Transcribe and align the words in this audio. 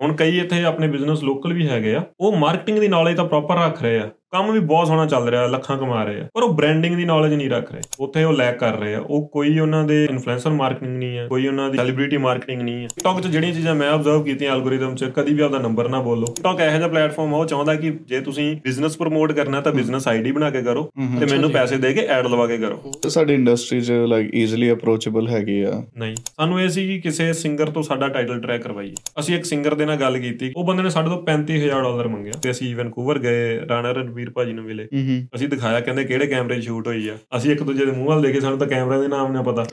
ਹੁਣ 0.00 0.12
ਕਈ 0.16 0.38
ਇੱਥੇ 0.38 0.62
ਆਪਣੇ 0.64 0.88
ਬਿਜ਼ਨਸ 0.88 1.22
ਲੋਕਲ 1.22 1.52
ਵੀ 1.52 1.68
ਹੈਗੇ 1.68 1.94
ਆ, 1.94 2.02
ਉਹ 2.20 2.36
ਮਾਰਕੀਟਿੰਗ 2.36 2.78
ਦੀ 2.78 2.88
ਨੌਲੇਜ 2.88 3.16
ਤਾਂ 3.16 3.24
ਪ੍ਰੋਪਰ 3.24 3.56
ਰੱਖ 3.56 3.82
ਰਹੇ 3.82 3.98
ਆ। 3.98 4.08
ਕੰਮ 4.30 4.52
ਵੀ 4.52 4.60
ਬਹੁਤ 4.60 4.86
ਸੋਹਣਾ 4.86 5.06
ਚੱਲ 5.06 5.28
ਰਿਹਾ 5.28 5.46
ਲੱਖਾਂ 5.46 5.78
ਕਮਾ 5.78 6.04
ਰਹੇ 6.04 6.20
ਆ। 6.20 6.26
ਪਰ 6.34 6.42
ਉਹ 6.42 6.54
ਬ੍ਰਾਂਡਿੰਗ 6.54 6.96
ਦੀ 6.96 7.04
ਨੌਲੇਜ 7.04 7.34
ਨਹੀਂ 7.34 7.50
ਰੱਖ 7.50 7.72
ਰਹੇ। 7.72 7.80
ਉੱਥੇ 8.00 8.24
ਉਹ 8.24 8.32
ਲੈਕ 8.32 8.58
ਕਰ 8.58 8.78
ਰਹੇ 8.78 8.94
ਆ। 8.94 9.00
ਉਹ 9.00 9.28
ਕੋਈ 9.28 9.58
ਉਹਨਾਂ 9.58 9.84
ਦੇ 9.84 10.04
ਇਨਫਲੂਐਂਸਰ 10.10 10.50
ਮਾਰਕੀਟਿੰਗ 10.50 10.96
ਨਹੀਂ 10.96 11.18
ਹੈ 11.18 11.26
ਕੋਈ 11.26 11.46
ਉਹਨਾਂ 11.46 11.70
ਦੀ 11.70 11.78
ਸੈਲੀਬ੍ਰਿਟੀ 11.78 12.16
ਮਾਰਕੀਟਿੰਗ 12.16 12.62
ਨਹੀਂ 12.62 12.74
ਹੈ 12.74 12.86
ਟਿਕਟੌਕ 12.86 13.20
'ਚ 13.20 13.26
ਜਿਹੜੀਆਂ 13.26 13.52
ਚੀਜ਼ਾਂ 13.52 13.74
ਮੈਂ 13.74 13.90
ਆਬਜ਼ਰਵ 13.90 14.22
ਕੀਤੀਆਂ 14.22 14.52
ਐਲਗੋਰਿਦਮ 14.52 14.94
'ਚ 14.94 15.04
ਕਦੀ 15.04 15.34
ਵੀ 15.34 15.40
ਆਪਦਾ 15.40 15.58
ਨੰਬਰ 15.58 15.88
ਨਾ 15.88 16.00
ਬੋਲੋ। 16.00 16.26
ਟਿਕਟੌਕ 16.26 16.60
ਇਹੋ 16.60 16.76
ਜਿਹਾ 16.76 16.88
ਪਲੇਟਫਾਰਮ 16.88 17.34
ਆ 17.34 17.38
ਉਹ 17.38 17.46
ਚਾਹੁੰਦਾ 17.46 17.74
ਕਿ 17.74 17.98
ਜੇ 18.06 18.20
ਤੁਸੀਂ 18.20 18.56
ਬਿਜ਼ਨਸ 18.56 18.96
ਪ੍ਰਮੋਟ 18.96 19.32
ਕਰਨਾ 19.32 19.60
ਤਾਂ 19.60 19.72
ਬਿਜ਼ਨਸ 19.72 20.08
ਆਈਡੀ 20.08 20.32
ਬਣਾ 20.32 20.50
ਕੇ 20.50 20.62
ਕਰੋ 20.62 20.90
ਤੇ 21.20 21.26
ਮੈਨੂੰ 21.26 21.50
ਪੈਸੇ 21.50 21.76
ਦੇ 21.76 21.92
ਕੇ 21.92 22.00
ਐਡ 22.00 22.26
ਲਵਾ 22.26 22.46
ਕੇ 22.46 22.56
ਕਰੋ। 22.56 22.92
ਤੇ 23.02 23.08
ਸਾਡੀ 23.08 23.34
ਇੰਡਸਟਰੀ 23.34 23.80
'ਚ 23.80 23.92
ਲਾਈਕ 23.92 24.34
ਈਜ਼ੀਲੀ 24.34 24.72
ਅਪਰੋਚੇਬਲ 24.72 25.28
ਹੈਗੇ 25.28 25.64
ਆ। 25.64 25.86
ਨਹੀਂ। 25.98 26.16
ਸਾਨੂੰ 26.36 26.60
ਇਹ 26.60 26.68
ਸੀ 26.68 26.86
ਕਿ 26.86 27.00
ਕਿਸੇ 27.00 27.32
ਸਿੰਗਰ 27.32 27.70
ਤੋਂ 27.70 27.82
ਸਾਡਾ 27.82 28.08
ਟਾਈਟਲ 28.08 28.40
ਟਰੈਕ 28.40 28.62
ਕਰਵਾਈਏ। 28.62 28.94
ਅਸੀਂ 29.20 29.36
ਇੱਕ 29.36 29.44
ਸਿੰਗਰ 29.44 29.74
ਦੇ 29.74 29.86
ਨਾਲ 29.86 29.96
ਗੱਲ 29.96 30.18
ਕੀਤੀ। 30.18 30.52
ਉਹ 30.56 30.64
ਬੰਦੇ 30.64 30.82
ਨੇ 30.82 30.90
ਸਾਡੇ 30.90 31.08
ਤੋਂ 31.08 31.22
35000 31.22 31.82
ਡਾਲਰ 31.82 32.08
ਮੰਗਿਆ। 32.08 32.32
ਤੇ 32.42 32.50
ਅਸੀਂ 32.50 32.76
ਵੈਨਕੂਵਰ 32.76 33.18
ਗਏ 33.18 33.60
ਰਾਣਾ 33.68 33.92
ਰਣਵੀਰ 33.92 34.17
ਭਾਜੀ 34.26 34.52
ਨੂੰ 34.52 34.64
ਮਿਲੇ। 34.64 34.88
ਅਸੀਂ 35.34 35.48
ਦਿਖਾਇਆ 35.48 35.80
ਕਹਿੰਦੇ 35.80 36.04
ਕਿਹੜੇ 36.04 36.26
ਕੈਮਰੇ 36.26 36.60
'ਚ 36.60 36.64
ਸ਼ੂਟ 36.64 36.86
ਹੋਈ 36.86 37.08
ਆ। 37.08 37.16
ਅਸੀਂ 37.36 37.52
ਇੱਕ 37.52 37.62
ਦੂਜੇ 37.62 37.86
ਦੇ 37.86 37.92
ਮੂੰਹ 37.92 38.08
ਵੱਲ 38.08 38.22
ਦੇਖੇ 38.22 38.40
ਸਾਨੂੰ 38.40 38.58
ਤਾਂ 38.58 38.66
ਕੈਮਰਾ 38.66 39.00
ਦੇ 39.00 39.08
ਨਾਮ 39.08 39.32
ਨਾ 39.32 39.42
ਪਤਾ। 39.42 39.66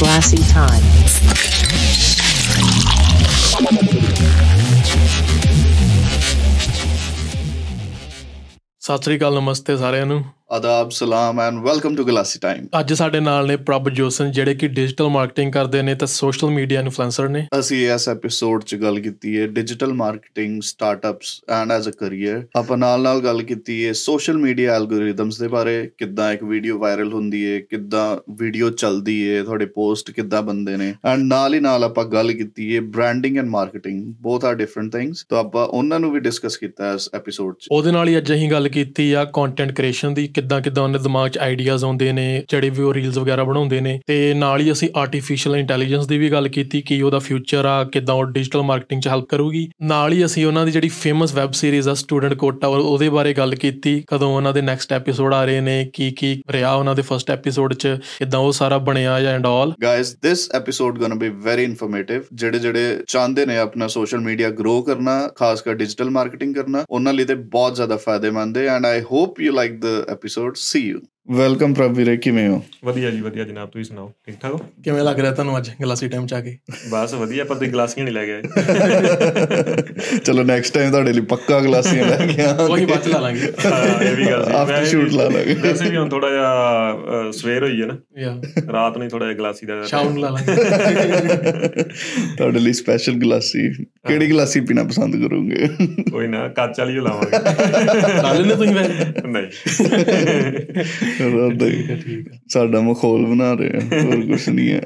Glassy 0.00 0.38
time. 0.38 0.86
ਸਤਿ 8.82 9.02
ਸ੍ਰੀ 9.04 9.16
ਅਕਾਲ 9.16 9.34
ਨਮਸਤੇ 9.34 9.76
ਸਾਰਿਆਂ 9.76 10.06
ਨੂੰ। 10.06 10.22
ਆਦਾਬ 10.52 10.90
ਸਲਾਮ 10.90 11.40
and 11.40 11.58
welcome 11.64 11.96
to 11.96 12.04
glassy 12.04 12.38
time 12.42 12.66
ਅੱਜ 12.78 12.92
ਸਾਡੇ 12.92 13.18
ਨਾਲ 13.20 13.46
ਨੇ 13.46 13.56
ਪ੍ਰਭ 13.56 13.88
ਜੋਸਨ 13.88 14.30
ਜਿਹੜੇ 14.32 14.54
ਕਿ 14.54 14.68
ਡਿਜੀਟਲ 14.68 15.08
ਮਾਰਕੀਟਿੰਗ 15.08 15.52
ਕਰਦੇ 15.52 15.82
ਨੇ 15.82 15.94
ਤੇ 15.94 16.06
ਸੋਸ਼ਲ 16.06 16.50
ਮੀਡੀਆ 16.50 16.80
ਇਨਫਲੂਐਂਸਰ 16.80 17.28
ਨੇ। 17.28 17.46
ਅਸੀਂ 17.58 17.78
ਇਸ 17.94 18.08
ਐਪੀਸੋਡ 18.08 18.64
'ਚ 18.64 18.76
ਗੱਲ 18.82 18.98
ਕੀਤੀ 19.00 19.38
ਹੈ 19.38 19.46
digital 19.48 19.92
marketing 19.94 20.62
startups 20.62 21.40
and 21.50 21.72
as 21.72 21.88
a 21.88 21.92
career 21.98 22.42
ਆਪਾਂ 22.56 22.76
ਨਾਲ 22.76 23.02
ਨਾਲ 23.02 23.20
ਗੱਲ 23.24 23.42
ਕੀਤੀ 23.42 23.84
ਹੈ 23.86 23.92
ਸੋਸ਼ਲ 23.92 24.38
ਮੀਡੀਆ 24.38 24.74
ਐਲਗੋਰਿਦਮਸ 24.76 25.38
ਦੇ 25.38 25.48
ਬਾਰੇ 25.48 25.76
ਕਿੱਦਾਂ 25.98 26.32
ਇੱਕ 26.32 26.42
ਵੀਡੀਓ 26.44 26.78
ਵਾਇਰਲ 26.78 27.12
ਹੁੰਦੀ 27.12 27.44
ਹੈ 27.46 27.60
ਕਿੱਦਾਂ 27.60 28.16
ਵੀਡੀਓ 28.38 28.70
ਚੱਲਦੀ 28.76 29.18
ਹੈ 29.28 29.42
ਤੁਹਾਡੇ 29.42 29.66
ਪੋਸਟ 29.76 30.10
ਕਿੱਦਾਂ 30.10 30.42
ਬੰਦੇ 30.42 30.76
ਨੇ। 30.76 30.92
ਐਂਡ 31.04 31.22
ਨਾਲ 31.24 31.54
ਹੀ 31.54 31.60
ਨਾਲ 31.60 31.84
ਆਪਾਂ 31.84 32.04
ਗੱਲ 32.06 32.32
ਕੀਤੀ 32.32 32.74
ਹੈ 32.74 32.80
branding 32.96 33.38
and 33.38 33.48
marketing 33.48 34.02
both 34.22 34.44
are 34.44 34.54
different 34.54 34.92
things 34.92 35.24
ਤਾਂ 35.30 35.38
ਆਪਾਂ 35.38 35.66
ਉਹਨਾਂ 35.66 36.00
ਨੂੰ 36.00 36.12
ਵੀ 36.12 36.20
ਡਿਸਕਸ 36.20 36.56
ਕੀਤਾ 36.56 36.92
ਇਸ 36.94 37.08
ਐਪੀਸੋਡ 37.14 37.54
'ਚ। 37.54 37.68
ਉਹਦੇ 37.70 37.92
ਨਾਲ 37.92 38.08
ਹੀ 38.08 38.18
ਅੱਜ 38.18 38.32
ਅਸੀਂ 38.32 38.50
ਗੱਲ 38.50 38.68
ਕੀਤੀ 38.70 39.12
ਆ 39.12 39.24
ਕੰਟੈਂਟ 39.24 39.72
ਕ੍ਰੀਏਸ਼ਨ 39.72 40.14
ਦੀ, 40.14 40.26
ਕਿੱਦਾਂ 40.26 40.60
ਕਿੱਦਾਂ 40.60 40.82
ਉਹਨੇ 40.82 40.98
ਦਿਮਾਗ 40.98 41.30
'ਚ 41.30 41.38
ਆਈਡੀਆਜ਼ 41.38 41.84
ਆਉਂਦੇ 41.84 42.12
ਨੇ, 42.12 42.44
ਜਿਹੜੇ 42.48 42.70
ਵੀ 42.70 42.82
ਉਹ 42.82 42.94
ਰੀਲਸ 42.94 43.18
ਵਗੈਰਾ 43.18 43.44
ਬਣਾਉਂਦੇ 43.44 43.80
ਨੇ। 43.80 44.00
ਤੇ 44.06 44.34
ਨਾਲ 44.34 44.60
ਹੀ 44.60 44.72
ਅਸੀਂ 44.72 44.88
ਆਰਟੀਫੀਸ਼ੀਅਲ 44.96 45.56
ਇੰਟੈਲੀਜੈਂਸ 45.56 46.06
ਦੀ 46.06 46.18
ਵੀ 46.18 46.30
ਗੱਲ 46.30 46.48
ਕੀਤੀ, 46.48 46.80
ਕਿ 46.80 47.02
ਉਹਦਾ 47.02 47.18
ਫਿਊਚਰ 47.18 47.64
ਆ, 47.64 47.84
ਕਿੱਦਾਂ 47.84 48.14
ਉਹ 48.14 48.24
ਡਿਜੀਟਲ 48.24 48.62
ਮਾਰਕੀਟਿੰਗ 48.62 49.02
'ਚ 49.02 49.08
ਹੈਲਪ 49.08 49.28
ਕਰੂਗੀ। 49.28 49.68
ਨਾਲ 49.82 50.12
ਹੀ 50.12 50.24
ਅਸੀਂ 50.24 50.46
ਉਹਨਾਂ 50.46 50.66
ਦੀ 50.66 50.72
ਜਿਹੜੀ 50.72 50.88
ਫੇਮਸ 50.88 51.34
ਵੈਬ 51.34 51.52
ਸੀਰੀਜ਼ 51.52 51.88
ਆ 51.88 51.94
ਸਟੂਡੈਂਟ 51.94 52.34
ਕੋਟਾ 52.34 52.68
ਉਹਦੇ 52.68 53.08
ਬਾਰੇ 53.08 53.34
ਗੱਲ 53.34 53.54
ਕੀਤੀ, 53.54 54.04
ਕਦੋਂ 54.06 54.36
ਉਹਨਾਂ 54.36 54.52
ਦੇ 54.52 54.62
ਨੈਕਸਟ 54.62 54.92
ਐਪੀਸੋਡ 54.92 55.34
ਆ 55.34 55.44
ਰਹੇ 55.44 55.60
ਨੇ, 55.60 55.90
ਕੀ 55.94 56.10
ਕੀ 56.10 56.42
ਰਿਹਾ 56.50 56.74
ਉਹਨਾਂ 56.74 56.94
ਦੇ 56.94 57.02
ਫਰਸਟ 57.02 57.30
ਐਪੀਸੋਡ 57.30 57.74
'ਚ, 57.74 57.88
ਕਿੱਦਾਂ 58.18 58.40
ਉਹ 58.40 58.52
ਸਾਰਾ 58.52 58.78
ਬਣਿਆ 58.78 59.20
ਜਾਂ 59.20 59.32
and 59.32 59.46
all 59.46 59.74
guys, 59.84 60.08
this 60.28 60.40
episode 60.58 60.98
gonna 61.02 61.18
be 61.20 61.28
very 61.46 61.64
informative 61.70 62.22
ਜਿਹੜੇ 62.32 62.58
ਜਿਹੜੇ 62.58 62.98
ਚਾਹੁੰਦੇ 63.06 63.46
ਨੇ 63.46 63.56
ਆਪਣਾ 63.58 63.86
ਸੋਸ਼ਲ 63.86 64.20
ਮੀਡੀਆ 64.20 64.50
ਗਰੋ 64.50 64.82
ਕਰਨਾ, 64.82 65.30
ਖਾਸ 65.36 65.62
ਕਰ 65.62 65.74
ਡਿਜੀਟਲ 65.74 66.10
ਮਾਰਕੀਟਿੰਗ 66.10 66.54
ਕਰਨਾ, 66.54 66.84
ਉਹਨਾਂ 66.90 67.14
ਲਈ 67.14 67.24
ਤੇ 67.24 67.34
ਬਹੁਤ 67.34 67.74
ਜ਼ਿਆਦਾ 67.74 67.96
ਫਾਇਦੇਮੰਦ 67.96 68.58
today, 68.60 68.74
and 68.74 68.86
I 68.86 69.00
hope 69.00 69.38
you 69.38 69.52
like 69.52 69.80
the 69.80 70.04
episode. 70.08 70.58
See 70.58 70.82
you. 70.86 71.08
Welcome 71.28 71.74
Prabh 71.74 71.96
ਵੀਰੇ 71.96 72.16
ਕਿਵੇਂ 72.16 72.48
ਹੋ? 72.48 72.64
ਵਧੀਆ 72.84 73.10
ਜੀ 73.10 73.20
ਵਧੀਆ 73.20 73.44
ਜਨਾਬ 73.44 73.68
ਤੁਸੀਂ 73.68 73.84
ਸੁਣਾਓ? 73.84 74.12
ਠੀਕ 74.26 74.36
ਠਾਕ 74.40 74.52
ਹੋ? 74.52 74.58
ਕਿਵੇਂ 74.84 75.02
ਲੱਗ 75.02 75.20
ਰਿਹਾ 75.20 75.32
ਤੁਹਾਨੂੰ 75.32 75.58
ਅੱਜ 75.58 75.70
ਗਲਾਸੀ 75.82 76.08
ਟਾਈਮ 76.08 76.26
'ਚ 76.26 76.34
ਆ 76.34 76.40
ਕੇ? 76.40 76.58
ਬਸ 76.90 77.14
ਵਧੀਆ 77.14 77.44
ਪਰ 77.44 77.54
ਤੁਸੀਂ 77.54 77.72
ਗਲਾਸੀਆਂ 77.72 78.04
ਨਹੀਂ 78.04 78.14
ਲੈ 78.14 78.24
ਕੇ 78.26 78.32
ਆਏ। 78.32 78.42
ਚਲੋ 80.24 80.42
ਨੈਕਸਟ 80.42 80.74
ਟਾਈਮ 80.74 80.90
ਤੁਹਾਡੇ 80.90 81.12
ਲਈ 81.12 81.20
ਪੱਕਾ 81.20 81.60
ਗਲਾਸੀਆਂ 81.60 82.04
ਲੈ 82.04 82.26
ਕੇ 82.26 82.42
ਆਵਾਂਗੇ। 82.42 82.86
ਬਾਅਦ 82.86 83.02
'ਚ 83.02 83.08
ਲਾ 83.08 83.18
ਲਾਂਗੇ। 83.18 83.40
ਹਾਂ, 83.40 84.02
ਇਹ 84.04 84.16
ਵੀ 84.16 84.26
ਗੱਲ 84.26 84.44
ਸੀ। 84.44 84.96
ਵੀ- 84.96 85.04
shoot 85.04 85.16
ਲਾ 85.16 85.24
ਲਾਂਗੇ। 85.24 85.54
ਵੈਸੇ 85.54 85.90
ਵੀ 85.90 85.96
ਹੁਣ 85.96 86.08
ਥੋੜਾ 86.08 86.30
ਜਿਹਾ 86.30 86.50
ਸਵੇਰ 87.30 87.62
ਹੋਈ 87.62 87.82
ਹੈ 87.82 87.86
ਨਾ। 87.86 87.96
ਯਾ 88.18 88.42
ਰਾਤ 88.72 88.98
ਨੂੰ 88.98 89.08
ਥੋੜਾ 89.08 89.26
ਜਿਹਾ 89.26 89.38
ਗਲਾਸੀ 89.38 89.66
ਦਾ 89.66 89.86
ਸ਼ਾਮ 89.86 90.08
ਨੂੰ 90.08 90.18
ਲਾ 90.18 90.28
ਲਾਂਗੇ। 90.28 90.54
ਤੁਹਾਡੇ 92.36 92.58
ਲਈ 92.60 92.72
ਸਪੈਸ਼ਲ 92.72 93.12
ਗਲਾਸੀ। 93.12 93.84
ਕਿਹੜੀ 94.08 94.30
ਗਲਾਸੀ 94.30 94.60
ਪੀਣਾ 94.60 94.84
ਪਸੰਦ 94.84 95.16
ਕਰੋਗੇ? 95.16 95.68
ਕੋਈ 96.10 96.26
ਨਾ 96.26 96.48
ਕੱਚ 96.48 96.80
ਵਾਲੀ 96.80 96.94
ਲਾਵਾਂਗੇ। 96.94 97.38
ਲਾ 98.22 98.32
ਲੈਣੇ 98.32 98.54
ਤੁਸੀਂ 98.54 98.74
ਵੈਸੇ 98.74 99.04
ਨਹੀਂ। 99.26 99.44
ਸਾਡਾ 102.48 102.80
ਮਖੌਲ 102.80 103.26
ਬਣਾ 103.26 103.52
ਰਹੇ 103.54 103.68
ਆ 103.68 103.80
ਹੋਰ 104.04 104.26
ਕੁਝ 104.26 104.48
ਨਹੀਂ 104.48 104.72
ਹੈ। 104.72 104.80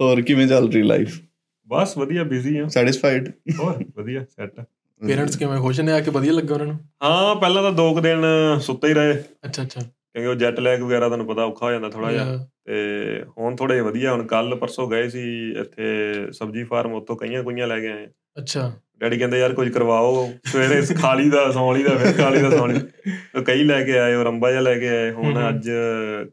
ਹੋਰ 0.00 0.22
ਕਿਵੇਂ 0.22 0.46
ਚੱਲ 0.48 0.72
ਰਹੀ 0.72 0.82
ਲਾਈਫ 0.82 1.20
ਬਸ 1.68 1.98
ਵਧੀਆ 1.98 2.24
ਬਿਜ਼ੀ 2.24 2.58
ਆ। 2.58 2.68
ਸੈਟੀਸਫਾਈਡ 2.68 3.28
ਹੋਰ 3.60 3.84
ਵਧੀਆ 3.96 4.24
ਸੈੱਟ 4.36 4.60
ਪੇਰੈਂਟਸ 5.06 5.36
ਕਿਵੇਂ? 5.36 5.60
ਖੁਸ਼ 5.60 5.80
ਨੇ 5.80 5.92
ਆ 5.92 6.00
ਕੇ 6.00 6.10
ਵਧੀਆ 6.10 6.32
ਲੱਗਾ 6.32 6.54
ਉਹਨਾਂ 6.54 6.66
ਨੂੰ? 6.66 6.78
ਹਾਂ 7.02 7.36
ਪਹਿਲਾਂ 7.36 7.62
ਤਾਂ 7.62 7.72
ਦੋ 7.72 7.94
ਕੁ 7.94 8.00
ਦਿਨ 8.00 8.24
ਸੁੱਤੇ 8.60 8.88
ਹੀ 8.88 8.94
ਰਹੇ। 8.94 9.22
ਅੱਛਾ 9.46 9.62
ਅੱਛਾ। 9.62 9.80
ਕਿਉਂਕਿ 9.80 10.26
ਉਹ 10.26 10.34
ਜੈਟ 10.34 10.60
ਲੈਗ 10.60 10.80
ਵਗੈਰਾ 10.82 11.06
ਤੁਹਾਨੂੰ 11.08 11.26
ਪਤਾ 11.26 11.44
ਔਖਾ 11.44 11.66
ਹੋ 11.66 11.72
ਜਾਂਦਾ 11.72 11.88
ਥੋੜਾ 11.88 12.12
ਜਿਹਾ. 12.12 12.46
ਤੇ 12.64 13.24
ਹੁਣ 13.38 13.56
ਥੋੜੇ 13.56 13.80
ਵਧੀਆ 13.80 14.12
ਹੁਣ 14.12 14.26
ਕੱਲ 14.26 14.54
ਪਰਸੋਂ 14.54 14.90
ਗਏ 14.90 15.08
ਸੀ 15.08 15.50
ਇੱਥੇ 15.50 15.84
ਸਬਜੀ 16.32 16.64
ਫਾਰਮ 16.64 16.92
ਉੱਥੋਂ 16.92 17.16
ਕਈਆਂ 17.16 17.42
ਕੁਈਆਂ 17.42 17.66
ਲੈ 17.66 17.80
ਕੇ 17.80 17.88
ਆਏ। 17.88 18.06
ਅੱਛਾ। 18.38 18.72
ਡੈਡੀ 19.00 19.18
ਕਹਿੰਦੇ 19.18 19.38
ਯਾਰ 19.38 19.52
ਕੁਝ 19.54 19.68
ਕਰਵਾਓ। 19.72 20.26
ਸਵੇਰੇ 20.44 20.80
ਖਾਲੀ 21.00 21.28
ਦਾ 21.30 21.50
ਸੌਲੀ 21.52 21.82
ਦਾ 21.82 21.96
ਫਿਰ 21.96 22.12
ਖਾਲੀ 22.16 22.42
ਦਾ 22.42 22.50
ਸੌਲੀ 22.50 22.80
ਉਹ 23.36 23.42
ਕਈ 23.42 23.64
ਲੈ 23.64 23.82
ਕੇ 23.84 23.98
ਆਏ 23.98 24.14
ਉਹ 24.14 24.24
ਰੰਬਾ 24.24 24.50
ਜਿਹਾ 24.50 24.60
ਲੈ 24.60 24.78
ਕੇ 24.78 24.88
ਆਏ। 24.88 25.10
ਹੁਣ। 25.12 25.48
ਅੱਜ 25.48 25.70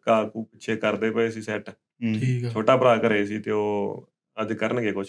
ਘਾਹ 0.10 0.26
ਕੂ 0.28 0.44
ਪਿੱਛੇ 0.44 0.76
ਕਰਦੇ 0.76 1.12
ਪਏ 1.12 1.30
ਸੀ 1.30 1.42
ਸੈੱਟ 1.42 1.70
ਠੀਕ 1.70 2.46
ਆ। 2.46 2.50
ਛੋਟਾ 2.50 2.78
ਭਰਾ 2.78 2.96
ਘਰੇ 2.98 3.26
ਸੀ 3.26 3.40
ਤੇ 3.40 3.52
ਉਹ 3.52 4.10
ਅੱਜ 4.38 4.54
ਕਰਨਗੇ 4.54 4.92
ਕੁਝ 4.92 5.08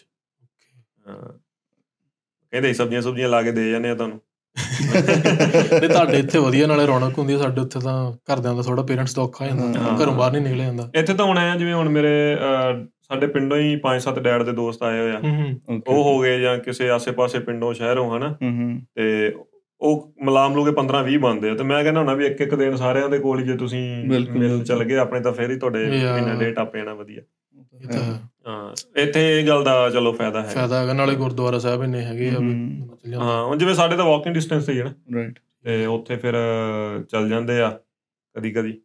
ਕਹਿੰਦੇ 2.53 2.73
ਸਬਜ਼ੀਆਂ 2.73 3.03
ਸੁਬਜ਼ੀਆਂ 3.03 3.29
ਲਾ 3.29 3.43
ਕੇ 3.43 3.53
ਦੇ 3.53 3.71
ਜਾਂਦੇ 3.71 3.91
ਆ 3.91 3.95
ਤੁਹਾਨੂੰ। 3.95 4.21
ਤੇ 5.81 5.89
ਤੁਹਾਡੇ 5.89 6.19
ਇੱਥੇ 6.19 6.39
ਵਧੀਆ 6.39 6.67
ਨਾਲੇ 6.67 6.87
ਰੌਣਕ 6.87 7.19
ਹੁੰਦੀ 7.19 7.33
ਹੈ 7.33 7.39
ਸਾਡੇ 7.39 7.61
ਉੱਥੇ 7.61 7.81
ਤਾਂ 7.81 8.13
ਘਰਦਿਆਂ 8.13 8.55
ਦਾ 8.55 8.63
ਥੋੜਾ 8.63 8.83
ਪੇਰੈਂਟਸ 8.83 9.15
ਦਾ 9.15 9.23
ਔਖਾ 9.23 9.45
ਹੋ। 9.45 9.51
ਜਾਂਦਾ। 9.51 10.05
ਘਰੋਂ 10.05 10.15
ਬਾਹਰ 10.15 10.33
ਨਹੀਂ 10.33 10.43
ਨਿਕਲਿਆ 10.43 10.67
ਜਾਂਦਾ। 10.67 10.91
ਇੱਥੇ 10.95 11.15
ਤਾਂ 11.15 11.25
ਹੁਣ 11.25 11.39
ਆਇਆ 11.39 11.57
ਜਿਵੇਂ 11.57 11.75
ਹੁਣ 11.75 11.89
ਮੇਰੇ 11.89 12.37
ਸਾਡੇ 13.03 13.27
ਪਿੰਡੋਂ 13.27 13.59
ਹੀ 13.59 13.77
5-7 13.77 14.19
ਡੈਡ 14.19 14.43
ਦੇ 14.43 14.53
ਦੋਸਤ 14.53 14.83
ਆਏ 14.83 15.01
ਹੋਏ 15.01 15.13
ਆ। 15.13 15.21
ਉਹ 15.89 16.05
ਹੋ 16.05 16.21
ਗਏ 16.21 16.41
ਜਾਂ 16.41 16.59
ਕਿਸੇ 16.59 16.91
ਆਸੇ-ਪਾਸੇ 16.91 17.39
ਪਿੰਡੋਂ 17.39 17.75
ਸ਼ਹਿਰੋਂ 17.75 18.17
ਹਨਾ? 18.17 18.37
ਤੇ 18.95 19.35
ਉਹ 19.81 20.15
ਮਲਾਮ 20.23 20.55
ਲੋਗੇ 20.55 20.71
15-20 20.71 21.19
ਬੰਦੇ 21.19 21.51
ਆ 21.51 21.55
ਤੇ 21.55 21.65
ਮੈਂ 21.65 21.83
ਕਹਿੰਦਾ 21.83 22.01
ਹੁਣਾ 22.01 22.15
ਵੀ 22.15 22.27
ਇੱਕ 22.27 22.41
ਇੱਕ 22.41 22.55
ਦਿਨ 22.55 22.77
ਸਾਰਿਆਂ 22.77 23.09
ਦੇ 23.09 23.19
ਕੋਲ 23.19 23.43
ਜੇ 23.43 23.57
ਤੁਸੀਂ 23.57 24.07
ਮਿਲ। 24.07 24.65
ਚੱਲ 24.65 24.85
ਗਏ 24.85 24.97
ਆਪਣੇ 24.97 25.21
ਤਾਂ 25.21 25.33
ਫੇਰ 25.33 25.51
ਹੀ 25.51 25.59
ਤੁਹਾਡੇ. 25.59 25.87
ਮਹੀਨਾ 25.87 26.35
ਡੇਟ 26.35 26.59
ਆਪੇ 26.59 26.79
ਜਾਣਾ 26.79 26.95
ਵਧੀਆ। 26.95 27.23
ਇਹ 27.83 27.89
ਤਾਂ 27.89 28.03
ਹੈ। 28.03 29.03
ਇੱਥੇ 29.03 29.41
ਇਹ 29.41 29.47
ਗੱਲ 29.47 29.65
ਦਾ 29.65 29.91
ਚਲੋ 29.91 30.13
ਫਾਇਦਾ 30.13 30.43
ਹੈ। 30.43 30.49
ਫਾਇਦਾ 30.49 30.81
ਹੈਗਾ 30.81 30.93
ਨਾਲੇ 30.93 31.15
ਗੁਰਦੁਆਰਾ 31.15 31.59
ਸਾਹਿਬ 31.59 31.83
ਇੰਨੇ 31.83 32.01
ਹੈਗੇ 32.01 32.29
ਆ। 32.29 32.41
ਹਾਂ। 33.21 33.45
ਹੁਣ 33.45 33.59
ਜਿਵੇਂ 33.59 33.75
ਸਾਡੇ 33.75 33.97
ਤਾਂ 33.97 34.05
ਵਾਕਿੰਗ 34.05 34.35
ਡਿਸਟੈਂਸ 34.35 34.65
ਤੇ 34.65 34.73
ਹੀ 34.73 34.79
ਹੈ 34.79 34.85
ਨਾ। 34.85 34.93
ਰਾਈਟ 35.15 35.39
ਤੇ 35.65 35.87
ਉੱਥੇ 35.87 36.17
ਫਿਰ 36.17 36.35
ਚੱਲ 37.11 37.29
ਜਾਂਦੇ 37.29 37.61
ਆ 37.61 37.79
ਕਦੀ 38.35 38.51
ਕਦੀ 38.51 38.81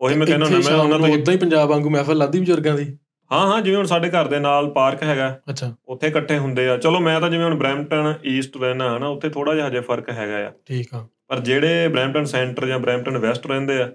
ਉਹੀ 0.00 0.14
ਮੈਂ 0.14 0.26
ਕਹਿੰਦਾ 0.26 0.46
ਮੈਂ 0.48 0.74
ਉਹਨਾਂ 0.76 0.98
ਤੋਂ 0.98 1.08
ਉਦਾਂ 1.08 1.34
ਹੀ 1.34 1.38
ਪੰਜਾਬ 1.38 1.68
ਵਾਂਗੂ 1.68 1.90
ਮਹਿਫਲ 1.90 2.16
ਲਾਦੀ 2.16 2.40
ਬਜ਼ੁਰਗਾਂ 2.40 2.76
ਦੀ। 2.76 2.98
ਹਾਂ 3.32 3.46
ਹਾਂ 3.46 3.62
ਜਿਵੇਂ 3.62 3.76
ਹੁਣ 3.76 3.86
ਸਾਡੇ 3.86 4.10
ਘਰ 4.10 4.28
ਦੇ 4.28 4.38
ਨਾਲ 4.38 4.70
ਪਾਰਕ 4.70 5.02
ਹੈਗਾ। 5.02 5.40
ਅੱਛਾ। 5.50 5.74
ਉੱਥੇ 5.88 6.06
ਇਕੱਠੇ 6.06 6.38
ਹੁੰਦੇ 6.38 6.68
ਆ। 6.68 6.76
ਚਲੋ 6.76 7.00
ਮੈਂ 7.00 7.20
ਤਾਂ 7.20 7.30
ਜਿਵੇਂ 7.30 7.44
ਹੁਣ 7.44 7.54
ਬ੍ਰੈਂਪਟਨ 7.54 8.14
ਈਸਟ 8.24 8.56
ਰਹਿਣਾ 8.56 8.96
ਹਨਾ 8.96 9.06
ਉੱਥੇ 9.06 9.28
ਥੋੜਾ 9.28 9.54
ਜਿਹਾ 9.54 9.66
ਹਜੇ 9.68 9.80
ਫ਼ਰਕ 9.80 10.10
ਹੈਗਾ 10.10 10.48
ਆ। 10.48 10.52
ਠੀਕ 10.66 10.94
ਆ। 10.94 11.06
ਪਰ 11.28 11.40
ਜਿਹੜੇ 11.40 11.88
ਬ੍ਰੈਂਪਟਨ 11.88 12.24
ਸੈਂਟਰ 12.24 12.66
ਜਾਂ 12.66 12.78
ਬ੍ਰੈਂਪਟਨ 12.78 13.18
ਵੈਸਟ 13.18 13.46
ਰਹਿੰਦੇ 13.46 13.82
ਆ 13.82 13.86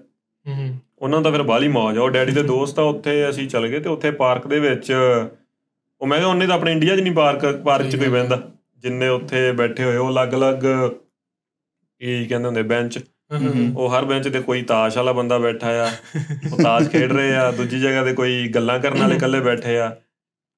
ਹੂੰ 0.46 0.54
ਹੂੰ। 0.54 0.78
ਉਹਨਾਂ 1.00 1.20
ਦਾ 1.20 1.30
ਫਿਰ 1.30 1.42
ਬਾਲੀ 1.42 1.68
ਮੌਜ 1.68 1.98
ਆ। 1.98 2.02
ਉਹ 2.02 2.10
ਡੈਡੀ 2.10 2.32
ਦੇ 2.32 2.42
ਦੋਸਤ 2.42 2.78
ਆ 2.78 2.82
ਉੱਥੇ 2.82 3.28
ਅਸੀਂ 3.30 3.48
ਚੱਲ 3.48 3.66
ਗਏ 3.68 3.80
ਤੇ 3.80 3.88
ਉੱਥੇ 3.88 4.10
ਪਾਰਕ 4.10 4.46
ਦੇ 4.46 4.58
ਵਿੱਚ 4.60 4.92
ਉਹ 6.00 6.06
ਮੈਂ 6.06 6.18
ਕਿਹਾ 6.18 6.28
ਉਹਨੇ 6.28 6.46
ਤਾਂ 6.46 6.54
ਆਪਣੇ 6.54 6.72
ਇੰਡੀਆ 6.72 6.96
'ਚ 6.96 7.00
ਨਹੀਂ 7.00 7.12
ਪਾਰਕ 7.12 7.46
ਪਾਰਕ 7.56 7.88
'ਚ 7.88 7.96
ਕੋਈ। 7.96 8.08
ਬਹਿੰਦਾ। 8.08 8.40
ਜਿੰਨੇ 8.78 9.08
ਉੱਥੇ 9.08 9.50
ਬੈਠੇ 9.52 9.84
ਹੋਏ 9.84 9.96
ਉਹ 9.96 10.10
ਅਲੱਗ-ਅਲੱਗ 10.10 10.60
ਕੀ 12.00 12.24
ਕਹਿੰਦੇ 12.26 12.46
ਹੁੰਦੇ 12.46 12.62
ਬੈਂਚ। 12.62 12.98
ਉਹ 13.76 13.88
ਹਰ 13.90 14.04
ਬੈਂਚ 14.04 14.28
ਤੇ 14.28 14.40
ਕੋਈ 14.40 14.62
ਤਾਸ਼ 14.62 14.96
ਵਾਲਾ 14.96 15.12
ਬੰਦਾ 15.12 15.38
ਬੈਠਾ 15.38 15.70
ਆ। 15.84 15.90
ਉਹ 16.52 16.62
ਤਾਸ਼ 16.62 16.88
ਖੇਡ 16.88 17.12
ਰਹੇ 17.12 17.34
ਆ। 17.36 17.50
ਦੂਜੀ 17.50 17.80
ਜਗ੍ਹਾ 17.80 18.04
ਤੇ 18.04 18.12
ਕੋਈ 18.12 18.48
ਗੱਲਾਂ 18.48 18.78
ਕਰਨ 18.80 19.00
ਵਾਲੇ 19.00 19.16
ਇਕੱਲੇ 19.16 19.40
ਬੈਠੇ 19.40 19.78
ਆ। 19.78 19.88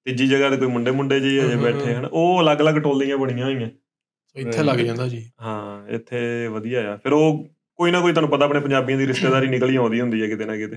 ਤੀਜੀ 0.06 0.26
ਜਗ੍ਹਾ 0.26 0.50
ਤੇ 0.50 0.56
ਕੋਈ 0.56 0.68
ਮੁੰਡੇ 0.68 0.90
ਮੁੰਡੇ 0.90 1.18
ਜੀ 1.20 1.40
ਅਜੇ 1.44 1.56
ਬੈਠੇ 1.56 1.94
ਹਨ। 1.94 2.06
ਉਹ 2.12 2.40
ਅਲੱਗ-ਅਲੱਗ 2.40 2.74
ਟੋਲੀਆਂ 2.74 3.16
ਬਣੀਆਂ 3.18 3.44
ਹੋਈਆਂ। 3.46 3.68
ਸੋ 3.68 4.40
ਇੱਥੇ 4.40 4.62
ਲੱਗ 4.62 4.78
ਜਾਂਦਾ 4.78 5.08
ਜੀ। 5.08 5.24
ਹਾਂ 5.42 5.88
ਇੱਥੇ 5.88 6.46
ਵਧੀਆ 6.46 6.92
ਆ। 6.92 6.96
ਫਿਰ 6.96 7.12
ਉਹ 7.12 7.44
ਕੋਈ 7.82 7.90
ਨਾ 7.90 8.00
ਕੋਈ 8.00 8.12
ਤੁਹਾਨੂੰ 8.12 8.30
ਪਤਾ 8.30 8.44
ਆਪਣੇ 8.44 8.60
ਪੰਜਾਬੀਆਂ 8.60 8.98
ਦੀ 8.98 9.06
ਰਿਸ਼ਤੇਦਾਰੀ 9.06 9.48
ਨਿਕਲੀ 9.48 9.76
ਆਉਂਦੀ 9.76 10.00
ਹੁੰਦੀ 10.00 10.22
ਹੈ 10.22 10.26
ਕਿਤੇ 10.26 10.44
ਨਾ 10.44 10.56
ਕਿਤੇ। 10.56 10.76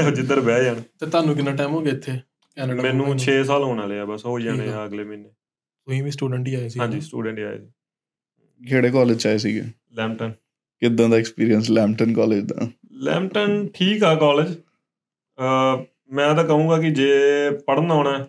ਉਹ 0.00 0.10
ਜਿੱਧਰ 0.10 0.40
ਬਹਿ 0.40 0.64
ਜਾਣ। 0.64 0.74
ਤੇ 0.74 1.06
ਤੁਹਾਨੂੰ 1.06 1.36
ਕਿੰਨਾ 1.36 1.52
ਟਾਈਮ 1.52 1.70
ਹੋ 1.70 1.80
ਗਿਆ 1.80 1.92
ਇੱਥੇ? 1.92 2.12
ਕੈਨੇਡਾ 2.56 2.82
ਮੈਨੂੰ 2.82 3.06
ਨੂੰ? 3.06 3.18
6 3.18 3.42
ਸਾਲ 3.44 3.62
ਹੋਣ 3.62 3.80
ਵਾਲੇ 3.80 4.00
ਆ 4.00 4.04
ਬਸ 4.04 4.26
ਹੋ 4.26 4.40
ਜਾਣੇ 4.40 4.68
ਆ। 4.68 4.84
ਅਗਲੇ 4.84 5.04
ਮਹੀਨੇ। 5.04 5.28
ਤੁਸੀਂ 5.28 6.02
ਵੀ 6.02 6.10
ਸਟੂਡੈਂਟ 6.10 6.48
ਹੀ 6.48 6.54
ਆਏ 6.54 6.68
ਸੀ 6.68 6.80
ਹਾਂਜੀ 6.80 7.00
ਸਟੂਡੈਂਟ 7.00 7.38
ਆਏ 7.38 7.58
ਸੀ। 7.58 7.66
ਕਿਹੜੇ 8.68 8.90
ਕਾਲਜ 8.90 9.18
ਚ 9.18 9.26
ਆਏ 9.26 9.38
ਸੀਗੇ? 9.38 9.62
ਲੈਂਪਟਨ। 9.92 10.32
ਕਿਦਾਂ 10.80 11.08
ਦਾ 11.08 11.16
ਐਕਸਪੀਰੀਅੰਸ 11.16 11.70
ਲੈਂਪਟਨ 11.70 12.14
ਕਾਲਜ 12.14 12.44
ਦਾ? 12.44 12.68
ਲੈਂਪਟਨ 12.92 13.68
ਠੀਕ 13.74 14.04
ਆ 14.04 14.14
ਕਾਲਜ 14.14 14.54
ਅ 15.38 15.84
ਮੈਂ 16.12 16.34
ਤਾਂ 16.34 16.44
ਕਹੂੰਗਾ 16.44 16.78
ਕਿ 16.78 16.90
ਜੇ 16.90 17.10
ਪੜਨ 17.66 17.90
ਆਉਣਾ 17.90 18.18
ਹੈ, 18.18 18.24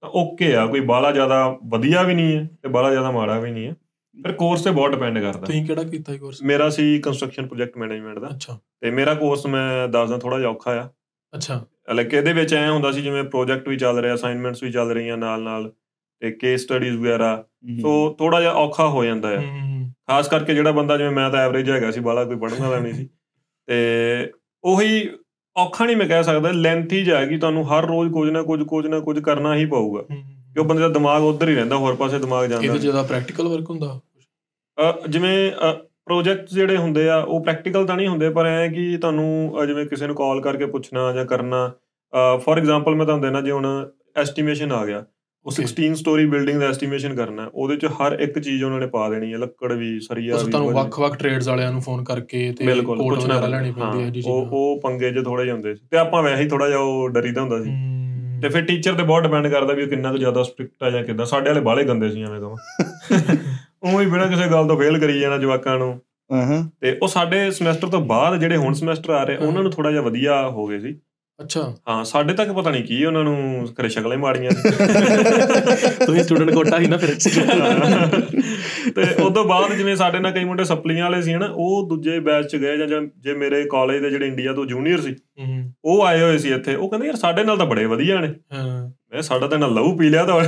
ਤਾਂ 0.00 0.08
ਓਕੇ 0.08 0.54
ਆ 0.56 0.66
ਕੋਈ 0.66 0.80
ਬਾਲਾ 0.80 1.12
ਜ਼ਿਆਦਾ 1.12 1.58
ਵਧੀਆ 1.64 2.02
ਵੀ 2.02 2.14
ਨਹੀਂ 2.14 2.36
ਹੈ 2.36 2.48
ਤੇ 2.62 2.68
ਬਾਲਾ 2.68 2.90
ਜ਼ਿਆਦਾ 2.90 3.10
ਮਾੜਾ 3.10 3.40
ਵੀ 3.40 3.50
ਨਹੀਂ 3.50 3.66
ਹੈ। 3.66 3.74
ਫਿਰ 4.22 4.32
ਕੋਰਸ 4.32 4.62
ਤੇ 4.62 4.70
ਬਹੁਤ 4.70 4.90
ਡਿਪੈਂਡ 4.90 5.18
ਕਰਦਾ। 5.18 5.46
ਤੁਸੀਂ 5.46 5.66
ਕਿਹੜਾ 5.66 5.82
ਕੀਤਾ 5.82 6.12
ਇਹ 6.12 6.18
ਕੋਰਸ 6.18 6.42
ਮੇਰਾ 6.42 6.68
ਸੀ 6.68 6.98
ਕੰਸਟਰਕਸ਼ਨ 6.98 7.46
ਪ੍ਰੋਜੈਕਟ 7.46 7.76
ਮੈਨੇਜਮੈਂਟ 7.78 8.18
ਦਾ। 8.18 8.28
ਅੱਛਾ। 8.28 8.58
ਤੇ 8.80 8.90
ਮੇਰਾ 8.90 9.14
ਕੋਰਸ 9.14 9.46
ਮੈਂ 9.46 9.88
ਦੱਸਦਾ 9.88 10.18
ਥੋੜਾ 10.18 10.38
ਜਿਹਾ 10.38 10.50
ਔਖਾ 10.50 10.70
ਆ। 10.70 10.88
ਅੱਛਾ। 11.34 11.64
ਲਾਈਕ 11.94 12.14
ਇਹਦੇ 12.14 12.32
ਵਿੱਚ 12.32 12.54
ਐ 12.54 12.68
ਹੁੰਦਾ 12.70 12.92
ਸੀ 12.92 13.02
ਜਿਵੇਂ 13.02 13.24
ਪ੍ਰੋਜੈਕਟ 13.24 13.68
ਵੀ 13.68 13.76
ਚੱਲ 13.76 13.98
ਰਿਹਾ 13.98 14.14
ਅਸਾਈਨਮੈਂਟਸ 14.14 14.62
ਵੀ 14.62 14.70
ਚੱਲ 14.72 14.90
ਰਹੀਆਂ 14.90 15.16
ਨਾਲ 15.16 15.42
ਨਾਲ 15.42 15.72
ਤੇ 16.22 16.30
ਕੇਸ 16.30 16.62
ਸਟੱਡੀਜ਼ 16.62 16.96
ਵਗੈਰਾ। 16.96 17.44
ਸੋ 17.82 18.16
ਥੋੜਾ 18.18 18.40
ਜਿਹਾ 18.40 18.52
ਔਖਾ 18.52 18.88
ਹੋ 18.88 19.04
ਜਾਂਦਾ 19.04 19.28
ਹੈ 19.28 19.42
ਖਾਸ 20.08 20.28
ਕਰਕੇ 20.28 20.54
ਜਿਹੜਾ 20.54 20.72
ਬੰਦਾ 20.72 20.96
ਜਿਵੇਂ 20.96 21.10
ਮੈਂ 21.10 21.30
ਤਾਂ 21.30 21.40
ਐਵਰੇਜ 21.40 21.70
ਹੈਗਾ 21.70 21.90
ਸੀ 21.90 22.00
ਬਾਲਾ 22.00 22.24
ਕੋਈ 22.24 22.36
ਪੜ੍ਹਨ 22.36 22.62
ਵਾਲਾ 22.62 22.78
ਨਹੀਂ 22.78 22.92
ਸੀ। 22.92 23.08
ਤੇ 23.68 24.32
ਉਹੀ 24.64 25.08
ਔਖਾ 25.56 25.84
ਨਹੀਂ 25.84 25.96
ਮੈਂ 25.96 26.06
ਕਹਿ 26.06 26.24
ਸਕਦਾ 26.24 26.50
ਲੈਂਥੀ 26.50 27.04
ਜਾਏਗੀ 27.04 27.38
ਤੁਹਾਨੂੰ 27.38 27.64
ਹਰ 27.68 27.86
ਰੋਜ਼ 27.86 28.12
ਕੁਝ 28.12 28.30
ਨਾ 28.30 28.42
ਕੁਝ 28.42 28.62
ਕੁਝ 28.62 28.86
ਨਾ 28.86 29.00
ਕੁਝ 29.00 29.18
ਕਰਨਾ 29.18 29.54
ਹੀ 29.54 29.66
ਪਊਗਾ। 29.66 30.02
ਹਮ, 30.10 30.22
ਕਿਉਂ 30.54 30.64
ਬੰਦੇ 30.64 30.82
ਦਾ 30.82 30.88
ਦਿਮਾਗ 30.88 31.22
ਉਧਰ 31.22 31.48
ਹੀ 31.48 31.54
ਰਹਿੰਦਾ 31.54 31.76
ਹੋਰ 31.76 31.94
ਪਾਸੇ 31.94 32.18
ਦਿਮਾਗ 32.18 32.46
ਜਾਂਦਾ 32.46 32.56
ਇਹਦੇ 32.56 32.68
ਨਹੀਂ। 32.68 32.80
ਜ਼ਿਆਦਾ 32.80 33.02
ਪ੍ਰੈਕਟੀਕਲ 33.02 33.48
ਵਰਕ 33.48 33.70
ਹੁੰਦਾ? 33.70 34.00
ਜਿਵੇਂ 35.08 35.52
ਪ੍ਰੋਜੈਕਟ 36.04 36.46
ਜਿਹੜੇ 36.52 36.76
ਹੁੰਦੇ 36.76 37.08
ਆ 37.08 37.16
ਉਹ 37.16 37.44
ਪ੍ਰੈਕਟੀਕਲ 37.44 37.86
ਤਾਂ 37.86 37.96
ਨਹੀਂ 37.96 38.08
ਹੁੰਦੇ 38.08 38.30
ਪਰ 38.30 38.46
ਐ 38.46 38.68
ਕਿ 38.68 38.98
ਤੁਹਾਨੂੰ 39.00 39.58
ਜਿਵੇਂ 39.66 39.86
ਕਿਸੇ 39.86 40.06
ਨੂੰ 40.06 40.16
ਕਾਲ 40.16 40.40
ਕਰਕੇ 40.40 40.66
ਪੁੱਛਣਾ 40.66 41.12
ਜਾਂ 41.12 41.24
ਕਰਨਾ 41.24 41.72
ਫੋਰ 42.36 42.58
ਐਗਜ਼ਾਮਪਲ 42.58 42.94
ਮੈਂ 42.94 43.06
ਤੁਹਾਨੂੰ 43.06 43.22
ਦੇਣਾ 43.22 43.40
ਜੇ 43.40 43.50
ਹੁਣ 43.50 43.88
ਐਸਟੀਮੇਸ਼ਨ 44.16 44.72
ਆ 44.72 44.86
ਗਿਆ 44.86 45.04
ਉਹ 45.46 45.52
Okay. 45.52 45.68
16 45.70 45.94
ਸਟੋਰੀ 45.94 46.26
ਬਿਲਡਿੰਗ 46.26 46.60
ਦਾ 46.60 46.66
ਐਸਟੀਮੇਸ਼ਨ 46.66 47.14
ਕਰਨਾ। 47.14 47.50
ਉਹਦੇ 47.54 47.76
ਚ 47.76 47.86
ਹਰ 47.86 48.12
ਇੱਕ 48.12 48.38
ਚੀਜ਼ 48.38 48.64
ਉਹਨਾਂ 48.64 48.80
ਨੇ 48.80 48.86
ਪਾ 48.86 49.08
ਦੇਣੀ 49.08 49.32
ਹੈ 49.32 49.38
ਲੱਕੜ 49.38 49.72
ਵੀ 49.72 50.00
ਸਰੀਆ 50.00 50.36
ਵੀ 50.36 50.50
ਤੁਹਾਨੂੰ 50.50 50.72
ਵੱਖ-ਵੱਖ 50.72 51.16
ਟ੍ਰੇਡਸ 51.16 51.48
ਵਾਲਿਆਂ 51.48 51.72
ਨੂੰ 51.72 51.80
ਫੋਨ 51.80 52.04
ਕਰਕੇ 52.04 52.52
ਤੇ 52.52 52.80
ਪੁੱਛਣਾ 52.80 53.34
ਵਗੈਰਾ 53.34 53.46
ਲੈਣੀ 53.46 53.70
ਪੈਂਦੀ 53.70 54.02
ਹੈ 54.02 54.10
ਜੀ 54.10 54.22
ਉਹ 54.26 54.46
ਉਹ 54.50 54.80
ਪੰਗੇ 54.80 55.10
ਜੇ 55.10 55.22
ਥੋੜੇ 55.22 55.44
ਜਿਹੇ 55.44 55.52
ਹੁੰਦੇ 55.52 55.74
ਸੀ। 55.74 55.80
ਤੇ 55.90 55.96
ਆਪਾਂ 55.98 56.22
ਵੈਸੇ 56.22 56.42
ਹੀ 56.42 56.48
ਥੋੜਾ 56.48 56.68
ਜਿਹਾ 56.68 56.78
ਉਹ 56.78 57.08
ਡਰੀਦਾ 57.08 57.40
ਹੁੰਦਾ 57.40 57.62
ਸੀ। 57.62 57.70
ਤੇ 58.42 58.48
ਫਿਰ 58.48 58.64
ਟੀਚਰ 58.64 58.94
ਤੇ 58.94 59.02
ਬਹੁਤ 59.02 59.22
ਡਿਪੈਂਡ 59.22 59.48
ਕਰਦਾ 59.48 59.72
ਵੀ 59.72 59.82
ਉਹ 59.82 59.88
ਕਿੰਨਾ 59.88 60.12
ਕੁ 60.12 60.18
ਜ਼ਿਆਦਾ 60.18 60.42
ਸਟ੍ਰਿਕਟ 60.42 60.82
ਆ 60.82 60.90
ਜਾਂ 60.90 61.04
ਕਿਦਾਂ। 61.04 61.26
ਸਾਡੇ 61.26 61.50
ਵਾਲੇ 61.50 61.60
ਬਾਲੇ 61.60 61.84
ਗੰਦੇ 61.84 62.08
ਸੀ 62.08 62.22
ਐਵੇਂ 62.22 62.40
ਕਹਾਂ। 62.40 62.56
ਉਹ 63.82 63.98
ਵੀ 63.98 64.06
ਬਿਨਾਂ 64.06 64.28
ਕਿਸੇ 64.28 64.48
ਗੱਲ 64.50 64.68
ਤੋਂ 64.68 64.78
ਫੇਲ 64.78 64.98
ਕਰੀ 64.98 65.20
ਜਾਣਾ 65.20 65.38
ਜਵਾਕਾਂ 65.38 65.78
ਨੂੰ। 65.78 66.00
ਹਾਂ 66.32 66.64
ਤੇ 66.80 66.98
ਉਹ 67.02 67.08
ਸਾਡੇ 67.08 67.50
ਸਮੈਸਟਰ 67.50 67.88
ਤੋਂ 67.88 68.00
ਬਾਅਦ 68.00 68.40
ਜਿਹੜੇ 68.40 68.56
ਹੁਣ 68.56 68.72
ਸਮੈਸਟਰ 68.72 69.10
ਆ 69.10 69.24
ਰਹੇ 69.24 69.36
ਉਹਨਾਂ 69.36 69.62
ਨੂੰ 69.62 69.72
ਥੋੜਾ 69.72 69.90
ਜਿਹਾ 69.90 70.02
ਵਧੀਆ 70.02 70.48
ਹੋ 70.48 70.66
ਗਏ 70.66 70.78
ਸੀ। 70.78 71.00
ਅੱਛਾ। 71.42 71.74
ਹਾਂ 71.88 72.04
ਸਾਡੇ 72.04 72.34
ਤੱਕ 72.34 72.52
ਪਤਾ 72.52 72.70
ਨਹੀਂ 72.70 72.84
ਕੀ 72.84 73.04
ਉਹਨਾਂ 73.04 73.24
ਨੂੰ 73.24 73.66
ਕਰੇ 73.76 73.88
ਸ਼ਕਲਾਂ 73.88 74.12
ਹੀ 74.12 74.16
ਮਾੜੀਆਂ 74.16 74.50
ਸੀ 74.56 74.70
ਤੁਸੀਂ 76.06 76.22
ਸਟੂਡੈਂਟ 76.22 76.50
ਕੋਟਾ 76.50 76.78
ਹੀ 76.78 76.86
ਨਾ 76.86 76.96
ਫਿਰ। 76.96 77.14
ਤੇ 78.94 79.22
ਉਸ 79.22 79.34
ਤੋਂ 79.34 79.44
ਬਾਅਦ 79.44 79.74
ਜਿਵੇਂ 79.74 79.96
ਸਾਡੇ 79.96 80.18
ਨਾਲ 80.18 80.32
ਕਈ 80.32 80.44
ਮੁੰਡੇ 80.44 80.64
ਸਪਲੀਆਂ 80.64 81.04
ਵਾਲੇ 81.04 81.22
ਸੀ 81.22 81.34
ਹਨਾ 81.34 81.46
ਉਹ 81.54 81.88
ਦੂਜੇ 81.88 82.20
ਬੈਚ 82.20 82.46
ਚ 82.46 82.56
ਗਏ 82.56 82.76
ਜਾਂ 82.76 82.86
ਜਾਂ 83.20 83.34
ਮੇਰੇ 83.34 83.64
ਕਾਲਜ 83.64 84.02
ਦੇ 84.02 84.10
ਜਿਹੜੇ 84.10 84.26
ਇੰਡੀਆ 84.26 84.52
ਤੋਂ 84.52 84.66
ਜੂਨੀਅਰ 84.66 85.00
ਸੀ 85.00 85.16
ਉਹ 85.84 86.06
ਆਏ 86.06 86.20
ਹੋਏ 86.22 86.38
ਸੀ 86.38 86.52
ਇੱਥੇ। 86.52 86.74
ਉਹ 86.74 86.90
ਕਹਿੰਦੇ 86.90 87.06
ਯਾਰ 87.06 87.16
ਸਾਡੇ 87.16 87.44
ਨਾਲ 87.44 87.56
ਤਾਂ 87.56 87.66
ਬੜੇ 87.66 87.84
ਵਧੀਆ 87.84 88.20
ਨੇ। 88.20 88.34
ਹਾਂ। 88.52 88.90
ਮੈਂ 89.12 89.22
ਸਾਡਾ 89.22 89.46
ਤਾਂ 89.46 89.58
ਨਾਲ 89.58 89.74
ਲਹੂ 89.74 89.96
ਪੀ 89.98 90.08
ਲਿਆ 90.08 90.24
ਤਾਂ 90.24 90.40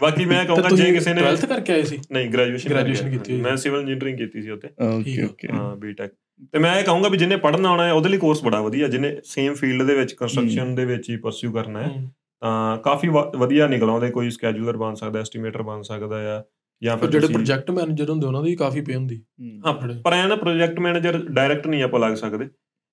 ਬਾਕੀ 0.00 0.24
ਮੈਂ 0.24 0.44
ਕਹੂੰਗਾ 0.44 0.68
ਜੇ 0.76 0.92
ਕਿਸੇ 0.92 1.14
ਨੇ 1.14 1.22
12th 1.22 1.46
ਕਰਕੇ 1.46 1.72
ਆਏ 1.72 1.82
ਸੀ? 1.82 1.98
ਨਹੀਂ 2.12 2.30
ਗ੍ਰੈਜੂਏਸ਼ਨ 2.30 2.70
Graduation 2.72 3.10
ਕੀਤੀ 3.10 3.32
ਹੋਈ। 3.32 3.40
ਮੈਂ 3.40 3.56
ਸਿਵਲ 3.56 3.80
ਇੰਜੀਨੀਅਰਿੰਗ 3.80 4.18
ਕੀਤੀ 4.18 4.42
ਸੀ 4.42 4.50
ਉੱਥੇ। 4.50 4.68
ਓਕੇ 4.82 5.24
ਓਕੇ 5.24 5.48
ਹਾਂ 5.52 5.76
ਬੀਟੈਕ 5.76 6.12
ਤੇ 6.52 6.58
ਮੈਂ 6.58 6.78
ਇਹ 6.78 6.84
ਕਹੂੰਗਾ 6.84 7.08
ਵੀ 7.08 7.18
ਜਿਹਨੇ 7.18 7.36
ਪੜ੍ਹਨਾ 7.36 7.68
ਆਉਣਾ 7.68 7.84
ਹੈ 7.84 7.92
ਉਹਦੇ 7.92 8.08
ਲਈ 8.08 8.18
ਕੋਰਸ 8.18 8.44
ਬੜਾ 8.44 8.60
ਵਧੀਆ। 8.60 8.88
ਜਿਹਨੇ 8.88 9.16
ਸੇਮ 9.24 9.54
ਫੀਲਡ 9.54 9.82
ਦੇ 9.82 9.94
ਵਿੱਚ 9.94 10.12
ਕੰਸਟਰਕਸ਼ਨ 10.12 10.74
ਦੇ 10.74 10.84
ਵਿੱਚ 10.84 11.10
ਹੀ 11.10 11.16
ਪਰਸਿਊ 11.16 11.52
ਕਰਨਾ 11.52 11.82
ਹੈ 11.82 12.10
ਤਾਂ 12.42 12.78
ਕਾਫੀ 12.78 13.08
ਵਧੀਆ 13.36 13.66
ਨਿਕਲ 13.66 13.90
ਆਉਂਦੇ 13.90 14.10
ਕੋਈ 14.10 14.30
ਸਕੇਜੂਲਰ 14.30 14.76
ਬਣ 14.76 14.94
ਸਕਦਾ 14.94 15.20
ਐਸਟੀਮੇਟਰ 15.20 15.62
ਬਣ 15.62 15.82
ਸਕਦਾ 15.82 16.38
ਆ 16.38 16.42
ਜਾਂ 16.82 16.96
ਫਿਰ 16.96 17.10
ਜਿਹੜੇ 17.10 17.26
ਪ੍ਰੋਜੈਕਟ 17.26 17.70
ਮੈਨੇਜਰ 17.70 18.10
ਹੁੰਦੇ 18.10 18.26
ਉਹਨਾਂ 18.26 18.42
ਦੀ 18.42 18.56
ਕਾਫੀ 18.56 18.80
ਪੇ 18.80 18.94
ਹੁੰਦੀ। 18.94 19.22
ਹਾਂ। 19.66 19.74
ਪਰ 20.04 20.12
ਐ 20.12 20.26
ਨਾ 20.26 20.36
ਪ੍ਰੋਜੈਕਟ 20.36 20.78
ਮੈਨੇਜਰ 20.78 21.18
ਡਾਇਰੈਕਟ 21.30 21.66
ਨਹੀਂ 21.66 21.82
ਆਪਾਂ 21.82 22.00
ਲੱਗ 22.00 22.14
ਸਕਦੇ। 22.14 22.44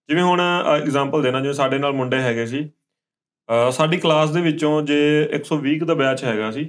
ਜਿਵੇਂ 0.10 0.24
ਹੁਣ 0.24 0.42
ਐਗਜ਼ਾਮਪਲ 0.76 1.22
ਦੇਣਾ 1.22 1.40
ਜਿਵੇਂ 1.40 1.54
ਸਾਡੇ 1.54 1.78
ਨਾਲ 1.78 1.94
ਮੁੰਡੇ 1.94 2.18
ਹੈਗੇ 2.18 2.46
ਸੀ। 2.46 2.70
ਸਾਡੀ 3.72 3.98
ਕਲਾਸ 3.98 4.30
ਦੇ 4.32 4.42
ਵਿੱਚੋਂ 4.42 4.82
ਜੇ 4.82 5.30
120 5.34 5.80
ਕੁ 5.80 5.86
ਦਾ 5.86 5.94
ਬੈਚ 5.94 6.24
ਹੈਗਾ 6.24 6.52
ਸੀ 6.52 6.66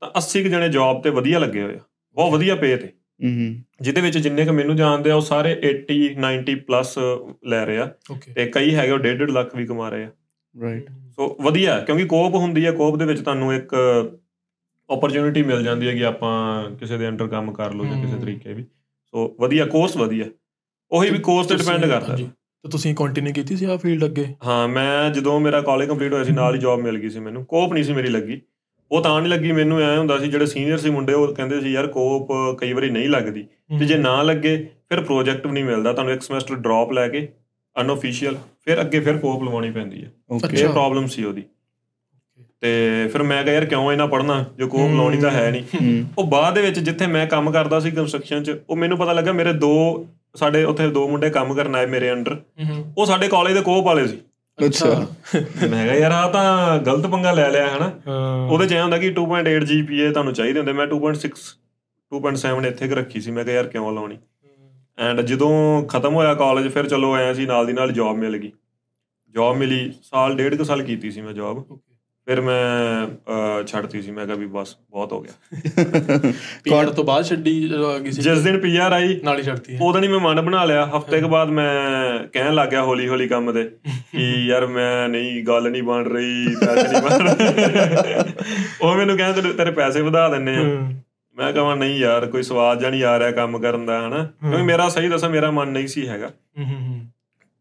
ਤਾਂ 0.00 0.10
80 0.18 0.42
ਕੁ 0.42 0.48
ਜਣੇ 0.48 0.68
ਜੌਬ 0.68 1.02
ਤੇ 1.02 1.10
ਵਧੀਆ 1.10 1.38
ਲੱਗੇ 1.38 1.62
ਹੋਏ 1.62 1.74
ਆ। 1.74 1.80
ਬਹੁਤ 2.14 2.32
ਵਧੀਆ 2.32 2.54
ਪੇ 2.54 2.76
ਤੇ। 2.76 2.92
ਹੂੰ 3.24 3.56
ਜਿਹਦੇ 3.80 4.00
ਵਿੱਚ 4.00 4.18
ਜਿੰਨੇ 4.18 4.44
ਕ 4.44 4.48
ਮੈਨੂੰ 4.48 4.76
ਜਾਣਦੇ 4.76 5.10
ਆ 5.10 5.14
ਉਹ 5.14 5.20
ਸਾਰੇ 5.20 5.60
80 5.66 6.14
90 6.20 6.54
ਪਲੱਸ 6.54 6.98
ਲੈ 7.46 7.64
ਰਹੇ 7.66 7.78
ਆ। 7.78 7.90
ਤੇ 8.34 8.46
ਕਈ 8.46 8.74
ਹੈਗੇ 8.74 8.92
ਉਹ 8.92 8.98
1.5 8.98 9.30
ਲੱਖ 9.32 9.56
ਵੀ 9.56 9.66
ਕਮਾ 9.66 9.88
ਰਹੇ 9.88 10.04
ਆ। 10.04 10.10
ਰਾਈਟ 10.62 10.90
ਸੋ 11.16 11.36
ਵਧੀਆ 11.40 11.80
ਕਿਉਂਕਿ 11.80 12.04
ਕੋਪ 12.04 12.34
ਹੁੰਦੀ 12.34 12.64
ਆ 12.64 12.72
ਕੋਪ 12.72 12.96
ਦੇ 12.96 13.04
ਵਿੱਚ 13.04 13.20
ਤੁਹਾਨੂੰ 13.20 13.54
ਇੱਕ 13.54 13.74
ਓਪਰਚ्युनिटी 14.90 15.46
ਮਿਲ 15.46 15.62
ਜਾਂਦੀ 15.62 15.88
ਹੈ 15.88 15.94
ਕਿ 15.94 16.04
ਆਪਾਂ 16.04 16.70
ਕਿਸੇ 16.70 16.98
ਦੇ 16.98 17.08
ਅੰਡਰ 17.08 17.28
ਕੰਮ 17.28 17.52
ਕਰ 17.52 17.72
ਲਓ 17.72 17.84
ਜਾਂ 17.84 18.04
ਕਿਸੇ 18.04 18.18
ਤਰੀਕੇ 18.18 18.52
ਵੀ। 18.52 18.64
ਸੋ 19.04 19.36
ਵਧੀਆ 19.40 19.66
ਕੋਰਸ 19.66 19.96
ਵਧੀਆ। 19.96 20.24
ਉਹੀ 20.90 21.10
ਵੀ 21.10 21.18
ਕੋਰਸ 21.18 21.46
ਤੇ 21.46 21.56
ਡਿਪੈਂਡ 21.56 21.86
ਕਰਦਾ। 21.86 22.16
ਤੇ 22.16 22.68
ਤੁਸੀਂ 22.70 22.94
ਕੰਟੀਨਿਊ 22.94 23.32
ਕੀਤੀ 23.32 23.56
ਸੀ 23.56 23.64
ਆ 23.64 23.76
ਫੀਲਡ 23.76 24.04
ਅੱਗੇ? 24.04 24.26
ਹਾਂ 24.46 24.68
ਮੈਂ 24.68 25.10
ਜਦੋਂ 25.10 25.40
ਮੇਰਾ 25.40 25.60
ਕਾਲਜ 25.60 25.88
ਕੰਪਲੀਟ 25.88 26.12
ਹੋਇਆ 26.12 26.24
ਸੀ 26.24 26.32
ਨਾਲ 26.32 26.54
ਹੀ 26.54 26.60
ਜੌਬ 26.60 26.80
ਮਿਲ 26.80 26.98
ਗਈ 26.98 27.10
ਸੀ 27.10 27.18
ਮੈਨੂੰ। 27.18 27.44
ਕੋਪ 27.44 27.72
ਨਹੀਂ 27.72 27.84
ਸੀ 27.84 27.92
ਮੇਰੀ 27.92 28.08
ਲੱਗੀ। 28.08 28.40
ਉਹ 28.92 29.02
ਤਾਂ 29.02 29.20
ਨਹੀਂ 29.20 29.32
ਲੱਗੀ 29.32 29.52
ਮੈਨੂੰ 29.52 29.80
ਐ 29.80 29.96
ਹੁੰਦਾ 29.96 30.18
ਸੀ 30.18 30.28
ਜਿਹੜੇ 30.28 30.46
ਸੀਨੀਅਰ 30.46 30.78
ਸੀ 30.78 30.90
ਮੁੰਡੇ 30.90 31.12
ਉਹ 31.12 31.34
ਕਹਿੰਦੇ 31.34 31.60
ਸੀ 31.60 31.72
ਯਾਰ 31.72 31.86
ਕੋਪ 31.86 32.28
ਕਈ 32.58 32.72
ਵਾਰੀ 32.72 32.90
ਨਹੀਂ 32.90 33.08
ਲੱਗਦੀ 33.08 33.46
ਤੇ 33.78 33.84
ਜੇ 33.84 33.94
ਨਾ 33.98 34.22
ਲੱਗੇ 34.22 34.68
ਫਿਰ 34.88 35.00
ਪ੍ਰੋਜੈਕਟ 35.00 35.46
ਵੀ 35.46 35.52
ਨਹੀਂ 35.52 35.64
ਮਿਲਦਾ 35.64 35.92
ਤੁਹਾਨੂੰ 35.92 36.14
ਇੱਕ 36.14 36.22
ਸਮੈਸਟਰ 36.22 36.54
ਡ੍ਰੌਪ 36.54 36.92
ਲੈ 36.92 37.08
ਕੇ 37.08 37.28
ਅਨਆਫੀਸ਼ੀਅਲ 37.80 38.36
ਫਿਰ 38.64 38.80
ਅੱਗੇ 38.80 39.00
ਫਿਰ 39.00 39.18
ਕੋਪ 39.18 39.42
ਲਵਾਉਣੀ 39.42 39.70
ਪੈਂਦੀ 39.70 40.04
ਹੈ 40.04 40.10
ਓਕੇ 40.30 40.56
ਇਹ। 40.56 40.68
ਪ੍ਰੋਬਲਮ 40.68 41.06
ਸੀ 41.06 41.24
ਉਹਦੀ। 41.24 41.42
ਤੇ 42.60 43.08
ਫਿਰ 43.12 43.22
ਮੈਂ 43.22 43.44
ਕਿਹਾ 43.44 43.54
ਯਾਰ 43.54 43.64
ਕਿਉਂ 43.64 43.92
ਇਹਨਾਂ 43.92 44.06
ਪੜਨਾ 44.06 44.44
ਜੋ 44.58 44.68
ਕੋਪ। 44.68 44.90
ਲਾਉਣੀ 44.96 45.20
ਤਾਂ 45.20 45.30
ਹੈ 45.30 45.50
ਨਹੀਂ। 45.50 46.04
ਉਹ 46.18 46.24
ਬਾਅਦ 46.24 46.54
ਦੇ 46.54 46.62
ਵਿੱਚ 46.62 46.78
ਜਿੱਥੇ 46.78 47.06
ਮੈਂ 47.06 47.26
ਕੰਮ 47.26 47.50
ਕਰਦਾ 47.50 47.80
ਸੀ 47.80 47.90
ਕੰਸਟਰਕਸ਼ਨ 47.90 48.42
'ਚ 48.42 48.56
ਉਹ 48.70 48.76
ਮੈਨੂੰ 48.76 48.98
ਪਤਾ 48.98 49.12
ਲੱਗਾ 49.12 49.32
ਮੇਰੇ 49.32 49.52
ਦੋ 49.52 50.06
ਸਾਡੇ 50.34 50.64
ਉੱਥੇ 50.64 50.88
ਦੋ 50.88 51.08
ਮੁੰਡੇ 51.08 51.30
ਕੰਮ 51.30 51.54
ਕਰਨ 51.54 51.74
ਆਏ 51.74 51.86
ਮੇਰੇ 51.86 52.12
ਅੰਡਰ 52.12 52.36
ਉਹ 52.98 53.06
ਸਾਡੇ 53.06 53.28
ਕਾਲਜ 53.28 53.52
ਦੇ 53.52 53.60
ਕੋਪ 53.60 53.84
ਵਾਲੇ 53.84 54.06
ਸੀ। 54.06 54.18
ਅੱਛਾ। 54.64 55.06
ਮੈਂ 55.70 55.84
ਕਿਹਾ 55.84 55.94
ਯਾਰ 55.94 56.12
ਆ 56.12 56.28
ਤਾਂ 56.28 56.78
ਗਲਤ 56.78 57.06
ਪੰਗਾ 57.06 57.32
ਲੈ 57.32 57.50
ਲਿਆ 57.50 57.76
ਹਨਾ? 57.76 58.00
ਹਾਂ। 58.08 58.48
ਉਹਦੇ 58.50 58.66
ਚ 58.66 58.72
ਐ 58.72 58.82
ਹੁੰਦਾ 58.82 58.98
ਕਿ 58.98 59.10
2.8 59.10 59.62
GPA 59.62 60.12
ਤੁਹਾਨੂੰ 60.12 60.32
ਚਾਹੀਦੇ 60.32 60.58
ਹੁੰਦੇ। 60.58 60.72
ਮੈਂ 60.72 60.86
2.6 60.86 61.30
2.7 62.12 62.64
ਇੱਥੇ 62.64 62.88
ਕੁ 62.88 62.94
ਰੱਖੀ 62.94 63.20
ਸੀ। 63.20 63.30
ਮੈਂ 63.30 63.44
ਕਿਹਾ 63.44 63.56
ਯਾਰ 63.56 63.66
ਕਿਉਂ 63.66 63.92
ਲਾਉਣੀ? 63.92 64.18
ਐਂਡ 64.98 65.20
ਜਦੋਂ 65.20 65.82
ਖਤਮ 65.84 66.14
ਹੋਇਆ 66.14 66.34
ਕਾਲਜ 66.34 66.72
ਫਿਰ 66.72 66.88
ਚਲੋ 66.88 67.12
ਆਇਆ 67.12 67.34
ਸੀ 67.34 67.46
ਨਾਲ 67.46 67.66
ਦੀ 67.66 67.72
ਨਾਲ 67.72 67.92
ਜੌਬ 67.92 68.16
ਮਿਲ 68.16 68.36
ਗਈ। 68.36 68.52
ਜੌਬ 69.34 69.56
ਮਿਲੀ 69.56 69.92
ਸਾਲ 70.02 70.36
ਡੇਢ 70.36 70.54
ਕੁ 70.54 70.64
ਸਾਲ 70.64 70.82
ਕੀਤੀ 70.82 71.10
ਸੀ 71.10 71.20
ਮੈਂ 71.20 71.32
ਜੌਬ. 71.32 71.78
ਫਿਰ 72.26 72.40
ਮੈਂ 72.40 73.06
ਛੱਡਤੀ 73.66 74.02
ਸੀ। 74.02 74.10
ਮੈਂ 74.10 74.26
ਕਿਹਾ 74.26 74.36
ਵੀ 74.36 74.46
ਬਸ 74.46 74.76
ਬਹੁਤ 74.90 75.12
ਹੋ 75.12 75.20
ਗਿਆ। 75.20 75.32
PR 76.84 76.94
ਤੋਂ 76.94 77.04
ਬਾਅਦ 77.04 77.24
ਛੱਡੀ 77.24 77.68
ਜਦੋਂ 77.68 77.92
ਆ 77.92 77.98
ਗਈ 77.98 78.12
ਸੀ। 78.12 78.22
ਜਿਸ 78.22 78.38
ਦਿਨ 78.42 78.58
ਪੀਆਰ 78.58 78.92
ਆਈ 78.92 79.20
ਨਾਲ 79.24 79.38
ਹੀ 79.38 79.42
ਛੱਡਤੀ 79.42 79.74
ਹੈ 79.74 79.78
ਉਦੋਂ 79.82 80.02
ਹੀ 80.02 80.08
ਮੈਂ 80.08 80.20
ਮਨ 80.20 80.40
ਬਣਾ 80.40 80.64
ਲਿਆ। 80.64 80.90
ਹਫ਼ਤੇ 80.96 81.20
ਕੇ 81.20 81.26
ਬਾਅਦ 81.26 81.48
ਮੈਂ 81.48 82.18
ਕਹਿਣ 82.28 82.54
ਲੱਗ 82.54 82.68
ਗਿਆ 82.68 82.82
ਹੌਲੀ 82.82 83.08
ਹੌਲੀ 83.08 83.28
ਕੰਮ 83.28 83.52
ਤੇ 83.52 83.64
ਕਿ 84.12 84.46
ਯਾਰ 84.46 84.66
ਮੈਂ 84.66 85.08
ਨਹੀਂ 85.08 85.44
ਗੱਲ 85.44 85.70
ਨਹੀਂ 85.70 85.82
ਬਣ 85.82 86.04
ਰਹੀ 86.04 86.56
ਪੈਸੇ 86.66 86.92
ਨਹੀਂ 86.92 87.02
ਬਣ 87.02 87.28
ਰਹੇ। 87.28 88.24
ਉਹ 88.82 88.96
ਮੈਨੂੰ 88.96 89.16
ਕਹਿੰਦੇ 89.16 89.52
ਤੇਰੇ- 89.52 89.74
ਪੈਸੇ 89.74 90.00
ਵਧਾ 90.00 90.28
ਦਿੰਨੇ 90.28 90.56
ਆ। 90.56 90.92
ਮੈਂ 91.36 91.52
ਕਹਾਂ 91.52 91.76
ਨਹੀਂ 91.76 91.98
ਯਾਰ 91.98 92.26
ਕੋਈ 92.26 92.42
ਸਵਾਦ 92.42 92.80
ਜਾਂ 92.80 92.90
ਨਹੀਂ 92.90 93.04
ਆ 93.04 93.18
ਰਿਹਾ 93.18 93.30
ਕੰਮ 93.30 93.58
ਕਰਨ 93.58 93.86
ਦਾ 93.86 94.08
ਹਨਾ? 94.08 94.24
ਕਿਉਂਕਿ 94.24 94.62
ਮੇਰਾ 94.62 94.88
ਸਹੀ 94.88 95.08
ਦੱਸਾਂ 95.08 95.30
ਮੇਰਾ 95.30 95.50
ਮਨ 95.50 95.68
ਨਹੀਂ 95.68 95.86
ਸੀ 95.86 96.08
ਹੈਗਾ। 96.08 96.30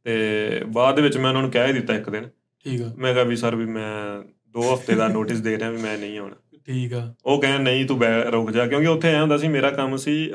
ਤੇ 0.03 0.49
ਬਾਅਦ 0.67 0.95
ਦੇ 0.95 1.01
ਵਿੱਚ 1.01 1.17
ਮੈਂ 1.17 1.27
ਉਹਨਾਂ 1.27 1.41
ਨੂੰ 1.41 1.51
ਕਹਿ 1.51 1.73
ਦਿੱਤਾ 1.73 1.95
ਇੱਕ 1.95 2.09
ਦਿਨ। 2.09 2.29
ਠੀਕ 2.63 2.81
ਆ। 2.81 2.93
ਮੈਂ 2.97 3.13
ਕਿਹਾ 3.13 3.23
ਵੀ 3.23 3.35
ਸਰ 3.35 3.55
ਵੀ 3.55 3.65
ਮੈਂ 3.65 4.21
2 4.55 4.73
ਹਫ਼ਤੇ 4.73 4.95
ਦਾ 4.95 5.07
ਨੋਟਿਸ 5.07 5.41
ਦੇ 5.41 5.57
ਰਿਹਾ 5.57 5.69
ਵੀ 5.69 5.77
ਮੈਂ 5.77 5.97
ਨਹੀਂ 5.97 6.19
ਆਉਣਾ। 6.19 6.35
ਠੀਕ 6.65 6.93
ਆ। 6.93 7.13
ਉਹ 7.25 7.41
ਕਹਿੰਦੇ 7.41 7.63
ਨਹੀਂ 7.63 7.85
ਤੂੰ 7.85 7.99
ਬੈ- 7.99 8.31
ਰੁਕ 8.31 8.51
ਜਾ। 8.51 8.67
ਕਿਉਂਕਿ 8.67 8.87
ਉੱਥੇ 8.87 9.07
ਐ 9.13 9.19
ਹੁੰਦਾ 9.21 9.37
ਸੀ 9.37 9.47
ਮੇਰਾ 9.47 9.69
ਕੰਮ 9.69 9.97
ਸੀ 9.97 10.31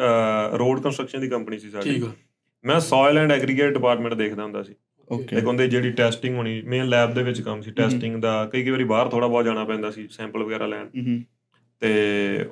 ਰੋਡ 0.52 0.82
ਕੰਸਟਰਕਸ਼ਨ 0.82 1.20
ਦੀ 1.20 1.28
ਕੰਪਨੀ 1.28 1.58
ਸੀ 1.58 1.70
ਸਾਡੀ। 1.70 1.94
ਠੀਕ 1.94 2.04
ਆ। 2.04 2.12
ਮੈਂ 2.64 2.80
ਸੋਇਲ 2.80 3.18
ਐਂਡ 3.18 3.32
ਐਗਰੀਗੇਟ 3.32 3.72
ਡਿਪਾਰਟਮੈਂਟ 3.72 4.14
ਦੇਖਦਾ 4.14 4.42
ਹੁੰਦਾ 4.42 4.62
ਸੀ। 4.62 4.74
ਓਕੇ 5.10 5.36
ਲਾਈਕ 5.36 5.48
ਉਹਦੇ 5.48 5.68
ਜਿਹੜੀ 5.68 5.90
ਟੈਸਟਿੰਗ 5.90 6.36
ਹੋਣੀ 6.36 6.62
ਮੇਨ 6.62 6.88
ਲੈਬ 6.88 7.14
ਦੇ 7.14 7.22
ਵਿੱਚ 7.22 7.40
ਕੰਮ 7.40 7.60
ਸੀ 7.60 7.70
ਟੈਸਟਿੰਗ 7.70 8.16
ਦਾ। 8.22 8.46
ਕਈ 8.52 8.62
ਕਈ 8.64 8.70
ਵਾਰੀ 8.70 8.84
ਬਾਹਰ 8.84 9.08
ਥੋੜਾ 9.08 9.26
ਬਹੁਤ 9.26 9.44
ਜਾਣਾ 9.44 9.64
ਪੈਂਦਾ 9.64 9.90
ਸੀ 9.90 10.08
ਸੈਂਪਲ 10.10 10.42
ਵਗੈਰਾ 10.42 10.66
ਲੈਣ। 10.66 10.86
ਤੇ 11.80 11.90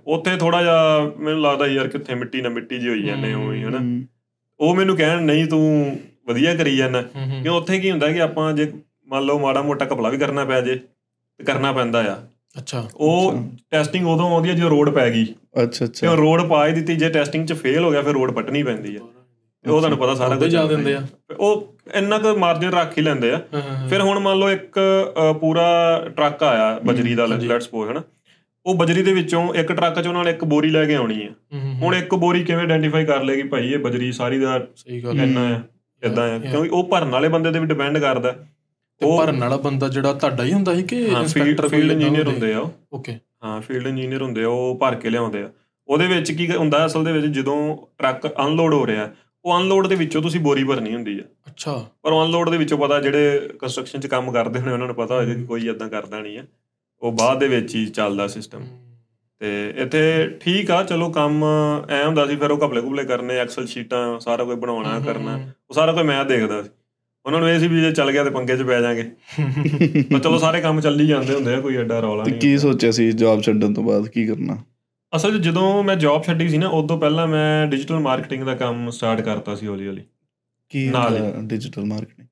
ਉੱਥੇ 0.07 0.37
ਥੋੜਾ 0.37 0.63
ਜਿਹਾ 0.63 1.13
ਮੈਨੂੰ 1.19 1.43
ਲੱਗਦਾ 1.43 1.67
ਯਾਰ 1.67 1.89
ਕਿੱਥੇ 1.89 2.15
ਮਿੱਟੀ 2.15 2.41
ਨਾ 2.41 2.49
ਮਿੱਟੀ 2.49 2.79
ਜੀ 2.79 2.89
ਹੋਈ 2.89 3.03
ਜਾਂਦੇ 3.03 3.33
ਹਮ, 3.33 3.45
ਉਵੇਂ 3.45 3.59
ਹੀ 3.59 3.65
ਹਨਾ। 3.65 4.07
ਉਹ 4.61 4.75
ਮੈਨੂੰ 4.75 4.97
ਕਹਿਣ 4.97 5.23
ਨਹੀਂ 5.23 5.47
ਤੂੰ 5.47 6.01
ਵਧੀਆ 6.27 6.55
ਕਰੀ 6.55 6.77
ਜਾਂਦਾ 6.77 7.03
ਕਿਉਂ 7.43 7.57
ਉੱਥੇ 7.57 7.81
ਕੀ 7.81 7.91
ਹੁੰਦਾ 7.91 8.13
ਕਿ 8.13 8.21
ਆਪਾਂ 8.23 8.53
ਜੇ 8.53 8.73
ਮੰਨ 9.07 9.23
ਲਓ 9.25 9.39
ਮਾੜਾ 9.39 9.63
ਮੋਟਾ 9.63 9.85
ਕਪਲਾ 9.85 10.09
ਵੀ 10.09 10.19
ਕਰਨਾ 10.19 10.45
ਪੈ 10.45 10.61
ਜੇ। 10.61 10.81
ਕਰਨਾ 11.47 11.73
ਪੈਂਦਾ 11.73 12.01
ਆ। 12.13 12.17
ਅੱਛਾ। 12.59 12.89
ਉਹ 12.97 13.35
ਟੈਸਟਿੰਗ 13.71 14.07
ਉਦੋਂ 14.09 14.31
ਆਉਂਦੀ 14.31 14.49
ਹੈ 14.49 14.55
ਜਦੋਂ 14.55 14.71
ਰੋਡ 14.71 14.91
ਪੈ 14.91 15.11
ਗਈ। 15.11 15.27
ਅੱਛਾ 15.63 15.85
ਅੱਛਾ। 15.85 16.15
ਰੋਡ 16.15 16.43
ਪਾ 16.43 16.67
ਹੀ 16.67 16.73
ਦਿੱਤੀ 16.73 16.97
ਜੇ 16.97 17.09
ਟੈਸਟਿੰਗ 17.09 17.47
'ਚ 17.47 17.53
ਫੇਲ 17.53 17.85
ਹੋ 17.85 17.91
ਗਿਆ 17.91 18.03
ਫਿਰ 18.03 18.13
ਰੋਡ 18.13 18.31
ਪੱਟਣੀ 18.31 18.63
ਪੈਂਦੀ 18.63 18.95
ਹੈ 18.97 19.01
ਤੇ 19.65 19.71
ਉਹ 19.71 19.79
ਤੁਹਾਨੂੰ 19.79 19.99
ਪਤਾ 19.99 20.15
ਸਾਰਾ 20.15 20.37
ਕੁਝ 20.37 20.51
ਜਾ 20.53 20.65
ਦਿੰਦੇ 20.67 20.95
ਆ। 20.95 21.07
ਉਹ 21.39 21.75
ਇੰਨਾ 21.95 22.19
ਕੁ 22.19 22.37
ਮਾਰਜਨ 22.39 22.71
ਰੱਖ 22.71 22.99
ਹੀ 22.99 23.03
ਲੈਂਦੇ 23.03 23.31
ਆ। 23.33 23.37
ਹਾਂ, 23.55 23.63
ਹਾਂ, 23.63 23.77
ਹਾਂ। 23.77 23.89
ਫਿਰ 23.89 24.01
ਹੁਣ 24.01 24.19
ਮੰਨ 24.19 24.39
ਲਓ 24.39 24.51
ਇੱਕ 24.51 24.79
ਪੂਰਾ 25.41 25.69
ਟਰੱਕ 26.17 26.43
ਆਇਆ 26.43 26.79
ਬਜਰੀ 26.85 27.15
ਦਾ। 27.15 27.27
ਲੈਟਸ 27.27 27.65
ਸਪੋਜ਼ 27.65 27.91
ਹਨਾ। 27.91 28.03
ਉਹ 28.67 28.75
ਬਜਰੀ 28.75 29.03
ਦੇ 29.03 29.13
ਵਿੱਚੋਂ 29.13 29.55
ਇੱਕ 29.55 29.73
ਟਰੱਕ 29.73 30.01
'ਚ 30.01 30.07
ਉਹਨਾਂ 30.07 30.25
ਨੇ 30.25 30.31
ਇੱਕ 30.31 30.45
ਬੋਰੀ 30.45 30.71
ਲੈ 30.71 30.85
ਕੇ 30.85 30.95
ਆਉਣੀ 30.95 31.23
ਹੈ 31.23 31.59
ਹੁਣ 31.81 31.95
ਇੱਕ 31.95 32.15
ਬੋਰੀ 32.15 32.45
ਕਿਵੇਂ 32.45 32.61
ਆਇਡੈਂਟੀਫਾਈ 32.61 33.05
ਕਰ 33.05 33.23
ਲੇਗੀ 33.23 33.43
ਭਾਈ? 33.43 33.73
ਇਹ 33.73 33.79
ਬਜਰੀ 33.79 34.13
ਸਾਰੀ 34.13 34.39
ਦਾ 34.39 34.59
ਸਹੀ 34.77 35.05
ਗੱਲ 35.05 35.19
ਹੈ। 35.19 35.25
ਇੰਨਾ 35.25 35.47
ਆ 35.49 35.61
ਇਦਾਂ 36.05 36.31
ਆ। 36.31 36.37
Yeah. 36.37 36.51
ਕਿਉਂਕਿ 36.51 36.69
ਉਹ 36.69 36.85
ਭਰਨ 36.85 37.09
ਵਾਲੇ 37.09 37.29
ਬੰਦੇ 37.29 37.53
ਤੇ 37.53 37.59
ਵੀ 37.59 37.67
ਡਿਪੈਂਡ 37.67 37.99
ਕਰਦਾ। 37.99 38.35
ਤੇ 39.01 39.07
ਭਰਨ 39.19 39.41
ਵਾਲਾ 39.41 39.57
ਬੰਦਾ 39.57 39.89
ਜਿਹੜਾ 39.89 40.13
ਤੁਹਾਡਾ 40.13 40.45
ਹੀ 40.45 40.53
ਹੁੰਦਾ 40.53 40.75
ਸੀ 40.75 40.83
ਕਿ 40.83 41.11
ਹਾਂ 41.11 41.21
ਇੰਸਪੈਕਟਰ 41.23 41.69
ਫੀਲਡ 41.69 41.93
ਇੰਜੀਨੀਅਰ 41.93 42.27
ਹੁੰਦੇ? 42.27 42.53
ਆ 42.55 42.69
ਓਕੇ 42.93 43.19
ਹਾਂ 43.45 43.61
ਫੀਲਡ 43.61 43.87
ਇੰਜੀਨੀਅਰ 43.87 44.23
ਹੁੰਦੇ 44.23 44.45
ਆ 44.45 44.49
ਉਹ 44.49 44.79
ਭਰ 44.79 44.95
ਕੇ 44.95 45.11
ਲਿਆਉਂਦੇ 45.11 45.43
ਆ। 45.43 45.51
ਉਹਦੇ 45.89 46.07
ਵਿੱਚ 46.07 46.33
ਕੀ 46.33 46.51
ਹੁੰਦਾ 46.57 46.87
ਅਸਲ 46.87 47.05
ਦੇ 47.05 47.13
ਵਿੱਚ 47.13 47.27
ਜਦੋਂ 47.27 47.77
ਟਰੱਕ 47.99 48.27
ਅਨਲੋਡ 48.27 48.75
ਹੋ 48.75 48.87
ਰਿਹਾ 48.87 49.09
ਉਹ 49.45 49.59
ਅਨਲੋਡ 49.59 49.87
ਦੇ 49.87 49.95
ਵਿੱਚੋਂ 49.95 50.23
ਤੁਸੀਂ 50.23 50.41
ਬੋਰੀ 50.41 50.65
ਭਰਨੀ 50.65 50.95
ਹੁੰਦੀ 50.95 51.19
ਆ। 51.19 51.23
ਅੱਛਾ। 51.23 51.85
ਪਰ 52.03 52.13
ਅਨਲੋਡ 52.13 52.51
ਦੇ 52.51 52.57
ਵਿੱਚੋਂ 52.57 52.79
ਪਤਾ 52.79 53.01
ਜਿਹੜੇ 53.01 53.49
ਕੰਸਟਰਕਸ਼ਨ 53.61 54.01
'ਚ 54.01 54.07
ਕੰਮ 54.07 54.33
ਕਰਦੇ 54.33 54.61
ਹੋਣੇ 54.61 54.73
ਉਹਨਾਂ 54.73 54.87
ਨੂੰ 54.87 54.97
ਪਤਾ 54.97 55.15
ਹੋਏਗਾ 55.15 55.35
ਕਿ 55.35 55.45
ਕੋਈ 55.45 55.69
ਇਦਾਂ 55.69 55.89
ਕਰਦਾ 55.89 56.21
ਨਹੀਂ 56.21 56.39
ਆ। 56.39 56.43
ਉਹ 57.03 57.13
ਬਾਅਦ 57.13 57.39
ਦੇ 57.39 57.49
ਵਿੱਚ 57.49 57.75
ਹੀ 57.75 57.87
ਚੱਲਦਾ 57.87 58.27
ਸਿਸਟਮ 58.27 58.67
ਤੇ 59.41 59.75
ਇੱਥੇ 59.77 60.31
ਠੀਕ 60.41 60.71
ਆ 60.71 60.83
ਚਲੋ 60.83 61.09
ਕੰਮ 61.11 61.45
ਐ 61.91 62.05
ਹੁੰਦਾ 62.05 62.27
ਸੀ 62.27 62.37
ਫਿਰ 62.37 62.51
ਉਹ 62.51 62.59
ਘਪਲੇ 62.59 62.81
ਘੁਪਲੇ 62.81 63.05
ਕਰਨੇ 63.05 63.39
ਐਕਸਲ 63.39 63.67
ਸ਼ੀਟਾਂ 63.67 64.21
ਸਾਰਾ 64.21 64.45
ਕੁਝ 64.45 64.59
ਬਣਾਉਣਾ 64.59 65.01
ਕਰਨਾ। 65.01 65.35
ਉਹ 65.71 65.75
ਸਾਰਾ 65.75 65.93
ਕੁਝ 65.93 66.03
ਮੈਂ 66.03 66.25
ਦੇਖਦਾ 66.25 66.63
ਸੀ। 66.63 66.69
ਉਹਨਾਂ 67.29 67.41
ਨੂੰ 67.41 67.49
ਇਹ 67.51 67.59
ਸੀ 67.61 67.67
ਵੀ 67.69 67.81
ਜੇ 67.81 67.91
ਚੱਲ 67.93 68.11
ਗਿਆ 68.13 68.23
ਤੇ 68.25 68.31
ਪੰਗੇ 68.31 68.57
'ਚ 68.57 68.63
ਪੈ 68.63 68.81
ਜਾਾਂਗੇ। 68.81 69.03
ਪਰ 70.13 70.19
ਚਲੋ 70.19 70.39
ਸਾਰੇ 70.39 70.61
ਕੰਮ 70.61 70.81
ਚੱਲੀ 70.81 71.07
ਜਾਂਦੇ 71.07 71.35
ਹੁੰਦੇ 71.35 71.55
ਆ 71.55 71.61
ਕੋਈ 71.61 71.77
ਐਡਾ 71.77 71.99
ਰੌਲਾ 72.01 72.25
ਨਹੀਂ 72.25 72.39
ਕੀ 72.41 72.57
ਸੋਚਿਆ 72.59 72.91
ਸੀ 72.91 73.11
ਜੌਬ 73.13 73.43
ਛੱਡਣ 73.43 73.75
ਤੋਂ 73.75 73.83
ਬਾਅਦ? 73.85 74.07
ਕੀ 74.09 74.27
ਕਰਨਾ? 74.27 74.57
ਅਸਲ 75.13 75.33
'ਚ 75.33 75.43
ਜਦੋਂ 75.43 75.83
ਮੈਂ 75.83 75.97
ਜੌਬ 75.97 76.23
ਛੱਡੀ 76.25 76.49
ਸੀ 76.49 76.59
ਨਾ 76.59 76.69
ਉਦੋਂ 76.69 76.99
ਪਹਿਲਾਂ 76.99 77.27
ਮੈਂ 77.27 77.67
ਡਿਜੀਟਲ 77.67 77.99
ਮਾਰਕੀਟਿੰਗ 77.99 78.45
ਦਾ 78.45 78.55
ਕੰਮ 78.55 78.91
ਸਟਾਰਟ 78.91 79.21
ਕਰਤਾ 79.21 79.55
ਸੀ 79.55 79.67
ਹੌਲੀ 79.67 79.87
ਹੌਲੀ 79.87 80.03
ਕੀ 80.73 80.89
ਨਾਲ। 80.89 81.19
ਡਿਜੀਟਲ 81.45 81.85
ਮਾਰਕੀਟਿੰਗ 81.85 82.27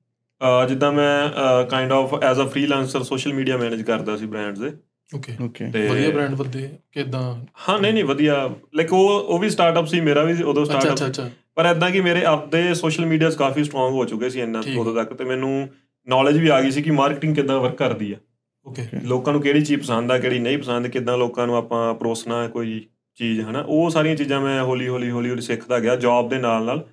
ਜਿੱਦਾਂ 0.69 0.91
ਮੈਂ 0.91 1.29
kind 1.69 1.91
of 1.91 2.13
as 2.23 2.39
a 2.41 2.45
freelancer 2.45 3.03
social 3.03 3.33
media 3.33 3.57
manage 3.57 3.81
ਕਰਦਾ 3.81 4.17
ਸੀ 4.17 4.25
ਬ੍ਰਾਂਡਸ 4.25 4.59
ਦੇ। 4.59 4.71
ਓਕੇ 5.09 5.33
ਓਕੇ 5.41 5.65
ਵਧੀਆ 5.89 6.09
ਬ੍ਰਾਂਡ 6.09 6.35
ਬੰਦੇ 6.35 6.69
ਕਿਦਾਂ? 6.93 7.21
ਹਾਂ 7.69 7.79
ਨਹੀਂ 7.79 7.93
ਨਹੀਂ 7.93 8.03
ਵਧੀਆ। 8.03 8.35
ਲਾਈਕ 8.75 8.93
ਉਹ 8.93 9.09
ਉਹ 9.09 9.39
ਵੀ 9.39 9.49
ਸਟਾਰਟਅਪ 9.49 9.85
ਸੀ 9.87 10.01
ਮੇਰਾ 10.01 10.23
ਵੀ 10.23 10.41
ਉਦੋਂ 10.43 10.63
ਅੱਛਾ 10.65 10.77
ਅੱਛਾ 10.79 10.95
ਸਟਾਰਟਅਪ 10.95 11.07
ਅੱਛਾ। 11.07 11.29
ਪਰ 11.57 11.65
ਐਦਾਂ 11.65 11.89
ਕਿ 11.91 12.01
ਮੇਰੇ 12.01 12.23
ਆਪਦੇ 12.25 12.73
ਸੋਸ਼ਲ 12.73 13.05
ਮੀਡੀਆਸ 13.05 13.35
ਕਾਫੀ 13.35 13.63
ਸਟਰੋਂਗ 13.63 13.93
ਹੋ 13.93 14.03
ਚੁੱਕੇ 14.05 14.29
ਸੀ 14.29 14.41
ਇੰਨਾ। 14.41 14.61
ਉਦੋਂ 14.79 14.93
ਤੱਕ 14.95 15.13
ਤੇ 15.13 15.23
ਮੈਨੂੰ 15.23 15.67
ਨੌਲੇਜ 16.07 16.37
ਵੀ 16.37 16.47
ਆ 16.47 16.61
ਗਈ 16.61 16.71
ਸੀ 16.71 16.81
ਕਿ 16.81 16.91
ਮਾਰਕੀਟਿੰਗ 16.91 17.35
ਕਿੱਦਾਂ 17.35 17.59
ਵਰਕ 17.59 17.75
ਕਰਦੀ 17.75 18.11
ਆ। 18.13 18.17
ਓਕੇ 18.65 18.83
ਲੋਕਾਂ 19.03 19.33
ਨੂੰ 19.33 19.41
ਕਿਹੜੀ 19.41 19.61
ਚੀਜ਼ 19.61 19.79
ਪਸੰਦ 19.81 20.11
ਆ 20.11 20.17
ਕਿਹੜੀ 20.17 20.39
ਨਹੀਂ 20.39 20.57
ਪਸੰਦ 20.57 20.87
ਕਿੱਦਾਂ 20.87 21.17
ਲੋਕਾਂ 21.17 21.47
ਨੂੰ 21.47 21.55
ਆਪਾਂ 21.55 21.93
ਪਰੋਸਣਾ 21.93 22.47
ਕੋਈ 22.47 22.79
ਚੀਜ਼ 23.17 23.41
ਹਨਾ? 23.41 23.61
ਉਹ 23.61 23.89
ਸਾਰੀਆਂ 23.89 24.15
ਚੀਜ਼ਾਂ 24.15 24.41
ਮੈਂ 24.41 24.61
ਹੌਲੀ 24.63 24.87
ਹੌਲੀ 24.87 25.09
ਹੌਲੀ 25.11 25.29
ਹੌਲੀ 25.29 25.41
ਸਿੱਖਦਾ 25.41 25.79
ਗਿਆ 25.79 25.95
ਜੌਬ 25.95 26.29
ਦੇ 26.29 26.37
ਨਾਲ 26.37 26.65
ਨਾਲ। 26.65 26.87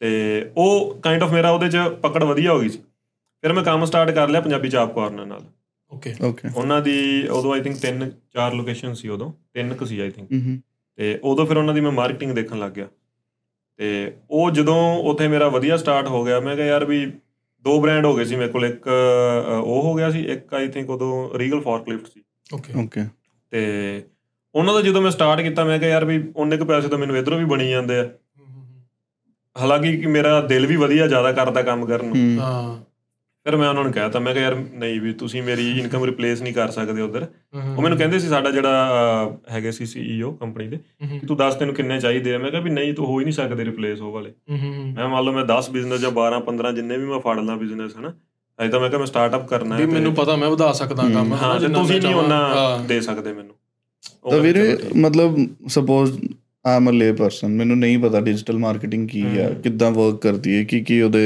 ਤੇ 0.00 0.50
ਉਹ 0.56 0.94
ਕਾਈਂਡ 1.02 1.22
ਆਫ 1.22 1.32
ਮੇਰਾ 1.32 1.50
ਉਹਦੇ 1.50 1.68
'ਚ 1.68 1.76
ਪਕੜ 2.02 2.22
ਵਧੀਆ 2.24 2.52
ਹੋ 2.52 2.60
ਗਈ 2.60 2.68
ਸੀ। 2.68 2.78
ਫਿਰ 3.44 3.52
ਮੈਂ 3.52 3.62
ਕੰਮ 3.62 3.84
ਸਟਾਰਟ 3.84 4.10
ਕਰ 4.10 4.28
ਲਿਆ 4.28 4.40
ਪੰਜਾਬੀ 4.40 4.68
ਚਾਪ 4.68 4.94
ਕਾਰਨਰ 4.94 5.26
ਨਾਲ। 5.26 5.42
ਓਕੇ 5.92 6.14
ਓਕੇ 6.22 6.48
ਉਹਨਾਂ 6.56 6.80
ਦੀ 6.82 7.26
ਉਦੋਂ 7.28 7.52
ਆਈ 7.52 7.60
ਥਿੰਕ 7.60 7.76
ਤਿੰਨ 7.76 8.10
ਚਾਰ 8.32 8.54
ਲੋਕੇਸ਼ਨ 8.54 8.94
ਸੀ 8.94 9.08
ਉਦੋਂ। 9.08 9.32
ਤਿੰਨ 9.54 9.74
ਕੁ 9.74 9.86
ਸੀ 9.86 10.00
ਆਈ 10.00 10.10
ਥਿੰਕ 10.10 10.28
ਤੇ 10.98 11.18
ਉਦੋਂ 11.24 11.46
ਫਿਰ 11.46 11.56
ਉਹਨਾਂ 11.56 11.74
ਦੀ 11.74 11.80
ਮੈਂ 11.80 11.92
ਮਾਰਕੀਟਿੰਗ 11.92 12.32
ਦੇਖਣ 12.32 12.58
ਲੱਗ 12.58 12.72
ਗਿਆ। 12.72 12.88
ਤੇ 13.76 14.16
ਉਹ 14.30 14.50
ਜਦੋਂ 14.50 15.02
ਉੱਥੇ 15.02 15.28
ਮੇਰਾ 15.28 15.48
ਵਧੀਆ 15.48 15.76
ਸਟਾਰਟ 15.76 16.08
ਹੋ 16.08 16.24
ਗਿਆ 16.24 16.40
ਮੈਂ 16.40 16.56
ਕਿਹਾ 16.56 16.66
ਯਾਰ 16.66 16.84
ਵੀ 16.84 17.12
ਦੋ 17.64 17.80
ਬ੍ਰਾਂਡ 17.80 18.06
ਹੋ 18.06 18.16
ਗਏ 18.16 18.24
ਸੀ 18.24 18.36
ਮੇਰੇ 18.36 18.48
ਕੋਲ 18.48 18.64
ਇੱਕ 18.64 18.88
ਉਹ 19.64 19.82
ਹੋ 19.82 19.94
ਗਿਆ 19.94 20.10
ਸੀ 20.10 20.24
ਇੱਕ 20.24 20.54
ਆਈ 20.54 20.68
ਥਿੰਕ 20.68 20.90
ਉਦੋਂ 20.90 21.38
ਰੀਗਲ 21.38 21.60
ਫੋਰਕਲਿਫਟ 21.60 22.06
ਸੀ। 22.06 22.22
ਓਕੇ 22.54 22.72
ਓਕੇ 22.84 23.04
ਤੇ 23.50 24.02
ਉਹਨਾਂ 24.54 24.74
ਦਾ 24.74 24.80
ਜਦੋਂ 24.80 25.02
ਮੈਂ 25.02 25.10
ਸਟਾਰਟ 25.10 25.40
ਕੀਤਾ 25.40 25.64
ਮੈਂ 25.64 25.78
ਕਿਹਾ 25.78 25.90
ਯਾਰ 25.90 26.04
ਵੀ 26.04 26.32
ਉਹਨੇ 26.36 26.56
ਕੁ 26.56 26.64
ਪੈਸੇ 26.64 26.88
ਤਾਂ 26.88 26.98
ਮੈਨੂੰ 26.98 27.16
ਇਧਰੋਂ 27.16 27.38
ਵੀ 27.38 27.44
ਬਣੀ 27.44 27.70
ਜਾਂਦੇ 27.70 27.98
ਆ। 27.98 28.10
ਹਾਲਾਂਕਿ 29.56 29.96
ਕਿ 29.96 30.06
ਮੇਰਾ 30.06 30.40
ਦਿਲ 30.40 30.66
ਵੀ 30.66 30.76
ਵਧੀਆ 30.76 31.06
ਜ਼ਿਆਦਾ 31.06 31.32
ਕਰਦਾ 31.32 31.62
ਕੰਮ 31.62 31.86
ਕਰਨ 31.86 32.06
ਨੂੰ। 32.06 32.40
ਹਾਂ। 32.40 32.91
ਫਿਰ 33.46 33.56
ਮੈਂ 33.56 33.68
ਉਹਨਾਂ 33.68 33.82
ਨੂੰ 33.84 33.92
ਕਹਿਤਾ 33.92 34.18
ਮੈਂ 34.18 34.32
ਕਿਹਾ 34.34 34.44
ਯਾਰ 34.44 34.54
ਨਹੀਂ 34.74 35.00
ਵੀ 35.00 35.12
ਤੁਸੀਂ 35.12 35.42
ਮੇਰੀ 35.42 35.68
ਇਨਕਮ 35.78 36.04
ਰਿਪਲੇਸ 36.04 36.42
ਨਹੀਂ 36.42 36.52
ਕਰ 36.54 36.70
ਸਕਦੇ 36.70 37.02
ਉਧਰ 37.02 37.26
ਉਹ 37.54 37.80
ਮੈਨੂੰ 37.82 37.96
ਕਹਿੰਦੇ 37.98 38.18
ਸੀ 38.18 38.28
ਸਾਡਾ 38.28 38.50
ਜਿਹੜਾ 38.50 39.32
ਹੈਗੇ 39.50 39.70
ਸੀ 39.72 39.86
ਸੀਈਓ 39.86 40.30
ਕੰਪਨੀ 40.32 40.66
ਦੇ 40.68 40.78
ਕਿ 41.10 41.26
ਤੂੰ 41.26 41.36
ਦੱਸ 41.36 41.54
ਤੈਨੂੰ 41.54 41.74
ਕਿੰਨੇ 41.74 41.98
ਚਾਹੀਦੇ 42.00 42.34
ਆ 42.34 42.38
ਮੈਂ 42.38 42.50
ਕਿਹਾ 42.50 42.60
ਵੀ 42.62 42.70
ਨਹੀਂ 42.70 42.92
ਤੂੰ 42.94 43.06
ਹੋ 43.06 43.18
ਹੀ 43.18 43.24
ਨਹੀਂ 43.24 43.32
ਸਕਦੇ 43.32 43.64
ਰਿਪਲੇਸ 43.64 44.00
ਉਹ 44.00 44.12
ਵਾਲੇ 44.12 44.32
ਮੈਂ 44.48 45.08
ਮੰਨ 45.08 45.24
ਲਓ 45.24 45.32
ਮੈਂ 45.32 45.44
10 45.48 45.70
ਬਿਜ਼ਨਸ 45.72 46.00
ਜਾਂ 46.00 46.10
12 46.12 46.40
15 46.46 46.72
ਜਿੰਨੇ 46.72 46.98
ਵੀ 46.98 47.06
ਮੈਂ 47.06 47.18
ਫੜ 47.20 47.38
ਲਾਂ 47.40 47.56
ਬਿਜ਼ਨਸ 47.56 47.96
ਹਨਾ 47.96 48.12
ਅਜੇ 48.58 48.70
ਤਾਂ 48.70 48.80
ਮੈਂ 48.80 48.88
ਕਿਹਾ 48.88 48.98
ਮੈਂ 48.98 49.06
ਸਟਾਰਟਅਪ 49.06 49.46
ਕਰਨਾ 49.48 49.76
ਵੀ 49.76 49.82
ਹੈ 49.82 49.86
ਤੇ- 49.86 49.94
ਮੈਨੂੰ 49.94 50.14
ਪਤਾ 50.14 50.36
ਮੈਂ 50.36 50.48
ਵਧਾ 50.50 50.72
ਸਕਦਾ 50.72 51.08
ਕੰਮ 51.10 51.32
ਹਾਂ 51.34 51.58
ਜਿੰਨਾ 51.60 51.78
ਤੁਸੀਂ 51.78 52.00
ਨਹੀਂ। 52.00 52.14
ਉਹਨਾਂ। 52.14 52.78
ਦੇ 52.86 53.00
ਸਕਦੇ 53.00 53.32
ਮੈਨੂੰ 53.32 53.54
ਤਾਂ 54.30 54.38
ਵੀਰੇ। 54.40 54.76
ਮਤਲਬ 54.96 55.36
ਸਪੋਜ਼ 55.68 56.12
ਆਮ 56.64 56.90
ਅ 56.90 56.92
ਲੇ 56.92 57.12
ਪਰਸਨ 57.12 57.50
ਮੈਨੂੰ 57.52 57.78
ਨਹੀਂ 57.78 57.98
ਪਤਾ 57.98 58.20
ਡਿਜੀਟਲ 58.20 58.58
ਮਾਰਕੀਟਿੰਗ 58.58 59.08
ਕੀ 59.08 59.22
ਆ। 59.38 59.48
ਕਿੱਦਾਂ 59.62 59.90
ਵਰਕ 59.90 60.20
ਕਰਦੀ 60.20 60.56
ਹੈ 60.56 60.62
ਕੀ 60.64 60.80
ਕੀ 60.82 61.00
ਉਹਦੇ 61.00 61.24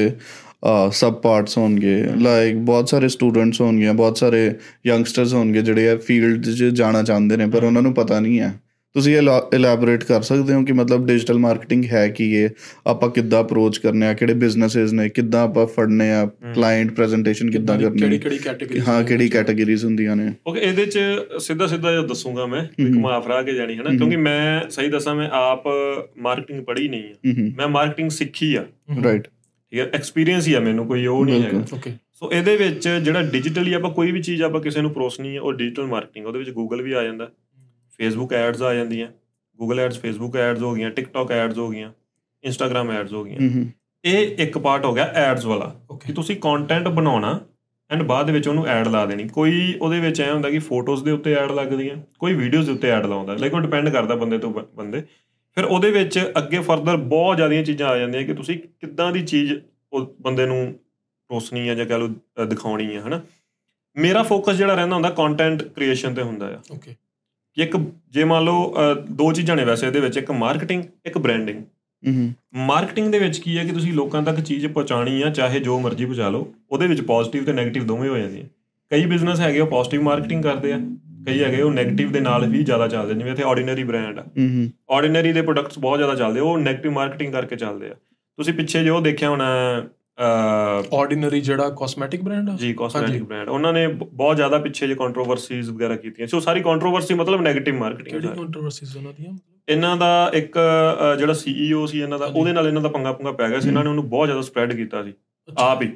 ਸਬ 0.90 1.14
ਪਾਰਟਸ 1.14 1.58
ਹੋਣਗੇ 1.58 2.04
ਲਾਈਕ 2.20 2.54
ਬਹੁਤ 2.54 2.88
ਸਾਰੇ 2.88 3.08
ਸਟੂਡੈਂਟਸ 3.08 3.60
ਹੋਣਗੇ 3.60 3.92
ਬਹੁਤ 3.92 4.16
ਸਾਰੇ 4.16 4.54
ਯੰਗਸਟਰਸ 4.86 5.34
ਹੋਣਗੇ 5.34 5.62
ਜਿਹੜੇ 5.62 5.92
ਇਹ 5.92 5.96
ਫੀਲਡ 5.96 6.42
'ਚ 6.44 6.64
ਜਾਣਾ 6.64 7.02
ਚਾਹੁੰਦੇ 7.02 7.36
ਨੇ 7.36 7.46
ਪਰ 7.46 7.64
ਉਹਨਾਂ 7.64 7.82
ਨੂੰ 7.82 7.94
ਪਤਾ 7.94 8.20
ਨਹੀਂ 8.20 8.40
ਹੈ। 8.40 8.54
ਤੁਸੀਂ 8.94 9.16
ਇਲੈਬੋਰੇਟ 9.52 10.04
ਕਰ 10.04 10.22
ਸਕਦੇ 10.22 10.54
ਹੋ 10.54 10.64
ਕਿ 10.64 10.72
ਮਤਲਬ 10.72 11.06
ਡਿਜੀਟਲ 11.06 11.38
ਮਾਰਕੀਟਿੰਗ 11.38 11.84
ਹੈ 11.84 12.08
ਕੀ 12.08 12.42
ਹੈ 12.42 12.50
ਆਪਾਂ 12.86 13.10
ਕਿੱਦਾਂ 13.10 13.40
ਅਪਰੋਚ 13.40 13.78
ਕਰਨੇ 13.78 14.06
ਆ 14.06 14.14
ਕਿਹੜੇ 14.14 14.34
ਬਿਜ਼ਨੈਸਸ 14.34 14.92
ਨੇ 14.92 15.08
ਕਿੱਦਾਂ 15.08 15.42
ਆਪਾਂ 15.42 15.66
ਫੜਨੇ 15.66 16.12
ਆ 16.12 16.26
ਕਲਾਇੰਟ 16.54 16.92
ਪ੍ਰੈਜੈਂਟੇਸ਼ਨ 16.92 17.50
ਕਿੱਦਾਂ 17.50 17.78
ਕਿਹੜੀ 17.78 17.98
ਕਰਨੀ 17.98 18.18
ਕਿਹੜੀ 18.18 18.38
ਕੈਟਾਗਰੀ 18.38 18.80
ਹਾਂ 18.88 19.04
ਕਿਹੜੀ 19.04 19.28
ਕੈਟਾਗਰੀਜ਼ 19.28 19.84
ਹੁੰਦੀਆਂ 19.84 20.16
ਨੇ? 20.16 20.32
ਓਕੇ 20.46 20.60
ਇਹਦੇ 20.60 20.86
ਚ 20.86 20.98
ਸਿੱਧਾ 21.40 21.66
ਸਿੱਧਾ 21.66 21.92
ਜੋ 21.92 22.02
ਦੱਸੂਗਾ 22.02 22.46
ਮੈਂ। 22.46 22.64
ਘੁਮਾ 22.94 23.20
ਫਰਾ 23.20 23.42
ਕੇ 23.42 23.52
ਜਾਣੀ 23.54 23.76
ਹਨਾ 23.76 23.90
ਹਮ। 23.90 23.96
ਕਿਉਂਕਿ 23.96 24.16
ਮੈਂ 24.16 24.70
ਸਹੀ 24.70 24.88
ਦੱਸਾਂ 24.88 25.14
ਮੈਂ 25.14 25.28
ਆਪ 25.32 25.62
ਮਾਰਕੀਟਿੰਗ 26.18 26.64
ਪੜ੍ਹੀ 26.64 26.88
ਨਹੀਂ 26.88 27.04
ਆ। 27.04 27.14
ਮੈਂ 27.56 27.68
ਮਾਰਕੀਟਿੰਗ 27.68 28.10
ਸਿੱਖੀ 28.10 28.54
ਆ। 28.54 28.64
ਰਾਈਟ 29.04 29.28
ਠੀਕ 29.72 29.80
ਹੈ? 29.80 29.84
ਐਕਸਪੀਰੀਅੰਸ 29.94 30.48
ਹੀ 30.48 30.54
ਆ 30.54 30.60
ਮੈਨੂੰ 30.60 30.86
ਕੋਈ 30.86 31.06
ਉਹ 31.06 31.24
ਨਹੀਂ। 31.24 31.42
ਹੈਗਾ। 31.42 31.64
ਓਕੇ 31.74 31.92
ਸੋ 32.12 32.30
ਇਹਦੇ 32.32 32.56
ਵਿੱਚ 32.56 32.88
ਜਿਹੜਾ 32.88 33.22
ਡਿਜੀਟਲੀ 33.22 33.72
ਆਪਾਂ 33.72 33.90
ਕੋਈ 33.90 34.12
ਵੀ 34.12 34.22
ਚੀਜ਼ 34.22 34.42
ਆਪਾਂ 34.42 34.60
ਕਿਸੇ 34.60 34.80
ਨੂੰ 34.80 34.90
ਪਰੋਸਣੀ 34.90 35.34
ਹੈ 35.36 35.40
ਉਹ 35.40 35.52
ਡਿਜੀਟਲ 35.52 35.86
ਮਾਰਕੀਟਿੰਗ 35.86 36.26
ਉਹਦੇ 36.26 36.38
ਵਿੱਚ 36.38 36.50
ਗੂਗਲ 36.50 36.82
ਵੀ 36.82 36.92
ਆ 36.92 37.02
ਜਾਂਦਾ। 37.02 37.28
ਫੇਸਬੁੱਕ 37.98 38.32
ਐਡਸ 38.32 38.62
ਆ 38.62 38.72
ਜਾਂਦੀਆਂ 38.74 39.08
ਗੂਗਲ 39.58 39.80
ਐਡਸ 39.80 39.98
ਫੇਸਬੁੱਕ 40.00 40.36
ਐਡਸ 40.36 40.62
ਹੋ 40.62 40.72
ਗਈਆਂ 40.74 40.90
ਟਿਕਟੌਕ 40.90 41.30
ਐਡਸ 41.32 41.58
ਹੋ 41.58 41.68
ਗਈਆਂ 41.70 41.90
ਇੰਸਟਾਗ੍ਰam 42.44 42.90
ਐਡਸ 42.90 43.12
ਹੋ 43.12 43.24
ਗਈਆਂ। 43.24 43.64
ਇਹ 44.04 44.36
ਇੱਕ 44.38 44.58
ਪਾਰਟ 44.58 44.84
ਹੋ 44.84 44.92
ਗਿਆ 44.94 45.04
ਐਡਸ 45.16 45.44
ਵਾਲਾ 45.44 45.74
ਕਿ 46.06 46.12
ਤੁਸੀਂ 46.12 46.36
ਕੰਟੈਂਟ 46.36 46.88
ਬਣਾਉਣਾ 46.88 47.38
ਐਂਡ 47.90 48.02
ਬਾਅਦ 48.02 48.30
ਵਿੱਚ 48.30 48.48
ਉਹਨੂੰ 48.48 48.66
ਐਡ 48.66 48.88
ਲਾ 48.88 49.04
ਦੇਣੀ। 49.06 49.28
ਕੋਈ 49.28 49.74
ਉਹਦੇ 49.82 50.00
ਵਿੱਚ 50.00 50.20
ਐ 50.20 50.30
ਹੁੰਦਾ 50.32 50.50
ਕਿ 50.50 50.58
ਫੋਟੋਜ਼ 50.58 51.04
ਦੇ 51.04 51.10
ਉੱਤੇ 51.10 51.34
ਐਡ 51.34 51.50
ਲੱਗਦੀਆਂ 51.50 51.96
ਕੋਈ 52.18 52.34
ਵੀਡੀਓਜ਼ 52.34 52.66
ਦੇ 52.66 52.72
ਉੱਤੇ 52.72 52.88
ਐਡ 52.90 53.06
ਲਾਉਂਦਾ। 53.06 53.34
ਲਾਈਕ 53.34 53.54
ਉਹ 53.54 53.60
ਡਿਪੈਂਡ 53.60 53.88
ਕਰਦਾ 53.88 54.14
ਬੰਦੇ 54.14 54.38
ਤੋਂ 54.38 54.52
ਬੰਦੇ। 54.76 55.02
ਫਿਰ 55.56 55.64
ਉਹਦੇ 55.64 55.90
ਵਿੱਚ 55.90 56.32
ਅੱਗੇ 56.38 56.58
ਫਰਦਰ 56.58 56.96
ਬਹੁਤ 56.96 57.36
ਜ਼ਿਆਦੀਆਂ 57.36 57.62
ਚੀਜ਼ਾਂ 57.62 57.88
ਆ 57.88 57.98
ਜਾਂਦੀਆਂ 57.98 58.22
ਕਿ 58.24 58.34
ਤੁਸੀਂ 58.34 58.58
ਕਿੱਦਾਂ 58.58 59.12
ਦੀ 59.12 59.22
ਚੀਜ਼ 59.22 59.52
ਉਹ 59.92 60.14
ਬੰਦੇ 60.20 60.46
ਨੂੰ 60.46 60.74
ਰੋਸਣੀ 61.30 61.68
ਆ 61.68 61.74
ਜਾਂ 61.74 61.86
ਕਹ 61.86 61.94
ਲਓ 61.94 62.44
ਦਿਖਾਉਣੀ 62.44 62.96
ਆ 62.96 63.02
ਹਨਾ? 63.02 63.20
ਮੇਰਾ 63.96 64.22
ਫੋਕਸ 64.22 64.56
ਜਿਹੜਾ 64.56 64.74
ਰਹਿੰਦਾ 64.74 64.94
ਹੁੰਦਾ 64.94 65.10
ਕੰਟੈਂਟ 65.10 65.62
ਕ੍ਰੀਏਸ਼ਨ 65.62 66.14
ਤੇ 66.14 66.22
ਹੁੰਦਾ 66.22 66.46
ਆ। 66.46 66.58
ਓਕੇ 66.72 66.94
ਕਿ 67.54 67.62
ਇੱਕ 67.62 67.76
ਜੇ 68.10 68.24
ਮੰਨ 68.24 68.44
ਲਓ 68.44 68.74
ਦੋ 69.10 69.32
ਚੀਜ਼ਾਂ 69.32 69.56
ਨੇ 69.56 69.64
ਵੈਸੇ 69.64 69.86
ਇਹਦੇ 69.86 70.00
ਵਿੱਚ 70.00 70.16
ਇੱਕ 70.16 70.30
ਮਾਰਕੀਟਿੰਗ 70.30 70.84
ਇੱਕ 71.06 71.18
ਬ੍ਰਾਂਡਿੰਗ 71.18 71.62
ਹਮ 72.08 72.32
ਮਾਰਕੀਟਿੰਗ 72.54 73.12
ਦੇ 73.12 73.18
ਵਿੱਚ 73.18 73.38
ਕੀ 73.38 73.58
ਹੈ 73.58 73.64
ਕਿ 73.64 73.72
ਤੁਸੀਂ 73.72 73.92
ਲੋਕਾਂ 73.92 74.22
ਤੱਕ 74.22 74.40
ਚੀਜ਼ 74.40 74.66
ਪਹੁੰਚਾਣੀ 74.66 75.22
ਆ 75.22 75.30
ਚਾਹੇ 75.30 75.60
ਜੋ 75.60 75.80
ਮਰਜ਼ੀ 75.80 76.04
ਪਹੁੰਚਾ 76.04 76.28
ਲਓ 76.28 76.52
ਉਹਦੇ 76.70 76.86
ਵਿੱਚ 76.86 77.00
ਪੋਜ਼ਿਟਿਵ 77.00 77.44
ਤੇ 77.44 77.52
네ਗੇਟਿਵ 77.52 77.86
ਦੋਵੇਂ 77.86 78.10
ਹੋ 78.10 78.16
ਜਾਂਦੀਆਂ। 78.18 78.44
ਕਈ 78.90 79.06
ਬਿਜ਼ਨਸ 79.06 79.40
ਹੈਗੇ 79.40 79.60
ਉਹ 79.60 79.66
ਪੋਜ਼ਿਟਿਵ 79.66 80.02
ਮਾਰਕੀਟਿੰਗ 80.02 80.42
ਕਰਦੇ 80.42 80.72
ਆ। 80.72 80.76
ਕਈ 81.26 81.42
ਹੈਗੇ 81.42 81.62
ਉਹ 81.62 81.70
네ਗੇਟਿਵ 81.72 82.12
ਦੇ 82.12 82.20
ਨਾਲ 82.20 82.46
ਵੀ 82.48 82.62
ਜ਼ਿਆਦਾ 82.64 82.88
ਚੱਲਦੇ 82.88 83.14
ਜਿਵੇਂ 83.14 83.32
ਇੱਥੇ 83.32 83.42
ਆਰਡੀਨਰੀ 83.44 83.84
ਬ੍ਰਾਂਡ 83.84 84.18
ਆ। 84.18 84.22
ਹੂੰ 84.38 84.70
ਆਰਡੀਨਰੀ 84.96 85.32
ਦੇ 85.32 85.42
ਪ੍ਰੋਡਕਟਸ 85.42 85.78
ਬਹੁਤ 85.78 85.98
ਜ਼ਿਆਦਾ 85.98 86.14
ਚੱਲਦੇ 86.14 86.40
ਉਹ 86.40 86.58
네ਗੇਟਿਵ 86.58 86.92
ਮਾਰਕੀਟਿੰਗ 86.92 87.32
ਕਰਕੇ 87.32 87.56
ਚੱਲਦੇ 87.56 87.90
ਆ। 87.90 87.94
ਤੁਸੀਂ 88.38 88.54
ਪਿੱਛੇ 88.54 88.84
ਜੋ 88.84 89.00
ਦੇਖਿਆ 89.00 89.28
ਹੋਣਾ 89.30 89.46
ਆਰਡੀਨਰੀ 90.94 91.40
ਜਿਹੜਾ 91.40 91.68
ਕਾਸਮੈਟਿਕ 91.78 92.22
ਬ੍ਰਾਂਡ 92.24 92.50
ਆ? 92.50 92.56
ਜੀ 92.56 92.72
ਕਾਸਮੈਟਿਕ 92.74 93.22
ਬ੍ਰਾਂਡ 93.22 93.48
ਉਹਨਾਂ 93.48 93.72
ਨੇ 93.72 93.86
ਬਹੁਤ 93.88 94.36
ਜ਼ਿਆਦਾ 94.36 94.58
ਪਿੱਛੇ 94.58 94.86
ਜੇ 94.88 94.94
ਕੰਟਰੋਵਰਸੀਜ਼ 94.94 95.70
ਵਗੈਰਾ 95.70 95.96
ਕੀਤੀਆਂ। 95.96 96.26
ਸੋ 96.26 96.40
ਸਾਰੀ 96.40 96.62
ਕੰਟਰੋਵਰਸੀ 96.62 97.14
ਮਤਲਬ 97.14 97.40
네ਗੇਟਿਵ 97.40 97.78
ਮਾਰਕੀਟਿੰਗ 97.78 98.20
ਕਿਹੜੀ 98.20 98.36
ਕੰਟਰੋਵਰਸੀਜ਼ 98.36 98.96
ਉਹਨਾਂ 98.96 99.12
ਦੀਆਂ? 99.12 99.36
ਇਹਨਾਂ 99.68 99.96
ਦਾ 99.96 100.30
ਇੱਕ 100.34 100.58
ਜਿਹੜਾ 101.18 101.32
ਸੀਈਓ 101.34 101.86
ਸੀ 101.86 102.00
ਇਹਨਾਂ 102.00 102.18
ਦਾ 102.18 102.26
ਉਹਦੇ 102.26 102.52
ਨਾਲ 102.52 102.66
ਇਹਨਾਂ 102.68 102.82
ਦਾ 102.82 102.88
ਪੰਗਾ 102.88 103.12
ਪੰਗਾ 103.12 103.32
ਪੈ 103.32 103.48
ਗਿਆ 103.50 103.60
ਸੀ। 103.60 103.68
ਇਹਨਾਂ 103.68 103.82
ਨੇ 103.84 103.90
ਉਹਨੂੰ 103.90 104.08
ਬਹੁਤ 104.08 104.26
ਜ਼ਿਆਦਾ 104.26 104.42
ਸਪਰੈਡ 104.42 104.72
ਕੀਤਾ 104.72 105.02
ਸੀ। 105.04 105.12
ਆਪ 105.48 105.82
ਹੀ। 105.82 105.90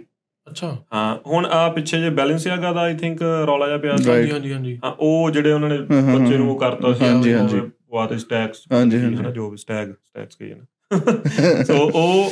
ਅੱਛਾ। 0.47 0.76
ਹਾਂ 0.94 1.16
ਹੁਣ 1.26 1.47
ਆ 1.47 1.68
ਪਿੱਛੇ 1.68 2.00
ਜੇ 2.00 2.11
ਬੈਲੈਂਸੀਆਗਾ 2.11 2.73
ਦਾ 2.73 2.80
ਆਈ 2.80 2.94
ਥਿੰਕ 2.97 3.23
ਰੌਲਾ 3.47 3.66
ਜਿਹਾ 3.66 3.78
ਪਿਆ 3.78 3.97
ਸੀ। 3.97 4.11
ਹਾਂਜੀ 4.11 4.30
ਹਾਂਜੀ 4.32 4.52
ਹਾਂਜੀ। 4.52 4.78
ਹਾਂ 4.85 4.92
ਉਹ 4.99 5.30
ਜਿਹੜੇ 5.30 5.52
ਉਹਨਾਂ 5.52 5.68
ਨੇ 5.68 5.78
ਬੱਚੇ 5.78 6.37
ਨੂੰ 6.37 6.50
ਉਹ 6.50 6.59
ਕਰਤਾ 6.59 6.92
ਸੀ 6.92 7.04
ਹਾਂਜੀ 7.04 7.32
ਹਾਂਜੀ। 7.35 7.61
ਵਾਟ 7.90 8.12
ਇਸ 8.12 8.25
ਟੈਕਸ 8.25 8.62
ਹਾਂਜੀ 8.73 9.02
ਹਾਂਜੀ। 9.02 9.32
ਜੋ 9.32 9.50
ਵੀ 9.50 9.56
ਸਟੈਗ 9.56 9.92
ਸਟੈਕਸ 9.92 10.37
ਕਹੀ 10.37 10.54
ਨਾ 10.54 11.62
ਸੋ 11.64 11.75
ਉਹ 11.94 12.30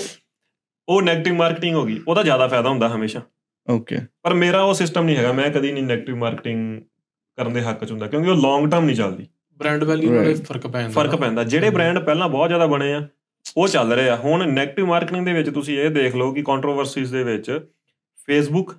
ਉਹ 0.89 1.03
네ਗੇਟਿਵ 1.03 1.35
ਮਾਰਕੀਟਿੰਗ 1.35 1.75
ਹੋ 1.77 1.85
ਗਈ। 1.85 1.99
ਉਹਦਾ 2.09 2.23
ਜ਼ਿਆਦਾ 2.23 2.47
ਫਾਇਦਾ 2.49 2.69
ਹੁੰਦਾ 2.69 2.89
ਹਮੇਸ਼ਾ। 2.89 3.21
ਓਕੇ 3.69 3.97
ਪਰ 4.23 4.35
ਮੇਰਾ 4.35 4.63
ਉਹ 4.63 4.75
ਸਿਸਟਮ 4.75 5.05
ਨਹੀਂ 5.05 5.17
ਹੈਗਾ। 5.17 5.33
ਮੈਂ 5.33 5.51
ਕਦੀ 5.51 5.73
ਨਹੀਂ 5.73 5.85
네ਗੇਟਿਵ 5.85 6.17
ਮਾਰਕੀਟਿੰਗ 6.17 6.81
ਕਰਨ 7.39 7.53
ਦੇ 7.53 7.61
ਹੱਕ 7.63 7.85
ਚ 7.85 7.91
ਹੁੰਦਾ 7.91 8.07
ਕਿਉਂਕਿ 8.07 8.31
ਉਹ 8.31 8.37
ਲੌਂਗ 8.37 8.71
ਟਰਮ 8.71 8.85
ਨਹੀਂ 8.85 8.97
ਚੱਲਦੀ। 8.97 9.27
ਬ੍ਰਾਂਡ 9.61 9.85
ਵੈਲਿਊ 9.85 10.13
ਨਾਲ 10.13 10.35
ਫ਼ਰਕ 10.35 10.67
ਪੈਂਦਾ 10.67 10.89
ਫ਼ਰਕ 10.89 11.15
ਪੈਂਦਾ। 11.17 11.45
ਜਿਹੜੇ 11.45 11.71
ਬ੍ਰਾਂਡ 11.71 11.99
ਪਹਿਲਾਂ 11.99 12.29
ਬਹੁਤ 12.29 12.49
ਜ਼ਿਆਦਾ 12.49 12.67
ਬਣੇ 12.67 12.93
ਆ 12.95 13.07
ਉਹ 13.57 13.69
ਚੱਲ 13.69 13.93
ਰਹੇ 13.93 14.09
ਆ। 14.09 14.17
ਹੁਣ 14.17 14.45
네ਗੇਟਿਵ 14.51 14.87
ਮਾਰਕੀਟਿੰਗ 14.87 15.25
ਦੇ 15.27 15.33
ਵਿੱਚ 15.33 15.51
ਤੁਸੀਂ 15.51 15.79
ਇਹ 15.79 15.91
ਦੇਖ 15.91 16.17
ਲਓ 16.17 16.33
ਕਿ 16.33 16.43
ਕੰਟਰੋਵਰਸੀਜ਼ 16.43 17.13
ਦੇ 17.13 17.23
ਵਿੱਚ 17.23 17.51
ਫੇਸਬੁੱਕ 18.29 18.73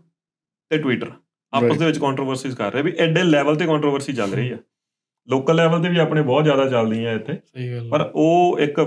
ਤੇ 0.71 0.77
ਟਵਿੱਟਰ 0.77 1.11
ਆਪਸ. 1.53 1.77
ਦੇ 1.77 1.85
ਵਿੱਚ 1.85 1.97
ਕੰਟਰੋਵਰਸੀਜ਼ 1.97 2.55
ਕਰ 2.55 2.73
ਰਹੇ 2.73 2.81
ਵੀ 2.81 2.91
ਐਡੇ 2.99 3.23
ਲੈਵਲ 3.23 3.55
ਤੇ 3.55 3.65
ਕੰਟਰੋਵਰਸੀ 3.65 4.13
ਚੱਲ 4.13 4.31
ਰਹੀ 4.31 4.51
ਆ। 4.51 4.57
ਲੋਕਲ 5.27 5.55
ਲੈਵਲ 5.55 5.81
ਤੇ 5.83 5.89
ਵੀ 5.89 5.97
ਆਪਣੇ 5.97 6.21
ਬਹੁਤ 6.21 6.43
ਜ਼ਿਆਦਾ 6.43 6.69
ਚੱਲਦੀਆਂ 6.69 7.13
ਇੱਥੇ 7.15 7.33
ਸਹੀ 7.33 7.71
ਗੱਲ 7.71 7.89
ਪਰ 7.89 8.09
ਉਹ 8.15 8.59
ਇੱਕ 8.59 8.79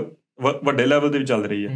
ਵੱਡੇ 0.63 0.85
ਲੈਵਲ 0.85 1.11
ਤੇ 1.11 1.19
ਵੀ 1.19 1.25
ਚੱਲ 1.25 1.43
ਰਹੀ 1.45 1.65
ਆ। 1.65 1.69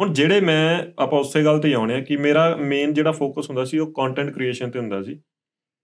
ਹੁਣ 0.00 0.12
ਜਿਹੜੇ 0.12 0.40
ਮੈਂ 0.40 0.82
ਆਪਾਂ 0.98 1.18
ਉਸੇ 1.20 1.44
ਗੱਲ 1.44 1.58
ਤੇ 1.58 1.72
ਆਉਣੇ 1.74 1.94
ਆ 1.94 2.00
ਕਿ 2.00 2.16
ਮੇਰਾ 2.16 2.56
ਮੇਨ 2.56 2.92
ਜਿਹੜਾ 2.92 3.12
ਫੋਕਸ 3.12 3.48
ਹੁੰਦਾ 3.50 3.64
ਸੀ 3.64 3.78
ਉਹ 3.78 3.92
ਕੰਟੈਂਟ 3.92 4.30
ਕ੍ਰੀਏਸ਼ਨ 4.30 4.70
ਤੇ 4.70 4.78
ਹੁੰਦਾ 4.78 5.02
ਸੀ 5.02 5.14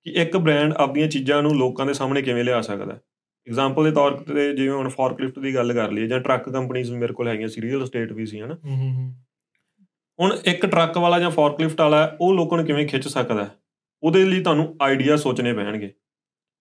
ਕਿ 0.07 0.11
ਇੱਕ 0.11 0.37
ਬ੍ਰਾਂਡ 0.37 0.73
ਆਪਣੀਆਂ 0.73 1.09
ਚੀਜ਼ਾਂ 1.09 1.43
ਨੂੰ 1.43 1.55
ਲੋਕਾਂ 1.57 1.87
ਦੇ 1.87 1.93
ਸਾਹਮਣੇ 1.93 2.23
ਕਿਵੇਂ 2.23 2.45
ਲਿਆ 2.45 2.61
ਸਕਦਾ। 2.61 2.99
ਐਗਜ਼ਾਮਪਲ 3.47 3.85
ਦੇ 3.85 3.91
ਤੌਰ 3.91 4.13
ਤੇ 4.13 4.53
ਜਿਵੇਂ 4.53 4.75
ਹੁਣ 4.77 4.89
ਫੋਰਕਲਿਫਟ 4.89 5.39
ਦੀ 5.39 5.55
ਗੱਲ 5.55 5.73
ਕਰ 5.73 5.91
ਲਈਏ 5.91 6.07
ਜਾਂ 6.07 6.21
ਟਰੱਕ 6.21 6.49
ਕੰਪਨੀਆਂ 6.51 6.97
ਮੇਰੇ 6.97 7.13
ਕੋਲ 7.13 7.29
ਹੈਗੀਆਂ 7.29 7.49
ਸੀ 7.49 7.63
ਰੀਅਲ 7.63 7.83
ਏਸਟੇਟ 7.83 8.13
ਵੀ 8.13 8.27
ਸੀ 8.27 8.41
ਹਨਾ। 8.41 8.55
ਹੁਣ 10.19 10.37
ਇੱਕ 10.45 10.67
ਟਰੱਕ 10.67 10.99
ਵਾਲਾ 10.99 11.19
ਜਾਂ 11.21 11.31
ਫੋਰਕਲਿਫਟ 11.31 11.81
ਵਾਲਾ 11.81 12.17
ਉਹ 12.21 12.35
ਲੋਕਾਂ 12.35 12.59
ਨੂੰ 12.59 12.67
ਕਿਵੇਂ 12.67 12.87
ਖਿੱਚ 12.89 13.09
ਸਕਦਾ 13.09 13.45
ਹੈ? 13.45 13.51
ਉਹਦੇ 14.03 14.25
ਲਈ 14.25 14.41
ਤੁਹਾਨੂੰ 14.43 14.75
ਆਈਡੀਆ 14.83 15.17
ਸੋਚਣੇ 15.17 15.53
ਪੈਣਗੇ। 15.53 15.89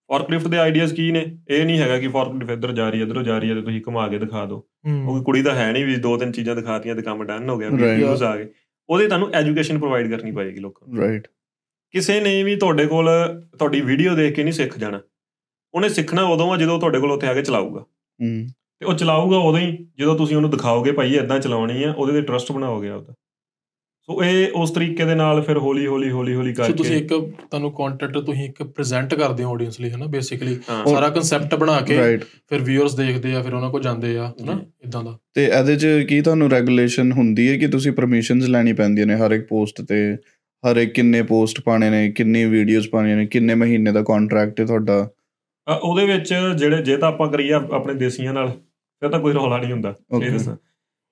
ਫੋਰਕਲਿਫਟ 0.09 0.47
ਦੇ 0.47 0.57
ਆਈਡੀਆਜ਼ 0.57 0.93
ਕੀ 0.93 1.11
ਨੇ? 1.11 1.23
ਇਹ 1.49 1.65
ਨਹੀਂ 1.65 1.79
ਹੈਗਾ 1.79 1.97
ਕਿ 1.99 2.07
ਫੋਰਕਲਿਫਟ 2.07 2.51
ਇੱਧਰ 2.51 2.71
ਜਾ 2.71 2.89
ਰਹੀ 2.89 2.99
ਹੈ 2.99 3.05
ਇੱਧਰੋਂ 3.05 3.23
ਜਾ 3.23 3.37
ਰਹੀ 3.39 3.49
ਹੈ 3.49 3.55
ਤੇ 3.55 3.61
ਤੁਸੀਂ 3.61 3.81
ਘੁਮਾ 3.87 4.07
ਕੇ 4.07 4.19
ਦਿਖਾ 4.19 4.45
ਦਿਓ। 4.45 4.63
ਉਹ 5.07 5.23
ਕੁੜੀ 5.23 5.43
ਤਾਂ 5.43 5.55
ਹੈ 5.55 5.71
ਨਹੀਂ 5.71 5.85
ਵੀ 5.85 5.95
ਦੋ 5.95 6.17
ਤਿੰਨ 6.17 6.31
ਚੀਜ਼ਾਂ 6.31 6.55
ਦਿਖਾਤੀਆਂ 6.55 6.95
ਤੇ 6.95 7.01
ਕੰਮ 7.01 7.23
ਡਨ 7.23 7.49
ਹੋ 7.49 7.57
ਗਿਆ. 7.57 7.69
ਵੀਡੀਓਜ਼ 7.69 8.23
ਆ 8.23 8.35
ਗਏ। 8.37 8.47
ਉਹਦੇ 8.89 9.07
ਤੁਹਾਨੂੰ 9.07 9.29
ਐਜੂਕੇਸ਼ਨ 9.33 9.79
ਪ੍ਰੋਵਾਈਡ 9.79 10.09
ਕਰਨੀ 10.11 10.31
ਪਏਗੀ 10.31 10.59
ਲੋਕਾਂ 10.59 10.87
ਨੂੰ। 10.87 10.97
ਰਾਈਟ 11.01 11.27
ਕਿਸੇ 11.93 12.19
ਨੇ 12.21 12.43
ਵੀ 12.43 12.55
ਤੁਹਾਡੇ 12.55 12.85
ਕੋਲ 12.85 13.09
ਤੁਹਾਡੀ 13.57 13.81
ਵੀਡੀਓ 13.81 14.15
ਦੇਖ 14.15 14.35
ਕੇ 14.35 14.43
ਨਹੀਂ 14.43 14.53
ਸਿੱਖ 14.53 14.77
ਜਾਣਾ। 14.79 15.01
ਉਹਨੇ 15.73 15.89
ਸਿੱਖਣਾ 15.89 16.23
ਉਦੋਂ 16.23 16.51
ਆ 16.53 16.57
ਜਦੋਂ 16.57 16.79
ਤੁਹਾਡੇ 16.79 16.99
ਕੋਲ 16.99 17.11
ਉੱਥੇ 17.11 17.27
ਆ 17.27 17.33
ਕੇ 17.33 17.41
ਚਲਾਊਗਾ। 17.41 17.83
ਤੇ 18.79 18.85
ਉਹ 18.85 18.93
ਚਲਾਊਗਾ 18.93 19.37
ਉਦੋਂ 19.37 19.59
ਹੀ 19.59 19.77
ਜਦੋਂ 19.97 20.15
ਤੁਸੀਂ 20.17 20.35
ਉਹਨੂੰ 20.35 20.49
ਦਿਖਾਓਗੇ 20.49 20.91
ਭਾਈ 20.91 21.15
ਇਦਾਂ 21.15 21.39
ਚਲਾਉਣੀ 21.39 21.83
ਆ 21.83 21.93
ਉਹਦੇ 21.97 22.13
ਤੇ 22.13 22.21
ਟਰਸਟ 22.21 22.51
ਬਣਾਓਗੇ 22.51 22.89
ਆਪਦਾ 22.89 23.13
ਸੋ 24.09 24.23
ਇਹ 24.23 24.51
ਉਸ 24.55 24.71
ਤਰੀਕੇ 24.71 25.05
ਦੇ 25.05 25.15
ਨਾਲ 25.15 25.41
ਫਿਰ 25.41 25.57
ਹੌਲੀ 25.57 25.87
ਹੌਲੀ 25.87 26.11
ਹੌਲੀ 26.11 26.35
ਹੌਲੀ 26.35 26.53
ਸੋ 26.53 26.63
ਤੁਸੀਂ 26.73 27.01
ਕਰਕੇ 27.01 27.15
ਇੱਕ 27.15 27.31
ਤੁਹਾਨੂੰ 27.41 27.71
ਕੰਟੈਂਟ 27.71 28.17
ਤੁਸੀਂ 28.17 28.43
ਇੱਕ 28.45 28.63
ਪ੍ਰੈਜ਼ੈਂਟ 28.63 29.15
ਕਰਦੇ 29.15 29.43
ਹੋ 29.43 29.51
ਆਡੀਅנס 29.53 29.73
ਲਈ 29.79 29.89
ਹਨਾ 29.89 30.05
ਬੇਸਿਕਲੀ। 30.05 30.55
ਸਾਰਾ 30.65 31.09
ਕਨਸੈਪਟ 31.09 31.55
ਬਣਾ 31.55 31.79
ਕੇ 31.81 32.17
ਫਿਰ 32.49 32.59
ਵਿਊਅਰਸ 32.59 32.95
ਦੇਖਦੇ 32.95 33.33
ਆ 33.35 33.41
ਫਿਰ 33.41 33.53
ਉਹਨਾਂ 33.53 33.69
ਕੋਲ 33.71 33.81
ਜਾਂਦੇ 33.81 34.17
ਆ 34.17 34.33
ਹਨਾ। 34.43 34.59
ਇਦਾਂ 34.85 35.03
ਦਾ 35.03 35.17
ਤੇ 35.33 35.45
ਇਹਦੇ 35.45 35.75
'ਚ 35.75 35.87
ਕੀ 36.09 36.21
ਤੁਹਾਨੂੰ 36.21 36.49
ਰੈਗੂਲੇਸ਼ਨ 36.51 37.11
ਹੁੰਦੀ 37.11 37.49
ਹੈ 37.49 37.57
ਕਿ 37.57 37.67
ਤੁਸੀਂ 37.67 37.91
ਪਰਮਿਸ਼ਨਸ 37.91 38.47
ਲੈਣੀ 38.47 38.73
ਪੈਂਦੀਆਂ 38.73 39.07
ਨੇ 39.07 39.15
ਹਰ 39.15 39.31
ਇੱਕ 39.31 39.47
ਪੋਸਟ 39.47 39.81
ਤੇ 39.81 40.17
ਹਰ 40.63 40.77
ਇੱਕ 40.77 40.93
ਕਿੰਨੇ 40.93 41.21
ਪੋਸਟ 41.23 41.61
ਪਾਣੇ 41.61 41.89
ਨੇ 41.89 42.11
ਕਿੰਨੀ 42.11 42.45
ਵੀਡੀਓਜ਼ 42.45 42.89
ਪਾਣੀਆਂ 42.89 43.17
ਨੇ 43.17 43.25
ਕਿੰਨੇ 43.25 43.55
ਮਹੀਨੇ 43.55 43.91
ਦਾ 43.91 44.01
ਕੰਟਰੈਕਟ 44.01 44.59
ਹੈ 44.59 44.65
ਤੁਹਾਡਾ 44.65 45.09
ਉਹਦੇ 45.81 46.05
ਵਿੱਚ 46.05 46.33
ਜਿਹੜੇ 46.57 46.81
ਜੇ 46.81 46.97
ਤਾਂ 46.97 47.07
ਆਪਾਂ 47.07 47.27
ਕਰੀਏ 47.31 47.53
ਆਪਣੇ 47.53 47.93
ਦੇਸੀਆਂ 47.93 48.33
ਨਾਲ 48.33 48.47
ਫਿਰ 49.01 49.09
ਤਾਂ 49.09 49.19
ਕੋਈ 49.19 49.33
ਰੌਲਾ 49.33 49.57
ਨਹੀਂ 49.57 49.71
ਹੁੰਦਾ 49.71 49.95
ਇਹ. 50.23 50.31
ਦੱਸਾਂ 50.31 50.55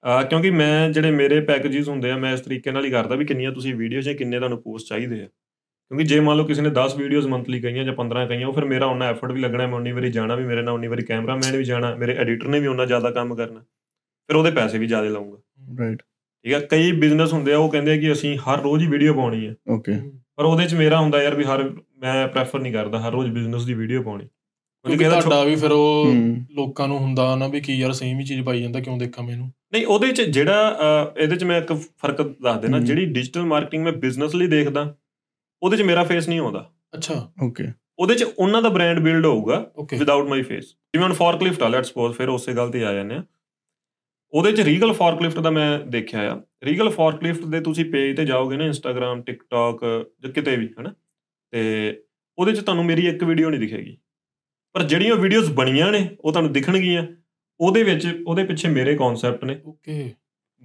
ਕਿਉਂਕਿ 0.05 0.50
ਮੈਂ 0.51 0.89
ਜਿਹੜੇ 0.89 1.12
ਮੇਰੇ 1.12 1.39
ਪੈਕੇजेस 1.41 1.88
ਹੁੰਦੇ 1.89 2.12
ਆ 2.12 2.17
ਮੈਂ 2.17 2.33
ਇਸ 2.33 2.41
ਤਰੀਕੇ 2.41 2.71
ਨਾਲ 2.71 2.85
ਹੀ 2.85 2.89
ਕਰਦਾ 2.91 3.15
ਵੀ 3.15 3.25
ਕਿੰਨੀਆਂ 3.25 3.51
ਤੁਸੀਂ 3.51 3.75
ਵੀਡੀਓਜ਼ 3.75 4.05
ਜਾਂ 4.05 4.13
ਕਿੰਨੇ 4.15 4.38
ਤੁਹਾਨੂੰ 4.38 4.62
ਪੋਸਟ 4.62 4.88
ਚਾਹੀਦੇ 4.88 5.21
ਆ। 5.21 5.25
ਕਿਉਂਕਿ 5.25 6.03
ਜੇ 6.03 6.19
ਮੰਨ 6.19 6.38
ਲਓ 6.38 6.45
ਕਿਸੇ 6.45 6.62
ਨੇ 6.62 6.69
10 6.69 6.95
ਵੀਡੀਓਜ਼ 6.97 7.27
ਮੰਥਲੀ 7.27 7.59
ਕਹੀਆਂ 7.62 7.83
ਜਾਂ 7.83 7.93
15 7.93 8.25
ਕਹੀਆਂ 8.27 8.47
ਉਹ 8.47 8.53
ਫਿਰ 8.53 8.65
ਮੇਰਾ 8.65 8.85
ਉਹਨਾਂ 8.85 9.07
ਐਫਰਟ 9.07 9.31
ਵੀ 9.31 9.41
ਲੱਗਣਾ 9.41 9.67
ਮੈਂ 9.67 9.77
ਉਨੀ 9.77 9.91
ਵਾਰੀ 9.91 10.12
ਜਾਣਾ 10.12 10.35
ਵੀ 10.35 10.43
ਮੇਰੇ 10.45 10.62
ਨਾਲ 10.62 10.74
ਉਨੀ 10.74 10.88
ਵਾਰੀ 10.88 11.03
ਕੈਮਰਾਮੈਨ 11.05 11.57
ਵੀ 11.57 11.63
ਜਾਣਾ 11.63 11.95
ਮੇਰੇ 11.95 12.15
ਐਡੀਟਰ 12.15 12.47
ਨੇ 12.47 12.59
ਵੀ 12.59 12.67
ਉਹਨਾਂ 12.67 12.85
ਜ਼ਿਆਦਾ 12.88 13.12
ਕੰਮ 13.12 13.35
ਕਰਨਾ 13.35 13.59
ਫਿਰ 13.59 14.35
ਉਹਦੇ 14.35 14.51
ਪੈਸੇ 14.51 14.77
ਵੀ 14.77 14.88
ਜ਼ਿਆਦਾ 14.88 15.09
ਲਾਉਂਗਾ 15.09 15.38
ਰਾਈਟ 15.79 16.01
ਠੀਕ 16.01 16.53
ਆ? 16.53 16.59
ਕਈ 16.59 16.91
ਬਿਜ਼ਨਸ 16.91 17.33
ਹੁੰਦੇ 17.33 17.53
ਆ 17.53 17.57
ਉਹ 17.57 17.69
ਕਹਿੰਦੇ 17.69 17.93
ਆ 17.93 17.97
ਕਿ 17.97 18.12
ਅਸੀਂ 18.12 18.38
ਹਰ 18.38 18.62
ਰੋਜ਼ 18.62 18.83
ਹੀ 18.83 18.88
ਵੀਡੀਓ 18.88 19.13
ਪਾਉਣੀ 19.13 19.47
ਹੈ 19.47 19.55
ਓਕੇ 19.67 19.93
ਪਰ 20.38 20.45
ਉਹਦੇ 20.45 20.65
'ਚ 20.67 20.74
ਮੇਰਾ 20.74 21.00
ਹੁੰਦਾ 21.00 21.21
ਯਾਰ 21.24 21.35
ਵੀ 21.35 21.43
ਹਰ 21.43 21.63
ਮੈਂ 21.97 22.27
ਪ੍ਰੈਫਰ 22.27 22.59
ਨਹੀਂ 22.59 22.74
ਕਰਦਾ 22.74 23.00
ਹਰ 23.00 23.12
ਰੋਜ਼ 23.12 23.29
ਬਿਜ਼ਨਸ 23.31 23.65
ਦੀ 23.65 23.74
ਵੀਡੀਓ 23.74 24.01
ਪਾਉਣੀ। 24.03 24.27
ਕਿਉਂਕਿ 24.85 25.03
ਤੁਹਾਡਾ 25.09 25.43
ਵੀ 25.43 25.55
ਫਿਰ 25.55 25.71
ਉਹ 25.71 26.13
ਲੋਕਾਂ 26.51 26.88
ਨੂੰ 26.88 26.97
ਹੁੰਦਾ 26.97 27.35
ਨਾ 27.35 27.47
ਵੀ 27.47 27.62
ਕੀ 27.62 27.77
ਯਾਰ 27.79 27.91
ਸੇਮ 27.91 28.19
ਹੀ 28.19 28.25
ਚੀਜ਼ 28.25 28.41
ਪਾਈ 28.41 28.62
ਜਾਂਦਾ 28.62 28.79
ਕਿਉਂ 28.79 28.97
ਦੇਖਾਂ 28.97 29.24
ਮੈਨੂੰ 29.24 29.51
ਨਹੀਂ 29.75 29.86
ਉਹਦੇ 29.86 30.12
'ਚ 30.12 30.22
ਜਿਹੜਾ 30.22 31.13
ਇਹਦੇ 31.17 31.36
'ਚ 31.36 31.44
ਮੈਂ 31.44 31.58
ਇੱਕ 31.62 31.74
ਫ਼ਰਕ 31.74 32.22
ਦੱਸ 32.44 32.62
ਦੇਣਾ। 32.62 32.79
ਜਿਹੜੀ 32.79 33.05
ਡਿਜੀਟਲ 33.05 33.46
ਮਾਰਕੀਟਿੰਗ 33.46 33.84
ਮੈਂ 33.84 33.94
ਬਿਜ਼ਨਸ 33.94 34.36
ਲਈ 34.36 34.48
ਦੇਖਦਾ 34.48 34.94
ਉਹਦੇ 35.62 35.77
'ਚ 35.77 35.82
ਮੇਰਾ 35.82 36.03
ਫੇਸ 36.03 36.27
ਨਹੀਂ 36.29 36.39
ਆਉਂਦਾ। 36.39 36.70
ਅੱਛਾ। 36.96 37.15
ਓਕੇ 37.44 37.67
ਉਹਦੇ 38.00 38.15
'ਚ 38.15 38.24
ਉਹਨਾਂ 38.24 38.62
ਦਾ 38.62 38.70
ਬ੍ਰਾਂਡ 38.70 39.00
ਬਿਲਡ 39.00 39.25
ਹੋਊਗਾ 39.25 39.58
ਵਿਦਆਊਟ 39.94 40.27
ਮਾਈ 40.27 40.41
ਫੇਸ 40.41 40.65
ਜਿਵੇਂ 40.65 41.05
ਹੁਣ 41.05 41.13
ਫੋਰਕਲਿਫਟ 41.13 41.63
ਆ 41.63 41.67
ਲੈਟਸ 41.67 41.88
ਸਪੋਜ਼ 41.88 42.15
ਫਿਰ 42.17 42.29
ਉਸੇ 42.29 42.53
ਗੱਲ 42.53 42.70
ਤੇ 42.70 42.84
ਆ 42.86 42.94
ਜਾਂਦੇ 42.94 43.15
ਆ। 43.15 43.24
ਉਹਦੇ 44.34 44.51
'ਚ 44.51 44.62
ਰੀਗਲ 44.62 44.91
ਫੋਰਕਲਿਫਟ 44.94 45.39
ਦਾ 45.39 45.50
ਮੈਂ 45.50 45.79
ਦੇਖਿਆ 45.88 46.32
ਆ। 46.34 46.41
ਰੀਗਲ 46.63 46.89
ਫੋਰਕਲਿਫਟ 46.89 47.46
ਦੇ 47.46 47.60
ਤੁਸੀਂ 47.60 47.86
ਪੇਜ 47.91 48.15
ਤੇ 48.17 48.25
ਜਾਓਗੇ 48.25 48.58
ਨਾ 48.58 48.65
ਇੰਸਟਾਗ੍ਰam 48.65 49.22
ਟਿਕਟੌਕ 49.24 49.84
ਜਾਂ 50.22 50.32
ਕਿਤੇ 50.32 50.55
ਵੀ 50.55 50.70
ਹਨਾ? 50.79 50.94
ਤੇ 51.53 51.62
ਉਹਦੇ 52.38 52.53
'ਚ 52.53 52.60
ਤੁਹਾਨੂੰ 52.60 52.86
ਮੇਰੀ 52.86 53.08
ਇੱਕ 53.08 53.24
ਵੀਡੀਓ 53.24 53.50
ਨਹੀਂ 53.50 53.60
ਦਿਖੇਗੀ। 53.60 53.98
ਪਰ 54.75 54.84
ਜਿਹੜੀਆਂ 54.84 55.15
ਵੀਡੀਓਜ਼ 55.15 55.51
ਬਣੀਆਂ 55.51 55.91
ਨੇ 55.91 56.10
ਉਹ 56.20 56.32
ਤੁਹਾਨੂੰ 56.32 56.51
ਦਿਖਣਗੀਆਂ। 56.53 57.05
ਉਹਦੇ 57.59 57.83
ਵਿੱਚ 57.83 58.24
ਉਹਦੇ 58.27 58.43
ਪਿੱਛੇ 58.43 58.67
ਮੇਰੇ 58.67 58.95
ਕਨਸੈਪਟ 58.95 59.45
ਨੇ। 59.45 59.62
ਓਕੇ। 59.65 60.13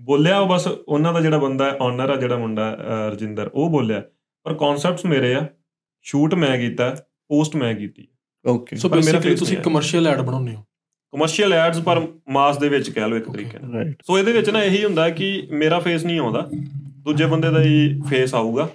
ਬੋਲਿਆ 0.02 0.38
ਉਹ 0.38 0.49
ਬਸ 0.49 0.66
ਉਹਨਾਂ 0.66 1.12
ਦਾ 1.12 1.20
ਜਿਹੜਾ 1.20 1.38
ਬੰਦਾ 1.38 1.78
ਓਨਰ 1.80 2.11
ਆ 2.11 2.16
ਜਿਹੜਾ 2.16 2.37
ਮੁੰਡਾ 2.37 2.78
ਰਜਿੰਦਰ 3.12 3.50
ਉਹ 3.54 3.70
ਬੋਲਿਆ। 3.70 4.02
ਪਰ 4.44 4.54
ਕਨਸੈਪਟਸ 4.54 5.04
ਮੇਰੇ 5.04 5.35
ਆ। 5.35 5.47
ਸ਼ੂਟ 6.02 6.35
ਮੈਂ 6.35 6.59
ਕੀਤਾ 6.59 6.97
ਪੋਸਟ 7.28 7.56
ਮੈਂ 7.56 7.75
ਕੀਤੀ। 7.75 8.09
ਓਕੇ 8.47 8.76
ਸੋ 8.76 8.88
ਪਰ 8.88 8.97
ਮੇਰਾ 8.97 9.18
ਬੇਸਿਕਲੀ 9.18 9.37
ਤੁਸੀਂ 9.37 9.56
ਹੈ। 9.56 9.62
ਕਮਰਸ਼ੀਅਲ 9.62 10.06
ਐਡ 10.06 10.20
ਬਣਾਉਂਦੇ 10.20 10.54
ਹੋ। 10.54 10.64
ਕਮਰਸ਼ੀਅਲ 11.12 11.52
ਐਡਸ 11.52 11.78
ਪਰ 11.78 12.06
ਮਾਸ 12.28 12.59
ਦੇ 12.59 12.68
ਵਿੱਚ 12.68 12.90
ਕਹਿ 12.90 13.09
ਲਓ 13.09 13.16
ਇੱਕ. 13.16 13.30
ਤਰੀਕੇ 13.30 13.59
ਨਾਲ। 13.59 13.73
ਰਾਈਟ 13.73 14.02
ਸੋ 14.02 14.18
ਇਹਦੇ 14.18 14.32
ਵਿੱਚ 14.32 14.50
ਨਾ 14.50 14.62
ਇਹੀ 14.64 14.85
ਹੁੰਦਾ 14.85 15.09
ਕਿ 15.11 15.49
ਮੇਰਾ 15.52 15.78
ਫੇਸ 15.80 16.04
ਨਹੀਂ 16.04 16.20
ਆਉਂਦਾ। 16.20 16.49
ਦੂਜੇ 17.04 17.26
ਬੰਦੇ 17.26 17.50
ਦਾ 17.50 17.62
ਹੀ 17.62 18.00
ਫੇਸ 18.11 18.35
ਆਊਗਾ। 18.35 18.68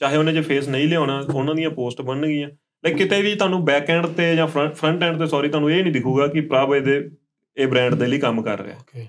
ਚਾਹੇ 0.00 0.16
ਉਹਨੇ 0.16 0.32
ਜੇ 0.32 0.40
ਫੇਸ 0.40 0.68
ਨਹੀਂ 0.68 0.88
ਲਿਆਉਣਾ 0.88 1.24
ਉਹਨਾਂ 1.34 1.54
ਦੀਆਂ 1.54 1.70
ਪੋਸਟ 1.70 2.02
ਬਣਨਗੀਆਂ। 2.02 2.48
ਲਾਈਕ 2.84 2.96
ਕਿਤੇ 2.96 3.22
ਵੀ 3.22 3.34
ਤੁਹਾਨੂੰ 3.34 3.64
ਬੈਕ 3.64 3.90
ਐਂਡ 3.90 4.06
ਤੇ 4.06 4.36
ਜਾਂ 4.36 4.46
ਫਰੰਟ 4.46 5.02
ਐਂਡ 5.02 5.18
ਤੇ 5.18 5.26
ਸੌਰੀ 5.26 5.48
ਤੁਹਾਨੂੰ 5.48 5.70
ਇਹ 5.70 5.82
ਨਹੀਂ 5.82 5.92
ਦਿਖੂਗਾ 5.92 6.26
ਕਿ 6.26 6.40
ਪ੍ਰਭ 6.40 6.74
ਇਹਦੇ 6.74 7.10
ਇਹ 7.56 7.68
ਬ੍ਰਾਂਡ 7.68 7.94
ਦੇ 7.94 8.06
ਲਈ 8.06 8.18
ਕੰਮ 8.18 8.42
ਕਰ 8.42 8.62
ਰਿਹਾ। 8.62 8.76
ਓਕੇ 8.76 9.06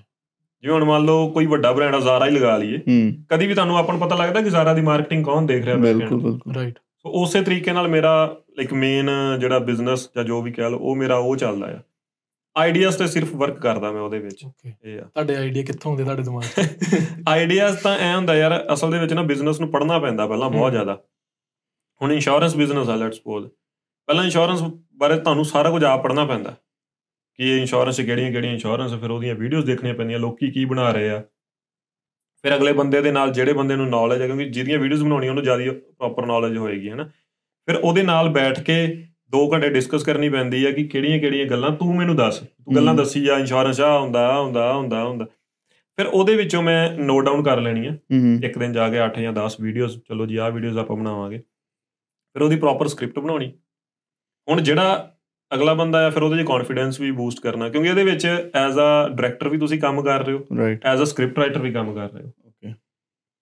ਜਿਵੇਂ 0.62 0.74
ਹੁਣ 0.74 0.84
ਮੰਨ 0.84 1.04
ਲਓ 1.04 1.30
ਕੋਈ 1.30 1.46
ਵੱਡਾ 1.46 1.72
ਬ੍ਰਾਂਡ 1.72 1.94
ਆ 1.94 1.98
Zara 1.98 2.34
ਹੀ 2.34 2.38
ਲਗਾ 2.38 2.56
ਲਈਏ। 2.56 2.78
ਹੂੰ। 2.78 3.12
ਕਦੀ 3.30 3.46
ਵੀ 3.46 3.54
ਤੁਹਾਨੂੰ 3.54 3.78
ਆਪਾਂ 3.78 3.98
ਨੂੰ 3.98 4.08
ਪਤਾ 4.08 4.16
ਲੱਗਦਾ 4.16 4.40
ਕਿ 4.40 4.48
Zara 4.48 4.74
ਦੀ 4.74 4.80
ਮਾਰਕੀਟਿੰਗ 4.80 5.24
ਕੌਣ 5.24 5.42
ਦੇਖ 5.42 5.64
ਰਿਹਾ? 5.64 5.76
ਬਿਲਕੁਲ 5.76 6.20
ਬਿਲਕੁਲ। 6.20 6.54
ਰਾਈਟ 6.54 6.78
ਸੋ 6.78 7.10
ਉਸੇ 7.10 7.42
ਤਰੀਕੇ 7.42 7.72
ਨਾਲ 7.72 7.88
ਮੇਰਾ 7.88 8.36
ਲਾਈਕ 8.58 8.72
ਮੇਨ 8.72 9.10
ਜਿਹੜਾ 9.40 9.58
ਬਿਜ਼ਨਸ 9.58 10.10
ਜਾਂ 10.16 10.24
ਜੋ 10.24 10.42
ਵੀ 10.42 10.52
ਕਹਿ 10.52 10.70
ਲਓ 10.70 10.78
ਉਹ 10.78 10.96
ਮੇਰਾ 10.96 11.16
ਉਹ 11.16 11.36
ਚੱਲਦਾ 11.36 11.66
ਆ। 11.66 11.78
ਆਈਡੀਆਜ਼ 12.56 12.98
ਤੇ 12.98 13.06
ਸਿਰਫ 13.06 13.34
ਵਰਕ 13.34 13.60
ਕਰਦਾ 13.60 13.92
ਮੈਂ 13.92 14.00
ਉਹਦੇ 14.00 14.18
ਵਿੱਚ। 14.18 14.44
ਓਕੇ 14.44 14.72
ਇਹ 14.84 14.98
ਆ। 14.98 15.02
ਤੁਹਾਡੇ 15.02 15.36
ਆਈਡੀਆ 15.36 15.62
ਕਿੱਥੋਂ 15.62 15.90
ਆਉਂਦੇ 15.90 16.04
ਤੁਹਾਡੇ 16.04 16.22
ਦਿਮਾਗ 16.22 16.42
'ਚ? 16.42 16.68
ਆਈਡੀਆਜ਼ 17.28 17.78
ਤਾਂ 17.78 17.98
ਐ 17.98 18.16
ਹੁੰਦਾ 18.16 18.36
ਯਾਰ 18.36 18.66
ਅਸਲ 18.72 18.90
ਦੇ 18.90 18.98
ਵਿੱਚ 18.98 19.12
ਨਾ 19.12 19.22
ਬਿਜ਼ਨਸ 19.22 19.60
ਨੂੰ 19.60 19.70
ਪੜ੍ਹਨਾ 19.70 19.98
ਪੈਂਦਾ 19.98 20.26
ਪਹਿਲਾਂ 20.26 20.50
ਬਹੁਤ। 20.50 20.72
ਜ਼ਿਆਦਾ। 20.72 21.02
ਹੁਣ 22.02 22.12
ਇੰਸ਼ੋਰੈਂਸ 22.12 22.56
ਬਿਜ਼ਨਸ 22.56 22.88
ਆ 22.88 22.94
ਲੈਟਸ 22.94 23.16
ਸਪੋਜ਼ 23.16 23.48
ਪਹਿਲਾਂ 24.06 24.24
ਇੰਸ਼ੋਰੈਂਸ 24.24 24.62
ਬਾਰੇ 24.92 25.18
ਤੁਹਾਨੂੰ 25.18 25.44
ਸਾਰਾ 25.44 25.70
ਕੁਝ 25.70 25.84
ਆਪ 25.84 26.02
ਪੜ੍ਹਨਾ 26.02 26.24
ਪੈਂਦਾ। 26.24 26.54
ਕਿ 27.38 27.58
ਇੰਸ਼ੋਰੈਂਸ 27.58 28.00
ਕਿਹੜੀਆਂ 28.00 28.30
ਕਿਹੜੀਆਂ 28.32 28.52
ਇੰਸ਼ੋਰੈਂਸ 28.52 28.94
ਫਿਰ 28.94 29.10
ਉਹਦੀਆਂ 29.10 29.34
ਵੀਡੀਓਜ਼ 29.34 29.66
ਦੇਖਣੀਆਂ 29.66 29.94
ਪੈਂਦੀਆਂ 29.94 30.18
ਲੋਕੀ 30.18 30.50
ਕੀ 30.50 30.64
ਬਣਾ 30.64 30.90
ਰਹੇ 30.90 31.10
ਆ। 31.10 31.22
ਫਿਰ 32.44 32.56
ਅਗਲੇ 32.56 32.72
ਬੰਦੇ 32.72 33.00
ਦੇ 33.02 33.12
ਨਾਲ 33.12 33.30
ਜਿਹੜੇ 33.32 33.52
ਬੰਦੇ 33.52 33.76
ਨੂੰ 33.76 33.88
ਨੌਲੇਜ 33.88 34.22
ਹੈ 34.22 34.26
ਕਿਉਂਕਿ 34.26 34.44
ਜਿਹਦੀਆਂ 34.44 34.78
ਵੀਡੀਓਜ਼ 34.78 35.04
ਬਣਾਉਣੀਆਂ 35.04 35.30
ਉਹਨੂੰ 35.30 35.44
ਜ਼ਿਆਦਾ 35.44 35.72
ਪ੍ਰੋਪਰ 35.72 36.26
ਨੌਲੇਜ 36.26 36.56
ਹੋਏਗੀ 36.56 36.90
ਹਨਾ। 36.90 37.04
ਫਿਰ 37.68 37.76
ਉਹਦੇ 37.76 38.02
ਨਾਲ 38.02 38.28
ਬੈਠ 38.28 38.60
ਕੇ 38.60 38.76
2 39.32 39.40
ਘੰਟੇ 39.52 39.68
ਡਿਸਕਸ 39.68 40.02
ਕਰਨੀ 40.04 40.28
ਪੈਂਦੀ 40.28 40.66
ਹੈ 40.66 40.70
ਕਿ 40.72 40.84
ਕਿਹੜੀਆਂ 40.84 41.18
ਕਿਹੜੀਆਂ 41.18 41.46
ਗੱਲਾਂ 41.46 41.70
ਤੂੰ 41.70 41.96
ਮੈਨੂੰ 41.96 42.16
ਦੱਸ। 42.16 42.38
ਤੂੰ 42.38 42.74
ਗੱਲਾਂ। 42.76 42.94
ਦੱਸੀ 42.94 43.24
ਜਾ 43.24 43.38
ਇੰਸ਼ੋਰੈਂਸ 43.38 43.80
ਆ 43.80 43.98
ਹੁੰਦਾ 43.98 44.40
ਹੁੰਦਾ 44.40 44.72
ਹੁੰਦਾ 44.74 45.04
ਹੁੰਦਾ। 45.04 45.26
ਫਿਰ 45.98 46.06
ਉਹਦੇ 46.06 46.36
ਵਿੱਚੋਂ 46.36 46.62
ਮੈਂ 46.62 46.90
ਨੋਟ 46.90 47.24
ਡਾਊਨ 47.24 47.42
ਕਰ 47.42 47.60
ਲੈਣੀ 47.60 47.86
ਆ 47.86 47.92
ਇੱਕ 48.44 48.58
ਦਿਨ 48.58 48.72
ਜਾ 48.72 48.88
ਕੇ 48.88 48.98
8 49.00 49.20
ਜਾਂ 49.20 49.32
10 49.32 49.56
ਵੀਡੀਓਜ਼ 49.60 49.98
ਚਲੋ 49.98 50.26
ਜੀ 50.26 50.36
ਆਹ 50.36 50.50
ਵੀਡੀਓਜ਼ 50.50 50.78
ਆਪਾਂ 50.78 50.96
ਬਣਾਵਾਂਗੇ। 50.96 51.38
ਫਿਰ 51.38 52.42
ਉਹਦੀ 52.42 52.56
ਪ੍ਰੋਪਰ 52.56 52.88
ਸਕ੍ਰਿਪਟ 52.88 53.18
ਬਣਾਉਣੀ। 53.18 53.52
ਹੁਣ 54.48 54.60
ਜਿਹੜਾ 54.60 55.15
ਅਗਲਾ 55.52 55.74
ਬੰਦਾ 55.74 56.06
ਆ 56.06 56.10
ਫਿਰ 56.10 56.22
ਉਹਦੇ 56.22 56.42
'ਚ 56.42 56.46
ਕੌਨਫੀਡੈਂਸ 56.46 57.00
ਵੀ 57.00 57.10
ਬੂਸਟ 57.10 57.40
ਕਰਨਾ 57.40 57.68
ਕਿਉਂਕਿ 57.68 57.88
ਇਹਦੇ 57.88 58.04
ਵਿੱਚ 58.04 58.26
ਐਜ਼ 58.26 58.78
ਅ 58.78 59.08
ਡਾਇਰੈਕਟਰ 59.08 59.48
ਵੀ 59.48 59.58
ਤੁਸੀਂ 59.58 59.80
ਕੰਮ 59.80 60.02
ਕਰ 60.02 60.24
ਰਹੇ 60.24 60.34
ਹੋ 60.34 60.66
ਐਜ਼ 60.84 61.02
ਅ 61.02 61.04
ਸਕ੍ਰਿਪਟ 61.04 61.38
ਰਾਈਟਰ 61.38 61.60
ਵੀ 61.60 61.72
ਕੰਮ 61.72 61.94
ਕਰ 61.94 62.10
ਰਹੇ 62.12 62.22
ਹੋ। 62.22 62.32
ਓਕੇ 62.46 62.72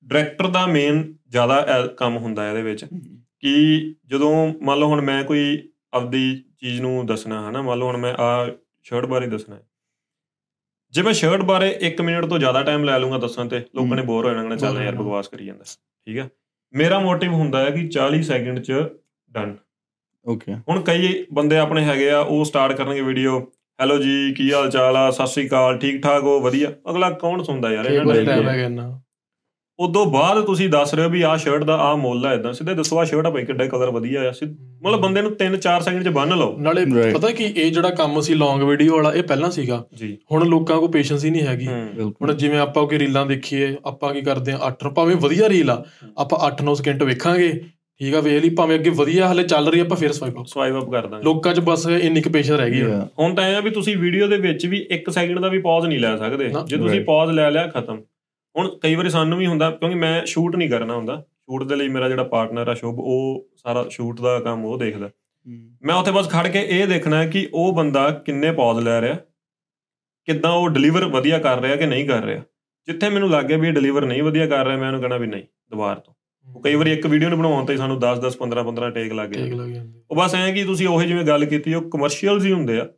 ਡਾਇਰੈਕਟਰ 0.06 0.46
ਦਾ 0.46 0.66
ਮੇਨ 0.66 1.02
ਜ਼ਿਆਦਾ 1.30 1.86
ਕੰਮ 1.98 2.16
ਹੁੰਦਾ 2.16 2.42
ਹੈ 2.44 2.50
ਇਹਦੇ 2.50 2.62
ਵਿੱਚ 2.62 2.84
ਕਿ 2.84 3.94
ਜਦੋਂ 4.06 4.32
ਮੰਨ 4.62 4.78
ਲਓ 4.78 4.88
ਹੁਣ 4.88 5.00
ਮੈਂ 5.00 5.22
ਕੋਈ 5.24 5.46
ਆਪਦੀ 5.94 6.24
ਚੀਜ਼ 6.60 6.80
ਨੂੰ 6.80 7.06
ਦੱਸਣਾ 7.06 7.48
ਹਨਾ 7.48 7.62
ਮੰਨ 7.62 7.78
ਲਓ 7.78 7.86
ਹੁਣ 7.86 7.96
ਮੈਂ 7.96 8.14
ਆ 8.18 8.48
ਸ਼ਰਟ 8.82 9.06
ਬਾਰੇ 9.06 9.26
ਦੱਸਣਾ 9.26 9.56
ਹੈ। 9.56 9.62
ਜੇ 10.94 11.02
ਮੈਂ 11.02 11.12
ਸ਼ਰਟ 11.12 11.42
ਬਾਰੇ 11.42 11.68
1 11.88 12.02
ਮਿੰਟ 12.04 12.24
ਤੋਂ 12.26 12.38
ਜ਼ਿਆਦਾ 12.38 12.62
ਟਾਈਮ 12.62 12.84
ਲੈ 12.84 12.98
ਲੂੰਗਾ 12.98 13.18
ਦੱਸਣ 13.18 13.48
ਤੇ 13.48 13.58
ਲੋਕਾਂ 13.74 13.96
ਨੇ 13.96 14.02
ਬੋਰ 14.02 14.24
ਹੋ 14.24 14.30
ਜਾਣਾ 14.30 14.42
ਕਹਿੰਦੇ 14.42 14.56
ਚੱਲ 14.56 14.82
ਯਾਰ 14.82 14.94
ਬਕਵਾਸ 14.94 15.28
ਕਰੀ 15.28 15.46
ਜਾਂਦਾ। 15.46 15.64
ਠੀਕ 15.64 16.18
ਹੈ 16.18 16.28
ਮੇਰਾ 16.74 16.98
ਮੋਟਿਵ 16.98 17.32
ਹੁੰਦਾ 17.32 17.64
ਹੈ 17.64 17.70
ਕਿ 17.70 17.88
40 17.96 18.22
ਸੈਕਿੰਡ 18.22 18.58
ਚ 18.60 18.72
ਡਨ 19.30 19.56
ਓਕੇ 20.26 20.54
ਹੁਣ 20.54 20.80
ਕਈ 20.80 21.24
ਬੰਦੇ 21.32 21.58
ਆਪਣੇ 21.58 21.84
ਹੈਗੇ 21.84 22.10
ਆ 22.10 22.18
ਉਹ 22.18 22.44
ਸਟਾਰਟ 22.44 22.76
ਕਰਨਗੇ 22.76 23.00
ਵੀਡੀਓ 23.00 23.40
ਹੈਲੋ 23.80 23.96
ਜੀ 23.98 24.34
ਕੀ 24.34 24.52
ਹਾਲ 24.52 24.70
ਚਾਲ 24.70 24.96
ਆ? 24.96 25.10
ਸਤਿ 25.10 25.26
ਸ੍ਰੀ 25.26 25.46
ਅਕਾਲ 25.48 25.78
ਠੀਕ 25.78 26.02
ਠਾਕ 26.02 26.22
ਹੋ? 26.22 26.40
ਵਧੀਆ। 26.40 26.68
ਅਗਲਾ 26.90 27.10
ਕੌਣ 27.10 27.42
ਸੁਣਦਾ 27.42 27.70
ਯਾਰ? 27.70 27.86
ਇਹਨਾਂ 27.86 28.54
ਇੰਨਾ 28.54 29.00
ਉਦੋਂ 29.78 30.04
ਬਾਅਦ 30.06 30.44
ਤੁਸੀਂ 30.46 30.68
ਦੱਸ 30.68 30.94
ਰਹੇ 30.94 31.04
ਹੋ 31.04 31.08
ਵੀ 31.10 31.22
ਆਹ 31.22 31.36
ਸ਼ਰਟ 31.36 31.64
ਦਾ 31.64 31.74
ਆਹ 31.76 31.96
ਮੁੱਲ 31.96 32.26
ਆ 32.26 32.32
ਇਦਾਂ 32.34 32.52
ਸਿੱਧੇ 32.52 32.74
ਦੱਸੋ 32.74 32.98
ਆਹ 32.98 33.04
ਸ਼ਰਟ 33.04 33.26
ਆ 33.26 33.30
ਭਾਈ 33.30 33.44
ਕਿੱਡਾ 33.44 33.66
ਕਲਰ 33.66 33.90
ਵਧੀਆ 33.90 34.28
ਆ। 34.28 34.32
ਸਿੱਧ- 34.32 34.54
ਮਤਲਬ 34.82 35.00
ਬੰਦੇ 35.00 35.22
ਨੂੰ 35.22 35.30
3-4 35.34 35.80
ਸੈਕਿੰਡ 35.82 36.04
ਚ 36.04 36.08
ਬੰਨ 36.08 36.36
ਲਓ। 36.38 36.56
ਨਾਲੇ. 36.58 36.84
ਪਤਾ 37.14 37.30
ਕੀ 37.30 37.44
ਇਹ 37.44 37.72
ਜਿਹੜਾ 37.72 37.90
ਕੰਮ 37.90 38.20
ਸੀ 38.20 38.34
ਲੌਂਗ 38.34 38.62
ਵੀਡੀਓ 38.62 38.96
ਵਾਲਾ 38.96 39.12
ਇਹ 39.14 39.22
ਪਹਿਲਾਂ 39.22 39.50
ਸੀਗਾ। 39.50 39.84
ਹੁਣ 40.32 40.46
ਲੋਕਾਂ 40.48 40.78
ਕੋਲ 40.80 40.90
ਪੇਸ਼ੈਂਸ 40.90 41.24
ਹੀ 41.24 41.30
ਨਹੀਂ 41.30 41.42
ਹੈਗੀ। 41.42 41.66
ਹੁਣ 42.22 42.32
ਜਿਵੇਂ 42.34 42.58
ਆਪਾਂ 42.58 42.86
ਕੋਈ 42.86 42.98
ਰੀਲਾਂ 42.98 43.26
ਦੇਖੀਏ 43.26 43.76
ਆਪਾਂ 43.86 44.12
ਕੀ 44.14 44.20
ਕਰਦੇ 44.20 44.52
ਆ 44.52 44.58
8 44.68 44.90
ਭਾਵੇਂ 44.90 45.16
ਵਧੀਆ 45.16 45.48
ਰੀਲ 45.48 45.70
ਆ 45.70 45.84
ਆਪਾਂ 46.18 46.38
8-9 46.46 46.74
ਸਕਿੰਟ 46.74 47.02
ਵੇਖਾਂਗੇ। 47.02 47.52
ਠੀਕ 48.00 48.14
ਆ 48.14 48.20
ਵੇਖ 48.20 48.42
ਲਈ 48.42 48.48
ਭਾਵੇਂ 48.50 48.78
ਅੱਗੇ 48.78 48.90
ਵਧੀਆ 48.90 49.32
ਹਲੇ 49.32 49.42
ਚੱਲ 49.42 49.68
ਰਹੀ 49.68 49.80
ਆ, 49.80 49.82
ਆਪਾਂ 49.82 49.96
ਫਿਰ 49.96 50.12
ਸਵਾਈਪ 50.12 50.36
ਆਊਟ 50.36 50.46
ਸਵਾਈਪ 50.46 50.76
ਅਪ 50.76 50.90
ਕਰ 50.90 51.06
ਦਾਂਗੇ। 51.06 51.24
ਲੋਕਾਂ 51.24 51.54
'ਚ 51.54 51.60
ਬਸ 51.60 51.86
ਇੰਨੀ 51.88 52.20
ਕੁ 52.20 52.30
ਪੇਸ਼ੈਂਸ 52.30 52.58
ਰਹਿ 52.60 52.70
ਗਈ 52.70 52.82
ਹੁਣ. 52.82 53.06
ਹੁਣ 53.18 53.34
ਤਾਂ 53.34 53.48
ਇਹ 53.48 53.56
ਆ 53.56 53.60
ਵੀ 53.60 53.70
ਤੁਸੀਂ 53.70 53.96
ਵੀਡੀਓ 53.96 54.26
ਦੇ 54.26 54.36
ਵਿੱਚ 54.36 54.66
ਵੀ 54.66 54.86
1 54.90 55.10
ਸੈਕਿੰਡ 55.10 55.38
ਦਾ 55.38 55.48
ਵੀ 55.48 55.58
ਪੌਜ਼ 55.58 55.86
ਨਹੀਂ 55.86 55.98
ਲੈ 55.98 56.16
ਸਕਦੇ। 56.16 56.48
ਜੇ 56.66 56.76
ਤੁਸੀਂ. 56.76 57.00
ਪੌਜ਼ 57.00 57.30
ਲੈ 57.30 57.50
ਲਿਆ 57.50 57.66
ਖਤਮ। 57.66 58.02
ਹੁਣ 58.54 58.68
ਕਈ 58.82 58.94
ਵਾਰੀ 58.94 59.08
ਸਾਨੂੰ 59.08 59.38
ਵੀ 59.38 59.46
ਹੁੰਦਾ 59.46 59.70
ਕਿਉਂਕਿ 59.70 59.96
ਮੈਂ 59.96 60.24
ਸ਼ੂਟ 60.26 60.56
ਨਹੀਂ 60.56 60.68
ਕਰਨਾ 60.70 60.94
ਹੁੰਦਾ। 60.94 61.16
ਸ਼ੂਟ 61.20 61.62
ਦੇ 61.62 61.76
ਲਈ 61.76 61.88
ਮੇਰਾ 61.88 62.08
ਜਿਹੜਾ 62.08 62.22
ਪਾਰਟਨਰ 62.24 62.68
ਆ 62.68 62.74
ਸ਼ੁਭ 62.74 62.98
ਉਹ 62.98 63.46
ਸਾਰਾ 63.56 63.84
ਸ਼ੂਟ 63.90 64.20
ਦਾ 64.20 64.38
ਕੰਮ 64.40 64.64
ਉਹ 64.64 64.78
ਦੇਖਦਾ। 64.78 65.10
ਮੈਂ 65.84 65.94
ਉੱਥੇ 65.94 66.10
ਬਸ 66.10 66.28
ਖੜ 66.30 66.46
ਕੇ 66.48 66.60
ਇਹ 66.70 66.86
ਦੇਖਣਾ 66.86 67.16
ਹੈ 67.22 67.26
ਕਿ 67.26 67.48
ਉਹ 67.54 67.72
ਬੰਦਾ 67.72 68.10
ਕਿੰਨੇ 68.26 68.52
ਪੌਜ਼ 68.52 68.78
ਲੈ 68.84 69.00
ਰਿਹਾ 69.00 69.16
ਕਿੱਦਾਂ 70.28 70.50
ਉਹ 70.50 70.68
ਡਿਲੀਵਰ 70.68 71.04
ਵਧੀਆ 71.04 71.38
ਕਰ 71.38 71.60
ਰਿਹਾ 71.60 71.76
ਕਿ 71.76 71.86
ਨਹੀਂ 71.86 72.06
ਕਰ 72.08 72.22
ਰਿਹਾ। 72.24 72.42
ਜਿੱਥੇ 72.88 73.08
ਮੈਨੂੰ 73.08 73.30
ਲੱਗ 73.30 73.44
ਗਿਆ 73.44 73.56
ਵੀ 73.56 73.68
ਇਹ 73.68 73.72
ਡਿਲੀਵਰ 73.72 74.04
ਨਹੀਂ 74.04 74.22
ਵਧੀਆ 74.22 74.46
ਕਰ 74.46 74.66
ਰਿਹਾ 74.66 74.76
ਮੈਂ 74.78 74.86
ਉਹਨੂੰ 74.86 75.00
ਕਹਣਾ 75.00 75.16
ਵੀ 75.16 75.26
ਨਹੀਂ 75.26 75.42
ਦੁਬਾਰ 75.70 75.96
ਤੋਂ। 75.96 76.13
ਉਹ 76.46 76.62
ਕਈ 76.62 76.74
ਵਾਰੀ 76.74 76.92
ਇੱਕ 76.92 77.06
ਵੀਡੀਓ 77.06 77.28
ਨੂੰ 77.28 77.38
ਬਣਾਉਣ 77.38 77.64
ਤੇ 77.64 77.76
ਸਾਨੂੰ 77.76 77.98
10 78.00 78.20
10 78.20 78.36
15 78.40 78.64
15 78.66 78.90
ਟੇਕ 78.90 79.12
ਲੱਗ 79.12 79.30
ਗਏ 79.30 79.50
ਲੱਗ 79.50 79.68
ਜਾਂਦੇ। 79.68 80.00
ਉਹ 80.10 80.16
ਬਸ 80.16 80.34
ਐਂ 80.34 80.52
ਕਿ 80.54 80.64
ਤੁਸੀਂ 80.64 80.88
ਉਹੀ 80.88 81.06
ਜਿਵੇਂ 81.06 81.24
ਗੱਲ 81.24 81.44
ਕੀਤੀ 81.44 81.74
ਉਹ 81.74 81.90
ਕਮਰਸ਼ੀਅਲਸ 81.90 82.44
ਹੀ 82.44 82.52
ਹੁੰਦੇ 82.52 82.78
ਆ 82.80 82.88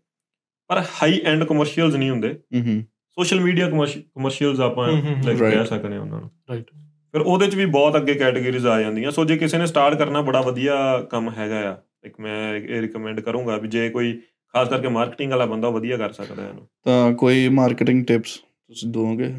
ਪਰ 0.71 0.83
ਹਾਈ 0.95 1.21
ਐਂਡ 1.25 1.45
ਕਮਰਸ਼ੀਅਲਸ 1.45 1.95
ਨਹੀਂ 1.95 2.11
ਹੁੰਦੇ। 2.11 2.29
ਹੂੰ 2.55 2.83
ਸੋਸ਼ਲ 3.17 3.41
ਮੀਡੀਆ 3.41 3.69
ਕਮਰਸ਼ੀਅਲਸ 3.71 4.61
ਆਪਾਂ 4.61 4.89
right. 4.89 5.39
ਕਹਿ 5.39 5.65
ਸਕਦੇ 5.67 5.95
ਹਾਂ 5.95 6.01
ਉਹਨਾਂ 6.01 6.21
ਨੂੰ। 6.21 6.31
ਰਾਈਟ 6.51 6.71
ਫਿਰ 7.15 7.21
ਉਹਦੇ 7.21 7.47
ਚ 7.47 7.55
ਵੀ 7.55 7.67
ਬਹੁਤ 7.67 7.97
ਅੱਗੇ 7.97 8.15
ਕੈਟਾਗਰੀਜ਼ 8.15 8.67
ਆ 8.67 8.81
ਜਾਂਦੀਆਂ। 8.81 9.11
ਸੋ 9.11 9.25
ਜੇ 9.25 9.37
ਕਿਸੇ 9.37 9.59
ਨੇ 9.59 9.67
ਸਟਾਰਟ 9.67 9.99
ਕਰਨਾ 9.99 10.21
ਬੜਾ 10.21 10.41
ਵਧੀਆ 10.41 10.75
ਕੰਮ 11.11 11.31
ਹੈਗਾ 11.39 11.61
ਆ। 11.73 11.77
ਇੱਕ 12.05 12.21
ਮੈਂ 12.21 12.55
ਇਹ 12.55 12.81
ਰਿਕਮੈਂਡ 12.81 13.21
ਕਰੂੰਗਾ 13.21 13.57
ਵੀ 13.57 13.69
ਜੇ 13.69 13.89
ਕੋਈ 13.91 14.13
ਖਾਸ 14.55 14.69
ਕਰਕੇ 14.69 14.89
ਮਾਰਕੀਟਿੰਗ 14.89 15.31
ਵਾਲਾ 15.31 15.47
ਬੰਦਾ 15.47 15.69
ਵਧੀਆ 15.69 15.97
ਕਰ 15.97 16.13
ਸਕਦਾ 16.13 16.43
ਹੈ 16.43 16.49
ਇਹਨੂੰ। 16.49 16.67
ਤਾਂ 16.85 17.13
ਕੋਈ 17.13 17.49
ਮਾਰਕੀਟਿੰਗ 17.49 18.05
ਟਿਪਸ 18.05 18.37
ਤੁਸੀਂ 18.37 18.89
ਦੋਗੇ? 18.91 19.33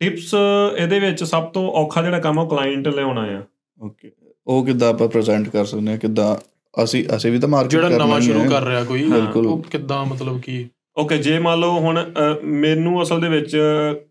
ਟਿਪਸ 0.00 0.34
ਇਹਦੇ 0.78 0.98
ਵਿੱਚ 1.00 1.24
ਸਭ 1.24 1.44
ਤੋਂ 1.44 1.70
ਔਖਾ 1.72 2.02
ਜਿਹੜਾ 2.02 2.18
ਕੰਮ 2.18 2.38
ਉਹ 2.38 2.48
ਕਲਾਇੰਟ 2.50 2.88
ਲਿਆਉਣਾ 2.88 3.22
ਆ। 3.36 3.42
ਓਕੇ 3.80 4.10
ਉਹ 4.46 4.64
ਕਿੱਦਾਂ 4.66 4.88
ਆਪਾਂ 4.88 5.08
ਪ੍ਰੈਜ਼ੈਂਟ 5.08 5.48
ਕਰ 5.48 5.64
ਸਕਦੇ 5.64 5.90
ਹਾਂ? 5.90 5.98
ਕਿੱਦਾਂ 5.98 6.34
ਅਸੀਂ 6.74 7.04
ਅਸੀਂ 7.16 7.30
ਵੀ 7.32 7.38
ਤਾਂ 7.38 7.48
ਮਾਰਕੀਟ 7.48 7.70
ਜਿਹੜਾ 7.70 7.88
ਨਵਾਂ 7.98 8.20
ਸ਼ੁਰੂ 8.20 8.48
ਕਰ 8.50 8.62
ਰਿਹਾ 8.62 8.84
ਕੋਈ 8.84 9.02
ਬਿਲਕੁਲ। 9.04 9.46
ਉਹ 9.46 9.62
ਕਿੱਦਾਂ 9.70 10.04
ਮਤਲਬ 10.06 10.40
ਕਿ? 10.40 10.64
ਓਕੇ 10.98 11.16
ਜੇ 11.18 11.38
ਮੰਨ 11.38 11.58
ਲਓ 11.60 11.78
ਹੁਣ 11.80 11.98
ਮੈਨੂੰ 12.42 13.02
ਅਸਲ 13.02 13.20
ਦੇ 13.20 13.28
ਵਿੱਚ 13.28 13.56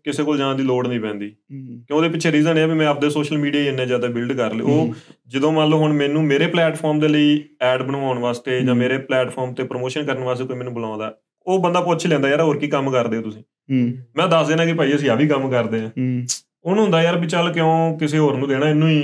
ਕਿਸੇ 0.04 0.22
ਕੋਲ 0.24 0.38
ਜਾਣ 0.38 0.54
ਦੀ 0.56 0.62
ਲੋੜ 0.62 0.86
ਨਹੀਂ 0.86 1.00
ਪੈਂਦੀ। 1.00 1.28
ਕਿਉਂ 1.28 1.96
ਉਹਦੇ 1.96 2.08
ਪਿੱਛੇ 2.08 2.32
ਰੀਜ਼ਨ 2.32 2.56
ਇਹ 2.56 2.62
ਹੈ 2.62 2.66
ਵੀ 2.66 2.74
ਮੈਂ 2.74 2.86
ਆਪਦੇ 2.86 3.10
ਸੋਸ਼ਲ 3.10 3.38
ਮੀਡੀਆ 3.38 3.62
ਇੰਨੇ 3.62 3.86
ਜ਼ਿਆਦਾ 3.86 4.08
ਬਿਲਡ 4.08 4.32
ਕਰ 4.32 4.54
ਲਏ। 4.54 4.62
ਉਹ 4.64 4.94
ਜਦੋਂ 5.28 5.52
ਮੰਨ 5.52 5.68
ਲਓ 5.68 5.78
ਹੁਣ 5.78 5.92
ਮੈਨੂੰ 5.92 6.22
ਮੇਰੇ 6.24 6.46
ਪਲੇਟਫਾਰਮ 6.46 7.00
ਦੇ 7.00 7.08
ਲਈ 7.08 7.42
ਐਡ 7.62 7.82
ਬਣਵਾਉਣ 7.82 8.18
ਵਾਸਤੇ 8.18 8.60
ਜਾਂ। 8.60 8.74
ਮੇਰੇ 8.74 8.98
ਪਲੇਟਫਾਰਮ 8.98 9.54
ਤੇ 9.54 9.64
ਪ੍ਰੋਮੋਸ਼ਨ 9.64 10.04
ਕਰਨ 10.06 10.24
ਵਾਸਤੇ 10.24 10.44
ਕੋਈ 10.44 10.56
ਮੈਨੂੰ 10.56 10.74
ਬੁਲਾਉਂਦਾ 10.74 11.14
ਉਹ 11.46 11.58
ਬੰਦਾ 11.62 11.80
ਪੁੱਛ 11.80 12.06
ਲੈਂਦਾ 12.06 12.28
ਯਾਰ 12.28 12.40
ਹੋਰ 12.40 12.58
ਕੀ 12.58 12.66
ਕੰਮ 12.68 12.90
ਕਰਦੇ 12.90 13.16
ਹੋ 13.16 13.22
ਤੁਸੀਂ? 13.22 13.42
ਹੂੰ। 13.42 13.92
ਮੈਂ 14.16 14.28
ਦੱਸ 14.28 14.48
ਦੇਣਾ 14.48 14.64
ਕਿ 14.64 14.72
ਭਾਈ 14.72 14.94
ਅਸੀਂ 14.94 15.10
ਆ 15.10 15.14
ਵੀ 15.14 15.28
ਕੰਮ 15.28 15.50
ਕਰਦੇ 15.50 15.80
ਆ 15.80 15.88
ਹੂੰ। 15.88 16.26
ਉਹਨੂੰ 16.64 16.82
ਹੁੰਦਾ 16.84 17.02
ਯਾਰ 17.02 17.18
ਵੀ 17.18 17.26
ਚੱਲ 17.26 17.52
ਕਿਉਂ 17.52 17.98
ਕਿਸੇ 17.98 18.18
ਹੋਰ 18.18 18.36
ਨੂੰ 18.36 18.48
ਦੇਣਾ 18.48 18.68
ਇਹਨੂੰ 18.68 18.88
ਹੀ 18.88 19.02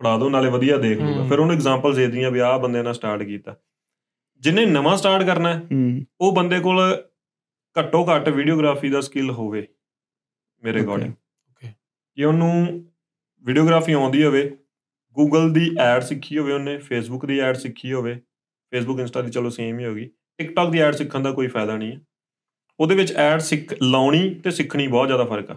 ਫੜਾ 0.00 0.16
ਦਿਓ 0.18 0.28
ਨਾਲੇ 0.30 0.48
ਵਧੀਆ 0.50 0.76
ਦੇਖ 0.76 0.98
ਲੂਗਾ। 0.98 1.28
ਫਿਰ 1.28 1.38
ਉਹਨੂੰ 1.38 1.54
ਐਗਜ਼ਾਮਪਲ 1.54 1.94
ਦੇ 1.94 2.06
ਦੀਆਂ 2.06 2.30
ਵੀ 2.30 2.38
ਆਹ 2.38 2.58
ਬੰਦੇ 2.58 2.82
ਨਾਲ 2.82 2.94
ਸਟਾਰਟ 2.94 3.22
ਕੀਤਾ। 3.22 3.56
ਜਿਹਨੇ 4.42 4.66
ਨਵਾਂ 4.66 4.96
ਸਟਾਰਟ 4.96 5.26
ਕਰਨਾ 5.26 5.54
ਹੈ, 5.54 5.62
ਹੂੰ। 5.72 6.04
ਉਹ 6.20 6.32
ਬੰਦੇ 6.32 6.60
ਕੋਲ 6.60 6.80
ਘੱਟੋ 7.76 8.04
ਘੱਟ 8.06 8.28
ਵੀਡੀਓਗ੍ਰਾਫੀ 8.28 8.88
ਦਾ 8.90 9.00
ਸਕਿੱਲ 9.00 9.30
ਹੋਵੇ 9.30 9.66
ਮੇਰੇ. 10.62 10.82
According 10.82 11.12
Okay. 11.12 11.72
ਜੇ 12.16 12.24
ਉਹਨੂੰ 12.24 12.84
ਵੀਡੀਓਗ੍ਰਾਫੀ 13.44 13.92
ਆਉਂਦੀ 13.92 14.24
ਹੋਵੇ 14.24 14.42
ਗੂਗਲ 15.16 15.52
ਦੀ 15.52 15.70
ਐਡ 15.80 16.02
ਸਿੱਖੀ 16.02 16.38
ਹੋਵੇ 16.38 16.52
ਉਹਨੇ 16.52 16.76
ਫੇਸਬੁੱਕ 16.78 17.26
ਦੀ 17.26 17.38
ਐਡ 17.40 17.56
ਸਿੱਖੀ 17.56 17.92
ਹੋਵੇ 17.92 18.14
ਫੇਸਬੁੱਕ 18.72 19.00
ਇੰਸਟਾ 19.00 19.22
ਦੀ 19.22 19.30
ਚਲੋ 19.30 19.50
ਸੇਮ 19.50 19.78
ਹੀ 19.78 19.84
ਹੋਗੀ। 19.84 20.10
ਟਿਕਟੌਕ 20.42 20.70
ਦੀ 20.70 20.78
ਐਡ 20.78 20.94
ਸਿੱਖਣ 20.94 21.20
ਦਾ 21.20 21.30
ਕੋਈ 21.30 21.46
ਫਾਇਦਾ 21.46 21.76
ਨਹੀਂ 21.76 21.92
ਹੈ। 21.92 22.00
ਉਹਦੇ 22.80 22.94
ਵਿੱਚ 22.94 23.12
ਐਡ 23.12 23.40
ਸਿੱਖ 23.40 23.74
ਲਾਉਣੀ 23.82 24.34
ਤੇ 24.34 24.50
ਸਿੱਖਣੀ 24.50 24.86
ਬਹੁਤ 24.86 25.06
ਜ਼ਿਆਦਾ 25.06 25.24
ਫ਼ਰਕ 25.24 25.50
ਆ। 25.50 25.56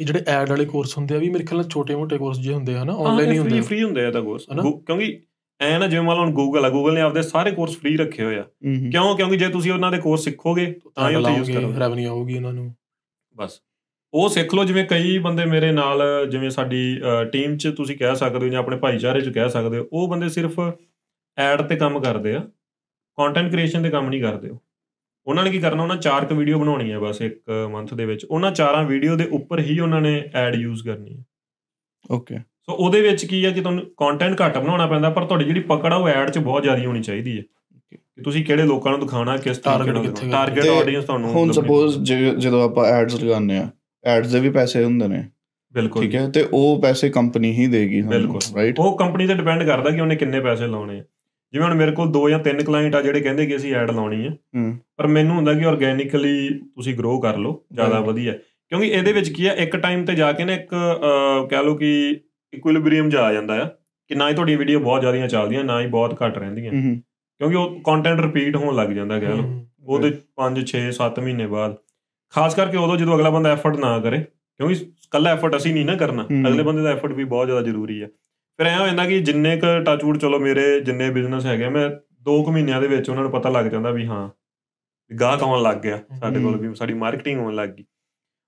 ਇਹ 0.00 0.06
ਜਿਹੜੇ 0.06 0.20
ਐਡ 0.28 0.50
ਵਾਲੇ 0.50 0.64
ਕੋਰਸ 0.64 0.98
ਹੁੰਦੇ 0.98 1.14
ਆ 1.14 1.18
ਵੀ 1.18 1.30
ਮੇਰੇ 1.30 1.44
ਖਿਆਲ 1.44 1.60
ਨਾਲ 1.60 1.68
ਛੋਟੇ-ਮੋਟੇ 1.68 2.18
ਕੋਰਸ 2.18 2.38
ਜੇ 2.38 2.54
ਹੁੰਦੇ 2.54 2.74
ਆ 2.74 2.84
ਨਾ 2.84 2.94
ਆਨਲਾਈਨ 2.94 3.32
ਹੀ 3.32 3.38
ਹੁੰਦੇ 3.38 3.58
ਆ। 3.58 3.62
ਫ੍ਰੀ 3.62 3.82
ਹੁੰਦੇ 3.82 4.04
ਆ 4.04 4.10
ਤਾਂ 4.10 4.22
ਕੋਰਸ 4.22 4.46
ਹਨਾ? 4.52 4.62
ਕਿਉਂਕਿ 4.62 5.22
ਐ 5.60 5.78
ਨਾ 5.78 5.86
ਜਿਵੇਂ 5.86 6.04
ਮੰਨ 6.04 6.16
ਲਓ 6.16 6.24
ਹੁਣ 6.24 6.32
ਗੂਗਲ 6.32 6.64
ਆ 6.64 6.68
ਗੂਗਲ 6.68 6.94
ਨੇ 6.94 7.00
ਆਪਦੇ 7.00 7.22
ਸਾਰੇ 7.22 7.50
ਕੋਰਸ 7.50 7.76
ਫ੍ਰੀ 7.76 7.96
ਰੱਖੇ 7.96 8.24
ਹੋਏ 8.24 8.38
ਆ। 8.38 8.42
ਕਿਉਂ? 8.90 9.16
ਕਿਉਂਕਿ 9.16 9.36
ਜੇ 9.36 9.48
ਤੁਸੀਂ 9.48 9.72
ਉਹਨਾਂ 9.72 9.92
ਦੇ 9.92 9.98
ਕੋਰਸ 9.98 10.24
ਸਿੱਖੋਗੇ 10.24 10.80
ਤਾਂ 10.94 11.10
ਹੀ 11.10 11.14
ਉੱਥੇ 11.14 11.32
ਯੂਜ਼ 11.32 11.52
ਕਰੋਗੇ। 11.52 11.80
ਰੈਵਨਿਊ 11.80 12.08
ਆਊਗੀ 12.08 12.36
ਉਹਨਾਂ 12.36 12.52
ਨੂੰ। 12.52 12.74
ਬਸ। 13.36 13.62
ਉਹ 14.14 14.28
ਸਿੱਖ 14.28 14.54
ਲਓ 14.54 14.64
ਜਿਵੇਂ 14.64 14.84
ਕਈ 14.84 15.18
ਬੰਦੇ 15.18 15.44
ਮੇਰੇ 15.44 15.72
ਨਾਲ 15.72 16.02
ਜਿਵੇਂ 16.30 16.50
ਸਾਡੀ 16.50 17.00
ਟੀਮ 17.32 17.56
'ਚ 17.56 17.74
ਤੁਸੀਂ 17.76 17.96
ਕਹਿ 17.96 18.16
ਸਕਦੇ 18.16 18.46
ਹੋ 18.46 18.52
ਜਾਂ 18.52 18.60
ਆਪਣੇ 18.60 18.76
ਭਾਈਚਾਰੇ 18.76 19.20
'ਚ 19.20 19.28
ਕਹਿ 19.28 19.50
ਸਕਦੇ 19.50 19.78
ਹੋ 19.78 19.88
ਉਹ 19.92 20.08
ਬੰਦੇ 20.08 20.28
ਸਿਰਫ 20.28 20.60
ਐਡ 21.38 21.62
ਤੇ 21.62 21.76
ਕੰਮ 21.76 22.00
ਕਰਦੇ 22.00 22.34
ਆ। 22.34 22.48
ਕੰਟੈਂਟ 23.18 23.50
ਕ੍ਰੀਏਸ਼ਨ 23.50 23.82
ਤੇ 23.82 23.90
ਕੰਮ 23.90 24.08
ਨਹੀਂ 24.08 24.22
ਕਰਦੇ 24.22 24.48
ਉਹ। 24.50 24.58
ਉਹਨਾਂ 25.26 25.44
ਨੇ 25.44 25.50
ਕੀ 25.50 25.58
ਕਰਨਾ 25.58 25.82
ਉਹਨਾਂ 25.82 25.96
ਚਾਰ 25.96 26.24
ਕੁ 26.24 26.34
ਵੀਡੀਓ 26.34 26.58
ਬਣਾਉਣੀ 26.58 26.90
ਹੈ 26.92 26.98
ਬਸ 27.00 27.20
ਇੱਕ 27.22 27.50
ਮੰਥ 27.70 27.92
ਦੇ 27.94 28.04
ਵਿੱਚ। 28.06 28.24
ਉਹਨਾਂ 28.24 28.50
ਚਾਰਾਂ 28.52 28.82
ਵੀਡੀਓ 28.84 29.16
ਦੇ 29.16 29.24
ਉੱਪਰ 29.32 29.60
ਹੀ 29.60 29.78
ਉਹਨਾਂ 29.80 30.00
ਨੇ 30.00 30.22
ਐਡ 30.34 30.54
ਯੂਜ਼ 30.54 30.82
ਕਰਨੀ 30.84 31.16
ਹੈ 31.16 31.24
ਓਕੇ 32.10 32.38
ਸੋ 32.38 32.72
ਉਹਦੇ 32.72 33.00
ਵਿੱਚ 33.00 33.24
ਕੀ 33.24 33.44
ਹੈ 33.44 33.50
ਕਿ 33.50 33.60
ਤੁਹਾਨੂੰ 33.60 33.84
ਕੰਟੈਂਟ 33.98 34.40
ਘੱਟ 34.40 34.58
ਬਣਾਉਣਾ 34.58 34.86
ਪੈਂਦਾ 34.86 35.10
ਪਰ 35.10 35.24
ਤੁਹਾਡੀ 35.24 35.44
ਜਿਹੜੀ 35.44 35.60
ਪਕੜ 35.68 35.92
ਆ 35.92 35.96
ਉਹ 35.96 36.08
ਐਡ 36.08 36.30
'ਚ 36.30 36.38
ਬਹੁਤ 36.38 36.62
ਜ਼ਿਆਦਾ 36.62 36.86
ਹੋਣੀ 36.86 37.02
ਚਾਹੀਦੀ 37.02 37.36
ਹੈ 37.38 37.42
ਕਿ 37.92 38.22
ਤੁਸੀਂ 38.24 38.44
ਕਿਹੜੇ 38.44 38.62
ਲੋਕਾਂ 38.62 38.92
ਨੂੰ 38.92 39.00
ਦਿਖਾਉਣਾ 39.00 39.36
ਕਿਸ 39.36 39.60
ਨਾਲ 39.66 40.02
ਕਿੱਥੇ 40.02 40.30
ਟਾਰਗੇਟ 40.30 40.62
ਤੇ 40.62 40.68
ਆਡੀਅנס 40.70 41.04
ਤੁਹਾਨੂੰ 41.06 41.30
ਹੁਣ 41.32 41.52
ਸਪੋਜ਼ 41.52 41.98
ਜਦੋਂ 42.38 42.62
ਆਪਾਂ 42.64 42.84
ਐਡਸ 42.86 43.22
ਲਗਾਉਂਦੇ 43.22 43.56
ਆ 43.58 43.68
ਐਡਸ 44.04 44.32
ਦੇ 44.32 44.40
ਵੀ 44.40 44.50
ਪੈਸੇ 44.50 44.84
ਹੁੰਦੇ 44.84 45.08
ਨੇ। 45.08 45.22
ਬਿਲਕੁਲ 45.74 46.02
ਠੀਕ 46.02 46.14
ਹੈ 46.14 46.28
ਤੇ 46.30 46.46
ਉਹ 46.52 46.80
ਪੈਸੇ 46.82 47.08
ਕੰਪਨੀ 47.10 47.50
ਹੀ 47.52 47.66
ਦੇਗੀ 47.66 48.02
ਬਿਲਕੁਲ। 48.02 48.40
ਰਾਈਟ 48.56 48.78
ਉਹ 48.80 48.96
ਕੰਪਨੀ 48.98 49.26
ਤੇ 49.26 49.34
ਡਿਪੈਂਡ 49.34 49.62
ਕਰਦਾ 49.62 49.90
ਕਿ 49.90 50.00
ਉਹਨੇ 50.00 50.16
ਕਿੰਨੇ 50.16 50.40
ਪੈਸੇ 50.40 50.66
ਲਾਉਣੇ 50.66 50.98
ਆ। 51.00 51.04
ਜਿਵੇਂ 51.54 51.66
ਹੁਣ 51.66 51.74
ਮੇਰੇ 51.74 51.92
ਕੋਲ 51.92 52.10
ਦੋ 52.12 52.28
ਜਾਂ 52.30 52.38
ਤਿੰਨ 52.38 52.62
ਕਲਾਇੰਟ 52.64 52.94
ਆ 52.94 53.00
ਜਿਹੜੇ 53.00 53.20
ਕਹਿੰਦੇ 53.20 53.46
ਕਿ 53.46 53.56
ਅਸੀਂ 53.56 53.74
ਐਡ 53.74 53.90
ਲਾਉਣੀ 53.90 54.26
ਹੈ 54.26 54.30
ਹੂੰ। 54.56 54.78
ਪਰ 54.96 55.06
ਮੈਨੂੰ 55.06 55.36
ਹੁੰਦਾ 55.36 55.54
ਕਿ 55.54 55.64
ਆਰਗੇਨਿਕਲੀ 55.64 56.48
ਤੁਸੀਂ 56.48 56.94
ਗਰੋ 56.98 57.18
ਕਰ 57.20 57.36
ਲਓ 57.36 57.64
ਜ਼ਿਆਦਾ. 57.72 58.00
ਵਧੀਆ। 58.00 58.32
ਕਿਉਂਕਿ 58.68 58.86
ਇਹਦੇ 58.86 59.12
ਵਿੱਚ 59.12 59.28
ਕੀ 59.28 59.46
ਆ 59.46 59.52
ਇੱਕ 59.52 59.76
ਟਾਈਮ 59.76 60.04
ਤੇ 60.04 60.14
ਜਾ 60.14 60.32
ਕੇ 60.32 60.44
ਨਾ 60.44 60.52
ਇੱਕ 60.52 60.74
ਕਹਿ 61.50 61.62
ਲਓ 61.64 61.74
ਕਿ 61.74 62.20
ਇਕੁਇਲਿਬ੍ਰੀਅਮ 62.52 63.08
ਜਾ 63.08 63.22
ਆ 63.22 63.32
ਜਾਂਦਾ 63.32 63.62
ਆ 63.62 63.68
ਕਿ 64.10 64.14
ਨਾ 64.14 64.28
ਹੀ 64.28 64.34
ਤੁਹਾਡੀਆਂ 64.34 64.58
ਵੀਡੀਓ 64.58 64.80
ਬਹੁਤ 64.80 65.00
ਜ਼ਿਆਦੀਆਂ 65.00 65.28
ਚੱਲਦੀਆਂ 65.28 65.64
ਨਾ 65.64 65.80
ਹੀ 65.80 65.86
ਬਹੁਤ 65.86 66.22
ਘੱਟ 66.24 66.38
ਰਹਿੰਦੀਆਂ। 66.38 66.72
ਹੂੰ 66.72 66.96
ਕਿਉਂਕਿ 67.40 67.56
ਉਹ 67.56 67.80
ਕੰਟੈਂਟ 67.80 68.20
ਰਿਪੀਟ 68.20 68.56
ਹੋਣ 68.56 68.74
ਲੱਗ 68.74 68.88
ਜਾਂਦਾ 68.88 69.18
ਕਹਿ 69.20 69.36
ਲਓ। 69.36 69.64
ਉਹਦੇ 69.86 70.10
5 70.36 70.60
6 70.66 70.82
7 70.98 71.22
ਮਹੀਨੇ 71.22 71.46
ਬਾਅਦ। 71.46 71.76
ਖਾਸ 72.34 72.54
ਕਰਕੇ 72.54 72.76
ਉਦੋਂ 72.76 72.96
ਜਦੋਂ 72.96 73.16
ਅਗਲਾ 73.16 73.30
ਬੰਦਾ 73.30 73.52
ਐਫਰਟ 73.52 73.76
ਨਾ 73.76 73.98
ਕਰੇ 73.98 74.18
ਕਿਉਂਕਿ 74.18 74.74
ਕੱਲਾ 75.10 75.30
ਐਫਰਟ 75.30 75.56
ਅਸੀਂ 75.56 75.74
ਨਹੀਂ 75.74 75.86
ਨਾ 75.86 75.94
ਕਰਨਾ। 75.94 76.22
ਅਗਲੇ 76.48 76.62
ਬੰਦੇ 76.62 76.82
ਦਾ 76.82 76.90
ਐਫਰਟ 76.90 77.12
ਵੀ 77.12 77.24
ਬਹੁਤ 77.24 77.46
ਜ਼ਿਆਦਾ 77.46 77.62
ਜ਼ਰੂਰੀ 77.62 78.02
ਹੈ 78.02 78.08
ਫਿਰ 78.58 78.66
ਐਂ 78.66 78.78
ਹੋ 78.80 78.86
ਜਾਂਦਾ 78.86 79.04
ਕਿ 79.06 79.20
ਜਿੰਨੇ 79.20 79.56
ਕ 79.56 79.64
ਟੱਚਵੁੱਡ 79.86 80.18
ਚਲੋ 80.18 80.38
ਮੇਰੇ 80.38 80.80
ਜਿੰਨੇ 80.80 81.10
ਬਿਜ਼ਨਸ 81.10 81.46
ਹੈਗੇ 81.46 81.68
ਮੈਂ 81.68 81.88
2 82.28 82.42
ਕੁ 82.44 82.52
ਮਹੀਨਿਆਂ 82.52 82.80
ਦੇ 82.80 82.86
ਵਿੱਚ 82.86 83.10
ਉਹਨਾਂ 83.10 83.22
ਨੂੰ 83.22 83.32
ਪਤਾ 83.32 83.48
ਲੱਗ 83.48 83.66
ਜਾਂਦਾ 83.66 83.90
ਵੀ 83.90 84.06
ਹਾਂ 84.06 84.28
ਗਾਹਕ 85.10 85.42
ਆਉਣ 85.42 85.62
ਲੱਗ 85.62 85.76
ਗਿਆ 85.76 85.98
ਸਾਡੇ 86.20 86.40
ਕੋਲ 86.40 86.56
ਵੀ 86.56 86.74
ਸਾਡੀ 86.74 86.94
ਮਾਰਕੀਟਿੰਗ 86.94 87.40
ਹੋਣ 87.40 87.54
ਲੱਗ 87.54 87.68
ਗਈ। 87.68 87.84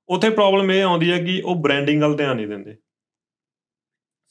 ਉੱਥੇ 0.08 0.30
ਪ੍ਰੋਬਲਮ 0.30 0.70
ਇਹ 0.70 0.82
ਆਉਂਦੀ 0.82 1.10
ਹੈ 1.12 1.18
ਕਿ 1.18 1.40
ਉਹ 1.44 1.56
ਬ੍ਰਾਂਡਿੰਗ 1.62 2.02
ਵੱਲ 2.02 2.16
ਧਿਆਨ 2.16 2.36
ਨਹੀਂ 2.36 2.46
ਦਿੰਦੇ। 2.46 2.76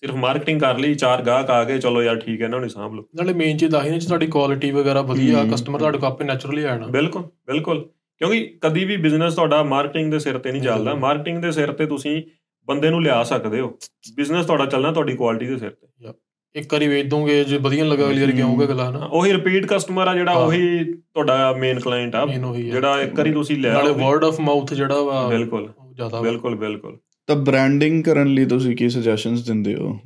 ਸਿਰਫ 0.04 0.16
ਮਾਰਕੀਟਿੰਗ 0.16 0.60
ਕਰ 0.62 0.78
ਲਈ 0.78 0.96
ਚਾਰ 0.96 1.22
ਗਾਹਕ 1.22 1.50
ਆ 1.50 1.64
ਗਏ 1.64 1.80
ਚਲੋ 1.80 2.02
ਯਾਰ 2.04 2.20
ਠੀਕ 2.20 2.42
ਹੈ 2.42 2.46
ਇਹਨਾਂ 2.46 2.60
ਨੂੰ 2.60 2.70
ਸਾਂਭ 2.70 2.94
ਲਓ। 2.94 3.08
ਨਾਲੇ 3.16 3.34
ਮੇਨ 3.34 3.58
ਚੀਜ਼ 3.58 3.76
ਆਹੀ 3.76 3.90
ਨੇ 3.90 4.00
ਜੇ 4.00 4.08
ਤੁਹਾਡੀ 4.08 4.28
ਕੁਆਲਿਟੀ 4.28 4.72
ਵਗੈਰਾ 4.72 5.02
ਵਧੀਆ 5.02 5.44
ਕਸਟਮਰ 5.52 5.80
ਤੁਹਾਡੇ 5.80 5.98
ਕੋਲ 5.98 6.08
ਆਪੇ 6.08 6.26
ਨੈਚੁਰਲੀ 6.26 6.64
ਆਣਾ 6.64 6.88
ਬਿਲਕੁਲ 6.88 7.24
ਬਿਲਕੁਲ। 7.48 7.88
ਕਿਉਂਕਿ 8.22 8.44
ਕਦੀ 8.62 8.86
ਵੀ 8.86 8.98
ਬਿਜ਼ਨਸ 8.98 9.36
ਤੁਹਾਡਾ 9.36 9.62
ਮਾਰਕੀਟਿੰਗ 9.64 10.12
ਦੇ 10.12 10.20
ਸਿਰ 10.20 10.38
ਤੇ 10.38 10.52
ਨਹੀਂ 10.52 10.62
ਚੱਲਦਾ। 10.62 10.94
ਮਾਰਕੀਟਿੰਗ 10.96 11.42
ਦੇ 11.42 11.52
ਸਿਰ 11.52 11.72
ਤੇ 11.72 11.86
ਤੁਸੀਂ 11.86 12.22
ਬੰਦੇ 12.68 12.90
ਨੂੰ 12.90 13.04
ਲਿਆ 13.04 13.24
ਸਕਦੇ 13.24 13.60
ਹੋ। 13.60 13.78
ਬਿਜ਼ਨਸ 14.16 14.46
ਤੁਹਾਡਾ 14.46 14.66
ਚੱਲਣਾ 14.66 14.92
ਤੁਹਾਡੀ 14.92 15.16
ਕੁਆਲਿਟੀ 15.16 15.46
ਦੇ 15.46 15.58
ਸਿਰ 15.58 15.70
ਤੇ। 15.70 16.14
ਇੱਕ 16.56 16.74
ਵਾਰੀ 16.74 16.88
ਵੇਚ 16.88 17.08
ਦੋਗੇ 17.08 17.44
ਜੇ 17.44 17.58
ਵਧੀਆ 17.58 17.86
ਲੱਗਾ 17.86 18.06
ਅਗਲੀ 18.06 18.22
ਵਾਰੀ 18.22 18.32
ਕਿਉਂ 18.32 18.50
ਹੋਊਗਾ 18.50 18.66
ਗਲਾ 18.66 18.90
ਨਾ 18.92 19.06
ਉਹੀ 19.06 19.34
ਰਿਪੀਟ 19.34 19.66
ਕਸਟਮਰ 19.66 20.08
ਆ 20.08 20.14
ਜਿਹੜਾ। 20.16 20.32
ਉਹੀ 20.32 20.94
ਤੁਹਾਡਾ 20.94 21.54
ਮੇਨ 21.54 21.80
ਕਲਾਇੰਟ 21.80 22.16
ਆ। 22.16 22.26
ਜਿਹੜਾ 22.62 23.02
ਇੱਕ 23.02 23.18
ਵਾਰੀ 23.18 23.32
ਤੁਸੀਂ 23.32 23.58
ਲਿਆ 23.58 23.74
ਨਾਲੇ 23.74 23.92
ਵਰਡ 23.92 24.24
ਆਫ 24.24 24.40
ਮਾਊਥ 24.40 24.74
ਜਿਹੜਾ 24.74 25.02
ਵਾ 25.02 25.28
ਬਿਲਕੁਲ। 25.28 25.74
ਜ਼ਿਆਦਾ। 25.94 26.22
ਬਿਲਕੁਲ 26.22 26.56
ਬਿਲਕੁਲ। 26.56 26.98
ਤਾਂ 27.28 27.36
ਬ੍ਰਾਂਡਿੰਗ 27.36 28.04
ਕਰਨ 28.04 28.28
ਲਈ 28.28 28.46
ਤੁਸੀਂ 28.46 28.76
ਕੀ 28.76 28.90
ਸੁਜੈਸ਼ਨਸ 28.90 29.46
ਦਿੰਦੇ 29.46 29.76
ਹੋ? 29.76 30.00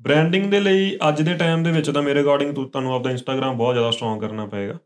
ਬ੍ਰਾਂਡਿੰਗ 0.00 0.50
ਦੇ 0.50 0.60
ਲਈ 0.60 0.98
ਅੱਜ 1.08 1.22
ਦੇ 1.22 1.34
ਟਾਈਮ 1.34 1.62
ਦੇ 1.62 1.72
ਵਿੱਚ 1.72 1.90
ਤਾਂ 1.90 2.02
ਮੇਰੇ 2.02 2.22
ਅਕੋਰਡਿੰਗ 2.22 2.54
ਤੁਹਾਨੂੰ 2.54 2.94
ਆਪਦਾ 2.94 3.10
ਇੰਸਟਾਗ੍ਰam 3.10 3.52
ਬਹੁਤ 3.52 3.74
ਜ਼ਿਆਦਾ 3.74 3.90
ਸਟਰੋਂਗ 3.90 4.20
ਕਰਨਾ 4.20 4.46
ਪਏਗਾ। 4.46 4.78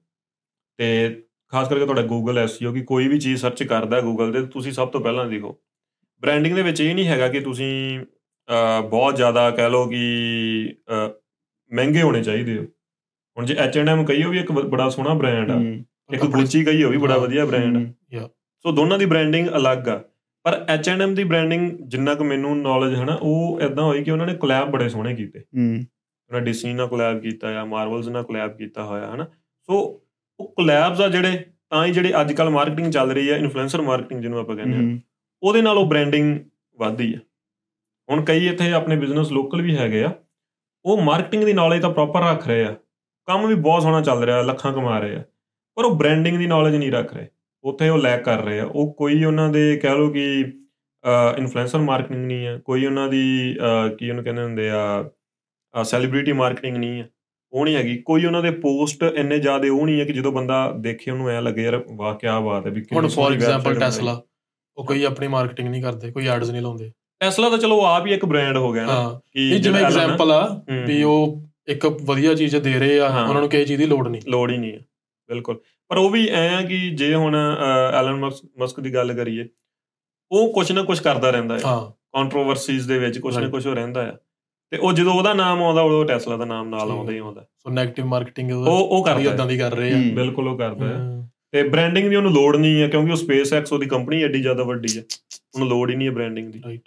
ਤੇ 0.77 1.17
ਖਾਸ 1.49 1.69
ਕਰਕੇ 1.69 1.85
ਤੁਹਾਡਾ 1.85 2.03
ਗੂਗਲ 2.03 2.39
ਐਸਈਓ 2.39 2.73
ਕਿ 2.73 2.81
ਕੋਈ 2.81 3.09
ਵੀ 3.09 3.19
ਚੀਜ਼ 3.19 3.41
ਸਰਚ 3.41 3.63
ਕਰਦਾ 3.63 4.01
ਗੂਗਲ 4.01 4.33
ਤੇ 4.33 4.43
ਤੁਸੀਂ 4.43 4.73
ਸਭ 4.73 4.89
ਤੋਂ 4.89 5.01
ਪਹਿਲਾਂ 5.01 5.27
ਦੇਖੋ। 5.27 5.57
ਬ੍ਰਾਂਡਿੰਗ 6.23 6.55
ਦੇ 6.55 6.63
ਵਿੱਚ 6.63 6.81
ਇਹ 6.81 6.95
ਨਹੀਂ 6.95 7.07
ਹੈਗਾ 7.07 7.29
ਕਿ 7.29 7.41
ਤੁਸੀਂ 7.41 8.01
ਬਹੁਤ 8.91 9.17
ਜ਼ਿਆਦਾ 9.17 9.51
ਕਹਿ 9.51 9.71
ਲਓ 9.71 9.87
ਕਿ 9.87 10.03
ਮਹਿੰਗੇ 11.73 12.03
ਹੋਣੇ 12.03 12.23
ਚਾਹੀਦੇ 12.23 12.59
ਹੋ। 12.59 12.65
ਹੁਣ 13.39 13.47
ਜੇ 13.47 13.55
H&M 13.55 14.01
ਉਹ 14.27 14.31
ਵੀ 14.31 14.39
ਇੱਕ 14.39 14.53
ਬੜਾ 14.53 14.89
ਸੋਹਣਾ 14.89 15.15
ਬ੍ਰਾਂਡ 15.15 15.51
ਆ। 15.51 15.61
ਇੱਕ 16.15 16.25
ਗੁੱਚੀ 16.25 16.83
ਉਹ 16.85 16.91
ਵੀ 16.91 16.97
ਬੜਾ। 16.97 17.17
ਵਧੀਆ 17.19 17.45
ਬ੍ਰਾਂਡ 17.45 17.77
ਆ। 18.17 18.29
ਸੋ 18.63 18.73
ਦੋਨਾਂ 18.73 18.99
ਦੀ 18.99 19.07
ਬ੍ਰਾਂਡਿੰਗ 19.07 19.49
ਅਲੱਗ 19.49 19.89
ਆ। 19.89 20.03
ਪਰ 20.45 20.67
H&M 20.75 21.15
ਦੀ 21.15 21.25
ਬ੍ਰਾਂਡਿੰਗ 21.25 21.71
ਜਿੰਨਾ 21.87 22.15
ਕੁ 22.15 22.25
ਮੈਨੂੰ 22.25 22.57
ਨੌਲੇਜ 22.59 22.95
ਹੈ 22.95 23.05
ਨਾ 23.05 23.19
ਉਹ 23.23 23.61
ਇਦਾਂ 23.61 23.85
ਹੋਈ 23.85 24.03
ਕਿ 24.05 24.11
ਉਹਨਾਂ 24.11 24.27
ਨੇ 24.27 24.35
ਕੋਲੈਬ 24.35 24.71
ਬੜੇ 24.71 24.89
ਸੋਹਣੇ 24.89 25.15
ਕੀਤੇ। 25.15 25.41
ਹੂੰ। 25.41 25.85
ਉਹਨਾਂ 26.29 26.41
ਡਿਸਨੀ 26.41 26.73
ਨਾਲ 26.75 26.87
ਕੋਲੈਬ 26.87 27.21
ਕੀਤਾ 27.21 27.61
ਆ 27.61 27.65
ਮਾਰਵਲਸ 27.65 28.09
ਨਾਲ 28.09 28.23
ਕੋਲੈਬ 28.23 28.57
ਕੀਤਾ 28.57 28.85
ਹੋਇਆ 28.85 29.15
ਹਨਾ। 29.15 29.27
ਸੋ 29.63 29.79
ਉਹ 30.41 30.53
ਕੋਲੈਬਸ 30.57 31.01
ਆ 31.01 31.09
ਜਿਹੜੇ 31.09 31.45
ਤਾਂ 31.71 31.85
ਹੀ 31.87 31.93
ਜਿਹੜੇ 31.93 32.13
ਅੱਜ 32.21 32.33
ਕੱਲ 32.33 32.51
ਮਾਰਕੀਟਿੰਗ 32.51 32.93
ਚੱਲ 32.93 33.11
ਰਹੀ 33.11 33.31
ਹੈ 33.31 33.37
ਇਨਫਲੂਐਂਸਰ 33.37 33.83
ਮਾਰਕੀਟਿੰਗ 33.83 34.21
ਜਿਹਨੂੰ 34.21 34.39
ਆਪਾਂ 34.39 34.57
ਕਹਿੰਦੇ 34.57 34.77
ਆ। 34.77 34.99
ਉਹਦੇ 35.43 35.63
ਨਾਲ 35.63 35.79
ਉਹ 35.79 35.87
ਬ੍ਰਾਂਡਿੰਗ 35.87 36.39
ਵੱਧਦੀ 36.79 37.15
ਹੈ 37.15 37.21
ਹੁਣ 38.09 38.25
ਕਈ 38.25 38.47
ਇੱਥੇ 38.49 38.73
ਆਪਣੇ 38.73 38.97
ਬਿਜ਼ਨਸ 38.97 39.31
ਲੋਕਲ 39.33 39.63
ਵੀ 39.63 39.77
ਹੈਗੇ 39.77 40.03
ਆ। 40.05 40.13
ਉਹ 40.85 41.01
ਮਾਰਕੀਟਿੰਗ 41.03 41.45
ਦੀ 41.45 41.53
ਨੌਲੇਜ 41.53 41.83
ਤਾਂ 41.83 41.91
ਪ੍ਰੋਪਰ 41.91 42.23
ਰੱਖ 42.23 42.47
ਰਹੇ 42.49 42.65
ਆ। 42.65 42.75
ਕੰਮ 43.29 43.47
ਵੀ 43.47 43.55
ਬਹੁਤ 43.57 43.83
ਸੋਹਣਾ 43.83 44.01
ਚੱਲ 44.01 44.23
ਰਿਹਾ 44.25 44.41
ਲੱਖਾਂ 44.43 44.73
ਕਮਾ 44.73 44.99
ਰਹੇ 44.99 45.17
ਆ। 45.17 45.23
ਪਰ 45.77 45.85
ਉਹ 45.85 45.95
ਬ੍ਰਾਂਡਿੰਗ 45.97 46.39
ਦੀ 46.39 46.47
ਨੌਲੇਜ 46.47 46.77
ਨਹੀਂ 46.77 46.93
ਰੱਖ 46.93 47.15
ਰਹੇ। 47.15 47.27
ਉੱਥੇ 47.65 47.89
ਉਹ 47.89 47.99
ਲੈਕ 47.99 48.25
ਕਰ 48.25 48.43
ਰਹੇ 48.45 48.61
ਆ। 48.61 48.65
ਉਹ 48.65 48.93
ਕੋਈ 48.95 49.25
ਉਹਨਾਂ 49.25 49.49
ਦੇ 49.49 49.77
ਕਹਿ 49.83 49.95
ਲਓ 49.95 50.11
ਕਿ 50.11 50.41
ਇਨਫਲੂਐਂਸਰ 51.39 51.79
ਮਾਰਕੀਟਿੰਗ 51.79 52.25
ਨਹੀਂ 52.27 52.47
ਹੈ 52.47 52.59
ਕੋਈ 52.65 52.87
ਉਹਨਾਂ 52.87 53.09
ਦੀ 53.09 53.57
ਕੀ 53.99 54.11
ਉਹਨੂੰ 54.11 54.25
ਕਹਿੰਦੇ 54.25 54.43
ਹੁੰਦੇ 54.43 54.71
ਆ 54.71 55.11
ਸੈਲੀਬ੍ਰਿਟੀ 55.83 56.33
ਮਾਰਕੀਟਿੰਗ 56.33 56.77
ਨਹੀਂ 56.77 57.01
ਹੈ 57.01 57.09
ਉਹ 57.53 57.65
ਨਹੀਂ 57.65 57.77
ਹੈਗੀ। 57.77 57.97
ਕੋਈ 58.07 58.25
ਉਹਨਾਂ 58.25 58.43
ਦੇ 58.43 58.51
ਪੋਸਟ 58.51 59.03
ਇੰਨੇ 59.03 59.39
ਜ਼ਿਆਦੇ 59.39 59.69
ਉਹ 59.69 59.87
ਨਹੀਂ 59.87 60.01
ਹੈ 60.01 60.05
ਕਿ 60.05 60.13
ਜਦੋਂ 60.13 60.33
ਬੰਦਾ 60.33 60.73
ਦੇਖੇ 60.81 61.11
ਉਹਨੂੰ 61.11 61.29
ਐ 61.31 61.41
ਲੱਗੇ 61.41 61.63
ਯਾਰ 61.63 61.77
ਵਾਹ 61.89 62.15
ਕੀ 62.15 62.27
ਬਾਤ 62.45 62.67
ਹੈ 62.67 62.71
ਵੀ 62.71 62.85
ਹੁਣ 62.93 63.09
ਫੋਰ 63.09 63.33
ਐਗਜ਼ਾਮਪਲ। 63.33 63.79
ਟੈਸਲਾ 63.81 64.21
ਉਹ 64.81 64.85
ਕੋਈ 64.85 65.05
ਆਪਣੀ 65.05 65.29
ਮਾਰਕੀਟਿੰਗ 65.29 65.69
ਨਹੀਂ 65.69 65.83
ਕਰਦੇ 65.83 66.11
ਕੋਈ 66.13 66.27
ਐਡਸ 66.27 66.51
ਨਹੀਂ 66.51 66.63
ਲਾਉਂਦੇ। 66.63 66.91
ਟੈਸਲਾ 67.21 67.49
ਤਾਂ 67.49 67.59
ਚਲੋ 67.59 67.85
ਆਪ 67.85 68.07
ਹੀ 68.07 68.13
ਇੱਕ 68.13 68.25
ਬ੍ਰਾਂਡ 68.25 68.57
ਹੋ 68.57 68.73
ਗਿਆ 68.73 68.87
ਨਾ 68.87 69.21
ਕਿ 69.33 69.59
ਜਿਵੇਂ 69.59 69.83
ਆ, 69.85 69.87
ਐਗਜ਼ਾਮਪਲ 69.87 70.33
ਆ 70.33 70.63
ਵੀ 70.87 71.03
ਉਹ 71.03 71.43
ਇੱਕ 71.69 71.87
ਵਧੀਆ 71.87 72.35
ਚੀਜ਼ 72.35 72.57
ਦੇ 72.57 72.73
ਰਹੇ 72.75 73.01
ਆ। 73.01 73.09
ਉਹਨਾਂ 73.23 73.41
ਨੂੰ 73.41 73.49
ਕਿਸੇ 73.49 73.65
ਚੀਜ਼ 73.65 73.81
ਦੀ 73.81 73.87
ਲੋੜ 73.87 74.09
ਨਹੀਂ। 74.09 74.23
ਲੋੜ 74.29 74.51
ਹੀ 74.51 74.57
ਨਹੀਂ 74.57 74.73
ਹੈ 74.73 74.79
ਬਿਲਕੁਲ। 75.29 75.61
ਪਰ 75.89 75.97
ਉਹ 75.97 76.11
ਵੀ 76.11 76.29
ਐ 76.29 76.49
ਆ 76.55 76.63
ਕਿ 76.63 76.79
ਜੇ 76.91 77.15
ਹੁਣ 77.15 77.37
ਐਲਨ 77.95 78.31
ਮਸਕ 78.59 78.81
ਦੀ 78.81 78.95
ਗੱਲ 78.95 79.13
ਕਰੀਏ 79.13 79.49
ਉਹ 80.33 80.53
ਕੁਝ 80.53 80.73
ਨਾ 80.73 80.83
ਕੁਝ 80.83 80.99
ਕਰਦਾ 81.01 81.31
ਰਹਿੰਦਾ 81.31 81.55
ਹੈ 81.55 81.61
ਹਾਂ। 81.65 81.91
ਕੰਟਰੋਵਰਸੀਜ਼ 82.19 82.89
ਦੇ 82.89 82.99
ਵਿੱਚ 82.99 83.19
ਕੁਝ 83.19 83.39
ਨਾ. 83.39 83.49
ਕੁਝ 83.49 83.67
ਹੋ 83.67 83.75
ਰਹਿੰਦਾ 83.75 84.03
ਹੈ 84.03 84.17
ਤੇ 84.71 84.77
ਉਹ 84.77 84.93
ਜਦੋਂ 84.93 85.15
ਉਹਦਾ 85.15 85.35
ਨਾਮ 85.35 85.63
ਆਉਂਦਾ 85.63 85.83
ਉਦੋਂ 85.83 86.05
ਟੈਸਲਾ 86.05 86.37
ਦਾ 86.37 86.45
ਨਾਮ 86.45 86.69
ਨਾਲ 86.69 86.91
ਆਉਂਦਾ 86.91 87.13
ਹੀ 87.13 87.19
ਆਉਂਦਾ। 87.19 87.47
ਸੋ 87.59 87.71
네ਗੇਟਿਵ 87.71 88.07
ਮਾਰਕੀਟਿੰਗ 88.07 88.53
ਉਹ 88.53 88.67
ਉਹ 88.67 89.05
ਕਰਦਾ 89.05 89.31
ਇਦਾਂ। 89.33 89.47
ਦੀ 89.47 89.59
ਕਰ 89.59 89.75
ਰਹੇ 89.75 89.93
ਆ। 89.93 89.97
ਬਿਲਕੁਲ 90.15 90.49
ਉਹ 90.49 90.59
ਕਰਦਾ 90.59 90.87
ਹੈ। 90.87 90.99
ਤੇ 91.53 91.63
ਬ੍ਰਾਂਡਿੰਗ 91.63 92.11
ਦੀ 92.11 92.17
ਉਹਨੂੰ 92.17 92.33
ਲੋੜ 92.33 92.57
ਨਹੀਂ 92.57 92.83
ਹੈ 92.83 92.89
ਕਿਉਂਕਿ 92.89 93.11
ਉਹ 93.11 93.17
ਸਪੇਸ 93.17 93.53
ਐਕਸ 93.53 93.73
ਉਹਦੀ 93.73 93.87
ਕੰਪਨੀ 93.87 94.23
ਐਡੀ 94.23 94.43
ਜ਼ਿਆਦਾ 94.43 94.63
ਵੱਡੀ 94.63 94.99
ਹੈ। 94.99 95.03
ਉਹਨੂੰ 95.55 95.69
ਲੋੜ 95.69 95.91
ਹੀ 95.91 95.97
ਨਹੀਂ 95.97 96.09
ਹੈ 96.09 96.13
ਬ੍ਰਾਂਡਿੰਗ 96.13 96.53
ਦੀ। 96.53 96.63
Right. 96.67 96.83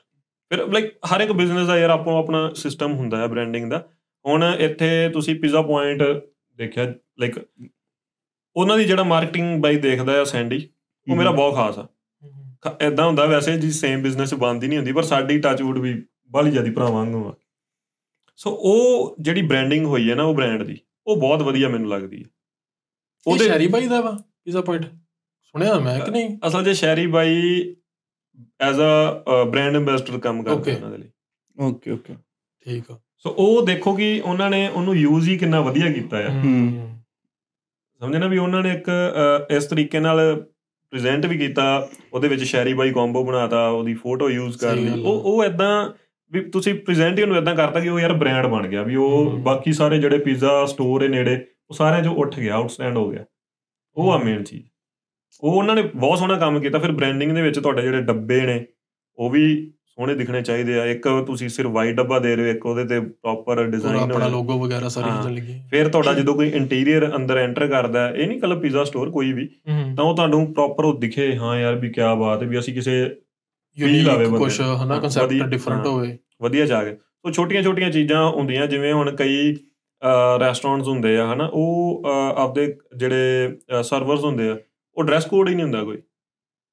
ਫਿਰ 0.51 0.67
ਲਾਈਕ 0.67 0.93
ਹਰ 1.13 1.21
ਇੱਕ 1.21 1.31
ਬਿਜ਼ਨਸ 1.31 1.67
ਦਾ 1.67 1.77
ਯਾਰ 1.77 1.89
ਆਪੋ 1.89 2.17
ਆਪਣਾ 2.17 2.53
ਸਿਸਟਮ 2.53 2.93
ਹੁੰਦਾ 2.93 3.17
ਹੈ 3.17 3.27
ਬ੍ਰਾਂਡਿੰਗ 3.27 3.69
ਦਾ। 3.71 3.87
ਹੁਣ 4.25 4.43
ਇੱਥੇ 4.59 5.09
ਤੁਸੀਂ 5.09 5.35
ਪੀਜ਼ਾ 5.35 5.61
ਪੁਆਇੰਟ 5.61 6.03
ਦੇਖਿਆ 6.59 6.93
ਲਾਈਕ 7.19 7.39
ਉਹਨਾਂ 8.55 8.77
ਦੀ 8.77 8.85
ਜਿਹੜਾ 8.85 9.03
ਮਾਰਕੀਟਿੰਗ 9.03 9.61
ਬਾਈ 9.61 9.77
ਦੇਖਦਾ 9.77 10.21
ਆ 10.21 10.23
ਸੈਂਡੀ 10.23 10.69
ਉਹ 11.07 11.15
ਮੇਰਾ 11.15 11.31
ਬਹੁਤ 11.31 11.55
ਖਾਸ 11.55 11.79
ਆ। 11.79 11.87
ਐਦਾਂ 12.81 13.05
ਹੁੰਦਾ 13.05 13.25
ਵੈਸੇ 13.25 13.57
ਜੀ 13.57 13.71
ਸੇਮ 13.71 14.01
ਬਿਜ਼ਨਸ 14.01 14.33
ਬੰਦ 14.33 14.63
ਹੀ 14.63 14.67
ਨਹੀਂ 14.67 14.77
ਹੁੰਦੀ 14.77 14.91
ਪਰ 14.91 15.03
ਸਾਡੀ 15.03 15.39
ਟੱਚਵੁੱਡ 15.39 15.77
ਵੀ 15.77 16.03
ਬਾਹਲੀ 16.31 16.51
ਜਿਆਦੀ 16.51 16.71
ਭਰਾਵਾਂ 16.71 16.91
ਵਾਂਗੂ 16.91 17.27
ਆ। 17.27 17.33
ਸੋ 18.35 18.51
ਉਹ 18.51 19.15
ਜਿਹੜੀ 19.19 19.41
ਬ੍ਰਾਂਡਿੰਗ 19.41 19.85
ਹੋਈ 19.85 20.09
ਹੈ 20.09 20.15
ਨਾ 20.15 20.23
ਉਹ 20.23 20.35
ਬ੍ਰਾਂਡ 20.35 20.63
ਦੀ 20.63 20.77
ਉਹ 21.07 21.17
ਬਹੁਤ 21.17 21.41
ਵਧੀਆ 21.41 21.69
ਮੈਨੂੰ 21.69 21.89
ਲੱਗਦੀ 21.89 22.23
ਹੈ। 22.23 22.29
ਉਹ 23.27 23.33
ਉਹਦੇ 23.33 23.45
ਸ਼ੈਰੀ 23.45 23.67
ਬਾਈ 23.67 23.87
ਦਾ 23.87 24.01
ਵਾ? 24.01 24.17
ਪੀਜ਼ਾ 24.45 24.61
ਪੁਆਇੰਟ 24.61 24.85
ਸੁਣਿਆ 25.43 25.79
ਮੈਂ 25.79 25.99
ਕਿ 25.99 26.11
ਨਹੀਂ? 26.11 26.37
ਅਸਲ 26.47 26.63
'ਚ 26.63 26.69
ਸ਼ੈਰੀ 26.69 27.05
ਬਾਈ 27.07 27.35
ਐਜ਼ 28.61 28.79
ਅ 28.79 29.43
ਬ੍ਰਾਂਡ 29.43 29.75
ਐਮਬੈਸਡਰ 29.75 30.19
ਕੰਮ 30.19 30.43
ਕਰਦੇ 30.43 30.71
Okay. 30.71 30.75
ਉਹਨਾਂ 30.75 30.89
ਦੇ 30.91 30.97
ਲਈ। 30.97 31.09
ਓਕੇ 31.57 31.91
ਓਕੇ 31.91 32.15
ਠੀਕ 32.67 32.91
ਆ। 32.91 32.97
ਸੋ 33.17 33.29
ਉਹ 33.37 33.65
ਦੇਖੋ 33.65 33.93
ਕਿ 33.95 34.21
ਉਹਨਾਂ 34.25 34.49
ਨੇ 34.49 34.67
ਉਹਨੂੰ 34.67 34.95
ਯੂਜ਼ 34.95 35.29
ਹੀ 35.29 35.37
ਕਿੰਨਾ 35.37 35.61
ਵਧੀਆ 35.61 35.91
ਕੀਤਾ 35.91 36.17
ਆ। 36.17 36.29
ਹੂੰ। 36.29 36.89
ਸਮਝੇ 38.01 38.19
ਨਾ 38.19 38.27
ਵੀ 38.27 38.37
ਉਹਨਾਂ 38.37 38.61
ਨੇ 38.63 38.71
ਇੱਕ 38.71 38.89
ਇਸ 39.51 39.65
ਤਰੀਕੇ 39.65 39.99
ਨਾਲ 39.99 40.19
ਪ੍ਰੈਜ਼ੈਂਟ 40.93 41.25
ਵੀ 41.25 41.37
ਕੀਤਾ 41.37 41.89
ਉਹਦੇ 42.13 42.27
ਵਿੱਚ 42.27 42.43
ਸ਼ੈਰੀ 42.43 42.73
ਬਾਈ 42.73 42.91
ਕੰਬੋ 42.91 43.23
ਬਣਾਤਾ 43.23 43.67
ਉਹਦੀ 43.67 43.93
ਫੋਟੋ 43.93 44.29
ਯੂਜ਼ 44.29 44.57
ਕਰ 44.57 44.75
ਲਈ। 44.75 45.01
ਉਹ 45.01 45.21
ਉਹ 45.21 45.43
ਇਦਾਂ 45.43 45.89
ਵੀ 46.31 46.41
ਤੁਸੀਂ 46.49 46.73
ਪ੍ਰੈਜ਼ੈਂਟ 46.75 47.17
ਹੀ 47.17 47.23
ਉਹਨੂੰ 47.23 47.37
ਇਦਾਂ 47.37 47.55
ਕਰਤਾ 47.55 47.79
ਕਿ 47.79 47.89
ਉਹ 47.89 47.99
ਯਾਰ 47.99 48.13
ਬ੍ਰਾਂਡ 48.13 48.47
ਬਣ 48.47 48.67
ਗਿਆ 48.67 48.83
ਵੀ 48.83 48.95
ਉਹ। 48.95 49.37
ਬਾਕੀ 49.37 49.73
ਸਾਰੇ 49.73 49.97
ਜਿਹੜੇ 49.99 50.17
ਪੀਜ਼ਾ 50.17 50.65
ਸਟੋਰ 50.65 51.03
ਹੈ 51.03 51.07
ਨੇੜੇ 51.07 51.35
ਉਹ 51.69 51.75
ਸਾਰਿਆਂ 51.75 52.01
'ਚੋਂ 52.01 52.15
ਉੱਠ 52.15 52.39
ਗਿਆ 52.39 52.55
ਆਊਟਸਟੈਂਡ 52.55 52.97
ਹੋ 52.97 53.09
ਗਿਆ। 53.11 53.23
ਉਹ 53.95 54.11
ਆ 54.11 54.17
ਮੇਨ 54.17 54.43
ਚੀਜ਼। 54.43 54.63
ਉਹ 55.41 55.57
ਉਹਨਾਂ 55.57 55.75
ਨੇ 55.75 55.81
ਬਹੁਤ 55.81 56.19
ਸੋਹਣਾ 56.19 56.37
ਕੰਮ 56.37 56.59
ਕੀਤਾ। 56.59 56.79
ਫਿਰ 56.79 56.91
ਬ੍ਰਾਂਡਿੰਗ 56.91 57.31
ਦੇ 57.31 57.41
ਵਿੱਚ 57.41 57.59
ਤੁਹਾਡੇ 57.59 57.81
ਜਿਹੜੇ 57.81 58.01
ਡੱਬੇ 58.01 58.41
ਨੇ 58.41 58.65
ਉਹ 59.17 59.29
ਵੀ 59.29 59.73
ਸੋਹਣੇ 59.85 60.15
ਦਿਖਣੇ 60.15 60.41
ਚਾਹੀਦੇ 60.41 60.79
ਆ। 60.79 60.85
ਇੱਕ 60.85 61.23
ਤੁਸੀਂ 61.27 61.49
ਸਿਰ 61.49 61.67
ਵਾਈਟ 61.67 61.95
ਡੱਬਾ 61.95 62.19
ਦੇ 62.19 62.35
ਰਹੇ 62.35 62.43
ਹੋ 62.43 62.49
ਇੱਕ 62.49 62.65
ਉਹਦੇ 62.65 62.85
ਤੇ 62.85 62.99
ਪ੍ਰੋਪਰ 62.99 63.55
ਪੂਰਾ 63.55 63.63
ਡਿਜ਼ਾਈਨ 63.63 63.95
ਆਪਣਾ 63.95 64.27
ਲੋਗੋ 64.27 64.59
ਵਗੈਰਾ 64.59 64.87
ਸਾਰੀ। 64.89 65.05
ਚੀਜ਼ਾਂ 65.05 65.31
ਲੱਗੀ 65.31 65.61
ਫਿਰ 65.69 65.87
ਤੁਹਾਡਾ 65.87 66.13
ਜਦੋਂ 66.13 66.35
ਕੋਈ 66.35 66.49
ਇੰਟੀਰੀਅਰ 66.49 67.15
ਅੰਦਰ 67.15 67.37
ਐਂਟਰ 67.37 67.67
ਕਰਦਾ 67.67 68.09
ਇਹ 68.09 68.27
ਨਹੀਂ 68.27 68.39
ਕੱਲ 68.39 68.59
ਪੀਜ਼ਾ 68.59 68.83
ਸਟੋਰ 68.83 69.11
ਕੋਈ 69.11 69.33
ਵੀ 69.33 69.49
ਤਾਂ 69.97 70.03
ਉਹ 70.03 70.15
ਤੁਹਾਨੂੰ 70.15 70.53
ਪ੍ਰੋਪਰ 70.53 70.85
ਉਹ 70.85 70.99
ਦਿਖੇ 70.99 71.37
ਹਾਂ 71.37 71.59
ਯਾਰ 71.59 71.75
ਵੀ 71.75 71.89
ਕੀ 71.89 72.01
ਬਾਤ 72.19 72.43
ਹੈ 72.43 72.47
ਵੀ 72.47 72.59
ਅਸੀਂ 72.59 72.73
ਕਿਸੇ 72.73 73.03
feel 73.03 73.89
ਆਵੇ 73.89 73.91
ਯੂਨੀਕ 73.97 74.17
ਬੰਦੇ 74.17 74.37
ਕੁਝ। 74.37 74.61
ਹਨਾ 74.61 74.99
ਕਨਸੈਪਟ 74.99 75.33
ਡਿਫਰੈਂਟ। 75.33 75.85
ਹੋਵੇ। 75.85 76.17
ਵਧੀਆ 76.41 76.65
ਜਾ 76.65 76.83
ਕੇ। 76.83 76.95
ਸੋ 76.95 77.31
ਛੋਟੀਆਂ 77.31 77.63
ਛੋਟੀਆਂ 77.63 77.89
ਚੀਜ਼ਾਂ 77.89 78.29
ਹੁੰਦੀਆਂ 78.31 78.67
ਜਿਵੇਂ 78.67 78.93
ਹੁਣ 78.93 79.15
ਕਈ 79.15 79.55
ਰੈਸਟੋਰੈਂਟਸ 80.39 80.87
ਹੁੰਦੇ 80.87 81.17
ਆ 81.17 81.33
ਹਨਾ? 81.33 81.49
ਉਹ 81.53 82.03
ਆਪਦੇ 82.35 82.75
ਜਿਹੜੇ 82.97 83.55
ਸਰਵਰਸ 83.83 84.23
ਹੁੰਦੇ 84.23 84.49
ਆ 84.49 84.57
ਉਹ 84.97 85.03
ਡਰੈਸ 85.03 85.25
ਕੋਡ 85.25 85.49
ਹੀ 85.49 85.55
ਨਹੀਂ 85.55 85.63
ਹੁੰਦਾ 85.63 85.83
ਕੋਈ। 85.83 86.01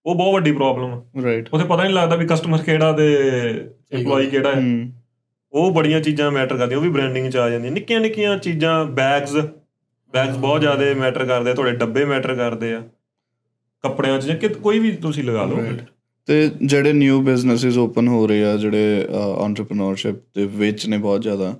ਉਹ 0.06 0.14
ਬਹੁਤ 0.14 0.34
ਵੱਡੀ 0.34 0.52
ਪ੍ਰੋਬਲਮ 0.52 0.92
ਆ। 0.92 1.04
ਰਾਈਟ 1.24 1.48
ਉੱਥੇ 1.52 1.64
ਪਤਾ 1.64 1.82
ਨਹੀਂ 1.82 1.94
ਲੱਗਦਾ 1.94 2.16
ਵੀ 2.16 2.26
ਕਸਟਮਰ 2.26 2.58
ਕਿਹੜਾ 2.58 2.92
ਤੇ 2.92 3.08
EMPLOYE 3.94 4.30
ਕਿਹੜਾ 4.30 4.52
ਹੈ। 4.52 4.62
ਉਹ 5.52 5.70
ਬੜੀਆਂ 5.72 6.00
ਚੀਜ਼ਾਂ 6.00 6.30
ਮੈਟਰ 6.30 6.56
ਕਰਦੀਆਂ 6.56 6.78
ਉਹ 6.78 6.82
ਵੀ 6.82 6.90
ਬ੍ਰਾਂਡਿੰਗ 6.90 7.30
ਚ 7.30 7.36
ਆ 7.36 7.48
ਜਾਂਦੀਆਂ। 7.50 7.72
ਨਿੱਕੀਆਂ 7.72 8.00
ਨਿੱਕੀਆਂ 8.00 8.36
ਚੀਜ਼ਾਂ 8.38 8.84
ਬੈਗਸ 8.84 9.36
ਬੈਗਸ 10.14 10.36
ਬਹੁਤ 10.36 10.60
ਜ਼ਿਆਦਾ 10.60 10.84
ਮੈਟਰ 10.96 11.24
ਕਰਦੇ 11.26 11.50
ਆ 11.50 11.54
ਤੁਹਾਡੇ 11.54 11.76
ਡੱਬੇ 11.76 12.04
ਮੈਟਰ 12.04 12.34
ਕਰਦੇ 12.34 12.72
ਆ। 12.74 12.82
ਕੱਪੜਿਆਂ 13.84 14.18
'ਚ 14.18 14.26
ਜਾਂ 14.26 14.48
ਕੋਈ 14.50 14.78
ਵੀ 14.78 14.90
ਤੁਸੀਂ 14.96 15.24
ਲਗਾ 15.24 15.44
ਲਓ. 15.44 15.62
ਤੇ 16.28 16.50
ਜਿਹੜੇ 16.62 16.92
ਨਿਊ 16.92 17.20
ਬਿਜ਼ਨੈਸਸ 17.22 17.76
ਓਪਨ 17.78 18.08
ਹੋ 18.08 18.26
ਰਹੇ 18.26 18.44
ਆ 18.44 18.56
ਜਿਹੜੇ 18.56 19.06
ਐਂਟਰਪ੍ਰੀਨਿਓਰਸ਼ਿਪ 19.44 20.16
ਦੇ 20.36 20.46
ਵਿੱਚ 20.46 20.86
ਨੇ 20.86 20.98
ਬਹੁਤ 20.98 21.22
ਜ਼ਿਆਦਾ 21.22 21.54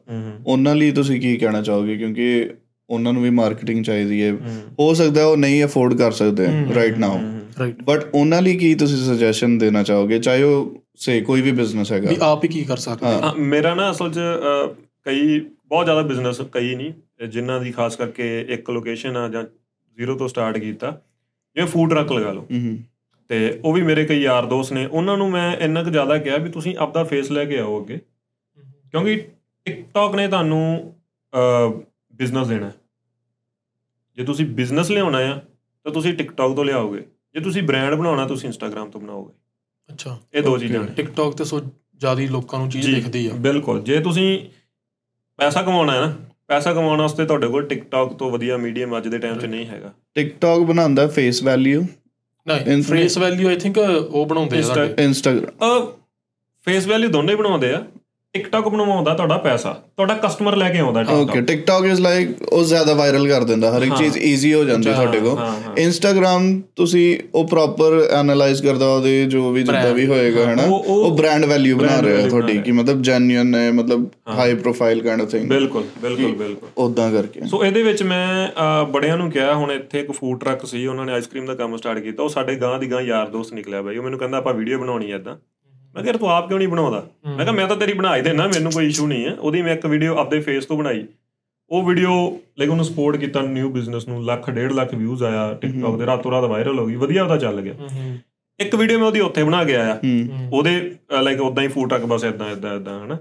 ਉਹਨਾਂ 0.47 0.75
ਲਈ 0.75 0.91
ਤੁਸੀਂ 0.93 1.21
ਕੀ 1.21 1.37
ਕਹਿਣਾ 1.37 1.63
ਚਾਹੋਗੇ? 1.63 1.97
ਕਿਉਂਕਿ 1.97 2.51
ਉਹਨਾਂ 2.91 3.13
ਨੂੰ 3.13 3.23
ਵੀ 3.23 3.31
ਮਾਰਕੀਟਿੰਗ 3.31 3.85
ਚਾਹੀਦੀ 3.85 4.23
ਹੈ। 4.23 4.31
ਹੂੰ। 4.79 4.95
ਸਕਦਾ 4.95 5.25
ਉਹ 5.27 5.37
ਨਹੀਂ 5.37 5.65
ਅਫੋਰਡ 5.65 5.95
ਕਰ 5.95 6.13
ਸਕਦੇ 6.13 6.47
ਰਾਈਟ 6.75 6.99
ਨਾਓ 6.99 7.19
ਬਟ 7.87 8.05
ਉਹਨਾਂ 8.15 8.41
ਲਈ 8.43 8.57
ਕੀ 8.57 8.75
ਤੁਸੀਂ 8.75 8.97
ਸੁਜੈਸ਼ਨ 8.97 9.57
ਦੇਣਾ 9.59 9.83
ਚਾਹੋਗੇ? 9.83 10.19
ਚਾਹੇ 10.19 10.43
ਉਹ 10.43 10.77
ਸੇ 10.97 11.21
ਕੋਈ 11.21 11.41
ਵੀ 11.43 11.53
ਬਿਜ਼ਨਸ 11.53 11.93
ਹੈਗਾ। 11.93 12.11
ਵੀ 12.11 12.17
ਆਪ 12.23 12.45
ਹੀ 12.45 12.49
ਕੀ 12.49 12.65
ਕਰ 12.65 12.77
ਸਕਦੇ 12.77 13.41
ਮੇਰਾ 13.43 13.75
ਨਾ 13.75 13.91
ਅਸਲ 13.91 14.11
'ਚ 14.13 14.19
ਕਈ 15.07 15.39
ਬਹੁਤ 15.41 15.85
ਜ਼ਿਆਦਾ 15.87 16.03
ਬਿਜ਼ਨਸ 16.03 16.41
ਕਈ 16.53 16.75
ਨਹੀਂ 16.75 17.29
ਜਿਨ੍ਹਾਂ 17.29 17.61
ਦੀ 17.61 17.73
ਖਾਸ 17.73 17.97
ਕਰਕੇ 17.97 18.41
ਇੱਕ 18.49 18.71
ਲੋਕੇਸ਼ਨ 18.71 19.17
ਆ 19.17 19.29
ਜਾਂ 19.29 19.43
ਜ਼ੀਰੋ 19.97 20.17
ਤੋਂ 20.17 20.29
ਸਟਾਰਟ 20.29 20.59
ਕੀਤਾ 20.59 20.91
ਜਿਵੇਂ 21.57 21.67
ਫੂਡ 21.69 21.91
ਟਰੱਕ 21.91 22.13
ਲਗਾ 22.13 22.33
ਲਓ। 22.33 22.47
ਤੇ 23.31 23.61
ਉਹ 23.65 23.73
ਵੀ 23.73 23.83
ਮੇਰੇ 23.83 24.05
ਕਈ 24.05 24.21
ਯਾਰ 24.21 24.47
ਦੋਸਤ 24.47 24.73
ਨੇ 24.73 24.85
ਉਹਨਾਂ 24.87 25.17
ਨੂੰ 25.17 25.31
ਮੈਂ 25.31 25.57
ਇੰਨਾ 25.57 25.83
ਕੁ 25.83 25.91
ਜ਼ਿਆਦਾ 25.91 26.17
ਕਿਹਾ 26.19 26.37
ਵੀ 26.37 26.51
ਤੁਸੀਂ 26.51 26.75
ਆਪਦਾ 26.79 27.05
ਫੇਸ 27.05 27.31
ਲੈ 27.31 27.45
ਕੇ 27.45 27.59
ਆਓ 27.59 27.81
ਅੱਗੇ। 27.81 27.99
ਕਿਉਂਕਿ 28.91 29.17
ਟਿਕਟੌਕ 29.67 30.15
ਨੇ 30.15 30.27
ਤੁਹਾਨੂੰ 30.29 30.95
ਬਿਜ਼ਨਸ 32.15 32.49
ਦੇਣਾ 32.49 32.67
ਹੈ। 32.67 32.75
ਜੇ 34.19 34.25
ਤੁਸੀਂ 34.25 34.47
ਬਿਜ਼ਨਸ 34.47 34.91
ਲਿਆਉਣਾ 34.91 35.19
ਆ 35.19 35.39
ਤਾਂ 35.87 35.93
ਤੁਸੀਂ 35.93 36.15
ਟਿਕਟੌਕ 36.15 36.57
ਤੋਂ 36.57 36.65
ਲਿਆਓਗੇ। 36.65 37.03
ਜੇ 37.35 37.41
ਤੁਸੀਂ 37.41 37.63
ਬ੍ਰਾਂਡ 37.63 37.95
ਬਣਾਉਣਾ 37.95 38.27
ਤੁਸੀਂ 38.27 38.49
ਇੰਸਟਾਗ੍ਰam 38.49 38.91
ਤੋਂ 38.91 39.01
ਬਣਾਓਗੇ। 39.01 39.33
ਅੱਛਾ 39.91 40.19
ਇਹ 40.35 40.43
ਦੋ. 40.43 40.57
ਚੀਜ਼ਾਂ 40.59 40.83
ਨੇ। 40.83 40.93
ਟਿਕਟੌਕ 40.97 41.37
ਤੇ 41.37 41.45
ਸੋ 41.45 41.61
ਜ਼ਿਆਦਾ 41.61 42.23
ਲੋਕਾਂ 42.31 42.59
ਨੂੰ 42.59 42.69
ਚੀਜ਼ 42.71 42.91
ਦਿਖਦੀ 42.95 43.27
ਆ। 43.27 43.35
ਬਿਲਕੁਲ। 43.39 43.81
ਜੇ 43.83 44.01
ਤੁਸੀਂ 44.01 44.39
ਪੈਸਾ 45.39 45.63
ਕਮਾਉਣਾ 45.63 45.93
ਹੈ 45.93 46.01
ਨਾ 46.01 46.15
ਪੈਸਾ 46.49 46.73
ਕਮਾਉਣ 46.75 47.01
ਵਾਸਤੇ 47.01 47.25
ਤੁਹਾਡੇ 47.27 47.49
ਕੋਲ 47.49 47.67
ਟਿਕਟੌਕ 47.67 48.13
ਤੋਂ 48.13 48.31
ਵਧੀਆ 48.31 48.57
ਮੀਡੀਅਮ 48.57 48.97
ਅੱਜ 48.99 49.09
ਦੇ 49.09 49.19
ਟਾਈਮ 49.19 49.39
'ਚ 49.39 49.45
ਨਹੀਂ 49.45 49.67
ਹੈਗਾ। 49.67 49.93
ਟਿਕਟੌਕ 50.15 50.63
ਬਣਾਉਂਦਾ 50.63 51.07
ਫੇਸ 51.07 51.43
ਵੈਲਿਊ 51.43 51.83
ਨਹੀਂ 52.47 52.83
ਫੇਸ 52.83 53.19
ਵੈਲਿਊ 53.19 53.49
ਆਈ 53.49 53.57
ਥਿੰਕ 53.57 53.79
ਉਹ 53.79 54.27
ਬਣਾਉਂਦੇ 54.27 54.57
ਆ 54.57 54.85
ਇੰਸਟਾਗ੍ਰਾਮ 54.99 55.87
ਫੇਸ 56.67 56.87
ਵੈਲਿਊ 56.87 57.09
ਦੋਨੇ 57.11 57.35
ਬਣਾਉਂਦੇ 57.35 57.73
ਆ। 57.75 57.85
ਟਿਕਟੌਕ 58.35 58.69
ਬਣਵਾਉਂਦਾ 58.69 59.13
ਤੁਹਾਡਾ 59.15 59.37
ਪੈਸਾ 59.39 59.73
ਤੁਹਾਡਾ 59.97 60.15
ਕਸਟਮਰ 60.19 60.57
ਲੈ 60.57 60.69
ਕੇ 60.71 60.79
ਆਉਂਦਾ 60.79 61.01
okay 61.03 61.15
TikTok। 61.31 61.45
TikTok 61.47 61.85
is 61.85 62.01
like 62.01 62.43
ਉਹ 62.51 62.63
ਜ਼ਿਆਦਾ 62.65 62.93
ਵਾਇਰਲ 62.95 63.27
ਕਰ 63.29 63.45
ਦਿੰਦਾ 63.45 63.71
ਹਰ 63.71 63.83
ਇੱਕ 63.83 63.91
ਹਾਂ। 63.91 63.97
ਚੀਜ਼ 63.99 64.19
ਈਜ਼ੀ 64.19 64.53
ਹੋ 64.55 64.63
ਜਾਂਦੀ 64.65 64.89
ਹਾਂ, 64.89 64.95
ਤੁਹਾਡੇ 64.95 65.21
ਕੋਲ 65.21 65.39
ਹਾਂ, 65.39 65.47
ਹਾਂ। 65.63 65.75
ਇੰਸਟਾਗ੍ਰਾਮ 65.77 66.45
ਤੁਸੀਂ 66.77 67.19
ਉਹ 67.35 67.47
ਪ੍ਰੋਪਰ 67.49 67.99
ਐਨਾਲਾਈਜ਼ 68.13 68.63
ਕਰਦਾ 68.63 68.89
ਉਹਦੇ 68.89 69.25
ਜੋ 69.27 69.51
ਵੀ 69.51 69.63
ਜਿੱਦਾਂ 69.63 69.93
ਵੀ 69.95 70.07
ਹੋਏਗਾ 70.07 70.41
ਹਾਂ, 70.41 70.47
ਹੈਨਾ 70.49 70.65
ਉਹ- 70.67 71.11
ਬ੍ਰਾਂਡ 71.17 71.45
ਵੈਲਿਊ 71.45 71.77
ਬਣਾ 71.79 72.01
ਰਿਹਾ 72.03 72.29
ਤੁਹਾਡੀ 72.29 72.57
ਕਿ 72.61 72.73
ਮਤਲਬ 72.73 73.03
ਜੈਨੂਇਨ 73.03 73.55
ਹੈ 73.55 73.71
ਮਤਲਬ 73.73 74.07
ਹਾਂ। 74.29 74.37
High 74.37 74.55
profile 74.61 75.03
kind 75.03 75.23
of 75.23 75.31
thing 75.31 75.49
ਬਿਲਕੁਲ 75.49 75.85
ਬਿਲਕੁਲ 76.03 76.33
ਬਿਲਕੁਲ 76.37 76.69
ਉਦਾਂ 76.85 77.11
ਕਰਕੇ 77.13 77.47
ਸੋ 77.47 77.65
ਇਹਦੇ 77.65 77.83
ਵਿੱਚ 77.83 78.03
ਮੈਂ 78.05 78.85
ਬੜਿਆਂ 78.93 79.17
ਨੂੰ 79.17 79.31
ਕਿਹਾ 79.31 79.55
ਹੁਣ 79.55 79.73
ਇੱਥੇ 79.73 80.01
ਇੱਕ 80.01 80.13
ਫੂਡ 80.13 80.41
ਟਰੱਕ 80.41 80.65
ਸੀ 80.67 80.87
ਉਹਨਾਂ 80.87 81.07
ਨੇ 81.07 81.13
ਆਈਸਕ੍ਰੀਮ 81.13 81.47
ਦਾ 81.47 81.55
ਕੰਮ 81.57 81.77
ਸਟਾਰਟ 81.77 81.99
ਕੀਤਾ 81.99 82.23
ਉਹ 82.23 82.29
ਸਾਡੇ 82.29 82.55
ਗਾਂ 82.57 82.79
ਦੀ 82.79 82.91
ਗਾਂ 82.91 83.01
ਯਾਰ 83.03 83.29
ਦੋਸਤ 83.29 83.55
ਨਿਕਲਿਆ 83.55 83.83
ਬਾਈ 83.83 83.97
ਉਹ 83.97 84.05
ਮੈਨੂੰ 84.05 84.19
ਕਹਿੰਦਾ 84.19 84.39
ਆਪਾਂ 84.39 84.55
ਵੀਡੀਓ 84.55 84.79
ਬਣਾਉਣੀ 84.79 85.11
ਐ 85.13 85.17
ਇਦਾਂ 85.17 85.37
ਮੈਂ 85.95 86.03
ਕਿਹਾ 86.03 86.17
ਤੂੰ 86.17 86.31
ਆਪ 86.31 86.49
ਕਿਉਂ 86.49 86.59
ਨਹੀਂ 86.59 86.69
ਬਣਾਉਂਦਾ? 86.69 87.07
ਮੈਂ 87.27 87.39
ਕਿਹਾ 87.39 87.53
ਮੈਂ 87.53 87.67
ਤਾਂ 87.67 87.77
ਤੇਰੀ 87.77 87.93
ਬਣਾ 87.93 88.17
ਹੀ 88.17 88.23
ਦੇਣਾ 88.23 88.47
ਮੈਨੂੰ 88.47 88.73
ਕੋਈ 88.73 88.87
ਇਸ਼ੂ 88.87 89.07
ਨਹੀਂ 89.07 89.25
ਹੈ। 89.27 89.33
ਉਹਦੀ 89.33 89.63
ਮੈਂ 89.63 89.75
ਇੱਕ 89.75 89.87
ਵੀਡੀਓ 89.87 90.17
ਆਪਦੇ 90.17 90.41
ਫੇਸ 90.41 90.67
ਤੋਂ 90.67 90.77
ਬਣਾਈ। 90.77 91.05
ਉਹ 91.71 91.83
ਵੀਡੀਓ 91.83 92.11
ਲਾਈਕ 92.59 92.71
ਉਹਨੂੰ 92.71 92.85
ਸਪੋਰਟ 92.85 93.17
ਕੀਤਾ 93.17 93.41
ਨਿਊ 93.41 93.71
ਬਿਜ਼ਨਸ 93.71 94.07
ਨੂੰ 94.09 94.25
ਲੱਖ 94.25 94.51
ਡੇਢ 94.51 94.73
ਲੱਖ 94.73 94.95
ਵਿਊਜ਼ 94.95 95.23
ਆਇਆ 95.25 95.53
ਟਿਕਟੌਕ 95.55 95.99
ਦੇ 95.99 96.07
ਰਾਤੋਂ 96.07 96.31
ਰਾਤ 96.31 96.45
ਵਾਇਰਲ 96.45 96.79
ਹੋ 96.79 96.87
ਗਈ 96.87 96.97
ਵਧੀਆ 96.97 97.23
ਉਹਦਾ 97.25 97.37
ਚੱਲ 97.37 97.61
ਗਿਆ। 97.61 97.75
ਇੱਕ 98.59 98.75
ਵੀਡੀਓ 98.75 98.99
ਮੈਂ 98.99 99.07
ਉਹਦੀ 99.07 99.21
ਉੱਥੇ 99.21 99.43
ਬਣਾ 99.45 99.63
ਕੇ 99.65 99.75
ਆਇਆ। 99.77 99.99
ਉਹਦੇ 100.53 100.97
ਲਾਈਕ 101.23 101.41
ਉਦਾਂ 101.41 101.63
ਹੀ 101.63 101.69
ਫੂਡ 101.69 101.91
ਟਰੱਕ 101.91 102.05
ਬਸ 102.05 102.25
ਇਦਾਂ 102.25 102.51
ਇਦਾਂ 102.51 102.75
ਇਦਾਂ 102.77 102.99
ਹਨਾ। 103.05 103.19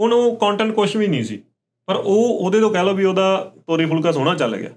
ਉਹਨੂੰ 0.00 0.36
ਕੰਟੈਂਟ 0.36 0.72
ਕੁਝ 0.72 0.96
ਵੀ 0.96 1.06
ਨਹੀਂ 1.06 1.24
ਸੀ। 1.24 1.40
ਪਰ 1.88 1.96
ਉਹ 1.96 2.38
ਉਹਦੇ 2.38 2.60
ਤੋਂ 2.60 2.70
ਕਹਿ 2.70 2.84
ਲਓ 2.84 2.94
ਵੀ 2.94 3.04
ਉਹਦਾ 3.04 3.52
ਤੋਰੀ 3.66 3.86
ਫੁਲਕਾ 3.86 4.12
ਸੋਹਣਾ 4.12 4.34
ਚੱਲ 4.34 4.56
ਗਿਆ। 4.56 4.70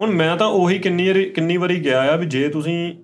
ਹੁਣ 0.00 0.10
ਮੈਂ 0.10 0.36
ਤਾਂ 0.36 0.46
ਉਹੀ 0.46 0.78
ਕਿੰਨੀ 0.78 1.06
ਵਾਰੀ 1.08 1.24
ਕਿੰਨੀ 1.24 1.56
ਵਾਰੀ 1.56 1.80
ਗਿਆ 1.80 2.00
ਆ 2.02 2.16
ਵੀ 2.16 2.26
ਜੇ 2.26 2.48
ਤੁਸੀਂ 2.48 2.94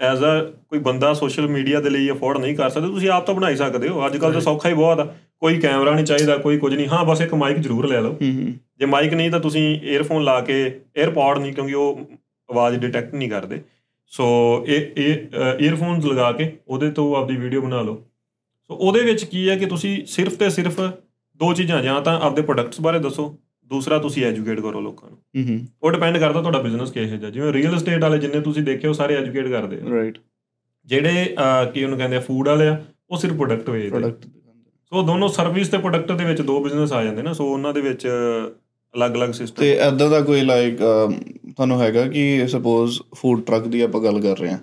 ਐਜ਼ 0.00 0.22
ਅ 0.22 0.42
ਕੋਈ 0.68 0.78
ਬੰਦਾ 0.78 1.12
ਸੋਸ਼ਲ 1.14 1.48
ਮੀਡੀਆ 1.48 1.80
ਦੇ 1.80 1.90
ਲਈ 1.90 2.10
ਅਫੋਰਡ 2.10 2.38
ਨਹੀਂ 2.38 2.56
ਕਰ 2.56 2.70
ਸਕਦਾ 2.70 2.86
ਤੁਸੀਂ 2.86 3.10
ਆਪ 3.10 3.26
ਤਾਂ 3.26 3.34
ਬਣਾਈ 3.34 3.56
ਸਕਦੇ 3.56 3.88
ਹੋ। 3.88 4.06
ਅੱਜ 4.06 4.16
ਕੱਲ 4.16 4.32
ਤਾਂ 4.32 4.40
ਸੌਖਾ 4.40 4.68
ਹੀ 4.68 4.74
ਬਹੁਤ 4.74 5.00
ਆ। 5.00 5.04
ਕੋਈ 5.40 5.58
ਕੈਮਰਾ 5.60 5.94
ਨਹੀਂ 5.94 6.04
ਚਾਹੀਦਾ 6.04 6.36
ਕੋਈ 6.36 6.58
ਕੁਝ 6.58 6.74
ਨਹੀਂ। 6.74 6.86
ਹਾਂ 6.88 7.04
ਬਸ 7.04 7.20
ਇੱਕ 7.20 7.34
ਮਾਈਕ 7.34 7.58
ਜ਼ਰੂਰ 7.58 7.86
ਲੈ 7.88 8.00
ਲਓ। 8.00 8.16
ਜੇ 8.22 8.86
ਮਾਈਕ 8.86 9.14
ਨਹੀਂ 9.14 9.30
ਤਾਂ 9.30 9.40
ਤੁਸੀਂ 9.40 9.80
에ਅਰਫੋਨ 9.94 10.24
ਲਾ 10.24 10.40
ਕੇ 10.40 10.80
에ਅਰਪੋਡ 11.00 11.38
ਨਹੀਂ 11.38 11.52
ਕਿਉਂਕਿ 11.52 11.74
ਉਹ 11.74 12.00
ਆਵਾਜ਼ 12.50 12.78
ਡਿਟੈਕਟ 12.78 13.14
ਨਹੀਂ 13.14 13.30
ਕਰਦੇ। 13.30 13.60
ਸੋ 14.06 14.26
ਇਹ 14.68 14.86
ਇਹ 14.96 15.16
에ਅਰਫੋਨਸ 15.66 16.04
ਲਗਾ 16.04 16.32
ਕੇ 16.32 16.52
ਉਹਦੇ 16.68 16.90
ਤੋਂ 16.90 17.16
ਆਪਦੀ 17.16 17.36
ਵੀਡੀਓ 17.36 17.60
ਬਣਾ 17.60 17.82
ਲਓ। 17.82 17.94
ਸੋ 18.68 18.74
ਉਹਦੇ 18.74 19.00
ਵਿੱਚ 19.00 19.24
ਕੀ 19.24 19.48
ਹੈ 19.48 19.56
ਕਿ 19.56 19.66
ਤੁਸੀਂ 19.66 20.06
ਸਿਰਫ 20.06 20.36
ਤੇ 20.36 20.50
ਸਿਰਫ 20.50 20.80
ਦੋ 21.40 21.52
ਚੀਜ਼ਾਂ 21.52 21.82
ਜਾਂ 21.82 22.00
ਤਾਂ 22.00 22.20
ਆਪਦੇ 22.20 22.42
ਪ੍ਰੋਡਕਟਸ 22.42 22.80
ਬਾਰੇ 22.80 22.98
ਦੱਸੋ 22.98 23.38
ਦੂਸਰਾ 23.70 23.98
ਤੁਸੀਂ 23.98 24.24
ਐਜੂਕੇਟ 24.24 24.60
ਕਰੋ 24.60 24.80
ਲੋਕਾਂ 24.80 25.10
ਨੂੰ। 25.10 25.18
ਹੂੰ 25.36 25.48
ਹੂੰ। 25.48 25.66
ਉਹ 25.82 25.90
ਡਿਪੈਂਡ 25.90 26.18
ਕਰਦਾ 26.18 26.40
ਤੁਹਾਡਾ 26.40 26.58
ਬਿਜ਼ਨਸ 26.58 26.90
ਕਿਹੋ 26.90 27.16
ਜਿਹਾ। 27.16 27.30
ਜਿਵੇਂ 27.30 27.52
ਰੀਅਲ 27.52 27.74
ਏਸਟੇਟ 27.74 28.02
ਵਾਲੇ 28.02 28.18
ਜਿੰਨੇ 28.18 28.40
ਤੁਸੀਂ 28.40 28.62
ਦੇਖੇ 28.62 28.88
ਉਹ 28.88 28.94
ਸਾਰੇ 28.94 29.16
ਐਜੂਕੇਟ 29.16 29.48
ਕਰਦੇ 29.48 29.76
ਆ। 29.76 29.90
ਰਾਈਟ 29.90 30.18
ਜਿਹੜੇ 30.88 31.34
ਕੀ 31.74 31.84
ਉਹਨੂੰ 31.84 31.98
ਕਹਿੰਦੇ 31.98 32.16
ਆ 32.16 32.20
ਫੂਡ 32.20 32.48
ਵਾਲੇ 32.48 32.68
ਆ 32.68 32.78
ਉਹ 33.10 33.16
ਸਿਰਫ 33.16 33.34
ਪ੍ਰੋਡਕਟ 33.34 33.70
ਵੇਚਦੇ। 33.70 33.88
ਪ੍ਰੋਡਕਟ 33.88 34.26
ਸੋ 34.92 35.02
ਦੋਨੋਂ 35.02 35.28
ਸਰਵਿਸ 35.28 35.68
ਤੇ 35.68 35.78
ਪ੍ਰੋਡਕਟ 35.78 36.12
ਦੇ 36.12 36.24
ਵਿੱਚ 36.24 36.40
ਦੋ 36.40 36.62
ਬਿਜ਼ਨਸ 36.64 36.92
ਆ 36.92 37.02
ਜਾਂਦੇ 37.04 37.22
ਨਾ। 37.22 37.32
ਸੋ 37.32 37.46
ਉਹਨਾਂ 37.52 37.72
ਦੇ 37.74 37.80
ਵਿੱਚ 37.80 38.06
ਅਲੱਗ-ਅਲੱਗ 38.94 39.30
ਸਿਸਟਮ 39.30 39.60
ਤੇ 39.60 39.74
ਐਦਾਂ 39.76 40.08
ਦਾ 40.10 40.20
ਕੋਈ 40.20 40.40
ਲਾਈਕ 40.40 40.78
ਤੁਹਾਨੂੰ 41.56 41.80
ਹੈਗਾ 41.80 42.06
ਕਿ 42.06 42.46
ਸਪੋਜ਼ 42.48 43.00
ਫੂਡ 43.14 43.42
ਟਰੱਕ 43.42 43.66
ਦੀ 43.66 43.80
ਆਪਾਂ 43.80 44.00
ਗੱਲ 44.00 44.20
ਕਰ 44.20 44.38
ਰਹੇ 44.38 44.50
ਹਾਂ। 44.50 44.58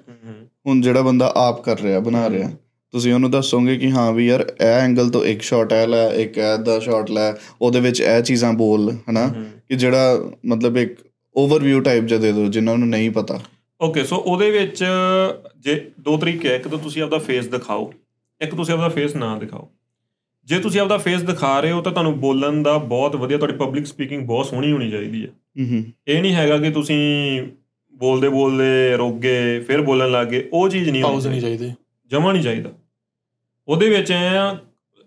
ਹੁਣ 0.65 0.81
ਜਿਹੜਾ 0.81 1.01
ਬੰਦਾ 1.01 1.33
ਆਪ 1.37 1.63
ਕਰ 1.63 1.79
ਰਿਹਾ 1.79 1.99
ਬਣਾ 1.99 2.29
ਰਿਹਾ। 2.29 2.51
ਤੁਸੀਂ 2.93 3.13
ਉਹਨੂੰ 3.13 3.31
ਦੱਸੋਗੇ 3.31 3.77
ਕਿ 3.77 3.91
ਹਾਂ 3.91 4.13
ਵੀ 4.13 4.27
ਯਾਰ 4.27 4.39
ਇਹ 4.61 4.65
ਐਂਗਲ 4.65 5.09
ਤੋਂ 5.09 5.25
ਇੱਕ 5.25 5.41
ਸ਼ਾਟ 5.41 5.73
ਹੈ 5.73 5.87
ਲੈ 5.87 6.09
ਇੱਕ 6.09 6.37
ਇਹ 6.37 6.57
ਦਾ 6.57 6.79
ਸ਼ਾਟ 6.79 7.11
ਲੈ 7.11 7.33
ਉਹਦੇ 7.61 7.79
ਵਿੱਚ 7.79 8.01
ਇਹ 8.01 8.21
ਚੀਜ਼ਾਂ 8.21 8.53
ਬੋਲ 8.53 8.97
ਹਨਾ? 9.09 9.33
ਕਿ 9.69 9.75
ਜਿਹੜਾ 9.75 10.31
ਮਤਲਬ 10.45 10.77
ਇੱਕ 10.77 10.99
ਓਵਰਵਿਊ 11.35 11.79
ਟਾਈਪ 11.79 12.03
ਜਿਹਾ 12.03 12.19
ਦੇ 12.19 12.31
ਦਿਓ 12.31 12.45
ਜਿਨ੍ਹਾਂ 12.47 12.77
ਨੂੰ 12.77 12.87
ਨਹੀਂ 12.89 13.11
ਪਤਾ। 13.11 13.39
ਓਕੇ 13.81 14.03
ਸੋ 14.03 14.15
ਉਹਦੇ 14.15 14.51
ਵਿੱਚ 14.51 14.83
ਜੇ 15.59 15.91
ਦੋ 15.99 16.17
ਤਰੀਕੇ 16.17 16.49
ਆ 16.49 16.55
ਇੱਕ 16.55 16.67
ਤਾਂ 16.67 16.79
ਤੁਸੀਂ 16.79 17.01
ਆਪਦਾ 17.01 17.17
ਫੇਸ 17.17 17.47
ਦਿਖਾਓ 17.47 17.93
ਇੱਕ 18.41 18.55
ਤੁਸੀਂ 18.55 18.73
ਆਪਦਾ 18.73 18.89
ਫੇਸ 18.89 19.15
ਨਾ 19.15 19.37
ਦਿਖਾਓ। 19.37 19.69
ਜੇ 20.45 20.59
ਤੁਸੀਂ 20.59 20.81
ਆਪਦਾ 20.81 20.97
ਫੇਸ 20.97 21.21
ਦਿਖਾ 21.21 21.59
ਰਹੇ 21.59 21.71
ਹੋ 21.71 21.81
ਤਾਂ 21.81 21.91
ਤੁਹਾਨੂੰ 21.91 22.19
ਬੋਲਣ 22.19 22.63
ਦਾ 22.63 22.77
ਬਹੁਤ 22.77 23.15
ਵਧੀਆ 23.15 23.37
ਤੁਹਾਡੀ 23.37 23.57
ਪਬਲਿਕ 23.57 23.85
ਸਪੀਕਿੰਗ 23.87 24.27
ਬਹੁਤ 24.27 24.45
ਸੋਹਣੀ 24.45 24.71
ਹੋਣੀ 24.71 24.91
ਚਾਹੀਦੀ 24.91 25.23
ਹੈ 25.23 25.27
ਹੂੰ 25.27 25.69
ਹੂੰ 25.71 25.85
ਇਹ 26.07 26.21
ਨਹੀਂ 26.21 26.33
ਹੈਗਾ 26.33 26.57
ਕਿ 26.57 26.69
ਤੁਸੀਂ 26.69 26.97
ਬੋਲਦੇ 27.93 28.29
ਬੋਲਦੇ 28.29 28.97
ਰੁਕ 28.97 29.17
ਗਏ 29.17 29.59
ਫਿਰ 29.59 29.81
ਬੋਲਣ 29.81 30.11
ਲੱਗੇ 30.11 30.49
ਉਹ 30.53 30.69
ਚੀਜ਼ 30.69 30.89
ਨਹੀਂ 30.89 31.03
ਨਹੀਂ 31.03 31.41
ਚਾਹੀਦੇ। 31.41 31.71
ਜਮਾ 32.11 32.31
ਨਹੀਂ 32.33 32.43
ਚਾਹੀਦਾ। 32.43 32.69
ਉਹਦੇ 33.67 33.89
ਵਿੱਚ 33.89 34.11
ਐ 34.11 34.53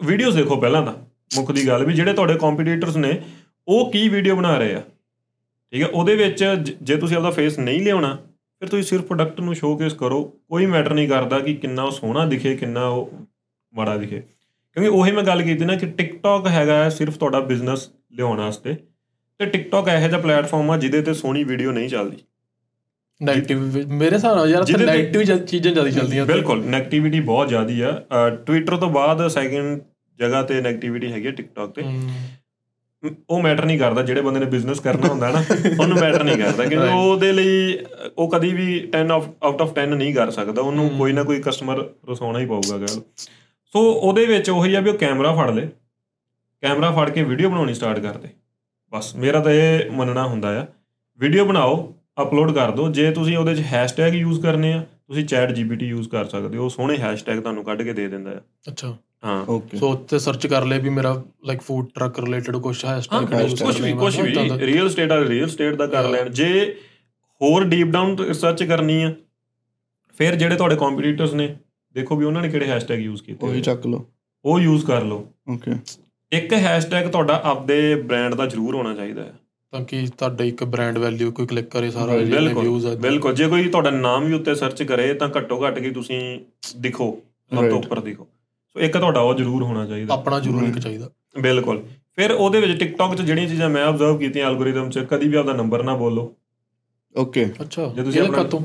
ਵੀਡੀਓਜ਼ 0.04 0.36
ਦੇਖੋ 0.36 0.56
ਪਹਿਲਾਂ 0.56 0.82
ਤਾਂ, 0.82 0.94
ਮੁੱਖ 1.36 1.52
ਦੀ 1.52 1.68
ਗੱਲ 1.68 1.84
ਵੀ, 1.84 1.92
ਜਿਹੜੇ 1.92 2.12
ਤੁਹਾਡੇ 2.12 2.34
ਕੰਪੀਟੀਟਰਸ 2.34 2.96
ਨੇ, 2.96 3.22
ਉਹ 3.68 3.92
ਕੀ 3.92 4.08
ਵੀਡੀਓ 4.08 4.36
ਬਣਾ 4.36 4.58
ਰਹੇ 4.58 4.74
ਆ? 4.74 4.82
ਠੀਕ 5.72 5.82
ਹੈ 5.82 5.86
ਉਹਦੇ 5.86 6.16
ਵਿੱਚ 6.16 6.44
ਜ- 6.44 6.76
ਜੇ 6.82 6.96
ਤੁਸੀਂ 6.96 7.16
ਆਪਦਾ 7.16 7.30
ਫੇਸ 7.30 7.58
ਨਹੀਂ 7.58 7.82
ਲਿਆਉਣਾ, 7.82 8.16
ਫਿਰ 8.60 8.68
ਤੁਸੀਂ 8.68 8.84
ਸਿਰਫ 8.84 9.04
ਪ੍ਰੋਡਕਟ 9.04 9.40
ਨੂੰ 9.40 9.54
ਸ਼ੋਕੇਸ 9.54 9.92
ਕਰੋ, 9.92 10.24
ਕੋਈ 10.48 10.66
ਮੈਟਰ 10.66 10.94
ਨਹੀਂ 10.94 11.08
ਕਰਦਾ 11.08 11.38
ਕਿ 11.38 11.54
ਕਿੰਨਾ 11.54 11.82
ਉਹ 11.82 11.90
ਸੋਹਣਾ 11.90 12.26
ਦਿਖੇ, 12.26 12.56
ਕਿੰਨਾ 12.56 12.86
ਉਹ 12.86 13.12
ਮਾੜਾ 13.74 13.96
ਦਿਖੇ। 13.96 14.20
ਕਿਉਂਕਿ 14.72 14.88
ਉਹੀ 14.88 15.12
ਮੈਂ 15.12 15.22
ਗੱਲ 15.22 15.42
ਕੀਤੀ 15.42 15.64
ਨਾ 15.64 15.76
ਕਿ 15.76 15.86
ਟਿਕਟੌਕ 15.86 16.46
ਹੈਗਾ 16.46 16.84
ਹੈ 16.84 16.88
ਸਿਰਫ 16.88 17.18
ਤੁਹਾਡਾ 17.18 17.40
ਬਿਜ਼ਨਸ 17.40 17.90
ਲਿਆਉਣ 18.12 18.38
ਵਾਸਤੇ, 18.38 18.76
ਤੇ 19.38 19.46
ਟਿਕਟੌਕ 19.46 19.88
ਇਹੋ 19.88 20.08
ਜਿਹਾ 20.08 20.20
ਪਲੇਟਫਾਰਮ 20.20 20.70
ਆ 20.70 20.76
ਜਿਹਦੇ 20.76 21.02
ਤੇ 21.02 21.14
ਸੋਹਣੀ 21.14 21.44
ਵੀਡੀਓ 21.44 21.72
ਨਹੀਂ 21.72 21.88
ਚੱਲਦੀ। 21.88 22.16
ਨੈਗੇਟਿਵ 23.22 23.88
ਮੇਰੇ 23.88 24.16
ਹਿਸਾਬ 24.16 24.36
ਨਾਲ 24.36 24.48
ਯਾਰ 24.48 24.64
ਤੇ- 24.64 24.78
ਨੈਗੇਟਿਵ 24.78 25.22
ਚੀਜ਼ਾਂ 25.22 25.72
ਜ਼ਿਆਦਾ 25.72 25.90
ਚੱਲਦੀਆਂ। 25.90 26.26
ਬਿਲਕੁਲ 26.26 26.66
ਨੈਗੇਟਿਵਿਟੀ 26.66 27.20
ਬਹੁਤ 27.20 27.48
ਜ਼ਿਆਦੀ 27.48 27.80
ਆ। 27.80 28.02
ਟਵਿੱਟਰ 28.46 28.76
ਤੋਂ 28.76 28.90
ਬਾਅਦ 28.90 29.28
ਸੈਕਿੰਡ 29.28 29.80
ਜਗ੍ਹਾ 30.18 30.42
ਤੇ 30.42 30.60
ਨੈਗੇਟਿਵਿਟੀ 30.60 31.12
ਹੈਗੀ 31.12 31.30
ਟਿਕਟੌਕ 31.30 31.70
ਤੇ। 31.70 31.82
ਉਹ 33.30 33.42
ਮੈਟਰ 33.42 33.64
ਨਹੀਂ 33.64 33.78
ਕਰਦਾ 33.78 34.02
ਜਿਹੜੇ 34.02 34.20
ਬੰਦੇ 34.20 34.40
ਨੇ 34.40 34.46
ਬਿਜ਼ਨਸ 34.46 34.80
ਕਰਨਾ 34.80 35.06
ਹੁੰਦਾ 35.06 35.30
ਨਾ 35.30 35.44
ਉਹਨੂੰ 35.80 35.98
ਮੈਟਰ 35.98 36.24
ਨਹੀਂ 36.24 36.36
ਕਰਦਾ। 36.36 36.66
ਕਿਉਂਕਿ. 36.66 36.88
ਉਹਦੇ 36.94 37.32
ਲਈ 37.32 37.78
ਉਹ 38.18 38.30
ਕਦੀ 38.30 38.54
ਵੀ 38.54 38.88
10 38.90 39.28
ਆਊਟ 39.42 39.62
ਆਫ 39.62 39.72
10 39.72 39.96
ਨਹੀਂ 39.96 40.14
ਕਰ 40.14 40.30
ਸਕਦਾ। 40.30 40.62
ਉਹਨੂੰ। 40.62 40.90
ਕੋਈ 40.90 41.12
ਨਾ 41.12 41.22
ਕੋਈ 41.22 41.40
ਕਸਟਮਰ 41.40 41.84
ਰਸਾਉਣਾ 42.10 42.38
ਹੀ 42.38 42.46
ਪਊਗਾ 42.46 42.78
ਗੱਲ 42.78 43.02
ਸੋ 43.66 43.92
ਉਹਦੇ 43.92 44.26
ਵਿੱਚ 44.26 44.50
ਉਹੀ 44.50 44.74
ਆ 44.74 44.80
ਵੀ 44.80 44.90
ਉਹ 44.90 44.98
ਕੈਮਰਾ 44.98 45.34
ਫੜ 45.34 45.50
ਲੇ। 45.50 45.68
ਕੈਮਰਾ 46.60 46.90
ਫੜ 46.90 47.10
ਕੇ 47.10 47.22
ਵੀਡੀਓ 47.22 47.50
ਬਣਾਉਣੀ 47.50 47.74
ਸਟਾਰਟ 47.74 47.98
ਕਰ 47.98 48.16
ਦੇ। 48.16 48.28
ਬਸ 48.92 49.16
ਮੇਰਾ 49.16 49.40
ਤਾਂ 49.40 49.52
ਇਹ 49.52 49.90
ਮੰਨਣਾ 49.90 50.26
ਹੁੰਦਾ 50.26 50.62
ਆ। 50.62 50.66
ਵੀਡੀਓ 51.18 51.44
ਬਣਾਓ 51.44 51.94
ਅਪਲੋਡ 52.18 52.52
ਕਰ 52.54 52.70
ਦਿਓ। 52.70 52.88
ਜੇ 52.88 53.10
ਤੁਸੀਂ 53.10 53.36
ਉਹਦੇ 53.36 53.54
'ਚ 53.54 53.60
ਹੈਸ਼ਟੈਗ 53.72 54.14
ਯੂਜ਼ 54.14 54.40
ਕਰਨੇ 54.40 54.72
ਆ 54.72 54.80
ਤੁਸੀਂ 55.08 55.24
ਚੈਟ 55.24 55.52
ਜੀਪੀਟੀ 55.52 55.86
ਯੂਜ਼ 55.86 56.08
ਕਰ 56.08 56.24
ਸਕਦੇ 56.24 56.58
ਹੋ। 56.58 56.64
ਉਹ 56.64 56.70
ਸੋਹਣੇ 56.70 56.96
ਹੈਸ਼ਟੈਗ 56.98 57.40
ਤੁਹਾਨੂੰ 57.40 57.64
ਕੱਢ 57.64 57.82
ਕੇ 57.82 57.92
ਦੇ 57.92 58.06
ਦਿੰਦਾ 58.08 58.30
ਆ। 58.30 58.40
ਅੱਛਾ। 58.68 58.96
ਹਾਂ। 59.24 59.44
ਓਕੇ 59.48 59.76
ਸੋ 59.76 59.90
ਉੱਤੇ 59.90 60.18
ਸਰਚ 60.18 60.46
ਕਰ 60.46 60.64
ਲੈ 60.64 60.78
ਵੀ 60.78 60.88
ਮੇਰਾ 60.88 61.12
ਲਾਈਕ 61.46 61.60
ਫੂਡ 61.60 61.88
ਟਰੱਕ 61.94 62.18
ਰਿਲੇਟਡ 62.20 62.56
ਕੁਝ 62.56 62.84
ਹੈਸ਼ਟੈਗ 62.84 63.26
ਕੁਝ 63.62 63.80
ਵੀ 63.80 63.92
ਕੁਝ 63.92 64.20
ਵੀ। 64.20 64.34
ਰੀਅਲ 64.66 64.88
ਸਟੇਟ 64.88 65.12
ਆ 65.12 65.18
ਰੀਅਲ 65.28 65.48
ਸਟੇਟ 65.48 65.74
ਦਾ 65.74 65.86
ਕਰ. 65.86 66.08
ਲੈਣ। 66.08 66.28
ਜੇ 66.30 66.74
ਹੋਰ 67.40 67.64
ਡੀਪ 67.64 67.86
ਡਾਊਨ 67.86 68.18
ਰਿਸਰਚ 68.18 68.62
ਕਰਨੀ 68.62 69.02
ਆ 69.02 69.12
ਫਿਰ 70.18 70.34
ਜਿਹੜੇ 70.34 70.56
ਤੁਹਾਡੇ 70.56 70.76
ਕੰਪੀਟੀਟਰਸ 70.76 71.32
ਨੇ 71.34 71.54
ਦੇਖੋ 71.96 72.16
ਵੀ 72.16 72.24
ਉਹਨਾਂ 72.24 72.42
ਨੇ 72.42 72.48
ਕਿਹੜੇ 72.48 72.66
ਹੈਸ਼ਟੈਗ 72.66 73.00
ਯੂਜ਼ 73.00 73.22
ਕੀਤੇ 73.22 73.46
ਉਹੀ। 73.46 73.60
ਚੱਕ 73.60 73.86
ਲਓ। 73.86 74.04
ਉਹ 74.44 74.60
ਯੂਜ਼ 74.60 74.84
ਕਰ 74.86 75.04
ਲਓ। 75.04 75.26
ਓਕੇ 75.48 75.72
ਇੱਕ 76.32 76.52
ਹੈਸ਼ਟੈਗ 76.52 77.08
ਤੁਹਾਡਾ 77.08 77.40
ਆਪਦੇ 77.44 77.94
ਬ੍ਰਾਂਡ 77.94 78.34
ਦਾ 78.34 78.46
ਜ਼ਰੂਰ 78.46 78.74
ਹੋਣਾ 78.74 78.94
ਚਾਹੀਦਾ 78.94 79.22
ਹੈ 79.22 79.32
ਤਾਂ 79.70 79.84
ਕਿ 79.84 80.06
ਤੁਹਾਡਾ 80.18 80.44
ਇੱਕ 80.44 80.64
ਬ੍ਰਾਂਡ 80.64 80.98
ਵੈਲਿਊ 80.98 81.32
ਕੋਈ 81.32 81.46
ਕਲਿੱਕ 81.46 81.68
ਕਰੇ 81.70 81.90
ਸਾਰਾ 81.90 82.18
ਜਿਹੜੇ 82.18 82.40
ਬਿਲਕੁਲ 82.40 82.62
ਵਿਊਜ਼ 82.62 82.86
ਆ 82.86 82.94
ਬਿਲਕੁਲ। 82.94 83.34
ਜੇ 83.34 83.46
ਕੋਈ 83.48 83.68
ਤੁਹਾਡਾ 83.68 83.90
ਨਾਮ 83.90 84.24
ਵੀ 84.24 84.32
ਉੱਤੇ 84.32 84.54
ਸਰਚ 84.54 84.82
ਕਰੇ 84.82 85.14
ਤਾਂ 85.14 85.28
ਘੱਟੋ 85.36 85.66
ਘੱਟ 85.66 85.78
ਕਿ 85.78 85.90
ਤੁਸੀਂ 85.90 86.40
ਦਿਖੋ 86.76 87.18
ਸਭ 87.54 87.68
ਤੋਂ. 87.68 87.78
ਉੱਪਰ 87.78 88.00
ਦਿਖੋ। 88.00 88.28
ਸੋ 88.74 88.80
ਇੱਕ 88.80 88.98
ਤੁਹਾਡਾ 88.98 89.20
ਉਹ 89.20 89.34
ਜ਼ਰੂਰ 89.34 89.62
ਹੋਣਾ 89.62 89.86
ਚਾਹੀਦਾ। 89.86 90.14
ਆਪਣਾ 90.14 90.40
ਜ਼ਰੂਰ. 90.40 90.62
ਇੱਕ 90.62 90.78
ਚਾਹੀਦਾ। 90.78 91.10
ਬਿਲਕੁਲ। 91.40 91.82
ਫਿਰ 92.16 92.32
ਉਹਦੇ 92.32 92.60
ਵਿੱਚ 92.60 92.78
ਟਿਕਟੌਕ 92.80 93.14
'ਚ 93.14 93.22
ਜਿਹੜੀਆਂ 93.22 93.48
ਚੀਜ਼ਾਂ 93.48 93.68
ਮੈਂ 93.70 93.84
ਆਬਜ਼ਰਵ 93.84 94.18
ਕੀਤੀਆਂ 94.18 94.46
ਐਲਗੋਰਿਦਮ 94.46 94.90
'ਚ 94.90 94.98
ਕਦੀ 94.98 95.28
ਵੀ 95.28 95.36
ਆਪਦਾ 95.36 95.52
ਨੰਬਰ 95.52 95.82
ਨਾ 95.82 95.96
ਬੋਲੋ। 95.96 96.34
ਓਕੇ 97.16 97.44
ਅੱਛਾ 97.44 97.92
ਜੇ 97.96 98.02
ਤੁਸੀਂ 98.02 98.20
ਆਪਣਾ- 98.20 98.62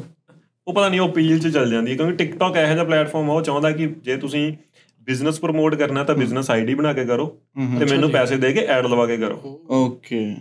ਉਹ 0.67 0.73
ਪਤਾ 0.73 0.89
ਨਹੀਂ 0.89 0.99
ਉਹ 1.01 1.09
ਅਪੀਲ 1.09 1.39
'ਚ 1.39 1.47
ਚੱਲ 1.47 1.71
ਜਾਂਦੀ 1.71 1.91
ਹੈ 1.91 1.95
ਕਿਉਂਕਿ 1.97 2.15
ਟਿਕਟੌਕ 2.15 2.57
ਇਹੋ 2.57 2.73
ਜਿਹਾ 2.73 2.83
ਪਲੇਟਫਾਰਮ 2.83 3.29
ਆ 3.29 3.33
ਉਹ 3.33 3.41
ਚਾਹੁੰਦਾ 3.41 3.71
ਕਿ 3.71 3.87
ਜੇ 3.87 4.17
ਤੁਸੀਂ 4.17 4.53
ਬਿਜ਼ਨਸ 5.03 5.39
ਪ੍ਰਮੋਟ 5.39 5.75
ਕਰਨਾ 5.75 6.03
ਤਾਂ 6.03 6.15
ਬਿਜ਼ਨਸ 6.15 6.51
ਆਈਡੀ 6.51 6.73
ਬਣਾ 6.73 6.93
ਕੇ 6.93 7.05
ਕਰੋ 7.05 7.37
ਤੇ 7.79 7.85
ਮੈਨੂੰ। 7.85 8.09
ਪੈਸੇ 8.09 8.35
ਦੇ 8.37 8.53
ਕੇ 8.53 8.59
ਐਡ 8.59 8.85
ਲਵਾ 8.85 9.05
ਕੇ 9.05 9.17
ਕਰੋ। 9.17 9.61
ਓਕੇ 9.69 10.35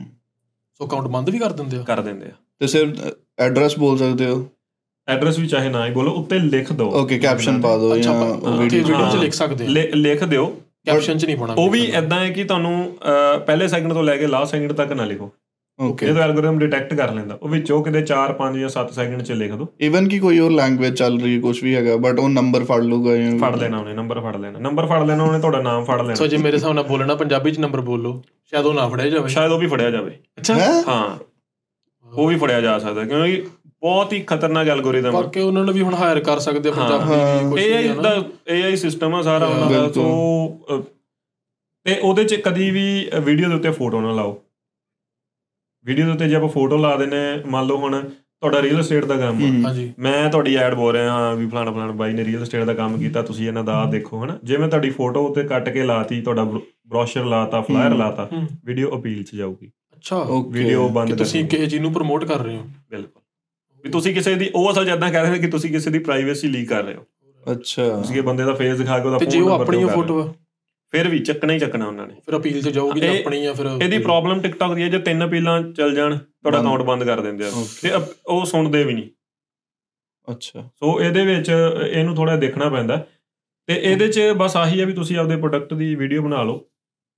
ਸੋ 0.81 0.87
ਅਕਾਊਂਟ 0.87 1.07
ਬੰਦ 1.09 1.31
ਵੀ 1.31 1.39
ਕਰ 1.39 1.53
ਦਿੰਦੇ 1.53 1.77
ਆ? 1.77 1.83
ਕਰ 1.87 2.01
ਦਿੰਦੇ 2.01 2.27
ਆ। 2.27 2.35
ਤੇ 2.61 2.67
ਸਿਰਫ 2.67 3.01
ਐਡਰੈਸ 3.39 3.79
ਬੋਲ 3.79 3.97
ਸਕਦੇ 3.99 4.27
ਹੋ? 4.27 4.47
ਐਡਰੈਸ 5.09 5.39
ਵੀ 5.39 5.47
ਚਾਹੇ 5.47 5.69
ਨਾ 5.69 5.85
ਹੀ 5.87 5.91
ਬੋਲੋ 5.93 6.11
ਉੱਤੇ 6.21 6.39
ਲਿਖ 6.39 6.73
ਦਿਓ। 6.73 6.91
ਓਕੇ 7.01 7.19
ਕੈਪਸ਼ਨ 7.19 7.61
ਪਾ 7.61 7.77
ਦਿਓ 7.79 7.97
ਜਾਂ 7.97 8.15
ਵੀਡੀਓ 8.15 8.59
ਵੀਡੀਓ 8.59 8.85
'ਚ 8.87 8.91
ਹਾਂ। 8.93 9.21
ਲਿਖ 9.21 9.33
ਸਕਦੇ 9.35 9.65
ਆ? 9.65 9.69
ਲਿਖ 9.97 10.25
ਦਿਓ। 10.25 10.47
ਕੈਪਸ਼ਨ 10.87 11.19
'ਚ 11.19 11.25
ਨਹੀਂ 11.25 11.37
ਪਾਉਣਾ 11.37 11.55
ਉਹ 11.59 11.69
ਵੀ 11.71 11.87
ਐਦਾਂ 11.95 12.21
ਹੈ 12.21 12.31
ਕਿ 12.31 12.45
ਤੁਹਾਨੂੰ 12.45 12.97
ਪਹਿਲੇ 13.47 13.69
ਸੈਕਿੰਡ 13.69 13.93
ਤੋਂ 13.93 14.03
ਲੈ 14.03 14.17
ਕੇ 14.17 14.27
ਲਾਸਟ 14.27 14.51
ਸੈਕਿੰਡ 14.51 14.73
ਤੱਕ 14.73 14.93
ਨਾ 14.93 15.05
ਲਿਖੋ। 15.05 15.31
ਓਕੇ 15.79 16.07
ਇਹ 16.07 16.15
ਤਾਂ 16.15 16.23
ਐਲਗੋਰਿਦਮ 16.23 16.59
ਡਿਟੈਕਟ 16.59 16.95
ਕਰ 16.95 17.13
ਲੈਂਦਾ 17.15 17.39
ਉਹ 17.43 17.49
ਵਿੱਚੋਂ 17.49 17.83
ਕਿਤੇ 17.85 18.01
4 18.07 18.33
5 18.39 18.59
ਜਾਂ 18.61 18.69
7 18.69 18.91
ਸੈਕਿੰਡ 18.95 19.23
'ਚ 19.23 19.33
ਲਿਖ 19.33 19.53
ਦਿਓ। 19.53 19.67
ਇਵਨ 19.81 20.09
ਕਿ 20.09 20.19
ਕੋਈ 20.19 20.39
ਹੋਰ 20.39 20.51
ਲੈਂਗੁਏਜ 20.51 20.95
ਚੱਲ 20.95 21.21
ਰਹੀ 21.21 21.35
ਹੈ 21.37 21.41
ਕੁਝ 21.41 21.63
ਵੀ 21.65 21.75
ਹੈਗਾ 21.75 21.97
ਬਟ 22.07 22.19
ਉਹ 22.21 22.29
ਨੰਬਰ 22.29 22.65
ਫੜ 22.65 22.83
ਲੂਗਾ 22.85 23.17
ਜਾਂ 23.17 23.39
ਫੜ 23.39 23.55
ਲੈਣਾ 23.57 23.79
ਉਹਨੇ 23.79 23.95
ਨੰਬਰ 23.95 24.21
ਫੜ 24.21 24.37
ਲੈਣਾ। 24.37 24.59
ਨੰਬਰ 24.59 24.87
ਫੜ 24.87 25.03
ਲੈਣਾ 25.03 25.25
ਉਹਨੇ 25.25 25.39
ਤੁਹਾਡਾ 25.41 25.63
ਨਾਮ 25.63 25.85
ਫੜ 25.85 25.99
ਸੋ 25.99 26.05
ਲੈਣਾ 26.05 26.27
ਜੇ 26.27 26.37
ਮੇਰੇ 26.37 26.57
ਹਿਸਾਬ 26.57 26.73
ਨਾਲ 26.73 26.85
ਬੋਲਣਾ 26.85 27.15
ਪੰਜਾਬੀ 27.15 27.51
'ਚ 27.51 27.59
ਨੰਬਰ 27.59 27.81
ਬੋਲੋ। 27.81 28.21
ਸ਼ਾਇਦ 28.53 28.67
ਉਹ 28.67 28.75
ਨਾ 28.75 28.89
ਫੜਿਆ 28.89 29.09
ਜਾਵੇ। 29.11 29.29
ਸ਼ਾਇਦ 29.29 29.53
ਉਹ 29.53 29.59
ਵੀ 29.59 29.67
ਫੜਿਆ 29.67 29.91
ਜਾਵੇ। 29.91 30.11
ਅੱਛਾ। 30.39 30.55
ਹੈ? 30.55 30.71
ਹਾਂ। 30.89 31.19
ਉਹ 32.11 32.29
ਵੀ 32.29 32.37
ਫੜਿਆ 32.37 32.61
ਜਾ 32.61 32.79
ਸਕਦਾ 32.79 33.05
ਕਿਉਂਕਿ 33.05 33.43
ਬਹੁਤ 33.81 34.13
ਹੀ 34.13 34.21
ਖਤਰਨਾਕ 34.21 34.69
ਐਲਗੋਰਿਦਮ 34.69 35.17
ਆ। 35.17 35.21
ਕਰਕੇ 35.23 35.41
ਉਹਨਾਂ 35.41 35.65
ਨੂੰ 35.65 35.75
ਵੀ 35.75 35.83
ਹੁਣ 35.83 35.95
ਹਾਇਰ 35.95 36.21
ਕਰ 36.21 36.39
ਸਕਦੇ 36.39 36.69
ਆ 36.69 36.73
ਹਾਂ। 36.73 36.89
ਪੰਜਾਬੀ 36.89 37.13
ਹਾਂ। 37.13 37.51
AI 37.53 37.95
ਵੀ 37.97 38.03
ਦਾ 38.03 38.15
AI 38.55 38.77
ਸਿਸਟਮ 38.77 39.15
ਆ 39.15 39.23
ਸਾਰਾ 39.23 39.47
ਉਹਨਾਂ 39.47 39.71
ਦਾ। 39.71 39.91
ਸੋ 39.93 40.87
ਤੇ 41.87 41.99
ਉਹਦੇ 42.03 42.25
ਚ 42.25 42.35
ਕਦੀ 42.35 42.71
ਵੀ 42.71 43.11
ਵੀਡੀਓ 43.25 43.49
ਦੇ 43.49 43.55
ਉੱਤੇ 43.55 43.71
ਫੋਟੋ 43.71 44.01
ਨਾ 44.01 44.13
ਲਾਓ। 44.13 44.41
ਵੀਡੀਓ 45.87 46.05
ਦੇ 46.07 46.13
ਉੱਤੇ 46.13 46.29
ਜੇ 46.29 46.35
ਆਪਾਂ 46.35 46.49
ਫੋਟੋ 46.49 46.77
ਲਾ 46.77 46.97
ਦਿੰਨੇ 46.97 47.19
ਮੰਨ 47.47 47.67
ਲਓ 47.67 47.77
ਹੁਣ 47.77 48.01
ਤੁਹਾਡਾ 48.09 48.61
ਰੀਅਲ 48.63 48.79
ਏਸਟੇਟ 48.79 49.05
ਦਾ 49.05 49.17
ਕੰਮ 49.17 49.67
ਆ। 49.67 49.73
ਮੈਂ 49.99 50.29
ਤੁਹਾਡੀ 50.31 50.55
ਐਡ 50.57 50.75
ਬੋਲ 50.75 50.93
ਰਿਹਾ 50.95 51.13
ਹਾਂ 51.13 51.35
ਵੀ 51.37 51.47
ਫਲਾਣਾ 51.47 51.71
ਫਲਾਣਾ 51.73 51.93
ਬਾਈ 51.93 52.13
ਨੇ 52.13 52.25
ਰੀਅਲ 52.25 52.43
ਏਸਟੇਟ 52.43 52.65
ਦਾ 52.65 52.75
ਕੰਮ 52.75 52.99
ਕੀਤਾ 52.99 53.23
ਤੁਸੀਂ 53.23 53.47
ਇਹਨਾਂ 53.49 53.65
ਦਾ 53.65 53.75
ਆਹ 53.75 53.91
ਦੇਖੋ 53.91 54.25
ਹਨਾ। 54.25 54.39
ਜੇ 54.45 54.57
ਮੈਂ 54.57 54.69
ਤੁਹਾਡੀ 54.69 54.91
ਫੋਟੋ 54.91 55.27
ਉੱਤੇ 55.27 55.43
ਕੱਟ 55.45 55.69
ਕੇ 55.69 55.83
ਲਾਤੀ 55.83 56.21
ਤੁਹਾਡਾ 56.23 56.45
ਬ੍ਰੋਸ਼ਰ 56.91 57.25
ਲਾਤਾ 57.25 57.61
ਫਲਾਇਰ। 57.61 57.95
ਲਾਤਾ 57.95 58.29
ਵੀਡੀਓ 58.65 58.99
ਅਪੀਲ 58.99 59.23
ਚ 59.25 59.35
ਜਾਊਗੀ। 59.35 59.71
ਅੱਛਾ 59.97 60.17
ਓਕੇ 60.17 60.59
ਵੀਡੀਓ 60.59 60.89
ਬੰਦ 60.89 61.15
ਤੁਸੀਂ 61.19 61.45
ਕਿਸੇ 61.45 61.67
ਚੀਜ਼ 61.67 61.83
ਨੂੰ 61.83 61.93
ਪ੍ਰਮੋਟ 61.93 62.25
ਕਰ 62.25 62.39
ਰਹੇ 62.39 62.57
ਹੋ? 62.57 62.63
ਬਿਲਕੁਲ। 62.91 63.23
ਵੀ 63.85 63.91
ਤੁਸੀਂ 63.91 64.15
ਕਿਸੇ 64.15 64.35
ਦੀ 64.35 64.51
ਉਹ 64.55 64.71
ਅਸਲ 64.73 64.89
ਇਦਾਂ 64.89 65.11
ਕਹਿ 65.13 65.23
ਰਹੇ 65.23 65.31
ਨੇ 65.31 65.39
ਕਿ 65.39 65.47
ਤੁਸੀਂ 65.47 65.71
ਕਿਸੇ 65.71 65.91
ਦੀ 65.91 65.99
ਪ੍ਰਾਈਵੇਸੀ 65.99 66.49
ਲੀਕ 66.49 66.69
ਕਰ 66.69 66.85
ਰਹੇ 66.85 66.95
ਹੋ। 66.95 67.07
ਅੱਛਾ। 67.53 67.89
ਤੁਸੀਂ 67.89 68.17
ਇਹ 68.17 68.23
ਬੰਦੇ 68.23 68.45
ਦਾ 68.45 68.55
ਫੇਸ 68.55 68.79
ਦਿਖਾ 68.79 68.99
ਕੇ 68.99 69.07
ਉਹਦਾ 69.07 69.19
ਤੇ 69.19 69.25
phone 69.25 69.33
ਜੇ 69.33 69.41
ਉਹ 69.41 69.51
ਆਪਣੀ। 69.51 69.85
ਫੋਟੋ 69.85 70.21
ਆ? 70.21 70.33
ਫਿਰ 70.91 71.09
ਵੀ 71.09 71.19
ਚੱਕਣਾ 71.19 71.53
ਹੀ 71.53 71.59
ਚੱਕਣਾ 71.59 71.87
ਉਹਨਾਂ 71.87 72.07
ਨੇ। 72.07 72.15
ਫਿਰ 72.27 72.37
ਅਪੀਲ 72.37 72.63
'ਚ 72.63 72.69
ਜਾਊਗੀ 72.69 73.01
ਜਾਂ 73.01 73.15
ਆਪਣੀ 73.15 73.45
ਆ 73.47 73.53
ਫਿਰ 73.53 73.67
ਇਹਦੀ 73.83 73.99
ਪ੍ਰੋਬਲਮ 73.99 74.41
ਟਿਕਟੌਕ 74.41 74.75
ਦੀ 74.75 74.83
ਹੈ 74.83 74.89
ਜੇ 74.89 74.99
ਤਿੰਨ 74.99 75.25
ਅਪੀਲਾਂ 75.25 75.63
ਚੱਲ 75.63 75.95
ਜਾਣ 75.95 76.17
ਤੁਹਾਡਾ। 76.17 76.61
ਅਕਾਊਂਟ 76.61 76.83
ਬੰਦ 76.83 77.05
ਕਰ 77.05 77.21
ਦਿੰਦੇ 77.21 77.45
ਆ. 77.45 77.51
ਤੇ 77.83 77.91
ਉਹ 78.27 78.45
ਸੁਣਦੇ 78.45 78.85
ਵੀ 78.85 78.95
ਨਹੀਂ। 78.95 79.11
ਅੱਛਾ। 80.31 80.63
ਸੋ 80.63 81.01
ਇਹਦੇ 81.01 81.25
ਵਿੱਚ 81.25 81.51
ਇਹਨੂੰ 81.91 82.15
ਥੋੜਾ 82.17 82.37
ਦੇਖਣਾ 82.37 82.69
ਪੈਂਦਾ। 82.69 83.07
ਤੇ 83.67 83.81
ਇਹਦੇ 83.83 84.09
'ਚ 84.09 84.21
ਬਸ 84.37 84.57
ਆਹੀ 84.57 84.81
ਹੈ 84.81 84.87
ਵੀ 84.87 84.93
ਤੁਸੀਂ 84.93 85.19
ਆਪਦੇ 85.19 85.37
ਪ੍ਰੋਡਕਟ 85.37 85.75
ਦੀ 85.75 85.95
ਵੀਡੀਓ 85.95 86.23
ਬਣਾ 86.23 86.43
ਲਓ। 86.43 86.70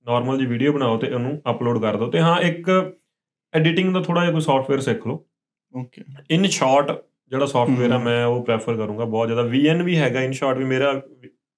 ਨਾਰਮਲ 0.07 0.37
ਜੀ 0.37 0.45
ਵੀਡੀਓ 0.45 0.73
ਬਣਾਓ 0.73 0.97
ਤੇ 0.97 1.11
ਉਹਨੂੰ 1.13 1.41
ਅਪਲੋਡ 1.51 1.81
ਕਰ 1.81 1.97
ਦਿਓ। 1.97 2.09
ਤੇ 2.11 2.19
ਹਾਂ 2.19 2.39
ਇੱਕ 2.41 2.69
ਐਡੀਟਿੰਗ 3.53 3.93
ਦਾ 3.93 4.01
ਥੋੜਾ 4.01 4.21
ਜਿਹਾ 4.21 4.31
ਕੋਈ 4.31 4.41
ਸੌਫਟਵੇਅਰ 4.41 4.81
ਸਿੱਖ 4.81 5.07
ਲਓ। 5.07 5.23
ਓਕੇ 5.73 6.03
ਇਨ 6.31 6.47
ਸ਼ਾਰਟ 6.47 6.91
ਜਿਹੜਾ 7.31 7.45
ਸੌਫਟਵੇਅਰ 7.45 7.91
ਆ। 7.91 7.97
ਮੈਂ 7.97 8.25
ਉਹ 8.25 8.43
ਪ੍ਰੈਫਰ 8.45 8.77
ਕਰੂੰਗਾ। 8.77 9.05
ਬਹੁਤ 9.05 9.27
ਜ਼ਿਆਦਾ 9.27 9.43
VN 9.49 9.83
ਵੀ 9.83 9.97
ਹੈਗਾ 9.97 10.21
ਇਨ 10.21 10.31
ਸ਼ਾਰਟ 10.31 10.57
ਵੀ 10.57 10.63
ਮੇਰਾ 10.65 10.91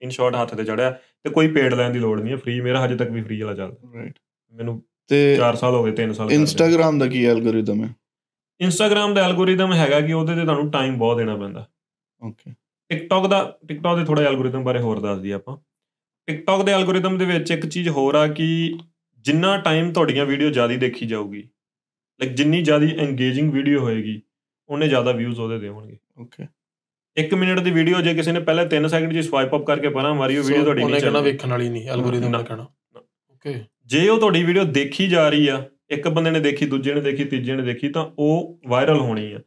ਇਨ 0.01 0.10
ਸ਼ਾਰਟ 0.10 0.36
ਹੱਥ 0.36 0.53
ਤੇ 0.55 0.63
ਚੜਿਆ 0.63 0.89
ਤੇ 0.91 1.29
ਕੋਈ 1.29 1.47
ਪੇਡ 1.51 1.73
ਲੈਣ 1.73 1.93
ਦੀ 1.93 1.99
ਲੋੜ 1.99 2.19
ਨਹੀਂ 2.19 2.31
ਹੈ 2.31 2.38
ਫ੍ਰੀ 2.38 2.60
ਮੇਰਾ 2.62 2.86
ਹਜੇ 2.86 2.95
ਤੱਕ 2.95 3.10
ਵੀ 3.12 3.21
ਫ੍ਰੀ 3.21 3.41
ਵਾਲਾ 3.41 3.55
ਚੱਲਦਾ। 3.55 3.91
ਰਾਈਟ 3.95 4.19
ਮੈਨੂੰ 4.53 4.81
ਤੇ 5.10 5.36
4 5.38 5.55
ਸਾਲ 5.55 5.73
ਹੋ 5.73 5.84
ਗਏ 5.84 5.91
3 5.95 6.12
ਸਾਲ 6.13 6.31
ਇੰਸਟਾਗ੍ਰam 6.31 6.99
ਦਾ 6.99 7.08
ਕੀ 7.08 7.25
ਐਲਗੋਰਿਦਮ 7.25 7.84
ਹੈ? 7.84 7.93
ਇੰਸਟਾਗ੍ਰam 8.60 9.13
ਦਾ 9.13 9.23
ਐਲਗੋਰਿਦਮ 9.25 9.73
ਹੈਗਾ 9.73 9.99
ਕਿ 10.01 10.13
ਉਹਦੇ 10.13 10.36
ਤੇ 10.36 10.43
ਤੁਹਾਨੂੰ 10.43 10.69
ਟਾਈਮ 10.71 10.97
ਬਹੁਤ 10.97 11.17
ਦੇਣਾ 11.17 11.36
ਪੈਂਦਾ। 11.38 11.65
ਓਕੇ 12.21 12.51
ਟਿਕਟੌਕ 12.89 13.27
ਦਾ 13.27 13.41
ਟਿਕਟੌਕ 13.67 13.97
ਦੇ 13.99 14.05
ਥੋੜਾ 14.05 14.21
ਐਲਗੋਰਿਦਮ 14.21 14.63
ਬਾਰੇ 14.63 14.79
ਹੋਰ 14.79 14.99
ਦੱਸ 14.99 15.19
ਦਈਏ 15.19 15.34
ਆਪਾਂ। 15.34 15.58
ਟਿਕਟੌਕ 16.27 16.65
ਦੇ 16.65 16.71
ਐਲਗੋਰਿਦਮ 16.71 17.17
ਦੇ 17.17 17.25
ਵਿੱਚ 17.25 17.51
ਇੱਕ 17.51 17.65
ਚੀਜ਼ 17.65 17.89
ਹੋਰ 17.89 18.15
ਆ 18.15 18.27
ਕਿ 18.27 18.77
ਜਿੰਨਾ 19.25 19.57
ਟਾਈਮ 19.57 19.93
ਤੁਹਾਡੀਆਂ 19.93 20.25
ਵੀਡੀਓ 20.25 20.49
ਜ਼ਿਆਦਾ 20.49 20.75
ਦੇਖੀ 20.75 21.05
ਜਾਊਗੀ 21.05 21.41
ਲਾਈਕ 22.19 22.33
ਜਿੰਨੀ 22.33 22.61
ਜ਼ਿਆਦਾ 22.61 22.85
ਐਂਗੇਜਿੰਗ 22.85 23.53
ਵੀਡੀਓ 23.53 23.79
ਹੋਏਗੀ 23.79 24.21
ਉਹਨੇ 24.69 24.88
ਜ਼ਿਆਦਾ 24.88 25.11
ਵਿਊਜ਼ 25.11 25.39
ਉਹਦੇ 25.39 25.59
ਦੇ 25.59 25.69
ਹੋਣਗੇ 25.69 25.97
ਓਕੇ 26.17 26.47
1 27.17 27.35
ਮਿੰਟ 27.38 27.59
ਦੀ 27.59 27.71
ਵੀਡੀਓ 27.71 28.01
ਜੇ 28.01 28.13
ਕਿਸੇ 28.13 28.31
ਨੇ 28.31 28.39
ਪਹਿਲੇ 28.39 28.63
3 28.77 28.88
ਸੈਕਿੰਡ 28.88 29.13
'ਚ 29.13 29.25
ਸਵਾਈਪ 29.25 29.55
ਅਪ 29.55 29.65
ਕਰਕੇ 29.65 29.89
ਪਰਾਂ 29.89 30.13
ਮਾਰੀ 30.15 30.38
ਉਹ 30.38 30.43
ਵੀਡੀਓ 30.43 30.63
ਤੁਹਾਡੀ 30.63 30.81
ਉਹਨੇ 30.81 30.91
ਨਹੀਂ 30.91 31.01
ਕਹਿਣਾ 31.01 31.19
ਚੱਲਣੀ 31.19 31.31
ਵੇਖਣ 31.31 31.49
ਵਾਲੀ 31.49 31.69
ਨਹੀਂ 31.69 31.89
ਐਲਗੋਰਿਦਮ 31.89 32.31
ਦਾ 32.31 32.41
ਕਹਿਣਾ। 32.41 32.67
ਓਕੇ 32.97 33.63
ਜੇ 33.85 34.07
ਉਹ 34.09 34.19
ਤੁਹਾਡੀ 34.19 34.43
ਵੀਡੀਓ 34.43 34.63
ਦੇਖੀ 34.63 35.07
ਜਾ 35.07 35.29
ਰਹੀ 35.29 35.47
ਆ 35.47 35.63
ਇੱਕ 35.91 36.07
ਬੰਦੇ 36.07 36.31
ਨੇ 36.31 36.39
ਦੇਖੀ 36.39 36.65
ਦੂਜੇ 36.65 36.93
ਨੇ 36.93 37.01
ਦੇਖੀ 37.01 37.25
ਤੀਜੇ 37.25 37.55
ਨੇ 37.55 37.63
ਦੇਖੀ 37.63 37.89
ਤਾਂ 37.89 38.05
ਉਹ 38.19 38.59
ਵਾਇਰਲ 38.67 38.99
ਹੋਣੀ 38.99 39.31
ਆ। 39.33 39.39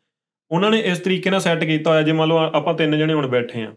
ਉਹਨਾਂ 0.50 0.70
ਨੇ 0.70 0.78
ਇਸ 0.78 0.98
ਤਰੀਕੇ 0.98 1.30
ਨਾਲ 1.30 1.40
ਸੈੱਟ 1.40 1.64
ਕੀਤਾ 1.64 1.90
ਹੋਇਆ 1.90 2.02
ਜੇ 2.02 2.12
ਮੰਨ 2.12 2.28
ਲਓ 2.28 2.36
ਆਪਾਂ 2.36 2.74
ਤਿੰਨ 2.74 2.98
ਜਣੇ 2.98 3.12
ਹੁਣ 3.12 3.26
ਬੈਠੇ 3.26 3.62
ਆ। 3.62 3.74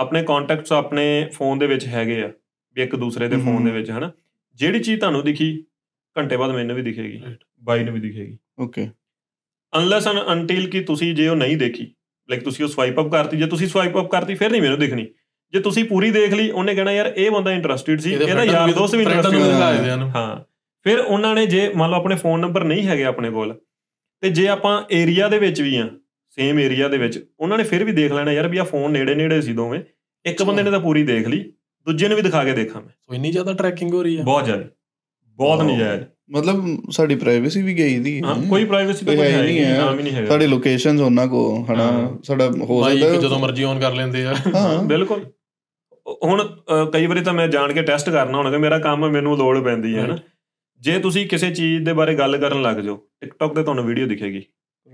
ਆਪਣੇ 0.00 0.22
ਕੰਟੈਕਟਸ 0.22 0.72
ਆਪਣੇ 0.72 1.28
ਫੋਨ 1.32 1.58
ਦੇ 1.58 1.66
ਵਿੱਚ 1.66 1.86
ਹੈਗੇ 1.86 2.22
ਆ 2.22 2.30
ਵੀ 2.76 2.82
ਇੱਕ 2.82 2.96
ਦੂਸਰੇ 2.96 3.28
ਦੇ 3.28 3.36
ਫੋਨ 3.36 3.64
ਦੇ। 3.64 3.70
ਵਿੱਚ 3.70 3.90
ਹਨਾ? 3.90 4.10
ਜਿਹੜੀ 4.54 4.80
ਚੀਜ਼ 4.80 5.00
ਤੁਹਾਨੂੰ 5.00 5.22
ਦਿਖੀ 5.24 5.64
ਘੰਟੇ 6.16 6.36
ਬਾਅਦ 6.36 6.50
ਮੈਨੂੰ 6.50 6.76
ਵੀ 6.76 6.82
ਦਿਖੇਗੀ. 6.82 7.22
ਬਾਈ 7.62 7.84
ਨੂੰ 7.84 7.94
ਵੀ 7.94 8.00
ਦਿਖੇਗੀ। 8.00 8.38
ਓਕੇ 8.58 8.88
ਅਨਲੈਸ 9.72 10.06
ਐਂਡ 10.08 10.18
ਅਨਟਿਲ 10.32 10.68
ਕਿ 10.70 10.80
ਤੁਸੀਂ 10.80 11.14
ਜੇ 11.14 11.28
ਉਹ 11.28 11.36
ਨਹੀਂ 11.36 11.56
ਦੇਖੀ 11.56 11.86
ਲਾਈਕ 12.28 12.42
ਤੁਸੀਂ 12.44 12.64
ਉਹ 12.64 12.70
ਸਵਾਈਪ 12.70 13.00
ਅਪ 13.00 13.08
ਕਰਤੀ 13.08 13.36
ਜੇ 13.36 13.46
ਤੁਸੀਂ 13.46 13.66
ਸਵਾਈਪ 13.68 13.98
ਅਪ 13.98 14.10
ਕਰਤੀ 14.10 14.34
ਫਿਰ 14.34 14.50
ਨਹੀਂ 14.50 14.62
ਮੈਨੂੰ 14.62 14.78
ਦਿਖਣੀ। 14.78 15.06
ਜੇ 15.54 15.60
ਤੁਸੀਂ 15.60 15.84
ਪੂਰੀ 15.84 16.10
ਦੇਖ 16.10 16.32
ਲਈ 16.34 16.50
ਉਹਨੇ 16.50 16.74
ਕਹਿਣਾ 16.74 16.92
ਯਾਰ 16.92 17.12
ਇਹ 17.16 17.30
ਬੰਦਾ 17.30 17.52
ਇੰਟਰਸਟਿਡ 17.52 18.00
ਸੀ 18.00 18.12
ਇਹਦਾ 18.12 18.44
ਯਾਰ 18.44 18.72
ਦੋਸਤ 18.72 18.94
ਵੀ 18.94 19.02
ਇੰਟਰਸਟਿਡ 19.02 20.02
ਹਾਂ। 20.16 20.44
ਫਿਰ 20.86 20.98
ਉਹਨਾਂ 21.00 21.34
ਨੇ 21.34 21.46
ਜੇ 21.46 21.72
ਮੰਨ 21.76 21.90
ਲਓ 21.90 21.96
ਆਪਣੇ 21.96 22.16
ਫੋਨ 22.16 22.40
ਨੰਬਰ 22.40 22.64
ਨਹੀਂ 22.64 22.86
ਹੈਗੇ 22.86 23.04
ਆਪਣੇ 23.04 23.30
ਕੋਲ 23.30 23.60
ਤੇ 24.20 24.30
ਜੇ 24.30 24.48
ਆਪਾਂ 24.48 24.82
ਏਰੀਆ 24.92 25.28
ਦੇ 25.28 25.38
ਵਿੱਚ 25.38 25.60
ਵੀ 25.62 25.76
ਆ 25.76 25.88
ਸੇਮ 26.28 26.58
ਏਰੀਆ 26.60 26.88
ਦੇ 26.88 26.98
ਵਿੱਚ 26.98 27.18
ਉਹਨਾਂ 27.40 27.58
ਨੇ 27.58 27.64
ਫਿਰ 27.64 27.84
ਵੀ 27.84 27.92
ਦੇਖ 27.92 28.12
ਲੈਣਾ 28.12 28.32
ਯਾਰ 28.32 28.48
ਵੀ 28.48 28.58
ਆ 28.58 28.64
ਫੋਨ 28.64 28.92
ਨੇੜੇ 28.92 29.14
ਨੇੜੇ 29.14 29.40
ਸੀ 29.40 29.52
ਦੋਵੇਂ 29.52 29.80
ਇੱਕ 30.24 30.42
ਬੰਦੇ 30.42 30.62
ਨੇ 30.62 30.70
ਤਾਂ 30.70 30.80
ਪੂਰੀ 30.80 31.02
ਦੇਖ 31.02 31.28
ਲਈ 31.28 31.52
ਦੂਜੇ 31.86 32.08
ਨੂੰ 32.08 32.16
ਵੀ 32.16 32.22
ਦਿਖਾ 32.22 32.44
ਕੇ 32.44 32.52
ਦੇਖਾਂ 32.52 32.80
ਮੈਂ। 32.80 32.90
ਸੋ 32.90 33.14
ਇੰਨੀ 33.14 33.30
ਜ਼ਿਆਦਾ 33.32 33.52
ਟਰੈਕਿੰਗ 33.52 33.94
ਹੋ 33.94 34.02
ਰਹੀ 34.02 34.18
ਹੈ? 34.18 34.22
ਬਹੁਤ 34.22 34.44
ਜ਼ਿਆਦਾ 34.44 34.64
ਬਹੁਤ. 35.38 35.62
ਨਜਾਇਜ਼। 35.62 36.02
ਮਤਲਬ 36.30 36.90
ਸਾਡੀ 36.90 37.14
ਪ੍ਰਾਈਵੇਸੀ 37.14 37.62
ਵੀ 37.62 37.76
ਗਈ 37.76 37.98
ਦੀ। 37.98 38.20
ਹਾਂ 38.22 38.34
ਕੋਈ 38.48 38.64
ਪ੍ਰਾਈਵੇਸੀ 38.64 39.06
ਤਾਂ 39.06 39.16
ਕੋਈ 39.16 39.32
ਨਹੀਂ 39.32 39.58
ਹੈ। 39.64 39.78
ਨਾਮ 39.78 39.98
ਹੀ 39.98 40.02
ਨਹੀਂ 40.02 40.12
ਹੈਗਾ। 40.14 40.26
ਸਾਡੇ 40.26 40.46
ਲੋਕੇਸ਼ਨਸ 40.46 41.00
ਉਹਨਾਂ 41.00 41.26
ਕੋ 41.26 41.42
ਹਨਾ। 41.70 41.88
ਸਾਡਾ 42.22 42.50
ਹੋ 42.60 42.82
ਸਕਦਾ 42.88 43.14
ਜਦੋਂ 43.16 43.38
ਮਰਜ਼ੀ 43.38 43.64
ਔਨ 43.64 43.80
ਕਰ 43.80 43.94
ਲੈਂਦੇ 43.94 44.24
ਆ। 44.26 44.34
ਹਾਂ। 44.54 44.82
ਬਿਲਕੁਲ। 44.82 45.24
ਹੁਣ 46.24 46.42
ਕਈ 46.92 47.06
ਵਾਰੀ 47.06 47.20
ਤਾਂ 47.20 47.32
ਮੈਂ 47.32 47.48
ਜਾਣ 47.48 47.72
ਕੇ 47.72 47.82
ਟੈਸਟ 47.82 48.10
ਕਰਨਾ 48.10 48.38
ਹੁੰਦਾ 48.38 48.50
ਕਿ 48.50 48.58
ਮੇਰਾ 48.58 48.78
ਕੰਮ 48.78 49.08
ਮੈਨੂੰ 49.10 49.36
ਲੋੜ 49.38 49.58
ਪੈਂਦੀ 49.64 49.96
ਹੈ 49.96 50.06
ਨਾ 50.06 50.18
ਜੇ 50.80 50.98
ਤੁਸੀਂ 50.98 51.26
ਕਿਸੇ 51.28 51.50
ਚੀਜ਼ 51.50 51.84
ਦੇ 51.84 51.92
ਬਾਰੇ 51.92 52.14
ਗੱਲ 52.14 52.36
ਕਰਨ 52.36 52.62
ਲੱਗ 52.62 52.76
ਜਾਓ 52.76 52.96
ਟਿਕਟੌਕ 53.20 53.54
ਤੇ 53.54 53.62
ਤੁਹਾਨੂੰ 53.62 53.84
ਵੀਡੀਓ 53.84 54.06
ਦਿਖੇਗੀ। 54.06 54.42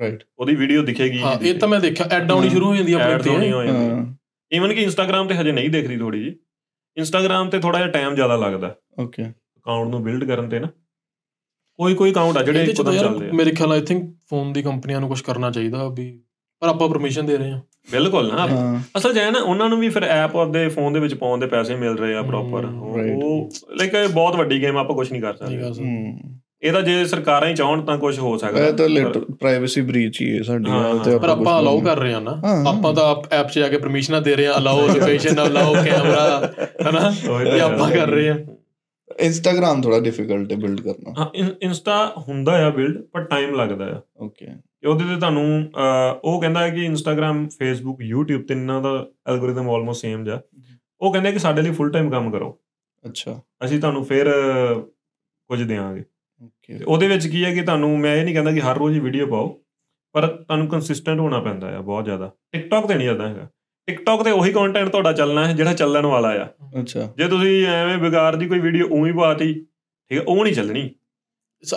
ਰਾਈਟ 0.00 0.22
ਉਹਦੀ 0.38 0.54
ਵੀਡੀਓ 0.54 0.82
ਦਿਖੇਗੀ 0.82 1.18
ਹਾਂ 1.18 1.38
ਇਹ 1.42 1.54
ਤਾਂ 1.54 1.68
ਮੈਂ 1.68 1.80
ਦੇਖਿਆ 1.80 2.06
ਐਡ 2.10 2.30
ਆਉਣੀ 2.30 2.50
ਸ਼ੁਰੂ 2.50 2.66
ਹੋ 2.66 2.76
ਜਾਂਦੀ 2.76 2.92
ਆ 2.92 3.04
ਆਪਣੇ 3.04 3.22
ਤੇ 3.22 3.30
ਈਵਨ 4.52 4.74
ਕਿ 4.74 4.82
ਇੰਸਟਾਗ੍ਰam 4.82 5.28
ਤੇ 5.28 5.34
ਹਜੇ 5.34 5.52
ਨਹੀਂ 5.52 5.70
ਦਿਖਦੀ 5.70 5.96
ਥੋੜੀ 5.96 6.24
ਜੀ 6.24 6.36
ਇੰਸਟਾਗ੍ਰam 6.96 7.50
ਤੇ 7.50 7.58
ਥੋੜਾ 7.58 7.78
ਜਿਹਾ 7.78 7.90
ਟਾਈਮ 7.90 8.14
ਜ਼ਿਆਦਾ 8.14 8.36
ਲੱਗਦਾ। 8.36 8.74
ਓਕੇ 8.98 9.22
ਅਕਾਊਂਟ 9.22 9.88
ਨੂੰ 9.88 10.02
ਬਿਲਡ 10.02 10.24
ਕਰਨ 10.24 10.48
ਤੇ 10.48 10.58
ਨਾ। 10.58 10.68
ਕੋਈ 11.78 11.94
ਕੋਈ 11.94 12.12
ਅਕਾਊਂਟ 12.12 12.36
ਆ 12.36 12.42
ਜਿਹੜੇ 12.42 12.64
ਇੱਕਦਮ 12.64 12.96
ਚੱਲਦੇ 12.96 13.28
ਆ। 13.28 13.32
ਮੇਰੇ 13.32 13.50
ਖਿਆਲ 13.50 13.72
ਆਈ 13.72 13.80
ਥਿੰਕ 13.80 14.16
ਫੋਨ 14.30 14.52
ਦੀ 14.52 14.62
ਕੰਪਨੀਆਂ 14.62 15.00
ਨੂੰ 15.00 15.08
ਕੁਝ 15.08 15.20
ਕਰਨਾ 15.20 15.50
ਚਾਹੀਦਾ 15.50 15.88
ਵੀ 15.88 16.22
ਪਰ 16.60 16.68
ਆਪਾਂ 16.68 16.88
ਪਰਮਿਸ਼ਨ 16.88 17.26
ਦੇ 17.26 17.36
ਰਹੇ 17.36 17.50
ਹਾਂ। 17.50 17.60
ਬਿਲਕੁਲ 17.92 18.34
ਨਾ। 18.34 18.46
ਅਸਲ 18.96 19.18
ਹੈ 19.18 19.30
ਨਾ 19.30 19.38
ਉਹਨਾਂ 19.38 19.68
ਨੂੰ 19.68 19.78
ਵੀ 19.80 19.88
ਫਿਰ 19.88 20.02
ਐਪ 20.02 20.36
ਆਪਦੇ 20.36 20.68
ਫੋਨ 20.68 20.92
ਦੇ 20.92 21.00
ਵਿੱਚ 21.00 21.14
ਪਾਉਣ 21.14 21.40
ਦੇ 21.40 21.46
ਪੈਸੇ 21.46 21.76
ਮਿਲ 21.76 21.98
ਰਹੇ 21.98 22.14
ਆ 22.14 22.22
ਪ੍ਰੋਪਰ. 22.22 22.64
ਉਹ 22.64 23.50
ਲਾਈਕ 23.76 24.12
ਬਹੁਤ 24.12 24.36
ਵੱਡੀ 24.36 24.62
ਗੇਮ 24.62 24.76
ਆਪਾਂ 24.76 24.96
ਕੁਝ 24.96 25.12
ਨਹੀਂ 25.12 25.22
ਕਰ 25.22 25.36
ਸਕਦੇ। 25.36 25.56
ਇਹਦਾ 26.62 26.80
ਜੇ 26.80 27.04
ਸਰਕਾਰਾਂ 27.04 27.48
ਹੀ 27.48 27.54
ਚਾਹਣ 27.54 27.82
ਤਾਂ 27.82 27.98
ਕੁਝ 27.98 28.18
ਹੋ 28.18 28.36
ਸਕਦਾ। 28.36 28.66
ਇਹ 28.66 28.72
ਤਾਂ 28.72 29.10
ਪਰ- 29.10 29.34
ਪ੍ਰਾਈਵੇਸੀ 29.34 29.80
ਬ੍ਰੀਚ 29.80 30.20
ਹੀ 30.20 30.38
ਹੈ 30.38 30.42
ਸਾਡੀ। 30.42 30.64
ਤੇ 31.04 31.18
ਪਰ 31.18 31.28
ਕੁਛ 31.28 31.30
ਆਪਾਂ 31.30 31.60
ਅਲਾਉ 31.60 31.80
ਕਰ 31.80 31.98
ਰਹੇ 31.98 32.12
ਹਾਂ 32.12 32.20
ਨਾ। 32.20 32.42
ਆਪਾਂ 32.68 32.94
ਤਾਂ 32.94 33.34
ਐਪ 33.34 33.48
'ਚ 33.48 33.58
ਜਾ 33.58 33.68
ਕੇ 33.68 33.78
ਪਰਮਿਸ਼ਨਾਂ 33.78 34.20
ਦੇ 34.22 34.36
ਰਹੇ 34.36 34.46
ਹਾਂ। 34.46 34.54
ਅਲਾਉ 34.58 34.86
ਲੋਕੇਸ਼ਨ 34.86 35.46
ਅਲਾਉ 35.46 35.74
ਕੈਮਰਾ 35.74 36.52
ਹਨਾ? 36.88 37.14
ਇਹ 37.42 37.60
ਆਪਾਂ 37.62 37.90
ਕਰ 37.90 38.06
ਰਹੇ 38.06 38.30
ਹਾਂ। 38.30 38.38
ਇੰਸਟਾਗ੍ਰਾਮ 39.20 39.82
ਥੋੜਾ 39.82 40.00
ਡਿਫਿਕਲਟ 40.00 40.52
ਹੈ 40.52 40.56
ਬਿਲਡ 40.56 40.80
ਕਰਨਾ। 40.80 41.14
ਹਾਂ 41.18 41.26
ਇੰਸਟਾ 41.62 42.12
ਹੁੰਦਾ 42.18 42.66
ਆ 42.66 42.70
ਬਿਲਡ 42.70 43.02
ਪਰ 43.02 43.22
ਟਾਈਮ 43.22 43.54
ਲੱਗਦਾ 43.54 43.84
ਆ। 43.84 44.24
ਓਕੇ 44.24 44.46
ਕਿ 44.80 44.86
ਉਹਦੇ 44.86 45.04
ਤੇ 45.04 45.16
ਤੁਹਾਨੂੰ 45.16 45.70
ਉਹ 46.24 46.40
ਕਹਿੰਦਾ 46.40 46.60
ਹੈ 46.60 46.70
ਕਿ 46.70 46.88
Instagram 46.88 47.36
Facebook 47.42 48.18
YouTube 48.18 48.46
ਤਿੰਨਾਂ 48.46 48.82
ਦਾ 48.82 49.06
ਐਲਗੋਰਿਦਮ 49.26 49.70
ਆਲਮੋਸਟ 49.70 50.02
ਸੇਮ 50.02 50.24
ਜਿਹਾ। 50.24 50.40
ਉਹ 51.00 51.12
ਕਹਿੰਦੇ 51.12 51.32
ਕਿ 51.32 51.38
ਸਾਡੇ 51.38 51.62
ਲਈ 51.62 51.70
ਫੁੱਲ 51.70 51.90
ਟਾਈਮ 51.90 52.10
ਕੰਮ 52.10 52.30
ਕਰੋ। 52.30 52.60
ਅੱਛਾ। 53.06 53.40
ਅਸੀਂ 53.64 53.80
ਤੁਹਾਨੂੰ 53.80 54.04
ਫਿਰ 54.04 54.26
ਕੁਝ 55.48 55.62
ਦੇਵਾਂਗੇ 55.62 56.02
ਉਹਦੇ 56.86 57.08
ਵਿੱਚ 57.08 57.26
ਕੀ 57.26 57.44
ਹੈ 57.44 57.54
ਕਿ 57.54 57.62
ਤੁਹਾਨੂੰ 57.62 57.98
ਮੈਂ 57.98 58.16
ਇਹ 58.16 58.24
ਨਹੀਂ 58.24 58.34
ਕਹਿੰਦਾ 58.34 58.52
ਕਿ 58.52 58.60
ਹਰ 58.60 58.78
ਰੋਜ਼ 58.78 58.94
ਹੀ 58.94 59.00
ਵੀਡੀਓ 59.00 59.26
ਪਾਓ 59.26 59.60
ਪਰ 60.12 60.26
ਤੁਹਾਨੂੰ 60.26 60.68
ਕੰਸਿਸਟੈਂਟ 60.68 61.20
ਹੋਣਾ 61.20 61.40
ਪੈਂਦਾ 61.40 61.70
ਹੈ 61.70 61.80
ਬਹੁਤ 61.80 62.04
ਜ਼ਿਆਦਾ। 62.04 62.32
ਟਿਕਟੌਕ 62.52 62.86
ਤੇ 62.86 62.94
ਨਹੀਂ 62.94 63.06
ਜਾਂਦਾ 63.06 63.28
ਹੈਗਾ। 63.28 63.48
ਟਿਕਟੌਕ 63.86 64.22
ਤੇ 64.22 64.30
ਉਹੀ 64.30 64.52
ਕੰਟੈਂਟ 64.52 64.88
ਤੁਹਾਡਾ 64.88 65.12
ਚੱਲਣਾ 65.12 65.48
ਹੈ 65.48 65.52
ਜਿਹੜਾ 65.52 65.72
ਚੱਲਣ 65.72 66.06
ਵਾਲਾ 66.06 66.28
ਆ। 66.28 66.48
ਅੱਛਾ। 66.80 67.12
ਜੇ 67.16 67.28
ਤੁਸੀਂ 67.28 67.66
ਐਵੇਂ 67.66 67.98
ਬੇਕਾਰ 67.98 68.36
ਦੀ 68.36 68.46
ਕੋਈ 68.46 68.58
ਵੀਡੀਓ 68.58 68.88
ਉਵੇਂ 68.88 69.12
ਪਾਤੀ 69.12 69.54
ਠੀਕ 70.10 70.18
ਹੈ 70.18 70.24
ਉਹ 70.28 70.44
ਨਹੀਂ 70.44 70.54
ਚੱਲਣੀ। 70.54 70.90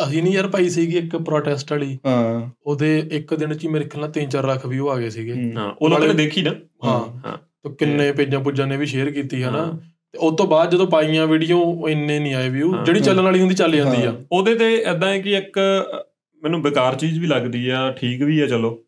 ਅਸੀਂ 0.05 0.23
ਨਹੀਂ 0.23 0.33
ਯਾਰ 0.33 0.47
ਭਾਈ 0.47 0.69
ਸੀਗੀ 0.69 0.97
ਇੱਕ 0.97 1.17
ਪ੍ਰੋਟੈਸਟ 1.17 1.71
ਵਾਲੀ। 1.71 1.99
ਹਾਂ। 2.05 2.49
ਉਹਦੇ 2.65 3.09
ਇੱਕ 3.11 3.35
ਦਿਨ 3.35 3.53
'ਚ 3.53 3.63
ਹੀ 3.63 3.69
ਮੇਰੇ 3.69 3.83
ਖਿਆਲ 3.83 4.01
ਨਾਲ 4.01 4.11
3-4 4.11 4.47
ਲੱਖ 4.47 4.65
ਵਿਊ 4.65 4.89
ਆ 4.89 4.97
ਗਏ 4.97 5.09
ਸੀਗੇ। 5.09 5.53
ਹਾਂ 5.57 5.73
ਉਹ 5.81 5.89
ਲੋਕਾਂ 5.89 6.07
ਨੇ 6.07 6.13
ਦੇਖੀ 6.13 6.41
ਨਾ। 6.41 6.51
ਹਾਂ। 6.83 7.27
ਹਾਂ। 7.27 7.37
ਤੇ 7.37 7.75
ਕਿੰਨੇ 7.75 8.11
ਪੇਜਾਂ 8.11 8.39
ਪੁੱਜਾਂ 8.39 8.67
ਨੇ 8.67 8.77
ਵੀ 8.77 8.85
ਸ਼ੇਅਰ 8.85 9.11
ਕੀਤੀ 9.11 9.43
ਹਨਾ। 9.43 9.79
ਉਸ 10.17 10.35
ਤੋਂ 10.37 10.45
ਬਾਅਦ 10.47 10.71
ਜਦੋਂ 10.71 10.87
ਪਾਈਆਂ 10.87 11.27
ਵੀਡੀਓ 11.27 11.87
ਇੰਨੇ 11.89 12.19
ਨਹੀਂ 12.19 12.33
ਆਏ 12.35 12.49
ਵਿਊ। 12.49 12.73
ਜਿਹੜੀ 12.85 12.99
ਚੱਲਣ 12.99 13.21
ਵਾਲੀ 13.21 13.39
ਹੁੰਦੀ 13.39 13.55
ਚੱਲ 13.55 13.75
ਜਾਂਦੀ 13.75 14.05
ਆ। 14.05 14.15
ਉਹਦੇ 14.31 14.55
ਤੇ 14.55 14.75
ਐਦਾਂ 14.83 15.09
ਹੈ 15.09 15.19
ਕਿ 15.19 15.33
ਇੱਕ 15.33 15.59
ਮੈਨੂੰ 16.43 16.61
ਬੇਕਾਰ 16.61 16.95
ਚੀਜ਼ 16.95 17.19
ਵੀ 17.19 17.27
ਲੱਗਦੀ 17.27 17.69
ਆ 17.69 17.91
ਠੀਕ 17.91 18.23
ਵੀ 18.23 18.39
ਆ 18.39 18.47
ਚਲੋ। 18.47 18.83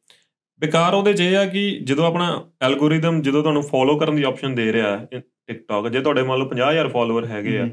ਬੇਕਾਰ 0.61 0.93
ਉਹਦੇ 0.93 1.13
ਇਹ 1.19 1.38
ਆ 1.38 1.45
ਕਿ 1.45 1.80
ਜਦੋਂ 1.84 2.05
ਆਪਣਾ 2.05 2.45
ਐਲਗੋਰਿਦਮ 2.61 3.22
ਜਦੋਂ 3.22 3.41
ਤੁਹਾਨੂੰ 3.41 3.63
ਫੋਲੋ 3.63 3.97
ਕਰਨ 3.99 4.15
ਦੀ 4.15 4.24
ਆਪਸ਼ਨ 4.24 4.55
ਦੇ 4.55 4.74
ਰਿਹਾ 4.74 4.97
ਹੈ 4.97 5.22
ਟਿਕਟੌਕ 5.47 5.88
ਜੇ 5.88 6.01
ਤੁਹਾਡੇ 6.01 6.24
ਮੰਨ 6.24 6.39
ਲਓ 6.39 6.49
50000 6.49 6.89
ਫਾਲੋਅਰ 6.89 7.26
ਹੈਗੇ 7.26 7.57
ਆ 7.59 7.69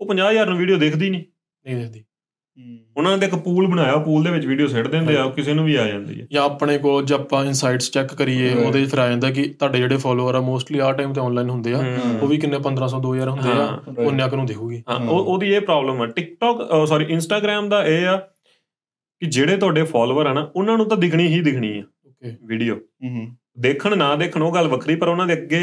ਉਹ 0.00 0.06
50000 0.06 0.48
ਨੂੰ 0.48 0.58
ਵੀਡੀਓ 0.58 0.76
ਦੇਖਦੀ 0.76 1.10
ਨਹੀਂ। 1.10 1.24
ਨਹੀਂ 1.66 1.76
ਦੇਖਦੀ। 1.76 2.04
ਉਹਨਾਂ 2.96 3.16
ਨੇ 3.18 3.26
ਇੱਕ 3.26 3.34
ਪੂਲ 3.34 3.66
ਬਣਾਇਆ 3.66 3.96
ਪੂਲ 3.96 4.24
ਦੇ 4.24 4.30
ਵਿੱਚ 4.30 4.46
ਵੀਡੀਓ 4.46 4.66
ਸਿੱਟ 4.66 4.86
ਦਿੰਦੇ 4.88 5.16
ਆ 5.16 5.26
ਕਿਸੇ 5.30 5.52
ਨੂੰ 5.54 5.64
ਵੀ 5.64 5.74
ਆ 5.74 5.86
ਜਾਂਦੀ 5.86 6.20
ਹੈ 6.20 6.26
ਜਾਂ 6.32 6.42
ਆਪਣੇ 6.44 6.78
ਕੋਲ 6.78 7.04
ਜੇ 7.04 7.14
ਆਪਾਂ 7.14 7.44
ਇਨਸਾਈਟਸ 7.44 7.90
ਚੈੱਕ 7.90 8.14
ਕਰੀਏ. 8.14 8.52
ਉਹਦੇ 8.54 8.84
ਫਿਰ 8.84 8.98
ਆ 8.98 9.08
ਜਾਂਦਾ 9.08 9.30
ਕਿ 9.30 9.42
ਤੁਹਾਡੇ 9.58 9.78
ਜਿਹੜੇ 9.78 9.96
ਫਾਲੋਅਰ 9.96 10.34
ਆ 10.34 10.40
ਮੋਸਟਲੀ 10.40 10.78
ਆ 10.78 10.90
ਟਾਈਮ 10.92 11.12
ਤੇ 11.12 11.20
ਆਨਲਾਈਨ 11.20 11.50
ਹੁੰਦੇ 11.50 11.74
ਆ। 11.74 11.82
ਉਹ 12.22 12.26
ਵੀ 12.28 12.36
ਕਿੰਨੇ 12.36 12.58
1500 12.58 13.00
2000 13.00 13.28
ਹੁੰਦੇ 13.28 13.50
ਆ 13.50 13.54
ਹਾਂ, 13.54 14.28
ਕੁ 14.28 14.36
ਨੂੰ 14.36 14.46
ਦੇਖੂਗੀ। 14.46 14.82
ਹਾਂ 14.88 14.98
ਹਾਂ। 14.98 15.06
ਉਹ 15.08 15.24
ਉਹਦੀ 15.24 15.52
ਇਹ 15.54 15.60
ਪ੍ਰੋਬਲਮ 15.60 16.02
ਆ 16.02 16.06
ਟਿਕਟੌਕ 16.06 16.62
ਸੌਰੀ 16.88 17.04
ਇੰਸਟਾਗ੍ਰam 17.10 17.68
ਦਾ 17.68 17.84
ਇਹ 17.84 18.06
ਆ 18.06 18.16
ਕਿ 19.22 19.26
ਜਿਹੜੇ 19.26 19.56
ਤੁਹਾਡੇ 19.56 19.82
ਫਾਲੋਅਰ 19.82 20.26
ਆ 20.26 20.32
ਨਾ 20.32 20.48
ਉਹਨਾਂ 20.56 20.76
ਨੂੰ 20.76 20.88
ਤਾਂ 20.88 20.96
ਦਿਖਣੀ 20.96 21.26
ਹੀ 21.26 21.40
ਦਿਖਣੀ 21.40 21.78
ਆ 21.78 21.82
ਓਕੇ 22.06 22.36
ਵੀਡੀਓ 22.44 22.76
ਦੇਖਣ 23.60 23.96
ਨਾ 23.96 24.14
ਦੇਖਣ 24.16 24.42
ਉਹ 24.42 24.52
ਗੱਲ 24.54 24.68
ਵੱਖਰੀ 24.68 24.94
ਪਰ 24.96 25.08
ਉਹਨਾਂ 25.08 25.26
ਦੇ 25.26 25.32
ਅੱਗੇ 25.32 25.60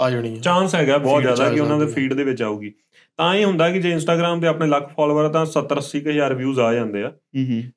ਆ 0.00 0.10
ਜਾਣੀ 0.10 0.32
ਆ। 0.36 0.40
ਚਾਂਸ 0.40 0.74
ਹੈਗਾ 0.74 0.96
ਬਹੁਤ 0.98 1.22
ਜ਼ਿਆਦਾ 1.22 1.50
ਕਿ 1.50 1.60
ਉਹਨਾਂ 1.60 1.78
ਦੇ 1.78 1.86
ਫੀਡ 1.86 2.14
ਦੇ 2.14 2.24
ਵਿੱਚ 2.24 2.42
ਆਊਗੀ। 2.42 2.72
ਤਾਂ 3.18 3.34
ਇਹ 3.34 3.44
ਹੁੰਦਾ 3.44 3.70
ਕਿ 3.70 3.80
ਜੇ 3.80 3.90
ਇੰਸਟਾਗ੍ਰam 3.90 4.40
ਤੇ 4.40 4.46
ਆਪਣੇ 4.46 4.66
ਲੱਖ 4.66 4.88
ਫਾਲੋਅਰ 4.96 5.28
ਤਾਂ 5.28 5.44
70 5.46 5.78
80 5.80 6.00
ਹਜ਼ਾਰ 6.08 6.34
ਵਿਊਜ਼ 6.34 6.60
ਆ 6.60 6.72
ਜਾਂਦੇ 6.74 7.02
ਆ। 7.02 7.10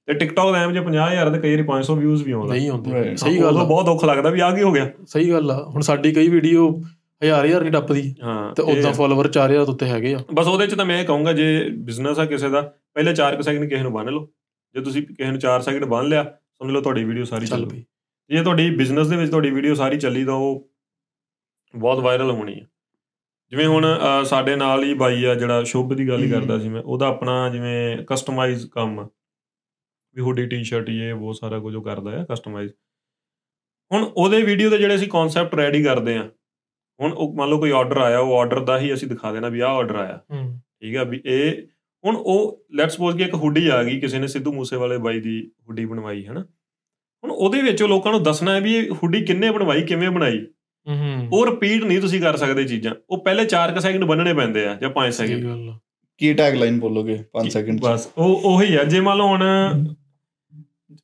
ਤੇ 0.06 0.14
ਟਿਕਟੌਕ 0.14 0.52
ਦਾ 0.52 0.62
ਐਵੇਂ 0.64 0.74
ਜੇ 0.74 0.82
50000 0.82 1.32
ਤੇ 1.34 1.40
ਕਈ 1.40 1.52
ਵਾਰੀ 1.52 1.64
500 1.64 1.96
ਵਿਊਜ਼ 1.96 2.24
ਵੀ 2.24 2.32
ਆਉਂਦਾ। 2.32 2.54
ਨਹੀਂ 2.54 2.70
ਹੁੰਦੇ 2.70 2.92
Right. 2.92 3.16
ਸਹੀ 3.18 3.40
ਗੱਲ 3.40 3.58
ਆ। 3.58 3.64
ਬਹੁਤ 3.64 3.86
ਦੁੱਖ 3.86 4.06
ਲੱਗਦਾ 4.06 4.30
ਵੀ 4.30 4.40
ਆ 4.40 4.52
ਕੀ 4.52 4.64
ਹੋ 4.64 4.72
ਗਿਆ? 4.72 4.90
ਸਹੀ 5.08 5.32
ਗੱਲ 5.32 5.52
ਆ। 5.52 5.64
ਹੁਣ 5.70 5.82
ਸਾਡੀ 5.82 6.12
ਕਈ 6.14 6.30
ਵੀਡੀਓ 6.30 6.70
ਹਜ਼ਾਰ 7.22 7.46
ਹਜ਼ਾਰ 7.46 7.62
ਨਹੀਂ 7.62 7.72
ਟੱਪਦੀ। 7.72 8.16
ਹਾਂ 8.24 8.54
ਤੇ 8.56 8.64
ਉਦਾਂ। 8.64 8.94
ਫਾਲੋਅਰ 8.94 9.28
4000 9.28 9.66
ਤੋਂ 9.66 9.74
ਉੱਤੇ 9.74 9.86
ਹੈਗੇ 9.86 10.14
ਆ। 10.16 10.20
ਬਸ 10.34 10.48
ਉਹਦੇ 10.48 10.68
ਚ 10.68 10.76
ਤਾਂ 10.76 10.86
ਮੈਂ 10.86 11.00
ਇਹ 11.02 11.06
ਕਹੂੰਗਾ 11.06 11.34
ਜੇ 11.34 11.48
ਬਿਜ਼ਨਸ 11.70 12.20
ਆ 12.20 12.26
ਕਿਸੇ 12.26 12.50
ਦਾ 12.50 12.62
ਪਹਿਲੇ 12.94 13.14
4 13.14 13.42
ਸੈਕਿੰਡ 13.42 13.70
ਕਿਸੇ 13.70 13.82
ਨੂੰ 13.84 13.94
ਬੰਨ 13.94 14.10
ਲਓ। 14.10 14.28
ਜੇ 14.76 14.82
ਤੁਸੀਂ 14.82 15.02
ਕਿਸੇ 15.04 15.32
ਨੂੰ 15.32 15.40
4 15.40 15.62
ਸੈਕਿੰਡ 15.62 15.86
ਬੰਨ 15.86 16.08
ਲਿਆ 16.08 16.24
ਸਮਝ 16.24 16.72
ਲਓ 16.72 16.82
ਤੁਹਾਡੀ 16.82 17.04
ਵੀਡੀਓ 17.04 17.24
ਸਾਰੀ 17.24 17.46
ਚੱਲ 17.46 17.60
ਚੱਲ। 17.60 17.70
ਪਈ 17.70 17.84
ਜੇ 18.30 18.44
ਤੁਹਾਡੀ 18.44 18.70
ਬਿਜ਼ਨਸ 18.72 19.08
ਦੇ 19.08 19.16
ਵਿੱਚ 19.16 19.30
ਤੁਹਾਡੀ 19.32 19.52
ਵੀਡੀਓ 19.52 19.74
ਸਾਰੀ 19.76 19.98
ਚੱਲੀ 19.98 20.26
ਤਾਂ 20.26 20.34
ਉਹ 20.34 20.70
ਬਹੁਤ 21.76 22.00
ਵਾਇਰਲ 22.00 22.32
ਹੋਣੀ 22.32 22.60
ਹੈ 22.60 22.66
ਜਿਵੇਂ 23.52 23.68
ਹੁਣ 23.68 23.86
ਸਾਡੇ 24.26 24.56
ਨਾਲ 24.56 24.84
ਹੀ 24.84 24.93
ਬਾਈ 24.93 25.24
ਆ 25.26 25.34
ਜਿਹੜਾ 25.36 25.64
ਸ਼ੁਭ 25.64 25.93
ਦੀ 25.93 26.08
ਗੱਲ। 26.08 26.30
ਕਰਦਾ 26.32 26.58
ਸੀ 26.60 26.70
ਮੈਂ 26.70 26.82
ਉਹਦਾ 26.82 27.08
ਆਪਣਾ 27.08 27.50
ਜਿਵੇਂ 27.50 27.97
ਕਸਟਮਾਈਜ਼ 28.08 28.68
ਕੰਮ 28.70 29.00
ਆ। 29.00 29.08
ਵੀ 30.16 30.22
ਹੁੱਡੀ 30.22 30.45
ਟੀ-ਸ਼ਰਟ 30.47 30.89
ਇਹ 30.89 31.14
ਉਹ 31.14 31.34
ਸਾਰਾ 31.34 31.60
ਕੁਝ 31.60 31.76
ਉਹ 31.76 31.84
ਕਰਦਾ 31.84 32.12
ਹੈ 32.12 32.26
ਕਸਟਮਾਈਜ਼ 32.32 32.72
ਹੁਣ 33.91 34.04
ਉਹਦੇ 34.04 34.41
ਵੀਡੀਓ 34.41 34.70
ਦੇ 34.70 34.78
ਜਿਹੜੇ 34.78 34.95
ਅਸੀਂ 34.95 35.08
ਕਨਸੈਪਟ 35.08 35.56
ਰੈਡੀ 35.56 35.84
ਕਰਦੇ 35.84 36.18
ਆ 36.18 36.24
ਹੁਣ 37.00 37.12
ਉਹ 37.14 37.34
ਮੰਨ 37.36 37.50
ਲਓ 37.50 37.60
ਕੋਈ 37.60 37.72
ਆਰਡਰ 37.72 37.97
ਆਇਆ 37.97 38.20
ਉਹ 38.20 38.38
ਆਰਡਰ 38.39 38.60
ਦਾ 38.60 38.80
ਹੀ 38.80 38.93
ਅਸੀਂ 38.93 39.08
ਦਿਖਾ 39.08 39.32
ਦੇਣਾ 39.32 39.50
ਵੀ 39.50 39.60
ਆਹ 39.60 39.76
ਆਰਡਰ 39.76 39.95
ਆਇਆ। 39.95 40.20
ਠੀਕ 40.80 40.95
ਆ 40.97 41.04
ਵੀ 41.04 41.22
ਇਹ 41.26 41.62
ਹੁਣ 42.04 42.16
ਉਹ 42.16 42.66
ਲੈਟਸ 42.72 42.93
ਸਪੋਜ਼ 42.93 43.18
ਕਿ 43.18 43.24
ਇੱਕ 43.24 43.34
ਹੁੱਡੀ 43.34 43.68
ਆ 43.68 43.84
ਗਈ 43.84 44.00
ਕਿਸੇ 44.00 44.20
ਨੇ 44.20 44.28
ਸਿੱਧੂ 44.28 44.54
ਮੂਸੇ 44.54 44.76
ਵਾਲੇ 44.76 44.97
ਬਾਈ 44.97 45.20
ਦੀ 45.20 45.52
ਹੁੱਡੀ 45.68 45.86
ਬਣਵਾਈ 45.86 46.26
ਹੈ 46.28 46.34
ਨਾ 46.34 46.41
ਹੁਣ 47.24 47.32
ਉਹਦੇ 47.32 47.62
ਵਿੱਚ 47.62 47.84
ਉਹ 47.84 47.88
ਲੋਕਾਂ 47.88 48.12
ਨੂੰ 48.12 48.24
ਦੱਸਣਾ 48.24 48.54
ਹੈ 48.56 48.60
ਵੀ 48.62 48.76
ਇਹ 48.76 48.91
ਹੁੱਡੀ 48.91 49.26
ਕਿੰਨੇ 49.26 49.52
ਬਣਵਾਈ 49.52 49.82
ਕਿਵੇਂ 49.82 50.10
ਬਣਾਈ? 50.12 50.45
ਹੂੰ। 50.88 51.27
ਉਹ 51.34 51.45
ਰਿਪੀਟ 51.45 51.84
ਨਹੀਂ 51.84 51.99
ਤੁਸੀਂ 52.01 52.21
ਕਰ 52.21 52.38
ਸਕਦੇ 52.38 52.63
ਚੀਜ਼ਾਂ। 52.63 52.93
ਉਹ 53.09 53.23
ਪਹਿਲੇ 53.23 53.45
4 53.45 53.80
ਸੈਕਿੰਡ 53.80 54.03
ਬੰਨਣੇ 54.03 54.34
ਪੈਂਦੇ 54.34 54.65
ਆ 54.67 54.73
ਜਾਂ 54.82 54.89
5 54.89 55.11
ਸਹੀ 55.11 55.27
ਸੈਕਿੰਡ 55.27 55.71
ਕੀ 56.21 56.34
ਟੈਗ 56.34 56.55
ਲਾਈਨ 56.55 56.80
ਬੋਲੋਗੇ 56.80 57.17
5 57.34 57.49
ਸੈਕਿੰਡ 57.49 57.80
ਬਸ 57.82 58.07
ਉਹ 58.17 58.41
ਉਹੀ 58.45 58.75
ਆ। 58.75 58.84
ਜੇ 58.84 58.99
ਮੰਨ 58.99 59.17
ਲਓ 59.17 59.27
ਹੁਣ 59.27 59.43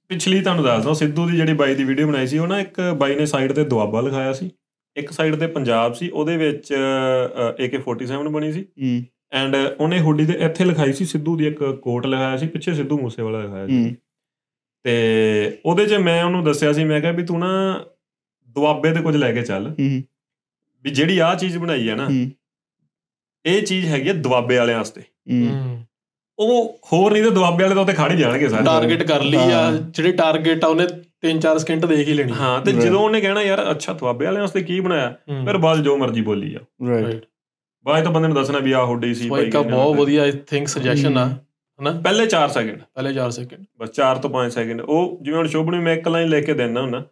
ਪਿਛਲੀ 0.10 0.42
ਤੁਹਾਨੂੰ 0.42 0.64
ਦੱਸਦਾ 0.64 0.94
ਸਿੱਧੂ 0.94 1.26
ਦੀ 1.30 1.38
ਜਿਹੜੀ 1.38 1.54
ਬਾਈ 1.54 1.76
ਦੀ 1.76 1.84
ਵੀਡੀਓ 1.84 2.08
ਬਣਾਈ 2.08 2.28
ਸੀ 2.28 2.38
ਉਹ 2.38 2.48
ਨਾ 2.48 2.60
ਇੱਕ 2.60 2.82
ਬਾਈ 2.98 3.16
ਨੇ 3.16 3.26
ਸਾਈਡ 3.26 3.52
ਤੇ 3.54 3.64
ਦੁਆਬਾ 3.66 4.02
ਲਿਖਾਇਆ 4.02 4.34
ਸੀ। 4.34 4.50
ਇੱਕ 4.96 5.12
ਸਾਈਡ 5.12 5.36
ਤੇ 5.36 5.48
ਪੰਜਾਬ 5.48 5.94
ਸੀ 5.94 6.10
ਉਹਦੇ 6.10 6.38
ਵਿੱਚ 6.38 6.74
AK47 7.64 8.30
ਬਣੀ 8.30 8.52
ਸੀ। 8.52 8.66
ਐਂਡ 9.34 9.56
ਉਹਨੇ 9.80 10.00
ਹੁੱਡੀ 10.00 10.26
ਦੇ 10.26 10.34
ਇੱਥੇ 10.40 10.66
ਲਿਖਾਈ 10.66 10.94
ਸੀ 10.94 11.06
ਸਿੱਧੂ 11.06 11.36
ਦੀ 11.38 11.48
ਇੱਕ 11.48 11.64
ਕੋਟ 11.82 12.06
ਲਿਖਾਇਆ 12.06 12.38
ਸੀ 12.38 12.48
ਪਿੱਛੇ 12.48 12.74
ਸਿੱਧੂ 12.74 12.98
ਮੂਸੇ 13.00 13.22
ਵਾਲਾ 13.22 13.42
ਲਿਖਾਇਆ 13.42 13.68
ਸੀ। 13.68 13.96
ਤੇ 14.84 15.58
ਉਹਦੇ 15.66 15.86
'ਚ 15.86 15.94
ਮੈਂ 15.94 16.24
ਉਹਨੂੰ 16.24 16.44
ਦੱਸਿਆ 16.44 16.72
ਸੀ 16.74 16.84
ਮੈਂ 16.84 17.02
ਕਿਹਾ 17.02 17.12
ਵੀ 17.12 17.24
ਤੂੰ 17.24 17.40
ਨਾ 17.40 17.50
ਦੁਆਬੇ 18.56 18.92
ਤੇ 18.94 19.02
ਕੁਝ 19.02 19.16
ਲੈ 19.16 19.32
ਕੇ 19.34 19.42
ਚੱਲ। 19.42 19.74
ਵੀ 20.86 20.92
ਜਿਹੜੀ 20.92 21.18
ਆਹ 21.20 21.36
ਚੀਜ਼ 21.36 21.58
ਬਣਾਈ 21.58 21.90
ਹੈ 21.90 21.96
ਨਾ 21.96 22.08
ਇਹ 23.46 23.62
ਚੀਜ਼ 23.62 23.86
ਹੈਗੀ 23.86 24.08
ਹੈ 24.10 24.14
ਦੁਆਬੇ 24.14 24.58
ਵਾਲਿਆਂ 24.58 24.78
ਵਾਸਤੇ। 24.78 25.02
ਉਹ 26.40 26.80
ਹੋਰ 26.92 27.12
ਨਹੀਂ 27.12 27.24
ਤੇ 27.24 27.30
ਦੁਆਬੇ 27.30 27.64
ਵਾਲੇ 27.64 27.76
ਤਾਂ 27.76 27.82
ਉੱਤੇ 27.84 27.94
ਖੜ 27.94 28.12
ਹੀ 28.12 28.18
ਜਾਣਗੇ 28.18 28.48
ਸਾਰੇ। 28.50 28.64
ਟਾਰਗੇਟ 28.66 29.04
ਕਰ 29.04 29.22
ਲਈ 29.24 29.52
ਆ। 29.52 29.72
ਜਿਹੜੇ 29.72 30.12
ਟਾਰਗੇਟ 30.12 30.64
ਆ 30.66 30.68
ਉਹਨੇ 30.68 30.88
3-4 31.22 31.58
ਸਕਿੰਟ 31.60 31.86
ਦੇਖ 31.86 32.08
ਹੀ 32.08 32.14
ਲੈਣੀ। 32.14 32.32
ਹਾਂ 32.32 32.60
ਤੇ 32.62 32.72
Right. 32.72 32.86
ਜਦੋਂ 32.86 33.00
ਉਹਨੇ 33.02 33.22
ਕਹਿਣਾ 33.22 33.42
ਯਾਰ 33.42 33.62
ਅੱਛਾ 33.72 33.94
ਦੁਆਬੇ 33.94 34.26
ਵਾਲਿਆਂ 34.26 34.42
ਵਾਸਤੇ 34.42 34.62
ਕੀ 34.64 34.80
ਬਣਾਇਆ। 34.80 35.10
ਫਿਰ 35.46 35.58
ਬਾਅਦ 35.58 35.84
ਜੋ 35.84 35.96
ਮਰਜ਼ੀ 35.98 36.22
ਬੋਲੀ 36.22 36.54
ਆ 36.56 36.60
ਰਾਈਟ. 36.90 37.26
ਬਾਅਦ 37.86 38.04
ਤਾਂ 38.04 38.12
ਬੰਦੇ 38.12 38.28
ਨੂੰ 38.28 38.36
ਦੱਸਣਾ 38.36 38.60
ਵੀ 38.60 38.72
ਆਹ 38.72 38.86
ਹੁੱਡੀ 38.86 39.14
ਸੀ 39.14 39.28
ਆ 39.28 39.36
ਕਹਿੰਦੇ 39.36 39.70
ਬਹੁਤ। 39.72 39.96
ਵਧੀਆ 39.98 40.22
ਆਈ 40.24 40.32
ਥਿੰਕ 40.48 40.68
ਸੁਜੈਸ਼ਨ 40.68 41.18
ਆ। 41.18 41.26
ਹਨਾ? 41.80 41.92
ਪਹਿਲੇ 42.04 42.26
4 42.28 42.50
ਸੈਕਿੰਡ 42.50 42.82
ਪਹਿਲੇ 42.96 43.14
4 43.14 43.30
ਸੈਕਿੰਡ 43.32 43.64
ਬਸ 43.78 43.90
4 43.92 44.18
ਤੋਂ 44.18 44.30
5 44.30 44.50
ਸੈਕਿੰਡ 44.52 44.82
ਉਹ 44.82 45.18
ਜਿਵੇਂ 45.22 45.38
ਹੁਣ 45.38 45.48
ਸ਼ੁਭ 45.48 45.70
ਨੂੰ 45.70 45.82
ਮੈਂ 45.84 45.96
ਇੱਕ 45.96 46.08
ਲਾਈਨ 46.08 46.30
ਲੈ 46.30 46.42
ਕੇ 46.42 46.54
ਦਿੰਦਾ 46.54 46.82
ਹੁੰਦਾ 46.82 47.04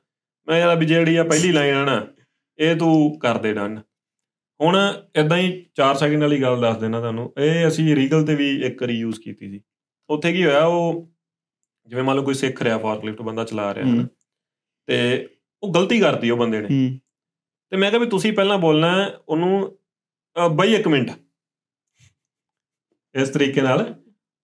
ਮੈਂ 0.48 0.60
ਯਾਰ 0.60 0.78
ਵੀ 0.78 0.86
ਜਿਹੜੀ 0.86 1.16
ਆ 1.16 1.24
ਪਹਿਲੀ 1.24 1.52
ਲਾਈਨ 1.52 1.76
ਆ 1.76 1.86
ਨਾ 1.86 2.06
ਇਹ 2.60 2.76
ਤੂੰ 2.76 3.20
ਕਰ 3.20 3.38
ਦੇ 3.38 3.54
ਡਨ 3.54 3.82
ਹੁਣ 4.60 4.78
ਇਦਾਂ 5.16 5.38
ਹੀ 5.38 5.66
4 5.76 5.96
ਸੈਕਿੰਡ 5.96 6.22
ਵਾਲੀ 6.22 6.42
ਗੱਲ 6.42 6.62
ਦੱਸ 6.62 6.78
ਦੇਣਾ 6.78 7.00
ਤੁਹਾਨੂੰ 7.00 7.34
ਇਹ 7.38 7.68
ਅਸੀਂ 7.68 7.96
ਰੀਗਲ 7.96 8.26
ਤੇ 8.26 8.36
ਵੀ 8.36 8.50
ਇੱਕ 8.66 8.82
ਵਾਰੀ 8.82 8.98
ਯੂਜ਼ 9.00 9.20
ਕੀਤੀ 9.20 9.50
ਸੀ। 9.52 9.62
ਉੱਥੇ 10.10 10.34
ਕੀ 10.34 10.46
ਹੋਇਆ 10.46 10.66
ਉਹ 10.66 11.10
ਜਿਵੇਂ 11.88 12.04
ਮੰਨ 12.04 12.18
ਲਓ 12.18 12.24
ਕੋਈ 12.24 12.34
ਸਿੱਖ 12.34 12.62
ਰਿਹਾ 12.62 12.78
ਫਾਰਕਲਿਫਟ 12.78 13.22
ਬੰਦਾ 13.22 13.44
ਚਲਾ 13.44 13.74
ਰਿਹਾ 13.74 13.86
ਹੈ। 13.88 14.06
ਤੇ 14.88 15.28
ਉਹ 15.64 15.74
ਗਲਤੀ 15.74 16.00
ਕਰਤੀ 16.00 16.30
ਉਹ 16.30 16.38
ਬੰਦੇ 16.38 16.62
ਨੇ। 16.62 16.68
ਤੇ 17.72 17.78
ਮੈਂ 17.78 17.90
ਕਿਹਾ 17.92 18.02
ਵੀ 18.02 18.08
ਤੁਸੀਂ 18.08 18.34
ਪਹਿਲਾਂ 18.34 18.58
ਬੋਲਣਾ 18.58 19.12
ਉਹਨੂੰ 19.30 19.78
ਬਈ 20.56 20.74
ਇੱਕ 20.76 20.88
ਮਿੰਟ। 20.88 21.12
ਇਸ 23.16 23.30
ਤਰੀਕੇ 23.30 23.62
ਨਾਲ 23.62 23.94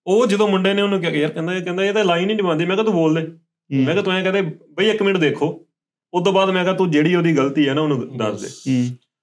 ਉਹ 0.07 0.25
ਜਦੋਂ 0.27 0.47
ਮੁੰਡੇ 0.49 0.73
ਨੇ 0.73 0.81
ਉਹਨੂੰ 0.81 0.99
ਕਿਹਾ 0.99 1.11
ਯਾਰ 1.11 1.31
ਕਹਿੰਦਾ 1.31 1.59
ਕਹਿੰਦਾ 1.59 1.85
ਇਹ 1.85 1.93
ਤਾਂ 1.93 2.03
ਲਾਈਨ 2.05 2.29
ਹੀ 2.29 2.35
ਨਹੀਂ 2.35 2.45
ਬਣਦੀ 2.45 2.65
ਮੈਂ 2.65 2.75
ਕਿਹਾ 2.75 2.85
ਤੂੰ 2.85 2.93
ਬੋਲ 2.93 3.15
ਦੇ। 3.15 3.21
ਮੈਂ 3.69 3.93
ਕਿਹਾ 3.93 4.01
ਤੂੰ 4.01 4.13
ਐਂ 4.13 4.23
ਕਹਦੇ 4.23 4.41
ਬਈ 4.71 4.89
ਇੱਕ 4.89 5.01
ਮਿੰਟ 5.03 5.17
ਦੇਖੋ। 5.17 5.68
ਉਸ 6.13 6.23
ਤੋਂ 6.23 6.33
ਬਾਅਦ 6.33 6.49
ਮੈਂ 6.49 6.63
ਕਿਹਾ 6.63 6.75
ਤੂੰ 6.75 6.89
ਜਿਹੜੀ 6.91 7.15
ਉਹਦੀ 7.15 7.35
ਗਲਤੀ 7.37 7.67
ਹੈ 7.67 7.73
ਨਾ 7.73 7.81
ਉਹਨੂੰ 7.81 8.17
ਦੱਸ 8.17 8.41
ਦੇ। 8.41 8.47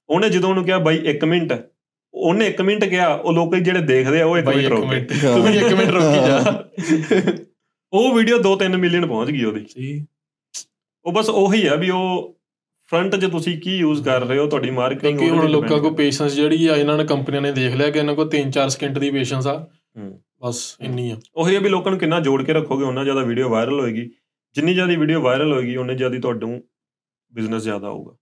ਉਹਨੇ 0.09 0.29
ਜਦੋਂ 0.31 0.51
ਉਹਨੂੰ 0.51 0.65
ਕਿਹਾ 0.65 0.79
ਬਾਈ 0.79 0.99
1 1.09 1.25
ਮਿੰਟ। 1.25 1.53
ਉਹਨੇ 2.15 2.47
1 2.49 2.63
ਮਿੰਟ 2.65 2.85
ਕਿਹਾ 2.85 3.09
ਉਹ 3.09 3.33
ਲੋਕ 3.33 3.55
ਜਿਹੜੇ 3.57 3.81
ਦੇਖਦੇ 3.81 4.21
ਆ 4.21 4.27
ਉਹ 4.27 4.37
1 4.39 4.45
ਬਾਈ 4.45 4.57
ਮਿੰਟ 4.57 4.69
ਰੋਕੇ 4.69 5.01
ਤੂੰ 5.01 5.43
ਵੀ 5.43 5.57
ਇੱਕ 5.57 5.73
ਮਿੰਟ 5.73 5.91
ਰੁਕੀ 5.91 6.27
ਜਾ। 6.27 7.33
ਉਹ 7.93 8.15
ਵੀਡੀਓ 8.15 8.39
2-3 8.43 8.77
ਮਿਲੀਅਨ 8.77 9.07
ਪਹੁੰਚ 9.07 9.31
ਗਈ 9.31 9.45
ਉਹਦੀ। 9.45 9.65
ਸਹੀ। 9.69 10.05
ਉਹ 11.07 11.13
ਬਸ 11.13 11.29
ਉਹੀ 11.31 11.67
ਆ 11.67 11.75
ਵੀ 11.75 11.91
ਉਹ 11.91 12.33
ਫਰੰਟ 12.91 13.17
'ਚ 13.17 13.27
ਤੁਸੀਂ 13.27 13.57
ਕੀ 13.61 13.77
ਯੂਜ਼ 13.77 14.03
ਕਰ 14.05 14.25
ਰਹੇ 14.27 14.39
ਹੋ 14.39 14.47
ਤੁਹਾਡੀ 14.47 14.71
ਮਾਰਕੀਟਿੰਗ 14.71 15.19
ਕਿਉਂਕਿ 15.19 15.37
ਹੁਣ 15.37 15.51
ਲੋਕਾਂ 15.51 15.79
ਕੋਲ 15.81 15.95
ਪੇਸ਼ੈਂਸ 15.95 16.35
ਜਿਹੜੀ 16.35 16.67
ਆ 16.67 16.77
ਇਹਨਾਂ 16.77 16.97
ਨੇ 16.99 17.05
ਕੰਪਨੀਆਂ 17.05 17.43
ਨੇ 17.43 17.53
ਦੇਖ 17.53 17.75
ਲਿਆ 17.75 17.91
ਕਿ 17.91 17.99
ਇਹਨਾਂ 17.99 18.15
ਕੋਲ 18.15 18.29
3-4 18.31 18.69
ਸਕਿੰਟ 18.69 18.99
ਦੀ 18.99 19.11
ਪੇਸ਼ੈਂਸ 19.11 19.47
ਆ। 19.47 19.67
ਬਸ 20.43 20.77
ਇੰਨੀ 20.81 21.11
ਆ। 21.11 21.17
ਉਹੀ 21.37 21.55
ਆ 21.57 21.61
ਵੀ 21.61 21.69
ਲੋਕਾਂ 21.69 21.93
ਨੂੰ 21.93 21.99
ਕਿੰਨਾ 22.01 22.21
ਜੋੜ 22.21 22.43
ਕੇ 22.43 22.53
ਰੱਖੋਗੇ 22.53 22.85
ਉਹਨਾਂ 22.85 23.05
ਜ਼ਿਆਦਾ 23.05 23.23
ਵੀਡੀਓ 23.23 23.49
ਵਾਇਰਲ 23.49 23.81
ਹੋਏਗੀ। 23.81 24.09
ਜਿੰਨੀ 24.57 24.75
ਜ਼ਿਆਦਾ 24.75 24.99
ਵੀਡੀਓ 24.99 25.21
ਵਾਇਰਲ 25.21 25.53
ਹੋਏਗੀ 25.53 25.77
ਉਹਨੇ 25.77 25.95
ਜ਼ਿਆਦਾ 25.95 26.19
ਤੁਹਾਨੂੰ 26.21 26.63
ਬਿਜ਼ਨਸ 27.33 27.63
ਜ਼ਿਆਦਾ 27.63 27.89
ਆਊਗਾ 27.89 28.17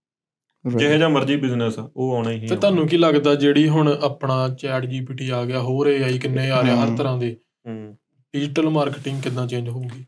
ਜਿਹੇ 0.75 0.97
ਜਿਹਾ 0.97 1.09
ਮਰਜ਼ੀ 1.09 1.35
ਬਿਜ਼ਨਸ 1.35 1.79
ਆ 1.79 1.91
ਉਹ 1.95 2.15
ਆਉਣਾ 2.15 2.31
ਹੀ 2.31 2.47
ਤੇ। 2.47 2.55
ਤੁਹਾਨੂੰ 2.55 2.87
ਕੀ 2.87 2.97
ਲੱਗਦਾ 2.97 3.35
ਜਿਹੜੀ 3.35 3.69
ਹੁਣ 3.69 3.97
ਆਪਣਾ 4.01 4.49
ਚੈਟ 4.49 4.85
ਜੀਪੀਟੀ 4.85 5.29
ਆ 5.29 5.45
ਗਿਆ 5.45 5.61
ਹੋਰ 5.61 5.87
AI 5.87 6.19
ਕਿੰਨੇ 6.19 6.51
ਆ 6.51 6.63
ਰਿਹਾ 6.63 6.85
ਹਰ। 6.85 6.97
ਤਰ੍ਹਾਂ 6.97 7.17
ਦੇ? 7.17 7.37
ਹੂੰ। 7.67 7.97
ਡਿਜੀਟਲ 8.33 8.69
ਮਾਰਕੀਟਿੰਗ 8.69 9.21
ਕਿੱਦਾਂ 9.21 9.47
ਚੇਂਜ 9.47 9.69
ਹੋਊਗੀ? 9.69 10.05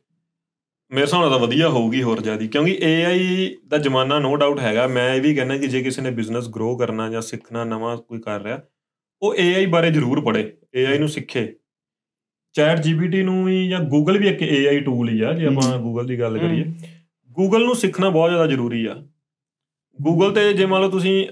ਮੇਰੇ 0.92 1.02
ਹਿਸਾਬ 1.02 1.22
ਨਾਲ 1.22 1.30
ਤਾਂ 1.30 1.40
ਵਧੀਆ 1.40 1.70
ਹੋਊਗੀ 1.70 2.04
ਹੋਰ 2.04 2.22
ਜ਼ਿਆਦੀ 2.22 2.48
ਕਿਉਂਕਿ 2.48 2.80
AI 2.84 3.20
ਦਾ 3.68 3.78
ਜ਼ਮਾਨਾ 3.78 4.20
ਨੋ 4.20 4.36
ਡਾਊਟ 4.36 4.60
ਹੈਗਾ। 4.60 4.88
ਮੈਂ 4.88 5.16
ਇਹ 5.16 5.22
ਵੀ 5.22 5.36
ਕਹਿੰਦਾ 5.36 5.58
ਕਿ 5.58 5.68
ਜੇ 5.68 5.84
ਕਿਸੇ 5.84 6.02
ਨੇ 6.02 6.12
ਬਿਜ਼ਨਸ 6.12 6.50
ਗਰੋ 6.50 6.78
ਕਰਨਾ 6.78 7.10
ਜਾਂ 7.10 7.22
ਸਿੱਖਣਾ 7.22 7.64
ਨਵਾਂ 7.64 7.98
ਕੋਈ 7.98 8.20
ਕਰ 8.20 8.42
ਰਿਹਾ 8.42 8.60
ਉਹ 9.22 9.36
AI 9.36 9.70
ਬਾਰੇ 9.70 9.92
ਜ਼ਰੂਰ 9.92 10.22
ਪੜ੍ਹੇ 10.22 10.54
AI 10.86 11.00
ਨੂੰ 11.00 11.10
ਸਿੱਖੇ। 11.10 11.56
ਚੈਟ 12.54 12.80
GPT 12.80 13.24
ਨੂੰ 13.24 13.46
ਵੀ 13.46 13.68
ਜਾਂ 13.68 13.80
Google 13.80 14.20
ਵੀ 14.20 14.28
ਇੱਕ 14.28 14.40
AI 14.42 14.84
ਟੂਲ 14.84 15.10
ਹੀ 15.10 15.22
ਆ 15.22 15.34
ਜੇ 15.34 15.46
ਆਪਾਂ। 15.46 15.80
Google 15.80 16.08
ਦੀ 16.08 16.20
ਗੱਲ 16.20 16.38
ਕਰੀਏ। 16.38 16.66
Google 17.38 17.60
ਨੂੰ 17.60 17.76
ਸਿੱਖਣਾ 17.76 18.10
ਬਹੁਤ 18.10 18.30
ਜ਼ਿਆਦਾ 18.30 18.48
ਜ਼ਰੂਰੀ 18.48 18.86
ਆ। 18.86 18.96
Google 20.00 20.34
ਤੇ 20.36 20.54
ਜੇ 20.54 20.66
ਮੰਨ 20.66 20.82
ਲਓ 20.82 20.90
ਤੁਸੀਂ 20.90 21.28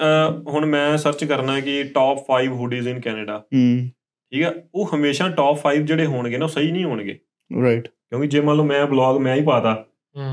ਹੁਣ 0.48 0.66
ਮੈਂ 0.66 0.98
ਸਰਚ 0.98 1.24
ਕਰਨਾ 1.26 1.60
ਕਿ 1.60 1.84
ਟਾਪ 1.84 2.18
5 2.28 2.54
ਹੁਡੀਜ਼ 2.54 2.88
ਇਨ 2.88 3.00
ਕੈਨੇਡਾ 3.00 3.38
ਹੂੰ। 3.54 3.90
ਠੀਕ 4.32 4.44
ਆ? 4.44 4.54
ਉਹ 4.76 4.90
ਹਮੇਸ਼ਾ 4.96 5.30
ਟਾਪ 5.30 5.58
5 5.64 5.86
ਜਿਹੜੇ 5.88 6.06
ਹੋਣਗੇ 6.06 6.38
ਨਾ 6.38 6.46
ਉਹ 6.46 6.50
ਸਹੀ 6.50 6.72
ਨਹੀਂ 6.72 6.84
ਹੋਣਗੇ। 6.86 7.20
ਰਾਈਟ 7.64 7.88
ਕਿਉਂਕਿ 7.88 8.28
ਜੇ 8.28 8.42
ਮੰਨ 8.42 8.58
ਲਓ 8.58 8.64
ਮੈਂ 8.64 8.86
ਬਲੌਗ 8.86 9.18
ਮੈਂ 9.18 9.36
ਹੀ 9.36 9.44
ਪਾਤਾ 9.44 9.74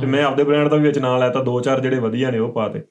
ਤੇ 0.01 0.07
ਮੈਂ 0.07 0.25
ਆਪਦੇ 0.25 0.45
ਬ੍ਰਾਂਡ 0.45 0.69
ਦਾ 0.69 0.77
ਵੀ 0.77 0.83
ਵਿੱਚ 0.83 0.99
ਨਾਂ 0.99 1.19
ਲੈਤਾ 1.19 1.43
ਦੋ 1.43 1.61
ਚਾਰ 1.61 1.81
ਜਿਹੜੇ 1.81 1.99
ਵਧੀਆ 1.99 2.31
ਨੇ 2.31 2.39
ਉਹ 2.39 2.53
ਪਾਤੇ। 2.53 2.83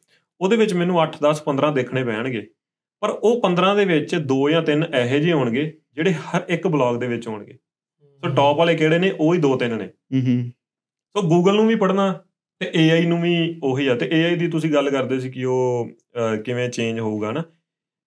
ਉਹਦੇ 0.42 0.58
ਵਿੱਚ 0.58 0.74
ਮੈਨੂੰ 0.74 1.02
8 1.02 1.18
10 1.24 1.42
15 1.42 1.72
ਦੇਖਣੇ 1.72 2.04
ਪੈਣਗੇ। 2.04 2.48
ਪਰ 3.02 3.10
ਉਹ 3.10 3.42
15 3.42 3.74
ਦੇ 3.76 3.86
ਵਿੱਚ 3.86 4.16
ਦੋ 4.16 4.50
ਜਾਂ 4.50 4.62
ਤਿੰਨ 4.62 4.84
ਇਹੋ 4.84 5.18
ਜਿਹੇ 5.20 5.34
ਹੋਣਗੇ 5.34 5.78
ਜਿਹੜੇ 5.96 6.14
ਹਰ 6.14 6.42
ਇੱਕ 6.50 6.68
ਬਲੌਗ 6.68 7.00
ਦੇ 7.00 7.08
ਵਿੱਚ 7.08 7.28
ਹੋਣਗੇ। 7.28 7.54
ਸੋ 8.24 8.30
ਟੌਪ 8.36 8.58
ਵਾਲੇ 8.58 8.76
ਕਿਹੜੇ 8.76 9.00
ਨੇ? 9.00 9.12
ਉਹ 9.20 9.34
ਹੀ 9.34 9.40
ਦੋ 9.40 9.56
ਤਿੰਨ 9.58 9.78
ਨੇ। 9.78 9.86
ਹੂੰ 9.86 10.22
ਹੂੰ। 10.28 10.52
ਸੋ 11.16 11.22
ਗੂਗਲ 11.22 11.56
ਨੂੰ 11.56 11.68
ਵੀ 11.68 11.76
ਪੜ੍ਹਨਾ। 11.76 12.20
ਤੇ 12.62 12.72
AI 12.80 13.06
ਨੂੰ 13.08 13.22
ਵੀ 13.22 13.60
ਉਹੀ 13.64 13.88
ਆ 13.88 13.96
ਤੇ 13.96 14.10
AI 14.16 14.38
ਦੀ 14.40 14.48
ਤੁਸੀਂ 14.48 14.72
ਗੱਲ 14.74 14.90
ਕਰਦੇ 14.90 15.20
ਸੀ 15.20 15.30
ਕਿ 15.32 15.44
ਉਹ 15.46 15.90
ਕਿਵੇਂ 16.46 16.70
ਚੇਂਜ 16.70 17.00
ਹੋਊਗਾ 17.00 17.32
ਨਾ। 17.32 17.44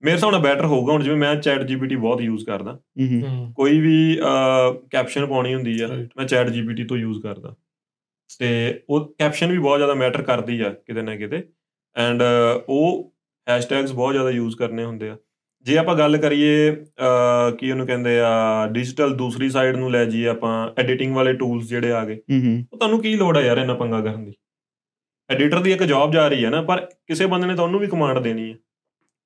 ਮੇਰੇ 0.03 0.15
ਹਿਸਾਬ 0.15 0.31
ਨਾਲ 0.31 0.41
ਬੈਟਰ 0.41 0.65
ਹੋਊਗਾ 0.67 0.93
ਹੁਣ 0.93 1.03
ਜਿਵੇਂ 1.03 1.17
ਮੈਂ 1.17 1.35
ਚੈਟ 1.37 1.61
GPT 1.71 1.99
ਬਹੁਤ 2.01 2.21
ਯੂਜ਼ 2.21 2.45
ਕਰਦਾ। 2.47 2.79
ਕੋਈ 3.57 3.81
ਵੀ 3.81 4.19
ਕੈਪਸ਼ਨ 4.91 5.27
ਪਾਉਣੀ 5.27 5.55
ਹੁੰਦੀ 5.55 5.81
ਆ. 5.83 5.89
ਮੈਂ 6.17 6.27
ਚੈਟ 6.27 6.49
GPT 6.49 6.87
ਤੋਂ 6.89 6.97
ਯੂਜ਼ 6.97 7.21
ਕਰਦਾ। 7.23 7.55
ਤੇ 8.41 8.81
ਉਹ 8.89 9.15
ਕੈਪਸ਼ਨ 9.19 9.53
ਵੀ 9.53 9.59
ਬਹੁਤ 9.59 9.79
ਜ਼ਿਆਦਾ 9.79 9.95
ਮੈਟਰ 9.95 10.23
ਕਰਦੀ 10.23 10.61
ਆ 10.61 10.71
ਕਿਤੇ 10.87 11.03
ਨਾ 11.03 11.17
ਕਿਤੇ। 11.17 11.43
ਐਂਡ 11.97 12.23
ਉਹ 12.69 13.13
ਹੈਸ਼ਟੈਗਸ 13.47 13.93
ਬਹੁਤ 13.93 14.13
ਜ਼ਿਆਦਾ 14.13 14.31
ਯੂਜ਼ 14.31 14.57
ਕਰਨੇ 14.57 14.85
ਹੁੰਦੇ 14.85 15.09
ਆ। 15.11 15.17
ਜੇ 15.67 15.77
ਆਪਾਂ 15.79 15.95
ਗੱਲ 15.97 16.17
ਕਰੀਏ 16.19 16.71
ਕੀ 17.59 17.71
ਉਹਨੂੰ 17.71 17.87
ਕਹਿੰਦੇ 17.87 18.19
ਆ 18.21 18.67
ਡਿਜੀਟਲ 18.73 19.15
ਦੂਸਰੀ 19.17 19.51
ਸਾਈਡ 19.51 19.77
ਨੂੰ 19.77 19.91
ਲੈ 19.93 20.05
ਜਾਈਏ 20.05 20.27
ਆਪਾਂ 20.29 20.55
ਐਡੀਟਿੰਗ 20.79 21.15
ਵਾਲੇ 21.17 21.33
ਟੂਲਸ 21.35 21.69
ਜਿਹੜੇ 21.69 21.93
ਆ 21.93 22.05
ਗਏ। 22.05 22.19
ਉਹ 22.73 22.79
ਤੁਹਾਨੂੰ 22.79 23.01
ਕੀ 23.03 23.15
ਲੋੜ 23.17 23.37
ਆ 23.37 23.41
ਯਾਰ 23.41 23.59
ਇਹਨਾਂ 23.59 23.75
ਪੰਗਾ 23.75 24.01
ਕਰਨ 24.01 24.25
ਦੀ? 24.25 24.33
ਐਡੀਟਰ 25.31 25.61
ਦੀ 25.61 25.73
ਇੱਕ 25.73 25.83
ਜੌਬ 25.83 26.13
ਜਾ 26.13 26.29
ਰਹੀ 26.29 26.45
ਹੈ 26.45 26.51
ਨਾ 26.51 26.63
ਪਰ 26.63 26.87
ਕਿਸੇ 27.07 27.27
ਬੰਦੇ 27.27 27.47
ਨੇ 27.47 27.55
ਤਾਂ 27.55 27.65
ਉਹਨੂੰ 27.65 27.81
ਵੀ 27.81 27.87
ਕਮਾਂਡ 27.87 28.19
ਦੇਣੀ 28.19 28.53
ਹੈ। 28.53 28.57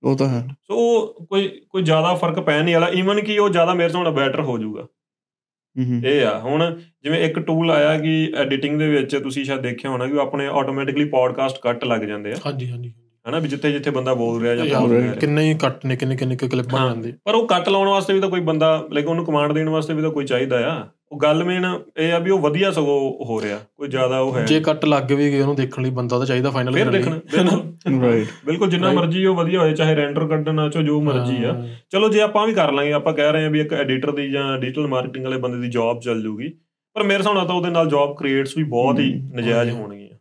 ਉਹ 0.03 0.17
ਤਾਂ 0.17 0.29
ਹੈ। 0.29 0.49
ਸੋ 0.65 1.07
ਕੋਈ 1.07 1.49
ਕੋਈ 1.71 1.83
ਜ਼ਿਆਦਾ 1.83 2.15
ਫ਼ਰਕ 2.15 2.41
ਪੈ 2.41 2.63
ਨਹੀਂ 2.63 2.75
ਵਾਲਾ 2.75 2.89
ਈਵਨ 2.89 3.21
ਕਿ 3.21 3.39
ਉਹ 3.39 3.49
ਜ਼ਿਆਦਾ 3.49 3.75
ਮੇਰੇ 3.75 3.89
ਤੋਂ 3.89 4.13
ਬੈਟਰ 4.13 4.41
ਹੋ 4.41 4.59
ਜਾਊਗਾ। 4.59 4.83
ਹੂੰ 4.83 5.85
ਹੂੰ 5.85 6.03
ਇਹ 6.05 6.27
ਆ 6.27 6.39
ਹੁਣ 6.39 6.81
ਜਿਵੇਂ 7.03 7.21
ਇੱਕ 7.21 7.39
ਟੂਲ 7.39 7.71
ਆਇਆ 7.71 7.99
ਕਿ 7.99 8.33
ਐਡੀਟਿੰਗ 8.37 8.79
ਦੇ 8.79 8.89
ਵਿੱਚ 8.89 9.17
ਤੁਸੀਂ 9.17 9.45
ਸ਼ਾਇਦ 9.45 9.61
ਦੇਖਿਆ 9.61 9.91
ਹੋਣਾ 9.91 10.07
ਕਿ 10.07 10.13
ਉਹ 10.13 10.21
ਆਪਣੇ 10.21 10.47
ਆਟੋਮੈਟਿਕਲੀ 10.47 11.05
ਪੋਡਕਾਸਟ 11.05 11.61
ਕੱਟ 11.61 11.85
ਲੱਗ 11.85 12.01
ਜਾਂਦੇ 12.01 12.33
ਆ। 12.33 12.35
ਹਾਂਜੀ 12.47 12.71
ਹਾਂਜੀ। 12.71 12.93
ਹਨਾ 13.29 13.39
ਵੀ 13.39 13.49
ਜਿੱਥੇ 13.49 13.73
ਜਿੱਥੇ 13.73 13.91
ਬੰਦਾ 13.91 14.15
ਬੋਲ 14.15 14.43
ਰਿਹਾ 14.43 14.55
ਜਾਂ 14.55 14.81
ਬੋਲ 14.81 14.91
ਰਿਹਾ 14.91 15.15
ਕਿੰਨੇ 15.15 15.43
ਹੀ 15.43 15.59
ਕੱਟ 15.59 15.87
ਨੇ 15.87 15.97
ਕਿੰਨੇ 15.97 16.17
ਕਿੰਨੇ 16.17 16.37
ਕਲਿੱਪ 16.37 16.67
ਬਣ। 16.67 16.79
ਜਾਂਦੇ 16.79 17.13
ਪਰ 17.25 17.35
ਉਹ 17.35 17.49
ਕੱਟ 17.49 17.69
ਲਾਉਣ 17.69 17.89
ਵਾਸਤੇ 17.89 18.15
ਵੀ 18.15 18.21
ਤਾਂ 18.21 18.29
ਕੋਈ 18.29 18.41
ਬੰਦਾ 18.41 18.89
ਲਾਈਕ 18.93 19.09
ਉਹਨੂੰ 19.09 19.25
ਕਮਾਂਡ 19.25 19.53
ਦੇਣ 19.53 19.69
ਵਾਸਤੇ 19.69 19.95
ਵੀ 19.95 20.03
ਤਾਂ 20.03 20.11
ਕੋਈ 20.11 20.25
ਚਾਹੀਦਾ 20.25 20.73
ਆ। 20.73 20.89
ਉਹ 21.13 21.19
ਗੱਲ 21.19 21.45
ਮੇਨ 21.45 21.67
ਇਹ 21.97 22.13
ਆ 22.13 22.19
ਵੀ 22.19 22.31
ਉਹ 22.31 22.39
ਵਧੀਆ 22.39 22.71
ਸਗੋਂ 22.71 23.25
ਹੋ 23.25 23.41
ਰਿਹਾ 23.43 23.59
ਕੋਈ 23.77 23.89
ਜ਼ਿਆਦਾ 23.89 24.19
ਉਹ 24.19 24.37
ਹੈ 24.37 24.45
ਜੇ 24.45 24.61
ਕੱਟ 24.61 24.85
ਲੱਗ 24.85 25.13
ਵੀ 25.13 25.31
ਗਏ 25.33 25.41
ਉਹਨੂੰ 25.41 25.57
ਦੇਖਣ 25.57 25.83
ਲਈ 25.83 25.91
ਬੰਦਾ 25.91 26.19
ਤਾਂ 26.19 26.27
ਚਾਹੀਦਾ 26.27 26.51
ਫਾਈਨਲ 26.51 26.73
ਫਿਰ 26.73 26.91
ਦੇਖਣਾ 26.91 27.17
ਰਾਈਟ 28.03 28.27
ਬਿਲਕੁਲ 28.47 28.71
ਜਿੰਨਾ. 28.71 28.93
ਮਰਜ਼ੀ 28.93 29.25
ਉਹ 29.27 29.35
ਵਧੀਆ 29.35 29.61
ਹੋਏ 29.61 29.75
ਚਾਹੇ 29.75 29.97
ਰੈਂਡਰ 29.97 30.27
ਕੱਢਣਾ 30.27 30.69
ਚੋ 30.69 30.83
ਜੋ 30.83 31.01
ਮਰਜ਼ੀ 31.01 31.45
ਆ। 31.45 31.69
ਚਲੋ 31.91 32.09
ਜੇ 32.09 32.21
ਆਪਾਂ 32.21 32.47
ਵੀ 32.47 32.55
ਕਰ 32.55 32.73
ਲਾਂਗੇ 32.73 32.93
ਆਪਾਂ 32.93 33.13
ਕਹਿ 33.13 33.33
ਰਹੇ 33.33 33.43
ਹਾਂ 33.45 33.51
ਵੀ 33.51 33.61
ਇੱਕ 33.61 33.73
ਐਡੀਟਰ 33.73 34.13
ਦੀ 34.13 34.31
ਜਾਂ 34.31 34.59
ਡਿਜੀਟਲ 34.59 34.87
ਮਾਰਕੀਟਿੰਗ 34.87 35.25
ਵਾਲੇ 35.25 35.37
ਬੰਦੇ 35.37 35.59
ਦੀ 35.59 35.69
ਜੌਬ 35.69 36.01
ਚੱਲ 36.01 36.23
ਜੂਗੀ। 36.23 36.49
ਪਰ 36.95 37.03
ਮੇਰੇ 37.03 37.19
ਹਿਸਾਬ 37.19 37.35
ਨਾਲ 37.35 37.47
ਤਾਂ 37.47 37.55
ਉਹਦੇ 37.55 37.71
ਨਾਲ 37.71 37.89
ਜੌਬ 37.89 38.17
ਕ੍ਰੀਏਟਸ 38.17 38.57
ਵੀ 38.57 38.63
ਬਹੁਤ 38.65 38.99
ਹੀ 38.99 39.13
ਨਜਾਇਜ਼। 39.15 39.71
ਹੋਣਗੀਆਂ। 39.71 40.17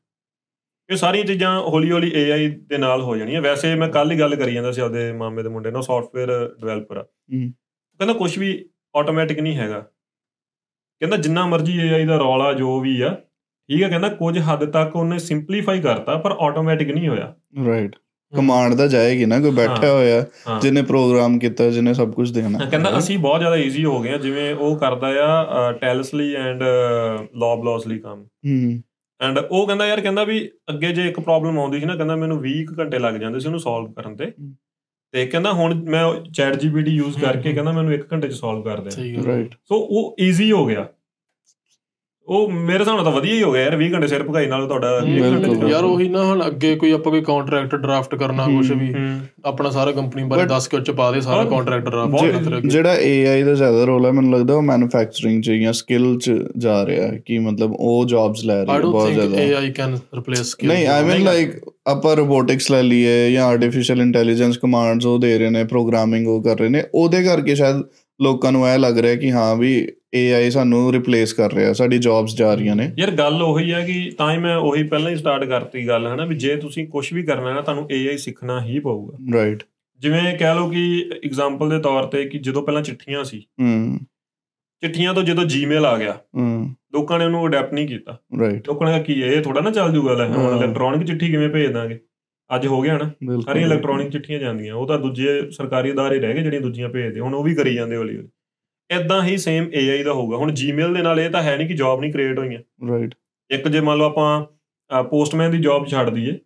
ਇਹ 0.90 0.96
ਸਾਰੀਆਂ 0.96 1.26
ਚੀਜ਼ਾਂ 1.26 1.60
ਹੌਲੀ 1.62 1.92
ਹੌਲੀ 1.92 2.12
AI 2.16 2.40
ਦੇ 2.68 2.78
ਨਾਲ 2.78 3.02
ਹੋ 3.02 3.18
ਜਾਣੀਆਂ। 3.18 3.42
ਵੈਸੇ 3.42 3.76
ਮੈਂ 3.76 3.90
ਕੱਲ 3.90 4.12
ਹੀ 4.12 4.20
ਗੱਲ 4.20 4.36
ਕਰੀ 4.36 4.54
ਜਾਂਦਾ 4.54 4.72
ਸੀ 4.72 4.82
ਆਪਦੇ 4.82 5.12
ਮਾਮੇ 5.14 5.44
ਦੇ 5.44 5.50
ਮੁੰਡੇ 5.50 5.72
ਨਾਲ 5.72 5.82
ਸੌਫਟਵੇਅਰ 5.82 6.56
ਡਿਵੈਲਪਰ 6.62 6.98
ਆ। 6.98 7.04
ਕਹਿੰਦਾ 7.32 8.14
ਕੁਝ 8.14 8.38
ਵੀ 8.40 8.70
ਆਟੋਮੈਟਿਕ 8.96 9.40
ਨਹੀਂ 9.40 9.56
ਹੈਗਾ। 9.56 9.86
ਕਹਿੰਦਾ 11.02 11.18
ਜਿੰਨਾ 11.18 11.46
ਮਰਜ਼ੀ 11.46 11.80
AI 11.90 12.08
ਦਾ 12.08 12.18
ਰੌਲਾ 12.18 12.54
ਜੋ 12.54 12.80
ਵੀ 12.80 13.02
ਆ 13.02 13.10
ਠੀਕ 13.70 13.84
ਹੈ 13.84 13.90
ਕਹਿੰਦਾ 13.90 14.10
ਕੁਝ 14.10 14.40
ਹੱਦ 14.40 14.66
ਤੱਕ 14.66 14.96
ਉਹਨੇ 14.96 15.20
ਸਿੰਪਲੀਫਾਈ 15.20 15.82
ਕਰਤਾ 15.82 16.18
ਪਰ 16.18 16.32
ਆਟੋਮੈਟਿਕ 16.32 16.92
ਨਹੀਂ 16.92 17.10
ਹੋਇਆ। 17.10 17.36
ਰਾਈਟ 17.66 17.96
ਕਮਾਂਡ 18.34 18.76
ਤਾਂ 18.76 18.88
ਜਾਏਗੀ 18.88 19.26
ਨਾ 19.26 19.40
ਕੋਈ 19.40 19.52
ਬੈਠਾ। 19.52 19.92
ਹੋਇਆ 19.92 20.26
ਜਿਹਨੇ 20.62 20.82
ਪ੍ਰੋਗਰਾਮ 20.82 21.40
ਕੀਤਾ 21.40 21.70
ਜਿਹਨੇ 21.70 21.94
ਸਭ 21.94 22.12
ਕੁਝ 22.12 22.32
ਦੇਣਾ। 22.32 22.60
ਕਹਿੰਦਾ 22.72 22.98
ਅਸੀਂ 22.98 23.18
ਬਹੁਤ 23.20 23.40
ਜ਼ਿਆਦਾ 23.40 23.56
ਈਜ਼ੀ 23.56 23.86
ਹੋ 23.86 24.00
ਗਏ 24.02 24.14
ਆ 24.14 24.18
ਜਿਵੇਂ 24.18 24.56
ਉਹ 24.56 24.78
ਕਰਦਾ 24.78 25.08
ਆ 25.08 25.72
ਟੈਲਸਲੀ 25.72 26.36
ਐਂਡ 26.36 26.64
ਲੌਬਲੌਸਲੀ 27.36 28.00
ਕੰਮ। 28.00 28.24
ਹੂੰ 28.24 28.84
ਐਂਡ 29.22 29.38
ਉਹ 29.52 29.68
ਕਹਿੰਦਾ 29.68 29.88
ਯਾਰ 29.88 30.02
ਕਹਿੰਦਾ 30.02 30.24
ਵੀ 30.24 30.50
ਅੱਗੇ 30.70 30.92
ਜੇ 30.92 31.08
ਇੱਕ 31.08 31.20
ਪ੍ਰੋਬਲਮ 31.20 31.60
ਆਉਂਦੀ 31.60 31.80
ਸੀ 31.80 31.86
ਨਾ 31.86 31.96
ਕਹਿੰਦਾ 31.96 32.16
ਮੈਨੂੰ 32.16 32.42
20 32.42 32.64
ਕੁ 32.64 32.76
ਘੰਟੇ 32.80 33.00
ਲੱਗ 33.00 33.14
ਜਾਂਦੇ 33.14 33.40
ਸੀ 33.40 33.48
ਉਹਨੂੰ 33.48 33.60
ਸੋਲਵ 33.60 33.94
ਕਰਨ 33.94 34.16
ਤੇ। 34.16 34.26
ਤੇ 35.12 35.26
ਕਹਿੰਦਾ 35.26 35.54
ਹੁਣ 35.54 35.84
ਮੈਂ 35.90 36.04
ਚੈਟ 36.34 36.56
ਜੀਪੀਟੀ 36.56 36.92
ਯੂਜ਼ 36.92 37.18
ਕਰਕੇ। 37.20 37.54
ਕਹਿੰਦਾ 37.54 37.72
ਮੈਨੂੰ 37.72 37.94
1 37.94 38.02
ਘੰਟੇ 38.14 38.28
ਚ 38.28 38.34
ਸੋਲਵ 38.34 38.62
ਕਰ 38.62 38.80
ਦੇ। 38.82 39.18
ਰਾਈਟ 39.26 39.54
ਸੋ 39.66 39.76
ਉਹ 39.76 40.16
ਈਜ਼ੀ 40.20 40.52
ਹੋ 40.52 40.66
ਗਿਆ। 40.66 40.88
ਉਹ 42.28 42.52
ਮੇਰੇ 42.52 42.80
ਹਿਸਾਬ 42.80 42.96
ਨਾਲ 42.96 43.04
ਤਾਂ 43.04 43.12
ਵਧੀਆ 43.12 43.34
ਹੀ 43.36 43.44
ਹੋ 43.44 43.52
ਗਿਆ 43.52 43.62
ਯਾਰ 43.62 43.78
20 43.78 43.94
ਘੰਟੇ 43.94 44.08
ਸਿਰ 44.08 44.24
ਭਗਾਈ 44.24 44.46
ਨਾਲ 44.48 44.68
ਤੁਹਾਡਾ 44.68 45.00
ਹਮ, 45.00 45.06
ਵੀਹ 45.06 45.24
ਘੰਟੇ 45.24 45.44
ਚ 45.44 45.48
ਬਿਲਕੁਲ। 45.48 45.70
ਯਾਰ 45.72 45.84
ਉਹੀ 45.84 46.08
ਨਾ 46.10 46.24
ਹੁਣ 46.24 46.46
ਅੱਗੇ 46.48 46.76
ਕੋਈ 46.76 46.92
ਆਪਾਂ 46.92 47.12
ਕੋਈ 47.12 47.22
ਕੰਟਰੈਕਟ 47.22 47.76
ਡਰਾਫਟ 47.76 48.16
ਕਰਨਾ 48.16 48.46
ਕੁਝ 48.46 48.72
ਵੀ 48.72 48.94
ਆਪਣਾ 49.46 49.70
ਸਾਰਾ 49.70 49.92
ਕੰਪਨੀ 49.92 50.24
ਬਾਰੇ 50.24 50.46
ਦੱਸ 50.46 50.68
ਕੇ 50.68 50.78
ਉੱਚ 50.78 50.92
ਪਾ 50.92 51.12
ਦੇ 51.12 51.22
ਸਾਰਾ 51.22 51.44
ਕੰਟਰੈਕਟ 51.44 51.90
ਡਰਾਫਟ 51.90 52.12
ਬਹੁਤ 52.12 52.66
ਜਿਹੜਾ 52.66 52.96
AI 52.96 53.46
ਦਾ 53.46 53.54
ਜ਼ਿਆਦਾ 53.54 53.84
ਰੋਲ 53.84 54.06
ਹੈ 54.06 54.12
ਮੈਨੂੰ 54.12 54.32
ਲੱਗਦਾ 54.34 54.54
ਉਹ 54.54 54.62
ਮੈਨੂਫੈਕਚਰਿੰਗ 54.62 55.42
ਚ 55.44 55.52
ਜਾਂ 55.52 55.74
ਸਕਿੱਲ 55.74 56.18
ਚ 56.20 56.32
ਜਾ 56.58 56.86
ਰਿਹਾ 56.86 57.08
ਹੈ 57.08 57.18
ਕਿ 57.26 57.40
ਮਤਲਬ 57.40 57.76
ਉਹ 57.80 58.06
ਜੌਬਸ 58.06 58.46
ਲੈ 58.46 58.54
ਆਈ 58.54 58.66
ਰਹੀ 58.66 58.76
ਹੈ 58.76 58.80
ਡੋਨਟ 58.80 58.92
ਬਹੁਤ 58.92 59.10
ਥਿੰਕ 59.10 59.22
ਜ਼ਿਆਦਾ। 59.34 59.62
AI 59.62 59.72
ਕੈਨ 59.74 59.98
ਰਿਪਲੇਸ 60.16 60.42
ਸਕਿੱਲ 60.42 60.74
ਨਹੀਂ 60.74 60.88
ਆਈ 60.88 61.04
ਮੀਨ 61.04 61.24
ਲਾਈਕ 61.24 61.56
ਆਪਾਂ 61.88 62.16
ਰੋਬੋਟਿਕਸ 62.16 62.72
ਲੈ 62.72 62.84
ਲਈਏ 62.84 63.32
ਜਾਂ 63.32 63.46
ਆਰਟੀਫੀਸ਼ੀਅਲ 63.46 64.02
ਇੰਟੈਲੀਜੈਂਸ 64.02 64.58
ਕਮਾਂਡਸ 64.58 65.06
ਉਹ 65.06 65.20
ਦੇ 65.20 65.38
ਰਹੇ 65.40 65.50
ਨੇ 65.50 65.64
ਪ੍ਰੋਗਰਾਮਿੰਗ 65.64 66.28
ਉਹ 66.28 66.44
ਕਰ 66.44 66.60
ਰਹੇ 66.60 66.70
ਨੇ 66.70 66.84
ਉਹਦੇ 66.94 67.24
ਕਰਕੇ 67.24 67.56
ਸ਼ਾਇਦ 67.56 67.76
ਲੋਕਾਂ 68.22 68.52
ਨੂੰ 68.52 68.70
ਇਹ 68.70 68.80
ਲੱਗ 68.80 69.00
ਰਿਹਾ 69.00 69.16
ਕਿ 69.16 69.32
ਹਾਂ 69.32 69.56
ਵੀ 69.56 69.88
AI 70.18 70.52
ਸਾਨੂੰ 70.52 70.94
ਰਿਪਲੇਸ 70.94 71.34
ਕਰ 71.34 71.54
ਰਿਹਾ 71.54 71.74
ਸਾਡੀ 71.74 71.98
ਜੌਬਸ 71.98 72.36
ਜਾ 72.36 72.54
ਰਹੀਆਂ 72.54 72.76
ਨੇ। 72.76 72.92
ਯਾਰ 73.00 73.12
ਗੱਲ 73.12 73.42
ਉਹੀ 73.42 73.74
ਹੈ 73.74 73.86
ਕਿ 73.86 74.12
ਤਾਂ 74.18 74.34
ਹੀ 74.34 74.38
ਮੈਂ 74.38 74.58
ਉਹੀ 74.58 74.84
ਪਹਿਲਾਂ 74.84 75.12
ਹੀ 75.12 75.16
ਸਟਾਰਟ 75.16 75.44
ਕਰਤੀ 75.44 75.88
ਗੱਲ 75.88 76.08
ਹਨਾ 76.08 76.26
ਵੀ 76.26 76.36
ਜੇ 76.36 76.56
ਤੁਸੀਂ 76.56 76.88
ਕੁਝ 76.88 77.14
ਵੀ 77.14 77.24
ਕਰਨਾ 77.24 77.50
ਹੈ 77.50 77.54
ਨਾ 77.54 77.62
ਤੁਹਾਨੂੰ 77.62 77.84
AI 77.84 78.18
ਸਿੱਖਣਾ 78.18 78.66
ਹੀ 78.66 78.80
ਪਊਗਾ। 78.80 79.18
ਰਾਈਟ 79.34 79.64
ਜਿਵੇਂ 80.00 80.38
ਕਹਿ 80.38 80.56
ਲਓ 80.56 80.70
ਕਿ 80.70 81.12
ਐਗਜ਼ਾਮਪਲ 81.26 81.70
ਦੇ 81.70 81.80
ਤੌਰ 81.80 82.04
ਤੇ 82.04 82.26
ਕਿ 82.26 82.38
ਜਦੋਂ 82.38 82.64
ਪਹਿਲਾਂ 82.64 82.82
ਚਿੱਠੀਆਂ 82.82 83.24
ਸੀ 83.24 83.40
ਹੂੰ। 83.62 84.00
ਚਿੱਠੀਆਂ 84.82 85.14
ਤੋਂ 85.14 85.24
ਜਦੋਂ 85.24 85.44
ਜੀਮੇਲ 85.46 85.86
ਆ 85.86 85.98
ਗਿਆ 85.98 86.18
ਹੂੰ। 86.36 86.76
ਲੋਕਾਂ 86.94 87.20
ਨੇ 87.20 87.26
ਉਹਨੂੰ 87.26 87.46
ਅਡਾਪਟ 87.48 87.74
ਨਹੀਂ 87.74 87.88
ਕੀਤਾ। 87.88 88.18
ਰਾਈਟ 88.40 88.68
ਲੋਕਾਂ 88.68 88.92
ਨੇ 88.92 89.04
ਕੀ 89.04 89.14
ਇਹ 89.22 89.42
ਥੋੜਾ 89.42 89.62
ਨਾ 89.62 89.72
ਚੱਲ 89.72 89.92
ਜੂਗਾ 89.92 90.14
ਲੈ 90.14 90.28
ਹੁਣ। 90.28 90.58
ਇਲੈਕਟ੍ਰੋਨਿਕ 90.58 91.04
ਚਿੱਠੀ 91.04 91.30
ਕਿਵੇਂ 91.32 91.50
ਭੇਜ 91.50 91.72
ਦਾਂਗੇ? 91.72 92.00
ਅੱਜ 92.50 92.66
ਹੋ 92.68 92.82
ਗਿਆ 92.82 92.98
ਨਾ। 92.98 93.10
ਸਾਰੀਆਂ 93.42 93.66
ਇਲੈਕਟ੍ਰੋਨਿਕ 93.68 94.10
ਚਿੱਠੀਆਂ 94.10 94.40
ਜਾਂਦੀਆਂ। 94.40 94.76
ਉਹ 94.76 94.88
ਤਾਂ 94.88 95.00
ਦੂਜੇ 95.00 95.40
ਸਰਕਾਰੀ 95.52 95.92
ਅਦਾਰੇ 95.92 96.20
ਰਹਿ 96.20 96.34
ਗਏ 96.34 96.42
ਜਿਹੜੀਆਂ 96.42 96.62
ਦੂਜੀਆਂ 96.62 96.90
ਭੇਜਦੇ। 96.90 97.20
ਹੁਣ 97.20 97.34
ਉਹ 97.36 97.44
ਵੀ 97.44 97.56
ਕਰੀ 97.56 97.74
ਜਾਂਦੇ 97.76 97.96
ਹੌਲੀ 97.96 98.16
ਹੌਲੀ। 98.18 98.28
ਇਦਾਂ 98.90 99.22
ਹੀ 99.24 99.38
ਸੇਮ 99.38 99.66
AI 99.78 100.04
ਦਾ 100.06 100.14
ਹੋਊਗਾ। 100.14 100.38
ਹੁਣ 100.38 100.52
ਜੀਮੇਲ 100.52 100.94
ਦੇ 100.94 101.02
ਨਾਲ 101.02 101.20
ਇਹ 101.20 101.30
ਤਾਂ 101.30 101.42
ਹੈ 101.44 101.58
ਨਹੀਂ 101.58 101.68
ਕਿ 101.68 101.74
ਜੌਬ 101.74 102.02
ਨਹੀਂ 102.02 102.12
ਕ੍ਰੀਏਟ 102.14 102.40
ਹੋਈਆਂ। 102.40 102.60
ਰਾਈਟ 102.90 103.16
ਇੱਕ 103.50 103.68
ਜੇ 103.68 103.80
ਮੰਨ 103.82 103.98
ਲਓ 103.98 104.06
ਆਪਾਂ 104.06 105.04
ਪੋਸਟਮੈਨ 105.04 105.52
ਦੀ 105.52 105.58
ਜੌਬ 105.58 105.88
ਛੱਡ 105.88 106.10
ਦਈਏ 106.10 106.38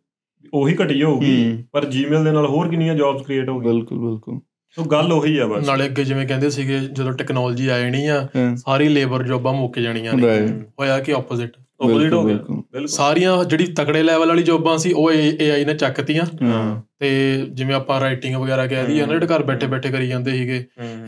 ਉਹੀ 0.53 0.75
ਘਟੀ 0.83 1.03
ਹੋਊਗੀ। 1.03 1.63
ਪਰ 1.71 1.85
ਜੀਮੇਲ 1.85 2.23
ਦੇ 2.23 2.31
ਨਾਲ 2.31 2.45
ਹੋਰ 2.45 2.69
ਕਿੰਨੀਆਂ 2.69 2.95
ਜੌਬਸ 2.95 3.21
ਕ੍ਰੀਏਟ 3.21 3.49
ਹੋ 3.49 3.59
ਗਈਆਂ 3.59 3.73
ਬਿਲਕੁਲ 3.73 3.99
ਬਿਲਕੁਲ। 3.99 4.39
ਸੋ 4.71 4.83
ਗੱਲ 4.83 5.11
ਉਹੀ 5.13 5.37
ਆ 5.37 5.45
ਬਸ। 5.47 5.67
ਨਾਲੇ 5.67 5.85
ਅੱਗੇ 5.85 6.03
ਜਿਵੇਂ 6.03 6.27
ਕਹਿੰਦੇ 6.27 6.49
ਸੀਗੇ 6.49 6.79
ਜਦੋਂ 6.79 7.11
ਟੈਕਨੋਲੋਜੀ 7.11 7.67
ਆ 7.67 7.79
ਜਾਣੀ 7.79 8.07
ਆ 8.07 8.29
ਸਾਰੀ 8.55 8.89
ਲੇਬਰ 8.89 9.23
ਜੌਬਾਂ 9.23 9.53
ਮੁੱਕ 9.53 9.79
ਜਾਣੀਆਂ 9.79 10.13
ਨੇ। 10.13 10.47
ਹੋਇਆ 10.79 10.99
ਕਿ 10.99 11.13
ਆਪੋਜ਼ਿਟ 11.13 11.53
ਆਪੋਜ਼ਿਟ 11.81 12.13
ਹੋ 12.13 12.23
ਗਿਆ। 12.25 12.85
ਸਾਰੀਆਂ 12.85 13.43
ਜਿਹੜੀ 13.43 13.65
ਤਕੜੇ 13.65 14.03
ਲੈਵਲ 14.03 14.27
ਵਾਲੀ 14.27 14.43
ਜੌਬਾਂ 14.43 14.77
ਸੀ 14.77 14.93
ਉਹ 14.93 15.11
AI 15.11 15.65
ਨੇ 15.65 15.73
ਚੱਕਤੀਆਂ। 15.73 16.25
ਹਾਂ। 16.43 16.81
ਤੇ 16.99 17.41
ਜਿਵੇਂ 17.51 17.75
ਆਪਾਂ 17.75 17.99
ਰਾਈਟਿੰਗ 17.99 18.35
ਵਗੈਰਾ 18.35 18.67
ਕਹਿ 18.67 18.85
ਦਈਏ 18.85 19.05
ਨਾ 19.05 19.13
ਜਿਹੜੇ 19.13 19.27
ਘਰ 19.27 19.43
ਬੈਠੇ 19.43 19.67
ਬੈਠੇ 19.67 19.89
ਕਰੀ 19.89 20.07
ਜਾਂਦੇ 20.07 20.31
ਸੀਗੇ। 20.31 20.65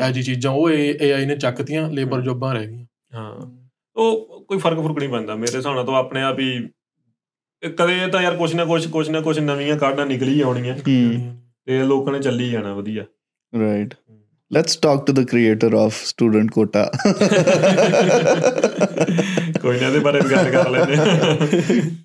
ਇਹ 0.07 0.11
ਜੀ 0.11 0.23
ਚੀਜ਼ਾਂ 0.23 0.51
ਉਹ 0.51 0.69
AI 0.69 1.25
ਨੇ 1.25 1.35
ਚੱਕਤੀਆਂ 1.35 1.89
ਲੇਬਰ 1.91 2.21
ਜੌਬਾਂ 2.21 2.53
ਰਹਿ 2.53 2.67
ਗਈਆਂ। 2.67 2.85
ਹਾਂ। 3.15 3.63
ਉਹ 3.95 4.45
ਕੋਈ 4.47 4.57
ਫ਼ਰਕ 4.57 4.79
ਫ਼ਰਕ 4.79 4.97
ਨਹੀਂ 4.97 5.09
ਪੈਂਦਾ 5.09 5.35
ਮੇਰੇ 5.35 5.57
ਹਿਸਾਬ 5.57 5.75
ਨਾਲ 5.75 5.85
ਤਾਂ 5.85 5.93
ਆਪਣੇ 5.93 6.21
ਆਪ 6.21 6.39
ਹੀ 6.39 6.69
ਕਦੇ 7.77 8.07
ਤਾਂ 8.07 8.21
ਯਾਰ 8.21 8.35
ਕੁਛ 8.35 8.55
ਨਾ 8.55 8.65
ਕੁਛ 8.65 8.87
ਕੁਛ 8.87 9.09
ਨਾ 9.09 9.21
ਕੁਛ 9.21 9.39
ਨਵੀਆਂ 9.39 9.77
ਕਾਢਾਂ 9.77 10.05
ਨਿਕਲੀ 10.05 10.41
ਆਉਣੀਆਂ। 10.41 10.75
ਤੇ 11.65 11.83
ਲੋਕਾਂ 11.83 12.13
ਨੇ 12.13 12.19
ਚੱਲੀ 12.19 12.49
ਜਾਣਾ 12.49 12.73
ਵਧੀਆ। 12.73 13.05
Right 13.53 13.93
let's 14.51 14.77
talk 14.77 15.05
to 15.05 15.13
the 15.13 15.25
creator 15.27 15.73
of 15.75 15.93
student 16.05 16.51
Kota 16.51 16.83
ਕੋਈ 19.61 19.79
ਨਾ 19.79 19.87
ਇਹਦੇ 19.87 19.99
ਬਾਰੇ 19.99 20.19
ਵੀ 20.19 20.31
ਗੱਲ 20.31 20.49
ਕਰ 20.51 20.69
ਲੈਂਦੇ। 20.69 20.95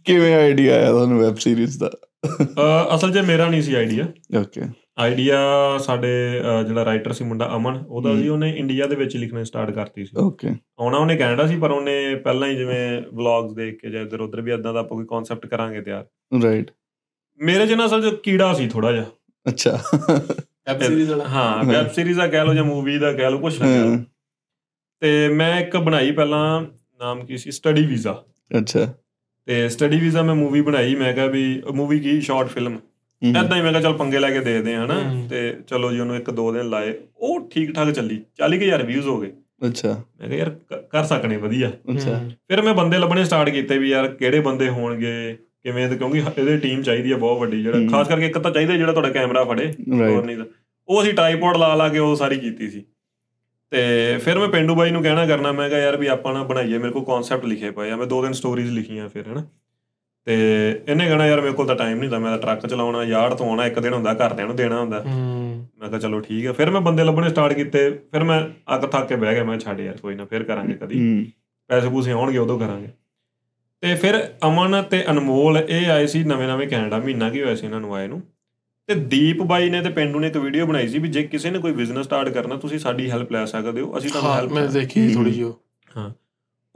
ਕਿਵੇਂ 0.05 0.35
ਆਈਡੀਆ 0.35 0.75
ਆਇਆ 0.75 0.91
ਤੁਹਾਨੂੰ 0.91 1.19
ਵੈਬ 1.21 1.37
ਸੀਰੀਜ਼ 1.39 1.79
ਦਾ? 1.79 1.91
ਅਸਲ 2.95 3.13
'ਚ 3.13 3.19
ਮੇਰਾ 3.27 3.49
ਨਹੀਂ 3.49 3.63
ਸੀ 3.63 3.75
ਆਈਡੀਆ 3.75 4.07
ਓਕੇ 4.41 4.63
ਆਈਡੀਆ 5.01 5.39
ਸਾਡੇ 5.81 6.09
ਜਿਹੜਾ 6.69 6.85
ਰਾਈਟਰ 6.85 7.13
ਸੀ 7.13 7.25
ਮੁੰਡਾ 7.25 7.51
ਅਮਨ 7.57 7.77
ਉਹਦਾ। 7.89 8.15
ਸੀ 8.17 8.29
ਉਹਨੇ 8.29 8.51
ਇੰਡੀਆ 8.59 8.87
ਦੇ 8.87 8.97
ਵਿੱਚ 8.97 9.17
ਲਿਖਣਾ 9.17 9.43
ਸਟਾਰਟ 9.45 9.71
ਕਰਤੀ 9.75 10.05
ਸੀ। 10.05 10.17
ਓਕੇ 10.21 10.49
ਆਉਣਾ 10.49 10.99
ਉਹਨੇ 10.99 11.17
ਕੈਨੇਡਾ 11.17 11.47
ਸੀ 11.47 11.57
ਪਰ 11.59 11.71
ਉਹਨੇ 11.71 12.15
ਪਹਿਲਾਂ 12.25 12.49
ਹੀ 12.49 12.57
ਜਿਵੇਂ 12.57 13.01
ਵਲੌਗਸ 13.15 13.53
ਦੇਖ 13.55 13.79
ਕੇ 13.81 13.91
ਜਾਂ 13.91 14.03
ਇੱਧਰ 14.03 14.21
ਉੱਧਰ 14.21 14.41
ਵੀ 14.41 14.53
ਇਦਾਂ 14.53 14.73
ਦਾ 14.75 14.81
ਆਪਾਂ 14.81 14.97
ਕੋਈ 14.97 15.07
ਕਨਸੈਪਟ 15.11 15.47
ਕਰਾਂਗੇ 15.47 15.81
ਤਿਆਰ। 15.81 16.05
ਰਾਈਟ 16.43 16.71
ਮੇਰੇ 17.41 17.67
'ਚ 17.67 17.73
ਨਾ 17.73 17.87
ਅਸਲ 17.87 18.03
'ਚ 18.03 18.15
ਕੀੜਾ 18.23 18.53
ਸੀ 18.55 18.69
ਥੋੜਾ 18.69 18.93
ਜਿਹਾ। 18.93 19.05
ਅੱਛਾ। 19.47 19.79
ਵੈਬ 20.69 20.83
ਸੀਰੀਜ਼ 20.83 21.11
ਵਾਲਾ? 21.11 21.25
ਹਾਂ। 21.25 21.65
ਵੈਬ 21.65 21.89
ਸੀਰੀਜ਼ 21.89 22.19
ਦਾ 22.19 22.27
ਕਹਿ 22.27 22.45
ਲਓ 22.45 22.55
ਜਾਂ 22.55 22.65
ਮੂਵੀ 22.65 22.99
ਦਾ 22.99 23.13
ਕਹਿ 23.13 23.31
ਲਓ 23.31 23.39
ਕੁਛ 23.39 23.61
ਨਾ 23.63 23.99
ਤੇ 25.01 25.29
ਮੈਂ 25.29 25.61
ਇੱਕ 25.61 25.77
ਬਣਾਈ 25.77 26.11
ਪਹਿਲਾਂ 26.11 26.61
ਨਾਮ 27.01 27.25
ਕੀ 27.27 27.37
ਸੀ? 27.39 27.51
ਸਟੱਡੀ 27.51 27.87
ਵੀਜ਼ਾ 27.87 28.23
ਅੱਛਾ। 28.59 28.87
ਤੇ 29.47 29.69
ਸਟੱਡੀ 29.69 29.99
ਵੀਜ਼ਾ 30.01 30.23
ਮੈਂ 30.23 30.35
ਮੂਵੀ 30.35 30.61
ਬਣਾਈ 30.61 30.95
ਮੈਂ 30.95 31.13
ਕਿਹਾ 31.15 31.27
ਵੀ 31.27 31.63
ਮੂਵੀ 31.75 31.99
ਕੀ? 32.01 32.21
ਸ਼ਾਰਟ 32.21 32.49
ਫਿਲਮ 32.49 32.79
ਐਦਾਂ 33.23 33.57
ਹੀ 33.57 33.63
ਮੈਂ 33.63 33.71
ਕਿਹਾ 33.71 33.83
ਚੱਲ 33.83 33.93
ਪੰਗੇ 33.93 34.19
ਲੈ 34.19 34.31
ਕੇ 34.31 34.41
ਦੇਖਦੇ 34.41 34.75
ਆ 34.75 34.85
ਹਨਾ। 34.85 35.27
ਤੇ 35.31 35.57
ਚਲੋ 35.67 35.93
ਜੀ 35.93 36.01
ਉਹਨੂੰ 36.01 36.17
ਇੱਕ 36.17 36.31
ਦੋ 36.31 36.53
ਦਿਨ 36.53 36.69
ਲਾਏ। 36.71 36.95
ਉਹ 37.17 37.49
ਠੀਕ 37.51 37.75
ਠਾਕ 37.75 37.91
ਚੱਲੀ 37.91 38.21
40000 38.39 38.83
ਵਿਊਜ਼ 38.83 39.07
ਹੋ 39.07 39.21
ਗਏ। 39.21 39.33
ਅੱਛਾ। 39.69 39.93
ਮੈਂ 40.21 40.29
ਕਿਹਾ 40.29 40.39
ਯਾਰ 40.39 40.51
ਕਰ 40.93 41.05
ਸਕਣੇ 41.05 41.37
ਵਧੀਆ। 41.37 41.69
ਅੱਛਾ। 41.69 42.19
ਫਿਰ 42.49 42.63
ਮੈਂ 42.63 42.75
ਬੰਦੇ 42.75 42.99
ਲੱਭਣੇ 42.99 43.25
ਸਟਾਰਟ 43.25 43.49
ਕੀਤੇ 43.49 43.79
ਵੀ 43.79 43.91
ਯਾਰ 43.91 44.09
ਕਿਹੜੇ 44.09 44.41
ਬੰਦੇ 44.41 44.69
ਹੋਣਗੇ 44.69 45.37
ਕਿਵੇਂ 45.63 45.89
ਤੇ 45.89 45.97
ਕਿਉਂਕਿ 45.97 46.19
ਇਹਦੇ 46.19 46.57
ਟੀਮ 46.57 46.83
ਚਾਹੀਦੀ 46.83 47.13
ਆ 47.13 47.17
ਬਹੁਤ 47.17 47.39
ਵੱਡੀ। 47.41 47.63
ਜਿਹੜਾ। 47.63 47.79
ਖਾਸ 47.91 48.09
ਕਰਕੇ 48.09 48.27
ਇੱਕ 48.27 48.39
ਤਾਂ 48.39 48.51
ਚਾਹੀਦਾ 48.51 48.77
ਜਿਹੜਾ 48.77 48.93
ਤੁਹਾਡਾ 48.93 49.11
ਕੈਮਰਾ 49.11 49.45
ਫੜੇ 49.45 49.73
ਹੋਰ 49.91 50.25
ਨਹੀਂ 50.25 50.37
ਤਾਂ। 50.37 50.45
ਉਹ 50.89 51.03
ਅਸੀਂ 51.03 51.15
ਟ੍ਰਾਈਪੋਡ 51.15 51.57
ਲਾ 51.57 51.75
ਲਾ 51.75 51.89
ਕੇ 51.89 51.99
ਉਹ 51.99 52.17
ਸਾਰੀ 52.17 52.39
ਕੀਤੀ 52.39 52.71
ਸੀ। 52.71 52.85
ਤੇ 53.71 54.19
ਫਿਰ 54.19 54.39
ਮੈਂ 54.39 54.49
ਪਿੰਡੂ 54.49 54.75
ਬਾਈ 54.75 54.91
ਨੂੰ 54.91 55.03
ਕਹਿਣਾ 55.03 55.27
ਕਰਨਾ 55.27 55.53
ਮੈਂ 55.53 55.69
ਕਿਹਾ 55.69 55.81
ਯਾਰ 55.81 55.97
ਵੀ 55.97 56.07
ਆਪਾਂ 56.07 56.35
ਨਾ 56.35 56.43
ਬਣਾਈਏ 56.43 56.79
ਮੇਰੇ 56.79 56.93
ਕੋਲ 56.93 57.05
ਕਨਸੈਪਟ 57.05 57.45
ਲਿਖੇ 57.45 57.71
ਪਏ 57.71 57.91
ਆ। 57.91 57.97
ਮੈਂ 57.97 58.07
ਦੋ 58.07 58.23
ਦਿਨ 58.23 58.33
ਸਟੋਰੀਜ਼ 58.33 58.71
ਲਿਖੀਆਂ 58.73 59.09
ਫਿਰ 59.09 59.29
ਹਨਾ? 59.29 59.45
ਤੇ 60.25 60.35
ਇਹਨੇ 60.89 61.07
ਕਹਿਣਾ 61.07 61.27
ਯਾਰ 61.27 61.41
ਮੇਰੇ 61.41 61.53
ਕੋਲ 61.53 61.67
ਤਾਂ 61.67 61.77
ਟਾਈਮ 61.77 61.99
ਨਹੀਂ 61.99 62.11
ਤਾਂ 62.11 62.21
ਮੈਂ 62.21 62.31
ਤਾਂ 62.31 62.39
ਟਰੱਕ 62.39 62.67
ਚਲਾਉਣਾ 62.67 63.03
ਯਾਰਡ 63.05 63.35
ਤੋਂ 63.35 63.49
ਆਉਣਾ 63.51 63.67
ਇੱਕ 63.67 63.79
ਦਿਨ 63.79 63.93
ਹੁੰਦਾ 63.93 64.15
ਘਰਦਿਆਂ 64.15 64.47
ਨੂੰ 64.47 64.57
ਦੇਣਾ 64.57 64.81
ਹੁੰਦਾ। 64.81 65.03
ਮੈਂ 65.79 65.89
ਕਿਹਾ 65.89 66.01
ਚਲੋ 66.01 66.21
ਠੀਕ 66.21 66.47
ਹੈ 66.47 66.53
ਫਿਰ 66.53 66.71
ਮੈਂ 66.71 66.81
ਬੰਦੇ 66.81 67.05
ਲੱਭਣੇ 67.05 67.29
ਸਟਾਰਟ 67.29 67.53
ਕੀਤੇ। 67.53 67.91
ਫਿਰ 67.91 68.25
ਮੈਂ 68.25 68.41
ਅੱਕ 68.75 68.87
ਥੱਕ 68.87 69.09
ਕੇ 69.09 69.17
ਬਹਿ 69.17 69.35
ਗਿਆ 69.35 69.45
ਮੈਂ 69.45 69.59
ਛੱਡ 69.59 69.81
ਯਾਰ 69.81 69.97
ਕੋਈ 69.97 70.15
ਨਾ 70.15 70.25
ਫਿਰ 70.25 70.43
ਕਰਾਂਗੇ 70.43 70.75
ਕਦੀ। 70.75 71.33
ਪੈਸੇ 71.69 71.89
ਪੂਸੇ 71.89 72.13
ਆਉਣਗੇ 72.13 72.39
ਉਦੋਂ 72.39 72.59
ਕਰਾਂਗੇ। 72.59 72.89
ਤੇ 73.81 73.95
ਫਿਰ 73.95 74.29
ਅਮਨ 74.47 74.83
ਤੇ 74.83 75.05
ਅਨਮੋਲ 75.11 75.59
ਇਹ 75.69 75.91
ਆਏ 75.91 76.07
ਸੀ 76.07 76.25
ਨਵੇਂ 76.25 76.49
ਨਵੇਂ 76.49 76.69
ਕੈਨੇਡਾ 76.69 76.99
ਮਹੀਨਾ 76.99 77.31
ਕੀ 77.31 77.43
ਹੋਇਆ 77.43 77.55
ਸੀ 77.55 77.67
ਇਹਨਾਂ 77.67 77.81
ਨੂੰ 77.81 77.95
ਆਏ 77.95 78.09
ਨੂੰ। 78.09 78.23
ਤੇ 78.89 78.95
ਦੀਪ 78.95 79.43
ਬਾਈ 79.43 79.71
ਨੇ 79.71 79.81
ਤੇ 79.81 79.89
ਪਿੰਡੂ 79.89 80.21
ਨੇ 80.21 80.27
ਇੱਕ 80.27 80.37
ਵੀਡੀਓ 80.37 80.67
ਬਣਾਈ 80.67 80.89
ਸੀ 80.89 80.99
ਵੀ 80.99 81.09
ਜੇ 81.09 81.23
ਕਿਸੇ 81.23 81.51
ਨੇ 81.51 81.59
ਕੋਈ 81.59 81.73
ਬਿਜ਼ਨਸ 81.73 82.05
ਸਟਾਰਟ 82.07 82.29
ਕਰਨਾ 82.29 82.57
ਤੁਸੀਂ 82.57 82.79
ਸਾਡੀ 82.79 83.11
ਹੈਲਪ 83.11 83.33
ਲੈ 83.33 83.45
ਸਕਦੇ 83.45 83.81
ਹੋ 83.81 83.99
ਅਸੀਂ 83.99 84.11
ਤੁਹਾਨੂੰ 84.11 84.31
ਹਾਂ 84.31 84.39
ਹੈਲਪ 84.39 84.53
ਮੈਂ 84.53 84.69
ਦੇਖੀ 84.69 85.15
ਥੋੜੀ 85.15 85.31
ਜਿਹੀ 85.31 85.45
ਉਹ। 85.45 86.11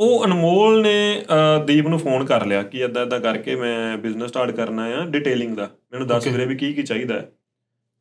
ਉਹ 0.01 0.25
ਅਨਮੋਲ 0.25 0.83
ਨੇ 0.83 1.23
ਦੀਪ 1.67 1.87
ਨੂੰ 1.87 1.99
ਫੋਨ 1.99 2.25
ਕਰ 2.25 2.47
ਲਿਆ 2.47 2.63
ਕਿ 2.63 2.79
ਇਦਾਂ 2.79 3.07
ਇਦਾਂ 3.07 3.21
ਕਰਕੇ 3.21 3.57
ਮੈਂ 3.57 3.99
ਬਿਜ਼ਨਸ 3.99 4.29
ਸਟਾਰਟ 4.31 4.51
ਕਰਨਾ 4.51 4.85
ਆ 4.85 5.05
ਡਿਟੇਲਿੰਗ 5.07 5.57
ਦਾ। 5.57 5.71
ਮੈਨੂੰ 5.93 6.07
ਦੱਸ. 6.09 6.27
ਵੀਰੇ 6.27 6.47
ਵੀ 6.47 6.57
ਕੀ 6.57 6.73
ਕੀ 6.73 6.83
ਚਾਹੀਦਾ 6.83 7.15
ਹੈ। 7.15 7.29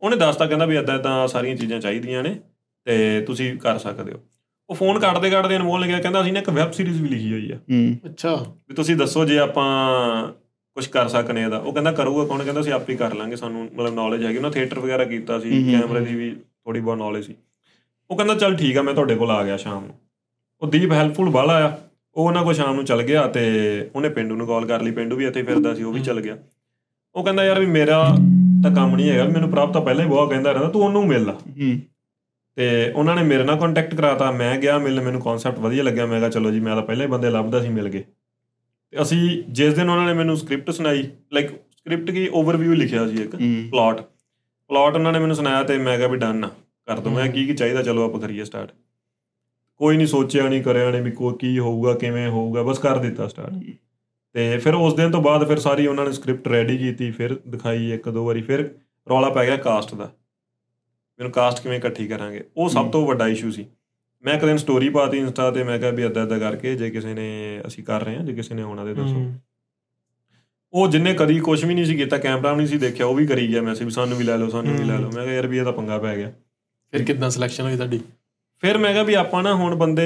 ਉਹਨੇ 0.01 0.16
ਦੱਸਤਾ 0.16 0.45
ਕਹਿੰਦਾ 0.45 0.66
ਵੀ 0.66 0.78
ਇਦਾਂ 0.78 0.95
ਇਦਾਂ 0.95 1.28
ਸਾਰੀਆਂ 1.28 1.55
ਚੀਜ਼ਾਂ 1.55 1.80
ਚਾਹੀਦੀਆਂ 1.80 2.24
ਨੇ 2.24 2.36
ਤੇ 2.86 3.22
ਤੁਸੀਂ 3.22 3.57
ਕਰ 3.57 3.78
ਸਕਦੇ 3.78 4.12
ਹੋ। 4.12 4.20
ਉਹ 4.70 4.76
ਫੋਨ 4.76 4.99
ਕੱਟਦੇ 4.99 5.30
ਕੱਟਦੇ 5.30 5.57
ਅਨਮੋਲ 5.57 5.82
ਨੇ 5.82 5.88
ਕਿਹਾ 5.88 5.99
ਕਹਿੰਦਾ 5.99 6.22
ਅਸੀਂ 6.22 6.34
ਨਾ 6.34 6.39
ਇੱਕ 6.39 6.49
ਵੈਬ 6.49 6.72
ਸੀਰੀਜ਼ 6.72 7.01
ਵੀ 7.01 7.09
ਲਿਖੀ 7.09 7.32
ਹੋਈ 7.34 7.51
ਆ। 7.51 7.55
ਹੂੰ। 7.55 7.97
ਅੱਛਾ। 8.05 8.36
ਵੀ 8.70 8.76
ਤੁਸੀਂ 8.76 8.95
ਦੱਸੋ 8.95 9.26
ਜੇ 9.26 9.39
ਆਪਾਂ 9.39 9.68
ਕੁਝ 10.78 10.86
ਕਰ 10.88 11.07
ਸਕਨੇ 11.07 11.41
ਇਹਦਾ 11.43 11.57
ਉਹ 11.57 11.74
ਕਹਿੰਦਾ 11.74 11.91
ਕਰੂਗਾ 11.91 12.26
ਕੌਣ? 12.26 12.43
ਕਹਿੰਦਾ 12.43 12.61
ਅਸੀਂ 12.61 12.74
ਆਪੇ 12.74 12.93
ਹੀ 12.93 12.97
ਕਰ 12.97 13.13
ਲਾਂਗੇ। 13.13 13.36
ਸਾਨੂੰ 13.36 13.63
ਮਤਲਬ 13.63 13.93
ਨੌਲੇਜ 13.93 14.24
ਹੈਗੀ। 14.26 14.38
ਉਹਨਾਂ 14.38 14.51
ਥੀਏਟਰ 14.51 14.80
ਵਗੈਰਾ 14.80 15.03
ਕੀਤਾ 15.03 15.39
ਸੀ 15.39 15.63
ਕੈਮਰੇ 15.72 16.05
ਦੀ 16.05 16.15
ਵੀ 16.15 16.30
ਥੋੜੀ 16.65 16.80
ਬਹੁਤ 16.80 16.97
ਨੌਲੇਜ 16.97 17.26
ਸੀ। 17.26 17.36
ਉਹ 18.09 18.17
ਕਹਿੰਦਾ 18.17 18.34
ਚੱਲ 18.36 18.55
ਠੀਕ 18.55 18.78
ਆ 18.78 18.82
ਮੈਂ 18.82 18.93
ਤੁਹਾਡੇ 18.93 19.15
ਕੋਲ 19.15 19.32
ਆ 19.32 19.43
ਗਿਆ 19.43 19.57
ਸ਼ਾਮ 19.57 19.84
ਨੂੰ। 19.86 19.95
ਉਹ 20.61 20.67
ਦੀਪ 20.67 20.91
ਹੈਲਪਫੁਲ 20.91 21.30
ਬਾਹਲਾ 21.30 21.53
ਆ 21.67 21.72
ਉਹ 22.15 22.28
ਉਹਨਾਂ 22.28 22.43
ਕੋਲ 22.43 22.53
ਸ਼ਾਮ 22.53 22.76
ਨੂੰ 22.76 22.86
ਚੱਲ 22.86 23.01
ਗਿਆ 23.03 23.26
ਤੇ 23.28 23.43
ਉਹਨੇ 23.95 24.09
ਪਿੰਡੂ 24.09 24.36
ਨੂੰ 24.36 24.47
ਕਾਲ 24.47 24.65
ਕਰ 24.65 24.82
ਲਈ। 24.82 24.91
ਪਿੰਡੂ 24.91 25.15
ਵੀ 25.15 25.26
ਇੱਥੇ 25.26 25.43
ਫਿਰਦਾ 25.43 25.74
ਸੀ 25.76 25.84
ਉਹ 25.84 25.93
ਵੀ 25.93 26.01
ਚੱਲ 26.01 26.22
ਗਿਆ। 26.22 26.38
ਉਹ 27.15 27.24
ਕਹਿੰਦਾ 27.24 27.43
ਯਾਰ 27.45 27.59
ਵੀ 27.59 27.65
ਮੇਰਾ 27.65 28.03
ਤਾਂ 28.63 28.76
ਕੰਮ 28.76 28.95
ਨਹੀਂ 28.95 29.09
ਹੈਗਾ। 29.09 29.24
ਮੈਨੂੰ 29.24 29.49
ਪ੍ਰਾਪਤ 29.51 29.74
ਤਾਂ 29.74 29.82
ਪਹਿਲਾਂ 29.82 30.03
ਹੀ 30.05 30.09
ਬਹੁਤ 30.09 30.30
ਕਹਿੰਦਾ 30.30 30.51
ਰਹਿੰਦਾ 30.51 30.69
ਤੂੰ 30.69 30.82
ਉਹਨੂੰ 30.82 31.05
ਮਿਲ 31.07 31.26
ਲਾ। 31.26 31.38
ਤੇ 32.57 32.91
ਉਹਨਾਂ 32.95 33.15
ਨੇ 33.15 33.24
ਮੇਰੇ 33.24 33.43
ਨਾਲ 33.43 33.57
ਕੰਟੈਕਟ 33.59 33.95
ਕਰਾਤਾ। 33.95 34.32
ਮੈਂ 34.32 34.57
ਗਿਆ 34.57 34.78
ਮਿਲ 34.78 35.01
ਮੈਨੂੰ 35.01 35.22
ਕਨਸੈਪਟ 35.22 35.59
ਵਧੀਆ 35.59 35.84
ਲੱਗਿਆ। 35.84 36.05
ਮੈਂ 36.05 36.19
ਕਿਹਾ 36.19 36.30
ਚਲੋ 36.30 36.51
ਜੀ 36.51 36.59
ਮੈਂ 36.59 36.76
ਤਾਂ 36.76 36.84
ਪਹਿਲਾਂ 36.84 37.05
ਹੀ 37.05 37.11
ਬੰਦੇ 37.11 37.30
ਲੱਭਦਾ 37.30 37.61
ਸੀ 37.61 37.69
ਮਿਲ 37.69 37.88
ਗਏ 37.89 38.03
ਤੇ 38.92 39.02
ਅਸੀਂ 39.02 39.44
ਜਿਸ 39.50 39.74
ਦਿਨ 39.74 39.89
ਉਹਨਾਂ 39.89 40.06
ਨੇ 40.06 40.14
ਮੈਨੂੰ 40.14 40.38
ਸਕ੍ਰਿਪਟ 40.38 40.72
ਸੁਣਾਈ 40.72 41.10
ਲਾਈਕ 41.34 41.50
ਸਕ੍ਰਿਪਟ 41.50 42.12
ਕੀ 42.12 42.30
ਓਵਰਵਿਊ 42.34 42.74
ਲਿਖਿਆ 42.74 43.08
ਸੀ 43.08 43.22
ਇੱਕ 43.22 43.36
ਪਲਾਟ 43.72 44.02
ਪਲਾਟ 44.68 44.94
ਉਹਨਾਂ 44.94 45.14
ਨੇ 45.14 45.20
ਮੈਨੂੰ 45.20 45.36
ਸੁਣਾਇਆ 45.36 45.64
ਤੇ 45.64 45.78
ਮੈਂ 45.78 45.98
ਕਿਹਾ 45.98 46.08
ਵੀ 46.08 46.18
ਡਨ 46.18 46.50
ਕਰ 46.86 47.00
ਦੋ। 47.00 47.10
ਮੈਂ। 47.10 47.32
ਕੀ 47.32 47.46
ਕੀ 47.46 47.54
ਚਾਹੀਦਾ? 47.54 47.84
ਚਲੋ 47.84 48.06
ਆਪਾਂ 48.06 48.20
ਕਰੀਏ 48.20 48.44
ਸਟਾਰਟ 48.44 48.72
ਕੋਈ 49.76 49.98
ਨਹੀਂ 49.98 50.08
ਸੋਚਿਆ 50.08 50.50
ਨਹੀਂ 50.50 50.64
ਕਰਿਆ 50.64 50.92
ਨਹੀਂ 50.92 51.02
ਵੀ 51.02 51.12
ਕੋ 51.12 51.32
ਕੀ 51.32 51.60
ਹੋਊਗਾ 51.60 51.94
ਕਿਵੇਂ 51.94 52.30
ਹੋਊਗਾ 52.30 52.64
ਬਸ 52.64 52.80
ਕਰ 52.80 52.98
ਦਿੱਤਾ 52.98 53.28
ਸਟਾਰਟ 53.28 53.54
ਤੇ 54.34 54.58
ਫਿਰ 54.58 54.74
ਉਸ 54.74 54.94
ਦਿਨ 54.94 55.12
ਤੋਂ 55.12 55.22
ਬਾਅਦ 55.22 55.48
ਫਿਰ 55.48 55.60
ਸਾਰੀ 55.60 55.88
ਉਹਨਾਂ 55.88 56.06
ਨੇ 56.06 56.12
ਸਕ੍ਰਿਪਟ 56.12 56.48
ਰੈਡੀ 56.48 56.78
ਕੀਤੀ 56.78 57.12
ਫਿਰ 57.12 57.39
ਦਿਖਾਈ 57.48 57.92
ਇੱਕ 57.92 58.10
ਦੋ 58.10 58.26
ਵਾਰੀ 58.26 58.42
ਫਿਰ 58.42 58.76
ਰੌਲਾ 59.10 59.30
ਪੈ 59.30 59.46
ਗਿਆ 59.46 59.58
ਕਾਸਟ 59.58 59.96
ਦਾ। 59.96 60.06
ਮੈਨੂੰ 61.20 61.32
ਕਾਸਟ 61.32 61.64
ਕਿਵੇਂ 61.64 61.78
ਇਕੱਠੀ 61.78 62.08
ਕਰਾਂਗੇ? 62.08 62.44
ਉਹ 62.58 62.70
ਸਭ। 62.70 62.92
ਤੋਂ 62.92 63.08
ਵੱਡਾ 63.08 63.28
ਇਸ਼ੂ 63.28 63.52
ਸੀ। 63.52 63.66
ਮੈਂ 64.24 64.34
ਇੱਕ 64.34 64.45
ਦਿਨ 64.45 64.57
ਸਟੋਰੀ 64.57 64.89
ਪਾਤੀ 64.89 65.17
ਇੰਸਟਾ 65.17 65.49
ਤੇ 65.51 65.63
ਮੈਂ 65.63 65.78
ਕਿਹਾ 65.80 65.91
ਵੀ 65.91 66.05
ਅੱਦਾ 66.05 66.24
ਅੱਦਾ 66.24 66.38
ਕਰਕੇ 66.39 66.76
ਜੇ 66.76 66.89
ਕਿਸੇ 66.89 67.13
ਨੇ 67.13 67.30
ਅਸੀਂ 67.67 67.84
ਕਰ 67.84 68.03
ਰਹੇ 68.03 68.15
ਹਾਂ 68.15 68.24
ਜੇ 68.24 68.34
ਕਿਸੇ 68.34 68.55
ਨੇ 68.55 68.61
ਆਉਣਾ 68.61 68.86
ਤੇ 68.86 68.93
ਦੱਸੋ। 68.93 69.26
ਉਹ 70.74 70.88
ਜਿੰਨੇ 70.88 71.13
ਕਦੀ 71.13 71.39
ਕੁਝ 71.39 71.63
ਵੀ 71.65 71.74
ਨਹੀਂ 71.74 71.86
ਸੀ 71.86 71.95
ਕੀਤਾ 71.95 72.17
ਕੈਮਰਾ 72.17 72.51
ਵੀ 72.51 72.57
ਨਹੀਂ 72.57 72.67
ਸੀ 72.67 72.78
ਦੇਖਿਆ 72.78 73.05
ਉਹ 73.05 73.15
ਵੀ 73.15 73.26
ਕਰੀ 73.28 73.47
ਗਿਆ 73.47 73.61
ਮੈਸੇਜ 73.61 73.84
ਵੀ 73.84 73.91
ਸਾਨੂੰ 73.91 74.17
ਵੀ 74.17 74.24
ਲੈ 74.24 74.38
ਲਓ 74.38 74.49
ਸਾਨੂੰ 74.49 74.76
ਵੀ 74.78 74.84
ਲੈ 74.84 74.97
ਲਓ। 74.99 75.09
ਮੈਂ 75.11 75.24
ਕਿਹਾ 75.24 75.36
ਯਾਰ 75.36 75.47
ਵੀ 75.47 75.57
ਇਹ 75.57 75.63
ਤਾਂ 75.63 75.74
ਪੰਗਾ 75.74 75.97
ਪੈ 75.97 76.15
ਗਿਆ। 76.17 76.32
ਫਿਰ 76.93 77.03
ਕਿੱਦਾਂ 77.03 77.30
ਸਿਲੈਕਸ਼ਨ 77.30 77.63
ਹੋਈ 77.63 77.76
ਤੁਹਾਡੀ? 77.76 77.99
ਫਿਰ 78.63 78.78
ਮੈਂ 78.78 78.91
ਕਿਹਾ 78.93 79.03
ਵੀ 79.03 79.13
ਆਪਾਂ 79.13 79.43
ਨਾ 79.43 79.53
ਹੁਣ 79.55 79.76
ਬੰਦੇ 79.76 80.05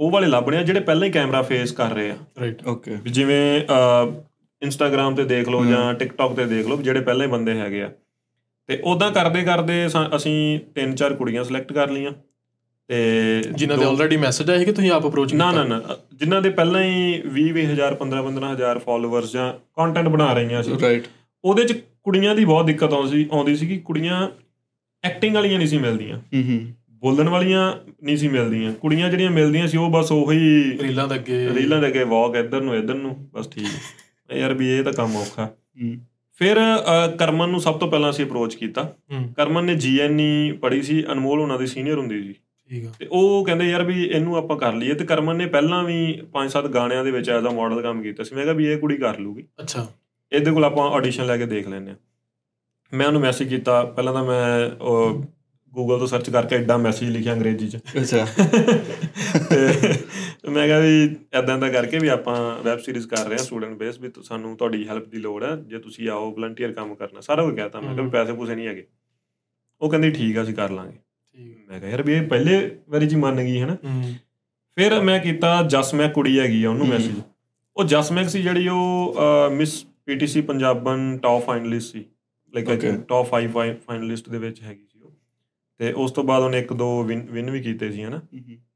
ਉਹ 0.00 0.10
ਵਾਲੇ 0.10 0.26
ਲੱਭਣੇ 0.26 0.56
ਆ 0.56 0.62
ਜਿਹੜੇ 0.62 0.80
ਪਹਿਲਾਂ 0.80 1.06
ਹੀ 1.06 1.12
ਕੈਮਰਾ 1.12 1.42
ਫੇਸ 1.42 1.72
ਕਰ 1.72 1.92
ਰਹੇ 1.94 2.10
ਆ। 2.10 2.16
ਰਾਈਟ 2.40 2.66
ਓਕੇ 2.66 2.96
ਵੀ 3.04 3.10
ਜਿਵੇਂ 3.10 3.60
ਇੰਸਟਾਗ੍ਰam 4.62 5.16
ਤੇ 5.16 5.24
ਦੇਖ 5.24 5.48
ਲਓ। 5.48 5.64
ਜਾਂ 5.64 5.92
ਟਿਕਟੌਕ 5.94 6.36
ਤੇ 6.36 6.44
ਦੇਖ 6.46 6.66
ਲਓ 6.66 6.82
ਜਿਹੜੇ 6.82 7.00
ਪਹਿਲਾਂ 7.00 7.26
ਹੀ 7.26 7.30
ਬੰਦੇ 7.32 7.58
ਹੈਗੇ 7.58 7.82
ਆ। 7.82 7.90
ਤੇ 8.68 8.80
ਉਦਾਂ 8.84 9.10
ਕਰਦੇ 9.12 9.42
ਕਰਦੇ 9.42 9.86
ਅਸੀਂ 10.16 10.58
ਤਿੰਨ 10.74 10.94
ਚਾਰ 10.94 11.14
ਕੁੜੀਆਂ 11.14 11.44
ਸਿਲੈਕਟ 11.44 11.72
ਕਰ 11.72 11.90
ਲਈਆਂ। 11.90 12.12
ਤੇ 12.92 13.42
ਜਿਨ੍ਹਾਂ 13.52 13.78
ਦੇ 13.78 13.84
ਆਲਰੇਡੀ 13.84 14.16
ਮੈਸੇਜ 14.16 14.50
ਆਏ 14.50 14.64
ਕਿ 14.64 14.72
ਤੁਸੀਂ 14.72 14.90
ਆਪ 14.90 15.06
ਅਪਰੋਚ 15.06 15.34
ਨਾ 15.34 15.52
ਨਾ 15.52 15.64
ਨਾ। 15.64 15.82
ਜਿਨ੍ਹਾਂ 16.14 16.42
ਦੇ 16.42 16.50
ਪਹਿਲਾਂ 16.50 16.82
ਹੀ 16.82 17.22
20 17.26 17.52
20000 17.52 17.94
15 17.94 18.22
15000 18.22 18.78
ਫਾਲੋਅਰਸ 18.78 19.32
ਜਾਂ 19.32 19.52
ਕੰਟੈਂਟ 19.52 20.08
ਬਣਾ 20.08 20.32
ਰਹੀਆਂ 20.32 20.62
ਸੀ 20.62 20.72
ਰਾਈਟ 20.82 21.04
ਉਹਦੇ 21.44 21.64
ਚ 21.64 21.72
ਕੁੜੀਆਂ 22.02 22.34
ਦੀ 22.34 22.44
ਬਹੁਤ 22.44 22.66
ਦਿੱਕਤ 22.66 22.92
ਆਉਂਦੀ 22.92 23.10
ਸੀ 23.10 23.28
ਆਉਂਦੀ 23.32 23.56
ਸੀ 23.56 23.66
ਕਿ 23.66 23.78
ਕੁੜੀਆਂ 23.78 24.28
ਐਕਟਿੰਗ 25.04 25.34
ਵਾਲੀਆਂ 25.34 25.58
ਨਹੀਂ 25.58 25.68
ਸੀ 25.68 25.78
ਮਿਲਦੀਆਂ। 25.78 26.18
ਹੂੰ 26.18 26.50
ਹੂੰ। 26.50 26.72
ਬੋਲਣ 26.90 27.28
ਵਾਲੀਆਂ 27.28 27.74
ਨਹੀਂ 28.02 28.16
ਸੀ 28.16 28.28
ਮਿਲਦੀਆਂ। 28.28 28.72
ਕੁੜੀਆਂ 28.72 29.10
ਜਿਹੜੀਆਂ 29.10 29.30
ਮਿਲਦੀਆਂ 29.30 29.68
ਸੀ 29.68 29.76
ਉਹ 29.76 29.90
ਬਸ 29.90 30.12
ਉਹੀ 30.12 30.78
ਰੀਲਾਂ 30.82 31.08
ਦੇ 31.08 31.14
ਅੱਗੇ 31.14 31.48
ਰੀਲਾਂ 31.54 31.80
ਦੇ 31.80 31.86
ਅੱਗੇ 31.86 32.04
ਵਾਕ 32.04 32.34
ਇੱਧਰ 32.36 32.60
ਨੂੰ 32.60 32.76
ਇੱਧਰ 32.76 32.94
ਨੂੰ 32.94 33.28
ਬਸ 33.34 33.48
ਠੀਕ। 33.48 33.66
ਯਾਰ 34.32 34.54
ਵੀ 34.54 34.68
ਇਹ 34.68 34.82
ਤਾਂ 34.82 34.92
ਕੰਮ 34.92 35.16
ਔਖਾ। 35.16 35.46
ਹੂੰ। 35.82 35.96
ਫਿਰ 36.38 36.56
ਕਰਮਨ 37.18 37.48
ਨੂੰ 37.48 37.60
ਸਭ 37.60 37.78
ਤੋਂ 37.78 37.88
ਪਹਿਲਾਂ 37.88 38.10
ਅਸੀਂ 38.10 38.26
ਅਪਰੋਚ 38.26 38.54
ਕੀਤਾ। 38.54 38.96
ਕਰਮਨ 39.36 39.64
ਨੇ 39.64 39.74
ਜੀਐਨਈ 39.74 40.52
ਪੜ੍ਹੀ 40.52 40.82
ਸੀ 40.82 41.04
ਅਨਮੋਲ 41.12 41.40
ਉਹਨਾਂ 41.40 41.58
ਦੀ 41.58 41.66
ਸੀਨੀਅਰ 41.66 41.98
ਹੁੰਦੀ 41.98 42.22
ਸੀ। 42.22 42.34
ਠੀਕ 42.72 42.86
ਆ। 42.86 42.92
ਤੇ 42.98 43.06
ਉਹ 43.10 43.44
ਕਹਿੰਦੇ 43.44 43.64
ਯਾਰ 43.64 43.82
ਵੀ 43.84 44.04
ਇਹਨੂੰ 44.04 44.36
ਆਪਾਂ 44.36 44.56
ਕਰ 44.56 44.72
ਲਈਏ 44.72 44.94
ਤੇ 44.94 45.04
ਕਰਮਨ 45.04 45.36
ਨੇ 45.36 45.46
ਪਹਿਲਾਂ 45.46 45.82
ਵੀ 45.84 46.22
5-7 46.32 46.68
ਗਾਣਿਆਂ 46.68 47.04
ਦੇ 47.04 47.10
ਵਿੱਚ 47.10 47.30
ਐਜ਼ 47.30 47.46
ਅ 47.46 47.50
ਮਾਡਲ 47.50 47.82
ਕੰਮ 47.82 48.02
ਕੀਤਾ 48.02 48.22
ਸੀ। 48.22 48.34
ਮੈਂ 48.34 48.44
ਕਿਹਾ 48.44 48.54
ਵੀ 48.54 48.66
ਇਹ 48.66 48.78
ਕੁੜੀ 48.78 48.96
ਕਰ 48.96 49.18
ਲੂਗੀ। 49.18 49.44
ਅੱਛਾ। 49.60 49.86
ਇਹਦੇ 50.32 50.50
ਕੋਲ 50.50 50.64
ਆਪਾਂ 50.64 50.90
ਆਡੀਸ਼ਨ 50.90 51.26
ਲੈ 51.26 51.36
ਕੇ 51.36 51.46
ਦੇਖ 51.46 51.68
ਲੈਂਦੇ 51.68 51.90
ਹਾਂ। 51.90 51.96
ਮੈਂ 52.92 53.06
ਉਹਨੂੰ 53.06 53.20
ਮੈਸੇਜ 53.20 53.48
ਕੀਤਾ। 53.48 53.82
ਪਹਿਲਾਂ 53.84 54.12
ਤਾਂ 54.12 54.24
ਮੈਂ 54.24 54.70
ਗੂਗਲ 55.72 55.98
ਤੋਂ 55.98 56.06
ਸਰਚ 56.06 56.30
ਕਰਕੇ 56.30 56.56
ਐਡਾ 56.56 56.76
ਮੈਸੇਜ 56.76 57.10
ਲਿਖਿਆ 57.10 57.32
ਅੰਗਰੇਜ਼ੀ 57.34 57.68
'ਚ। 57.68 57.76
ਅੱਛਾ। 57.76 58.26
ਤੇ 59.50 60.50
ਮੈਂ 60.50 60.66
ਕਿਹਾ 60.66 60.78
ਵੀ 60.78 61.16
ਐਦਾਂ 61.32 61.58
ਦਾ 61.58 61.68
ਕਰਕੇ 61.68 61.98
ਵੀ 61.98 62.08
ਆਪਾਂ 62.08 62.62
ਵੈਬ 62.64 62.78
ਸੀਰੀਜ਼ 62.78 63.06
ਕਰ 63.08 63.24
ਰਹੇ 63.26 63.36
ਹਾਂ 63.38 63.44
ਸਟੂਡੈਂਟ 63.44 63.76
ਬੇਸ 63.78 64.00
ਵੀ 64.00 64.10
ਸਾਨੂੰ 64.24 64.56
ਤੁਹਾਡੀ 64.56 64.88
ਹੈਲਪ 64.88 65.08
ਦੀ 65.08 65.18
ਲੋੜ 65.18 65.44
ਹੈ। 65.44 65.54
ਜੇ 65.56 65.78
ਤੁਸੀਂ 65.78 66.08
ਆਓ 66.08 66.34
ਵਲੰਟੀਅਰ 66.34 66.72
ਕੰਮ 66.72 66.94
ਕਰਨਾ। 66.94 67.20
ਸਾਰਾ 67.20 67.44
ਕੁਝ 67.44 67.54
ਕਹਿਤਾ। 67.56 67.80
ਮੈਂ 67.80 67.94
ਕਿਹਾ 67.94 68.04
ਵੀ 68.04 68.10
ਪੈਸੇ 68.10 68.32
ਪੂਸੇ 68.32 68.54
ਨਹੀਂ 68.54 68.66
ਹੈਗੇ। 68.66 68.86
ਉਹ 69.80 69.90
ਕਹਿੰਦੀ 69.90 70.10
ਠੀਕ 70.10 70.38
ਆ 70.38 70.42
ਅਸੀਂ 70.42 70.54
ਕਰ 70.54 70.70
ਲਾਂਗੇ। 70.70 70.98
ਮੈਂ 71.38 71.80
ਕਿਹਾ 71.80 71.90
ਯਾਰ 71.90 72.02
ਵੀ 72.02 72.12
ਇਹ 72.12 72.22
ਪਹਿਲੇ 72.28 72.76
ਵਾਰੀ 72.88 73.06
ਜੀ 73.06 73.16
ਮੰਨ 73.16 73.36
ਗਈ 73.36 73.60
ਹੈ 73.60 73.66
ਨਾ 73.66 73.76
ਹੂੰ। 73.84 74.14
ਫਿਰ 74.76 75.00
ਮੈਂ 75.00 75.18
ਕੀਤਾ 75.20 75.62
ਜਸਮੈਕ 75.62 76.12
ਕੁੜੀ 76.12 76.38
ਹੈਗੀ 76.40 76.64
ਆ 76.64 76.70
ਉਹਨੂੰ। 76.70 76.86
ਮੈਸੇਜ 76.88 77.14
ਉਹ 77.76 77.84
ਜਸਮੈਕ 77.84 78.28
ਸੀ 78.28 78.42
ਜਿਹੜੀ 78.42 78.68
ਉਹ 78.68 79.16
Miss 79.52 79.86
PTC 80.06 80.40
Punjaban 80.40 81.18
top 81.22 81.42
finalist 81.44 81.92
C. 81.92 82.04
Like 82.54 82.68
I. 82.68 82.76
Think 82.76 83.04
top 83.08 83.26
5 83.30 83.48
finalist 83.86 84.28
ਦੇ 84.28 84.38
ਵਿੱਚ 84.38 84.62
ਹੈਗੀ 84.62 84.84
ਸੀ 84.92 85.00
ਉਹ। 85.00 85.10
ਤੇ 85.78 85.92
ਉਸ 85.92 86.10
ਤੋਂ 86.10 86.24
ਬਾਅਦ 86.24 86.42
ਉਹਨੇ 86.42 86.58
ਇੱਕ 86.58 86.72
ਦੋ 86.72 87.02
ਵਿਨ 87.04 87.50
ਵੀ 87.50 87.60
ਕੀਤੇ 87.60 87.90
ਸੀ 87.90 88.04
ਹਨਾ? 88.04 88.20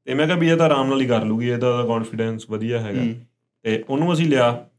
ਤੇ 0.05 0.13
ਮੈਂ 0.13 0.25
ਕਿਹਾ 0.25 0.37
ਵੀ 0.37 0.49
ਇਹ 0.49 0.57
ਤਾਂ 0.57 0.65
ਆਰਾਮ 0.65 0.89
ਨਾਲ 0.89 1.01
ਹੀ 1.01 1.05
ਕਰ 1.05 1.25
ਲੂਗੀ 1.25 1.49
ਇਹਦਾ 1.49 1.83
ਕੌਨਫੀਡੈਂਸ 1.83 2.49
ਵਧੀਆ 2.49 2.79
ਹੈਗਾ। 2.79 3.01
ਤੇ 3.63 3.83
ਉਹਨੂੰ 3.89 4.13
ਅਸੀਂ 4.13 4.27
ਲਿਆ। 4.27 4.69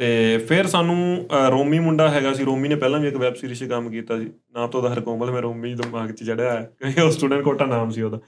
ਤੇ 0.00 0.38
ਫਿਰ 0.38 0.66
ਸਾਨੂੰ 0.66 1.28
ਰੋਮੀ 1.50 1.78
ਮੁੰਡਾ 1.78 2.10
ਹੈਗਾ 2.10 2.32
ਸੀ 2.32 2.44
ਰੋਮੀ 2.44 2.68
ਨੇ 2.68 2.74
ਪਹਿਲਾਂ 2.74 3.00
ਵੀ 3.00 3.08
ਇੱਕ 3.08 3.16
ਵੈਬ 3.16 3.34
ਸੀਰੀਜ਼ 3.34 3.64
'ਚ 3.64 3.68
ਕੰਮ 3.68 3.90
ਕੀਤਾ 3.90 4.18
ਸੀ। 4.18 4.30
ਨਾਮ 4.52 4.68
ਤੋਂ 4.70 4.82
ਉਹਦਾ 4.82 4.94
ਹਰਕੋਮਲ 4.94 5.30
ਮੈਂ 5.30 5.42
ਰੋਮੀ 5.42 5.74
ਦਿਮਾਗ 5.74 6.10
'ਚ 6.10 6.24
ਚੜਿਆ 6.24 6.52
ਹੈ 6.52 6.72
ਕਿਉਂਕਿ 6.78 7.00
ਉਹ 7.00 7.10
ਸਟੂਡੈਂਟ 7.10 7.44
ਕੋਟਾ 7.44 7.66
ਨਾਮ 7.66 7.90
ਸੀ 7.90 8.02
ਉਹਦਾ। 8.02 8.18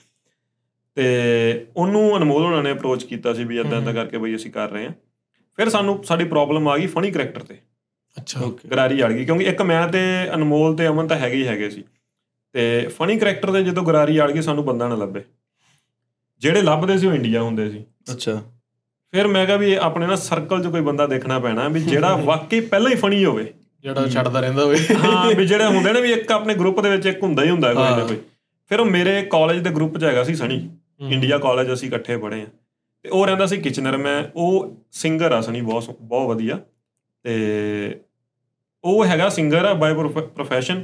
ਤੇ 0.95 1.67
ਉਹਨੂੰ 1.77 2.17
ਅਨਮੋਲ 2.17 2.43
ਹੋਣਾ 2.43 2.63
ਨੇ 2.63 2.73
ਅਪਰੋਚ 2.73 3.05
ਕੀਤਾ 3.05 3.35
ਸੀ 3.35 3.45
ਵੀ 3.45 3.59
ਇਦਾਂ 3.59 3.83
ਇਦਾਂ। 3.83 3.95
ਕਰਕੇ 3.95 4.19
ਬਈ 4.19 4.37
ਅਸੀਂ 4.37 4.51
ਕਰ 4.51 4.71
ਰਹੇ 4.71 4.87
ਹਾਂ। 4.87 4.93
ਫਿਰ 5.57 5.69
ਸਾਨੂੰ 5.69 6.05
ਸਾਡੀ 6.05 6.25
ਪ੍ਰੋਬਲਮ 6.25 6.69
ਆ 6.69 6.79
ਗਈ 6.79 6.87
ਫਨੀ 6.87 7.11
ਕਰੈਕਟਰ 7.11 7.41
ਤੇ। 7.41 7.55
ਅੱਛਾ। 8.19 8.41
ਗਰਾਰੀ 8.71 9.03
ਅੜ 9.03 9.13
ਗਈ 9.13 9.25
ਕਿਉਂਕਿ 9.25 9.45
ਇੱਕ 9.45 9.63
ਮੈਂ 9.63 9.89
ਤੇ 9.89 9.99
ਅਨਮੋਲ 10.35 10.77
ਤੇ 10.77 10.89
ਅਮਨ 10.89 11.07
ਤਾਂ 11.07 11.17
ਹੈਗੇ 11.17 11.37
ਹੀ 11.37 11.47
ਹੈਗੇ 11.47 11.71
ਸੀ। 11.71 11.85
ਤੇ 12.53 12.89
ਫਨੀ 12.89 13.19
ਕਰੈਕਟਰ 13.19 13.51
ਦੇ 13.51 13.65
ਜਦੋਂ 13.65 13.83
ਗਰਾਰੀ 13.83 14.21
ਅੜ 14.21 14.31
ਗਈ 14.33 14.43
ਸਾਨੂੰ 14.43 14.65
ਬੰਦਾ 14.65 14.89
ਨਾ 14.89 14.95
ਲੱਭੇ। 14.95 15.23
ਜਿਹੜੇ 16.41 16.63
ਲੱਭਦੇ 16.63 16.99
ਸੀ 16.99 17.07
ਉਹ 17.07 17.13
ਇੰਡੀਆ 17.13 17.43
ਹੁੰਦੇ 17.43 17.71
ਸੀ। 17.71 17.85
ਅੱਛਾ। 18.13 18.43
ਫਿਰ 19.13 19.27
ਮੈਂ 19.27 19.47
ਕਿਹਾ 19.47 19.57
ਵੀ 19.57 19.75
ਆਪਣੇ 19.75 20.07
ਨਾ 20.07 20.17
ਸਰਕਲ 20.17 20.63
'ਚ 20.63 20.67
ਕੋਈ 20.67 20.81
ਬੰਦਾ 20.81 21.07
ਦੇਖਣਾ 21.07 21.39
ਪੈਣਾ 21.39 21.69
ਵੀ 21.69 21.81
ਜਿਹੜਾ 21.81 22.17
ਵਾਕਈ 22.25 22.61
ਪਹਿਲਾਂ 22.61 22.91
ਹੀ 22.91 22.97
ਫਨੀ 22.97 23.25
ਹੋਵੇ। 23.25 23.53
ਜਿਹੜਾ 23.83 24.07
ਛੱਡਦਾ 24.09 24.41
ਰਹਿੰਦਾ 24.41 24.65
ਹੋਵੇ। 24.65 24.77
ਹਾਂ 25.05 25.35
ਵੀ 25.35 25.47
ਜਿਹੜੇ 25.47 25.65
ਹੁੰਦੇ 25.65 25.93
ਨੇ 25.93 26.01
ਵੀ 26.01 26.13
ਇੱਕ 26.13 26.33
ਆਪਣੇ 26.39 26.55
ਗਰੁੱਪ 26.55 26.81
ਦੇ 26.81 26.91
ਵਿੱਚ 26.91 27.07
ਇੱਕ 27.07 27.23
ਹੁੰਦਾ 27.23 27.45
ਹੀ 27.45 27.51
ਹੁੰਦਾ 27.51 27.75
ਕੋਈ 27.75 27.83
ਨਾ। 27.83 28.07
ਕੋਈ। 28.07 28.17
ਫਿਰ 28.69 28.81
ਉਹ 28.81 28.87
ਮੇਰੇ 28.87 29.23
ਕਾਲਜ 29.23 29.59
ਦੇ 29.59 29.71
ਗਰੁੱਪ 29.71 29.99
'ਚ 29.99 30.05
ਹੈਗਾ 30.05 30.25
ਸੀ 30.25 30.35
ਸਣੀ। 30.35 30.71
ਇੰਡੀਆ 31.01 31.39
ਕਾਲਜ 31.39 31.73
ਅਸੀਂ 31.73 31.89
ਇਕੱਠੇ 31.89 32.17
ਪੜ੍ਹੇ 32.17 32.43
ਆ। 32.43 32.47
ਤੇ 33.03 33.09
ਉਹ 33.09 33.27
ਰਹਿੰਦਾ 33.27 33.47
ਸੀ 33.47 33.57
ਕਿਚਨਰ। 33.57 33.97
ਮੈਂ 33.97 34.25
ਉਹ 34.37 34.77
ਸਿੰਗਰ 34.93 35.33
ਆ 35.33 35.41
ਸਣੀ 35.41 35.61
ਬਹੁਤ 35.61 35.97
ਬਹੁਤ 36.01 36.29
ਵਧੀਆ। 36.29 36.59
ਤੇ 37.23 38.01
ਉਹ 38.85 39.05
ਹੈਗਾ 39.05 39.29
ਸਿੰਗਰ 39.29 39.65
ਆ 39.65 39.75
ਬਾਈ 39.75 39.95
ਪ੍ਰੋਫੈਸ਼ਨ 39.95 40.83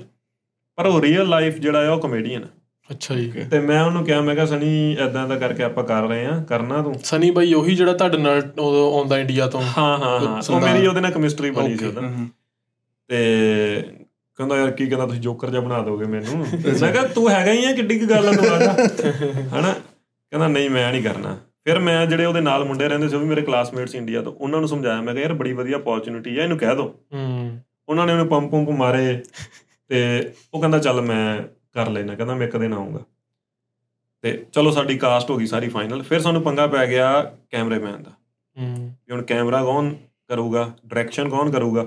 ਪਰ 0.76 0.86
ਉਹ 0.86 1.00
ਰੀਅਲ 1.02 1.28
ਲਾਈਫ 1.28 1.58
ਜਿਹੜਾ 1.58 1.88
ਆ 1.88 1.92
ਉਹ 1.92 2.00
ਕਮੇਡੀਅਨ 2.00 2.46
ਅੱਛਾ 2.90 3.14
ਜੀ. 3.14 3.32
ਤੇ 3.50 3.58
ਮੈਂ 3.60 3.84
ਉਹਨੂੰ 3.84 4.04
ਕਿਹਾ 4.04 4.20
ਮੈਂ 4.20 4.34
ਕਿਹਾ 4.34 4.46
ਸਨੀ 4.46 4.96
ਐਦਾਂ 5.00 5.28
ਦਾ 5.28 5.36
ਕਰਕੇ 5.36 5.62
ਆਪਾਂ 5.62 5.84
ਕਰ 5.84 6.02
ਰਹੇ 6.02 6.26
ਆ 6.26 6.44
ਕਰਨਾ 6.48 6.82
ਤੂੰ? 6.82 6.94
ਸਨੀ 7.04 7.30
ਬਾਈ 7.30 7.54
ਉਹੀ 7.54 7.74
ਜਿਹੜਾ 7.74 7.92
ਤੁਹਾਡੇ 7.92 8.18
ਨਾਲ 8.18 8.38
ਉਦੋਂ 8.38 8.98
ਆਉਂਦਾ 8.98 9.18
ਇੰਡੀਆ 9.18 9.46
ਤੋਂ। 9.46 9.62
ਹਾਂ 9.62 9.98
ਹਾਂ 9.98 10.20
ਹਾਂ। 10.20 10.42
ਉਹ। 10.50 10.60
ਮੇਰੀ 10.60 10.86
ਉਹਦੇ 10.86 11.00
ਨਾਲ 11.00 11.10
ਕੈਮਿਸਟਰੀ 11.10 11.50
ਬਣੀ 11.50 11.76
ਸੀ. 11.76 11.84
ਉਹਦਾ 11.84 12.00
ਤੇ 13.08 13.18
ਕਹਿੰਦਾ 14.36 14.56
ਯਾਰ 14.56 14.70
ਕੀ 14.70 14.86
ਕਹਿੰਦਾ 14.86 15.06
ਤੁਸੀਂ 15.06 15.20
ਜੋਕਰ 15.20 15.50
ਜਿਹਾ 15.50 15.60
ਬਣਾ 15.62 15.82
ਦੋਗੇ 15.82 16.04
ਮੈਨੂੰ? 16.04 16.46
ਮੈਂ 16.82 16.92
ਕਿਹਾ 16.92 17.02
ਤੂੰ 17.02 17.30
ਹੈਗਾ 17.30 17.52
ਹੀ 17.52 17.64
ਆ 17.64 17.72
ਕਿੱਡੀ 17.72 17.98
ਕੁ 17.98 18.06
ਗੱਲ 18.06 18.28
ਆ 18.28 18.32
ਤੂੰ 18.32 18.46
ਆਗਾ 18.46 18.72
ਹਨਾ? 19.58 19.72
ਕਹਿੰਦਾ 19.72 20.48
ਨਹੀਂ 20.48 20.70
ਮੈਂ 20.70 20.92
ਨਹੀਂ 20.92 21.02
ਕਰਨਾ। 21.02 21.36
ਫਿਰ 21.64 21.78
ਮੈਂ 21.78 22.06
ਜਿਹੜੇ 22.06 22.24
ਉਹਦੇ 22.24 22.40
ਨਾਲ 22.40 22.64
ਮੁੰਡੇ 22.64 22.88
ਰਹਿੰਦੇ 22.88 23.08
ਸੀ 23.08 23.16
ਉਹ 23.16 23.20
ਵੀ 23.20 23.26
ਮੇਰੇ 23.26 23.42
ਕਲਾਸਮੇਟਸ 23.42 23.94
ਇੰਡੀਆ 23.94 24.22
ਤੋਂ 24.22 24.32
ਉਹਨਾਂ 24.32 24.58
ਨੂੰ 24.60 24.68
ਸਮਝਾਇਆ। 24.68 25.00
ਮੈਂ 25.00 25.14
ਕਿਹਾ 25.14 25.22
ਯਾਰ 25.24 25.32
ਬੜੀ 25.34 25.52
ਵਧੀਆ 25.52 25.76
ਅਪੋਰਚੁਨਿਟੀ 25.76 26.38
ਆ 26.38 26.42
ਇਹਨੂੰ 26.42 26.58
ਕਹਿ 26.58 26.74
ਦੋ। 26.76 26.94
ਹੂੰ 27.14 27.58
ਉਹਨਾਂ 27.88 28.06
ਨੇ 28.06 28.12
ਉਹਨੂੰ 28.12 28.26
ਪੰਪ 28.26 28.50
ਪੰਪ 28.50 28.70
ਮਾਰੇ 28.70 29.22
ਤੇ 29.88 30.32
ਉਹ 30.54 30.60
ਕਹਿੰਦਾ 30.60 30.78
ਚੱਲ 30.78 31.00
ਮੈਂ 31.00 31.38
ਕਰ 31.78 31.90
ਲੈਣਾ 31.90 32.14
ਕਹਿੰਦਾ 32.14 32.34
ਮੈਂ 32.34 32.46
ਇੱਕ 32.46 32.56
ਦਿਨ 32.56 32.72
ਆਉਂਗਾ 32.72 33.00
ਤੇ 34.22 34.46
ਚਲੋ 34.52 34.70
ਸਾਡੀ 34.70 34.98
ਕਾਸਟ 34.98 35.30
ਹੋ 35.30 35.36
ਗਈ 35.36 35.46
ਸਾਰੀ 35.46 35.68
ਫਾਈਨਲ 35.68 36.02
ਫਿਰ 36.02 36.20
ਸਾਨੂੰ 36.20 36.42
ਪੰਗਾ 36.42 36.66
ਪੈ 36.66 36.86
ਗਿਆ 36.86 37.36
ਕੈਮਰਾਮੈਨ 37.50 38.02
ਦਾ। 38.02 38.10
ਹੂੰ। 38.58 38.92
ਵੀ 39.06 39.12
ਹੁਣ 39.12 39.22
ਕੈਮਰਾ 39.22 39.64
ਕੌਣ 39.64 39.94
ਕਰੂਗਾ 40.28 40.74
ਡਾਇਰੈਕਸ਼ਨ 40.86 41.28
ਕੌਣ 41.28 41.50
ਕਰੂਗਾ? 41.50 41.86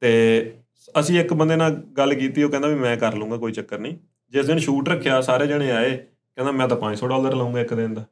ਤੇ 0.00 0.54
ਅਸੀਂ 1.00 1.20
ਇੱਕ 1.20 1.32
ਬੰਦੇ 1.32 1.56
ਨਾਲ 1.56 1.74
ਗੱਲ 1.74 2.14
ਕੀਤੀ 2.14 2.42
ਉਹ 2.42 2.50
ਕਹਿੰਦਾ 2.50 2.68
ਵੀ 2.68 2.74
ਮੈਂ 2.74 2.96
ਕਰ 2.96 3.14
ਲੂੰਗਾ 3.14 3.36
ਕੋਈ 3.36 3.52
ਚੱਕਰ 3.52 3.78
ਨਹੀਂ। 3.78 3.96
ਜਿਸ 4.30 4.46
ਦਿਨ 4.46 4.58
ਸ਼ੂਟ 4.58 4.88
ਰੱਖਿਆ 4.88 5.20
ਸਾਰੇ 5.20 5.46
ਜਣੇ 5.46 5.70
ਆਏ 5.70 5.96
ਕਹਿੰਦਾ 6.36 6.52
ਮੈਂ 6.52 6.68
ਤਾਂ 6.68 6.76
500 6.76 7.08
ਡਾਲਰ 7.08 7.34
ਲਵਾਂਗਾ 7.34 7.60
ਇੱਕ 7.60 7.74
ਦਿਨ 7.74 7.94
ਦਾ। 7.94 8.04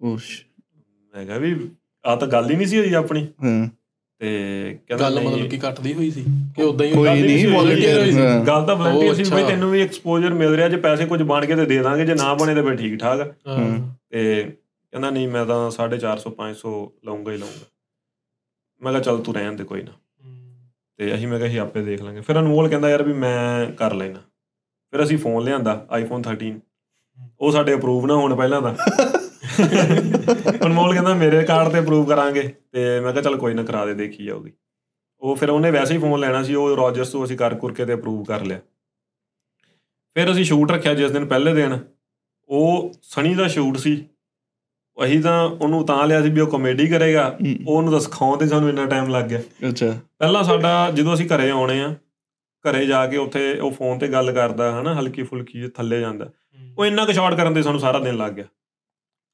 ਉਹ 0.00 0.18
ਸ਼- 0.18 0.62
ਮੈਂ 1.14 1.26
ਕਿਹਾ 1.26 1.38
ਵੀ 1.38 1.70
ਆ 2.06 2.16
ਤਾਂ 2.16 2.28
ਗੱਲ 2.28 2.50
ਹੀ 2.50 2.56
ਨਹੀਂ 2.56 2.66
ਸੀ 2.66 2.78
ਹੋਈ 2.78 2.94
ਆਪਣੀ। 2.94 3.24
ਹਾਂ। 3.24 3.68
ਤੇ 4.22 4.78
ਕਹਿੰਦਾ 4.88 5.10
ਗੱਲ 5.10 5.20
ਮਤਲਬ 5.20 5.48
ਕੀ 5.48 5.60
ਘਟਦੀ 5.70 5.94
ਹੋਈ 5.94 6.10
ਸੀ 6.10 6.24
ਕਿ 6.56 6.62
ਉਦਾਂ 6.62 6.86
ਹੀ 6.86 6.92
ਕੋਈ 6.92 7.08
ਨਹੀਂ। 7.22 7.46
ਹਾਂ। 8.26 8.44
ਗੱਲ 8.44 8.66
ਤਾਂ 8.66 8.76
ਵਲੰਟੀਅਰ 8.76 9.14
ਸੀ 9.14 9.22
ਵੀ। 9.22 9.42
ਤੈਨੂੰ 9.48 9.70
ਵੀ 9.70 9.82
ਐਕਸਪੋਜ਼ਰ 9.82 10.34
ਮਿਲ 10.34 10.54
ਰਿਹਾ 10.54 10.68
ਜੇ 10.68 10.76
ਪੈਸੇ 10.76 11.06
ਕੁਝ 11.06 11.22
ਬਣ 11.22 11.46
ਕੇ 11.46 11.56
ਤੇ 11.56 11.66
ਦੇ 11.66 11.78
ਦਾਂਗੇ 11.78 12.06
ਜੇ 12.06 12.14
ਨਾ 12.14 12.34
ਬਣੇ 12.34 12.54
ਤੇ 12.54 12.62
ਫਿਰ 12.62 12.76
ਠੀਕ 12.76 13.00
ਠਾਕ। 13.00 13.34
ਤੇ 14.10 14.42
ਕਹਿੰਦਾ 14.90 15.10
ਨਹੀਂ 15.10 15.28
ਮੈਂ 15.28 15.46
ਤਾਂ 15.46 15.70
450 15.70 16.30
500 16.30 16.92
ਲਵਾਂਗਾ 17.04 17.32
ਹੀ 17.32 17.36
ਲਵਾਂਗਾ 17.36 17.66
ਮੈਂ 18.82 18.92
ਕਿਹਾ 18.92 19.02
ਚੱਲ 19.02 19.18
ਤੂੰ 19.18 19.34
ਰਹਿਣ 19.34 19.52
ਦੇ 19.52 19.64
ਕੋਈ 19.64 19.82
ਨਾ। 19.82 19.92
ਤੇ 20.96 21.14
ਅਸੀਂ 21.14 21.28
ਮੈਂ 21.28 21.38
ਕਿਹਾ 21.38 21.48
ਅਸੀਂ 21.48 21.60
ਆਪੇ 21.60 21.82
ਦੇਖ 21.82 22.02
ਲਾਂਗੇ। 22.02 22.20
ਫਿਰ 22.20 22.40
ਅਨਮੋਲ 22.40 22.68
ਕਹਿੰਦਾ 22.68 22.90
ਯਾਰ 22.90 23.02
ਵੀ 23.02 23.12
ਮੈਂ 23.12 23.72
ਕਰ 23.72 23.94
ਲੈਣਾ। 23.94 24.18
ਫਿਰ 24.90 25.02
ਅਸੀਂ 25.02 25.18
ਫੋਨ 25.18 25.44
ਲਿਆਂਦਾ 25.44 25.86
ਆਈਫੋਨ 25.90 26.22
13 26.22 26.60
ਉਹ 27.40 27.52
ਸਾਡੇ 27.52 27.74
ਅਪਰੂਵ 27.74 28.06
ਨਾ 28.06 28.14
ਹੋਣ 28.14 28.36
ਪਹਿਲਾਂ 28.36 28.62
ਤਾਂ। 28.62 28.74
ਅਨਮੋਲ 30.66 30.92
ਕਹਿੰਦਾ 30.92 31.14
ਮੇਰੇ 31.14 31.42
ਕਾਰਡ 31.44 31.72
ਤੇ 31.72 31.78
ਅਪਰੂਵ 31.78 32.06
ਕਰਾਂਗੇ 32.06 32.42
ਤੇ 32.72 33.00
ਮੈਂ 33.00 33.12
ਕਿਹਾ 33.12 33.22
ਚੱਲ 33.22 33.36
ਕੋਈ 33.36 33.54
ਨਾ 33.54 33.62
ਕਰਾ 33.62 33.86
ਦੇ 33.86 33.94
ਦੇਖੀ 33.94 34.24
ਜਾਊਗੀ। 34.24 34.52
ਉਹ 35.22 35.36
ਫਿਰ 35.36 35.50
ਉਹਨੇ 35.50 35.70
ਵੈਸੇ 35.70 35.94
ਹੀ 35.94 35.98
ਫੋਨ 35.98 36.20
ਲੈਣਾ 36.20 36.42
ਸੀ 36.42 36.54
ਉਹ 36.54 36.76
ਰੋਜਰਸ 36.76 37.08
ਤੋਂ 37.08 37.24
ਅਸੀਂ 37.24 37.36
ਕਰ 37.38 37.54
ਕੁਰ 37.54 37.72
ਕੇ 37.72 37.84
ਤੇ 37.84 37.94
ਅਪਰੂਵ 37.94 38.24
ਕਰ 38.24 38.44
ਲਿਆ। 38.44 38.60
ਫਿਰ 40.16 40.32
ਅਸੀਂ 40.32 40.44
ਸ਼ੂਟ 40.44 40.70
ਰੱਖਿਆ 40.70 40.94
ਜਿਸ 40.94 41.10
ਦਿਨ 41.10 41.26
ਪਹਿਲੇ 41.26 41.54
ਦਿਨ 41.54 41.78
ਉਹ 42.48 42.92
ਸਣੀ 43.02 43.34
ਦਾ 43.34 43.48
ਸ਼ੂਟ 43.48 43.76
ਸੀ। 43.76 44.04
ਅਸੀਂ 45.04 45.20
ਤਾਂ 45.22 45.44
ਉਹਨੂੰ 45.44 45.86
ਤਾਂ 45.86 46.06
ਲਿਆ 46.06 46.22
ਸੀ 46.22 46.30
ਵੀ 46.30 46.40
ਉਹ 46.40 46.46
ਕਾਮੇਡੀ 46.46 46.86
ਕਰੇਗਾ 46.86 47.26
ਉਹ 47.66 47.76
ਉਹਨੂੰ 47.76 47.92
ਤਾਂ 47.92 48.00
ਸਿਖਾਉਣ 48.00 48.38
ਤੇ 48.38 48.46
ਸਾਨੂੰ 48.46 48.68
ਇੰਨਾ 48.68 48.86
ਟਾਈਮ 48.86 49.08
ਲੱਗ 49.08 49.24
ਗਿਆ। 49.24 49.40
ਅੱਛਾ। 49.68 49.98
ਪਹਿਲਾਂ 50.18 50.42
ਸਾਡਾ 50.44 50.90
ਜਦੋਂ 50.90 51.14
ਅਸੀਂ 51.14 51.26
ਘਰੇ 51.26 51.50
ਆਉਣੇ 51.50 51.80
ਆ 51.82 51.94
ਘਰੇ 52.64 52.86
ਜਾ 52.86 53.06
ਕੇ 53.06 53.16
ਉੱਥੇ 53.16 53.58
ਉਹ 53.58 53.70
ਫੋਨ 53.70 53.98
ਤੇ 53.98 54.08
ਗੱਲ 54.08 54.32
ਕਰਦਾ 54.32 54.80
ਹਨਾ 54.80 54.94
ਹਲਕੀ 54.94 55.22
ਫੁਲਕੀ 55.22 55.68
ਥੱਲੇ 55.68 56.00
ਜਾਂਦਾ। 56.00 56.30
ਉਹ 56.78 56.86
ਇੰਨਾ 56.86 57.04
ਕੁ 57.04 57.12
ਸ਼ਾਟ 57.12 57.34
ਕਰਨ 57.34 57.54
ਤੇ 57.54 57.62
ਸਾਨੂੰ 57.62 57.80
ਸਾਰਾ 57.80 57.98
ਦਿਨ 57.98 58.16
ਲੱਗ 58.16 58.32
ਗਿਆ। 58.32 58.44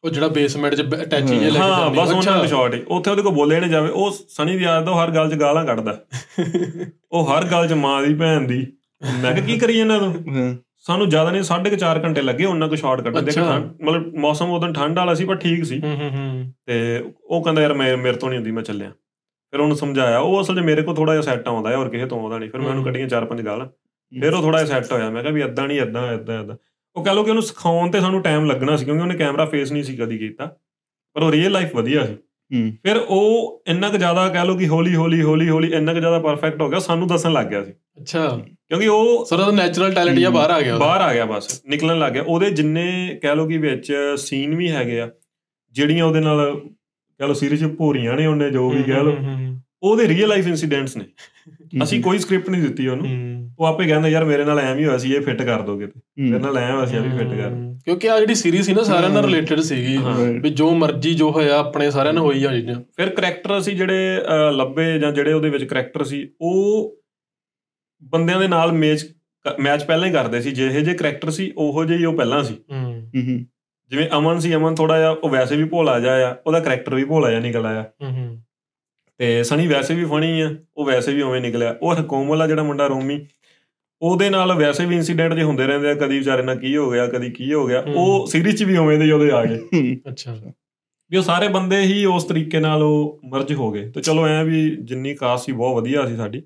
ਉਹ 0.05 0.11
ਜਿਹੜਾ 0.11 0.29
ਬੇਸਮੈਂਟ 0.29 0.75
'ਚ 0.75 0.83
ਅਟੈਚੀ 0.83 1.39
ਜੇ 1.39 1.51
ਲੈ 1.51 1.51
ਕੇ 1.51 1.59
ਹਾਂ 1.59 1.91
ਬਸ 1.91 2.09
ਉਹਨਾਂ। 2.09 2.39
ਦਾ 2.39 2.47
ਸ਼ਾਟ 2.47 2.75
ਹੀ 2.75 2.83
ਉੱਥੇ 2.89 3.11
ਉਹਦੇ 3.11 3.23
ਕੋਲ 3.23 3.33
ਬੋਲੇ 3.33 3.61
ਨਹੀਂ 3.61 3.71
ਜਾਵੇ। 3.71 3.89
ਉਹ 3.89 4.11
ਸਣੀ 4.29 4.57
ਦੀ 4.59 4.65
ਆਦਤ 4.65 4.89
ਉਹ 4.89 5.05
ਹਰ 5.05 5.11
ਗੱਲ 5.11 5.31
'ਚ 5.31 5.35
ਗਾਲਾਂ 5.35 5.65
ਕੱਢਦਾ। 5.65 5.99
ਉਹ 7.13 7.31
ਹਰ 7.31 7.45
ਗੱਲ 7.45 7.69
'ਚ 7.69 7.73
ਮਾਂ 7.73 8.03
ਦੀ 8.03 8.15
ਭੈਣ 8.15 8.41
ਦੀ। 8.41 8.67
ਮੈਂ 9.23 9.35
ਕਿਹਾ 9.35 9.47
ਕੀ 9.47 9.59
ਕਰੀ 9.59 9.79
ਇਹਨਾਂ 9.79 9.99
ਤੂੰ? 9.99 10.59
ਸਾਨੂੰ 10.79 11.09
ਜ਼ਿਆਦਾ 11.09 11.31
ਨਹੀਂ 11.31 11.43
4.5 11.43 12.05
ਘੰਟੇ 12.05 12.23
ਲੱਗੇ 12.23 12.45
ਉਹਨਾਂ 12.45 12.69
ਕੋ 12.69 12.75
ਸ਼ਾਟ 12.75 13.01
ਕੱਢਣ 13.01 13.23
ਦੇ। 13.23 13.33
ਮਤਲਬ 13.85 14.15
ਮੌਸਮ 14.15 14.51
ਉਦੋਂ 14.51 14.73
ਠੰਡ 14.73 14.99
ਵਾਲਾ 14.99 15.15
ਸੀ 15.15 15.25
ਪਰ 15.25 15.37
ਠੀਕ 15.37 15.65
ਸੀ। 15.65 15.81
ਤੇ 16.67 17.05
ਉਹ 17.25 17.45
ਕਹਿੰਦਾ 17.45 17.63
ਯਾਰ 17.63 17.75
ਮੈਂ 17.75 17.97
ਮੇਰੇ 17.97 18.17
ਤੋਂ 18.17 18.29
ਨਹੀਂ 18.29 18.39
ਹੁੰਦੀ 18.39 18.51
ਮੈਂ 18.51 18.63
ਚੱਲਿਆ। 18.63 18.91
ਫਿਰ 19.51 19.61
ਉਹਨੂੰ 19.61 19.77
ਸਮਝਾਇਆ। 19.77 20.19
ਉਹ 20.19 20.41
ਅਸਲ 20.41 20.57
'ਚ 20.57 20.61
ਮੇਰੇ 20.61 20.83
ਕੋਲ 20.83 20.95
ਥੋੜਾ 20.95 21.13
ਜਿਹਾ 21.13 21.23
ਸੈੱਟ 21.23 21.49
ਆਉਂਦਾ 21.49 21.71
ਹੈ 21.71 21.77
ਹੋਰ 21.77 21.89
ਕਿਸੇ 21.89 22.07
ਤੋਂ 22.07 22.21
ਆਉਂਦਾ 22.21 22.39
ਨਹੀਂ। 22.39 22.51
ਫਿਰ 22.51 22.61
ਮੈਂ 22.61 22.69
ਉਹਨੂੰ। 22.69 22.85
ਕੱਢੀਆਂ 22.85 23.09
ਚਾਰ 23.09 23.25
ਪੰਜ 23.25 23.43
ਗਾਲਾਂ। 23.43 23.67
ਫਿਰ 24.21 24.35
ਉਹ 24.35 24.43
ਥੋੜਾ 24.43 24.63
ਜਿਹਾ 24.63 24.81
ਸੈੱਟ 24.81 24.93
ਹੋਇਆ। 24.93 25.11
ਮੈਂ 25.11 25.23
ਕਿਹਾ 25.23 25.33
ਵੀ 25.35 25.43
ਇਦਾਂ 25.43 25.69
ਨਹੀਂ 25.69 25.81
ਇਦਾਂ 25.81 26.13
ਇਦਾਂ 26.13 26.43
ਇਦਾਂ 26.43 26.57
ਉਹ 26.97 27.05
ਕਹ 27.05 27.11
ਲੋ 27.11 27.23
ਕਿ 27.23 27.31
ਉਹਨੂੰ 27.31 27.43
ਸਿਖਾਉਣ 27.43 27.91
ਤੇ 27.91 28.01
ਸਾਨੂੰ 28.01 28.23
ਟਾਈਮ 28.23 28.45
ਲੱਗਣਾ 28.45 28.77
ਸੀ 28.77 28.85
ਕਿਉਂਕਿ 28.85 29.03
ਉਹਨੇ 29.03 29.15
ਕੈਮਰਾ 29.15 29.45
ਫੇਸ 29.45 29.73
ਨਹੀਂ 29.73 29.83
ਸੀ 29.83 29.97
ਕਦੀ 29.97 30.19
ਕੀਤਾ। 30.19 30.57
ਪਰ 31.15 31.23
ਉਹ 31.23 31.33
ਰੀਅਲ 31.33 31.53
ਲਾਈਫ 31.53 31.77
ਵਧੀਆ 31.77 32.07
ਸੀ। 32.07 32.15
ਹੂੰ। 32.55 32.73
ਫਿਰ 32.83 32.97
ਉਹ 32.97 33.63
ਇੰਨਾ 33.67 33.89
ਕੁ 33.89 33.97
ਜ਼ਿਆਦਾ 33.97 34.29
ਕਹ 34.29 34.45
ਲੋ 34.45 34.57
ਕਿ 34.57 34.69
ਹੌਲੀ 34.69 34.95
ਹੌਲੀ 34.95 35.23
ਹੌਲੀ 35.23 35.49
ਹੌਲੀ 35.49 35.73
ਇੰਨਾ 35.73 35.95
ਕੁ 35.95 36.01
ਜ਼ਿਆਦਾ 36.01 36.19
ਪਰਫੈਕਟ 36.19 36.63
ਹੋ 36.63 36.69
ਗਿਆ 36.69 36.79
ਸਾਨੂੰ 36.79 37.09
ਦੱਸਣ 37.09 37.33
ਲੱਗ 37.33 37.47
ਗਿਆ 37.47 37.65
ਸੀ। 37.65 37.71
ਅੱਛਾ। 37.71 38.41
ਕਿਉਂਕਿ 38.69 38.89
ਉਹ 38.89 39.25
ਸਰ 39.25 39.41
ਉਹਦਾ 39.41 39.51
ਨੈਚੁਰਲ 39.51 39.95
ਟੈਲੈਂਟ 39.95 40.19
ਜਿਹਾ 40.19 40.31
ਬਾਹਰ 40.31 40.51
ਆ 40.51 40.61
ਗਿਆ। 40.61 40.79
ਬਾਹਰ 40.79 41.01
ਆ 41.01 41.15
ਗਿਆ 41.15 41.25
ਬਸ 41.25 41.63
ਨਿਕਲਣ 41.67 41.99
ਲੱਗ 41.99 42.13
ਗਿਆ। 42.13 42.23
ਉਹਦੇ 42.27 42.51
ਜਿੰਨੇ 42.51 43.19
ਕਹਿ 43.23 43.37
ਲੋ 43.37 43.47
ਕਿ 43.47 43.59
ਵਿੱਚ 43.59 44.15
ਸੀਨ 44.17 44.55
ਵੀ 44.55 44.71
ਹੈਗੇ 44.71 45.01
ਆ 45.01 45.11
ਜਿਹੜੀਆਂ 45.73 46.05
ਉਹਦੇ 46.05 46.21
ਨਾਲ 46.21 46.61
ਕਹਿ 47.19 47.29
ਲੋ 47.29 47.35
ਸੀਰੀਜ਼ 47.35 47.65
ਭੋਰੀਆਂ 47.65 48.15
ਨੇ 48.15 48.27
ਉਹਨੇ 48.27 48.51
ਜੋ 48.51 48.71
ਵੀ 48.71 48.83
ਕਹਿ 48.83 49.05
ਲੋ 49.05 49.17
ਉਹਦੇ 49.83 50.09
ਰੀਅਲ 50.09 50.29
ਲਾਈਫ 50.29 50.47
ਇਨਸੀਡੈਂਟਸ 50.47 50.97
ਨੇ। 50.97 51.05
ਅਸੀਂ 51.83 52.03
ਕੋਈ 52.03 52.19
ਸਕ੍ਰਿਪਟ 52.19 52.51
ਨਹੀਂ 52.51 52.63
ਦਿੱਤੀ 52.63 52.89
ਉਹਨੂੰ। 52.89 53.07
ਉਹ 53.59 53.65
ਆਪੇ 53.65 53.87
ਕਹਿੰਦਾ 53.87 54.09
ਯਾਰ 54.09 54.25
ਮੇਰੇ 54.25 54.45
ਨਾਲ 54.45 54.59
ਐਵੇਂ 54.59 54.81
ਹੀ 54.81 54.85
ਹੋਇਆ 54.85 54.99
ਸੀ 54.99 55.15
ਇਹ 55.15 55.21
ਫਿੱਟ 55.21 55.43
ਕਰ 55.43 55.63
ਦੋਗੇ 55.63 55.87
ਤੇ। 55.87 56.01
ਮੇਰੇ 56.19 56.43
ਨਾਲ 56.45 56.59
ਐਵੇਂ 56.59 56.75
ਹੋਇਆ 56.75 56.87
ਸੀ 56.87 56.97
ਇਹ 56.97 57.01
ਵੀ 57.01 57.09
ਫਿੱਟ 57.09 57.29
ਕਰ। 57.29 57.51
ਕਿਉਂਕਿ 57.85 58.11
ਆ 58.11 58.21
ਜਿਹੜੀ 58.21 58.35
ਸੀਰੀਜ਼ 58.35 58.63
ਸੀ 58.63 58.73
ਨਾ 58.73 58.83
ਸਾਰਿਆਂ 58.83 59.11
ਨਾਲ 59.11 59.25
ਰਿਲੇਟਡ 59.25 59.61
ਸੀਗੀ। 59.61 59.99
ਵੀ 60.41 60.51
ਜੋ 60.51 60.71
ਮਰਜ਼ੀ 60.75 61.15
ਜੋ 61.15 61.31
ਹੋਇਆ 61.31 61.59
ਆਪਣੇ 61.59 61.91
ਸਾਰਿਆਂ 61.91 62.15
ਨਾਲ 62.15 62.25
ਹੋਈ 62.25 62.45
ਆ 62.45 62.53
ਚੀਜ਼ਾਂ। 62.53 62.75
ਫਿਰ 62.97 63.09
ਕਰੈਕਟਰ 63.09 63.59
ਅਸੀਂ 63.59 63.77
ਜਿਹੜੇ 63.77 64.23
ਲੱਭੇ 64.53 64.99
ਜਾਂ 64.99 65.13
ਜਿਹੜੇ 65.13 65.33
ਉਹਦੇ 65.33 65.51
ਵਿੱਚ 65.51 65.65
ਕਰੈਕਟਰ 65.65 66.05
ਸੀ 66.05 66.29
ਉਹ 66.41 66.95
ਬੰਦਿਆਂ 68.03 68.41
ਦੇ 68.41 68.49
ਨਾਲ 68.49 68.73
ਮੈਚ 68.73 69.07
ਮੈਚ 69.61 69.85
ਪਹਿਲਾਂ 69.85 70.09
ਹੀ 70.09 70.13
ਕਰਦੇ 70.13 70.41
ਸੀ। 70.41 70.51
ਜਿਹੇ 70.51 70.81
ਜਿਹੇ 70.81 70.97
ਕਰੈਕਟਰ 70.97 71.31
ਸੀ 71.31 71.53
ਉਹੋ 71.57 71.85
ਜਿਹੇ 71.85 71.99
ਹੀ 71.99 72.05
ਉਹ 72.05 72.15
ਪਹਿਲਾਂ 72.15 72.45
ਸੀ। 72.45 72.55
ਹੂੰ। 72.55 73.11
ਹੂੰ। 73.17 73.47
ਜਿਵੇਂ 73.91 74.09
ਅਮਨ 74.19 74.39
ਸੀ 74.39 74.55
ਅਮਨ 74.55 74.75
ਥੋੜਾ 74.75 74.99
ਜਿਹਾ 74.99 75.11
ਉਹ 75.11 75.29
ਵੈਸੇ 75.31 75.57
ਵੀ 75.57 75.65
ਭੋਲਾ 75.65 76.01
ਜਿਹਾ 76.01 76.31
ਆ 76.31 76.37
ਉਹਦਾ 76.47 76.61
ਕਰੈਕਟਰ 76.61 76.95
ਵੀ 76.95 77.05
ਭੋਲਾ 77.05 77.31
ਜਿਹਾ 77.31 77.41
ਨਿਕਲ 77.41 77.67
ਆਇਆ। 77.67 77.83
ਹੂੰ 78.03 78.11
ਹੂੰ। 78.11 78.43
ਤੇ 79.19 79.43
ਸਣੀ 79.45 79.67
ਵੈਸੇ 79.67 79.95
ਵੀ 79.95 80.05
ਫਣੀ 80.05 80.41
ਆ 80.41 80.55
ਉਹ 80.77 80.85
ਵੈਸੇ 80.85 81.15
ਵੀ 81.15 81.23
ਉਵੇਂ 81.23 81.41
ਨਿਕਲਿਆ। 81.41 81.77
ਉਹ 81.83 81.97
ਕੋਮਲ 81.97 82.43
ਆ 82.43 82.47
ਜਿਹੜਾ 82.47 82.63
ਮੁੰਡਾ 82.63 82.87
ਰੋਮੀ। 82.87 83.27
ਉਹਦੇ 84.03 84.31
ਨਾਲ 84.31 84.53
ਵੈਸੇ 84.53 84.87
ਵੀ 84.87 84.97
ਇਨਸੀਡੈਂਟ 84.97 85.35
ਜੇ 85.35 85.43
ਹੁੰਦੇ 85.43 85.67
ਰਹਿੰਦੇ 85.67 85.91
ਆ 85.91 85.95
ਕਦੀ 85.95 86.19
ਵਿਚਾਰੇ 86.19 86.43
ਨਾਲ 86.43 86.59
ਕੀ 86.59 86.77
ਹੋ 86.77 86.91
ਗਿਆ 86.91 87.07
ਕਦੀ 87.07 87.31
ਕੀ 87.31 87.53
ਹੋ 87.53 87.67
ਗਿਆ। 87.67 87.85
ਉਹ 87.95 88.27
ਸੀਰੀਜ਼ 88.27 88.57
'ਚ 88.57 88.63
ਵੀ 88.63 88.77
ਉਵੇਂ 88.77 88.99
ਦੇ 88.99 89.13
ਉਹਦੇ 89.13 89.31
ਆ 89.31 89.45
ਗਏ। 89.45 89.59
ਅੱਛਾ। 90.09 90.37
ਵੀ 91.11 91.17
ਉਹ 91.17 91.23
ਸਾਰੇ 91.23 91.49
ਬੰਦੇ 91.49 91.81
ਹੀ 91.81 92.05
ਉਸ 92.05 92.25
ਤਰੀਕੇ 92.25 92.61
ਨਾਲ 92.61 92.83
ਉਹ 92.83 93.21
ਮਰਜ 93.25 93.53
ਹੋ 93.53 93.71
ਗਏ। 93.71 93.91
ਤੇ 93.91 94.01
ਚਲੋ 94.01 94.27
ਐ 94.27 94.45
ਵੀ 94.45 94.77
ਜਿੰਨੀ 94.77 95.15
ਕਾਸਟ 95.15 95.47
ਸੀ 95.47 95.53
ਬਹੁਤ 95.53 95.83
ਵਧੀਆ 95.83 96.07
ਸੀ 96.07 96.17
ਸਾਡੀ। 96.17 96.43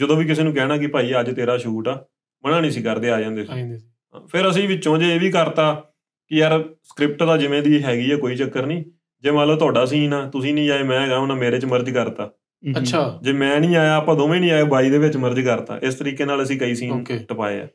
ਜਦੋਂ 0.00 0.16
ਵੀ 0.16 0.24
ਕਿਸੇ 0.24 0.42
ਨੂੰ 0.42 0.54
ਕਹਿਣਾ 0.54 0.76
ਕਿ 0.76 0.86
ਭਾਈ 0.86 1.12
ਅੱਜ 1.20 1.36
ਤੇਰਾ 1.36 1.56
ਸ਼ੂਟ 1.58 1.88
ਆ 1.88 2.04
ਮਨਾ 2.46 2.60
ਨਹੀਂ 2.60 2.70
ਸੀ 2.70 2.82
ਕਰਦੇ 2.82 3.10
ਆ 3.10 3.20
ਜਾਂਦੇ 3.20 3.44
ਸੀ। 3.44 3.78
ਫਿਰ 4.26 4.50
ਅਸੀਂ 4.50 4.68
ਵਿੱਚੋਂ 4.68 4.98
ਜੇ 4.98 5.14
ਇਹ 5.14 5.20
ਵੀ 5.20 5.30
ਕਰਤਾ 5.30 5.84
ਕਿ 6.28 6.36
ਯਾਰ 6.36 6.64
ਸਕ੍ਰਿਪਟ 6.82 7.22
ਦਾ 7.22 7.36
ਜਿਵੇਂ 7.36 7.62
ਦੀ 7.62 7.82
ਹੈਗੀ 7.82 8.12
ਹੈ 8.12 8.16
ਕੋਈ 8.16 8.36
ਚੱਕਰ 8.36 8.66
ਨਹੀਂ। 8.66 8.84
ਜੇ 9.22 9.30
ਮੰਨ 9.30 9.48
ਲਓ 9.48 9.56
ਤੁਹਾਡਾ 9.56 9.84
ਸੀਨ 9.84 10.14
ਆ 10.14 10.30
ਤੁਸੀਂ 10.30 10.54
ਨਹੀਂ 10.54 10.70
ਆਏ 10.70 10.82
ਮੈਂ 10.82 11.00
ਹੈਗਾ 11.00 11.18
ਉਹਨਾਂ 11.18 11.36
ਮੇਰੇ 11.36 11.58
'ਚ 11.58 11.64
ਮਰਜ 11.64 11.90
ਕਰਤਾ। 11.90 12.30
ਅੱਛਾ। 12.78 13.18
ਜੇ 13.22 13.32
ਮੈਂ 13.32 13.60
ਨਹੀਂ 13.60 13.76
ਆਇਆ 13.76 13.94
ਆਪਾਂ 13.94 14.16
ਦੋਵੇਂ 14.16 14.40
ਨਹੀਂ 14.40 14.50
ਆਏ 14.50 14.64
ਬਾਈ 14.64 14.90
ਦੇ 14.90 14.98
ਵਿੱਚ 14.98 15.16
ਮਰਜ 15.16 15.40
ਕਰਤਾ। 15.40 15.78
ਇਸ 15.82 15.94
ਤਰੀਕੇ 15.94 16.24
ਨਾਲ 16.24 16.42
ਅਸੀਂ 16.42 16.60
ਕਈ 16.60 16.74
ਸੀਨ. 16.74 17.04
ਟਪਾਏ 17.04 17.60
ਆ। 17.60 17.66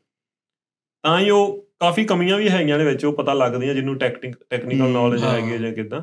ਤਾਂ 1.02 1.20
ਹੀ 1.20 1.30
ਉਹ 1.30 1.68
ਕਾਫੀ 1.80 2.04
ਕਮੀਆਂ 2.04 2.38
ਵੀ 2.38 2.48
ਹੈਗੀਆਂ 2.48 2.78
ਨੇ 2.78 2.84
ਵਿੱਚ 2.84 3.04
ਉਹ 3.04 3.12
ਪਤਾ 3.12 3.32
ਲੱਗਦੀਆਂ 3.32 3.74
ਜਿਹਨੂੰ 3.74 3.98
ਟੈਕਨਿਕ 3.98 4.36
ਟੈਕਨੀਕਲ 4.50 4.88
ਨੌਲੇਜ। 4.88 5.24
ਹੈਗੀ 5.24 5.52
ਹੈ 5.52 5.56
ਜਾਂ 5.58 5.72
ਕਿਦਾਂ। 5.72 6.02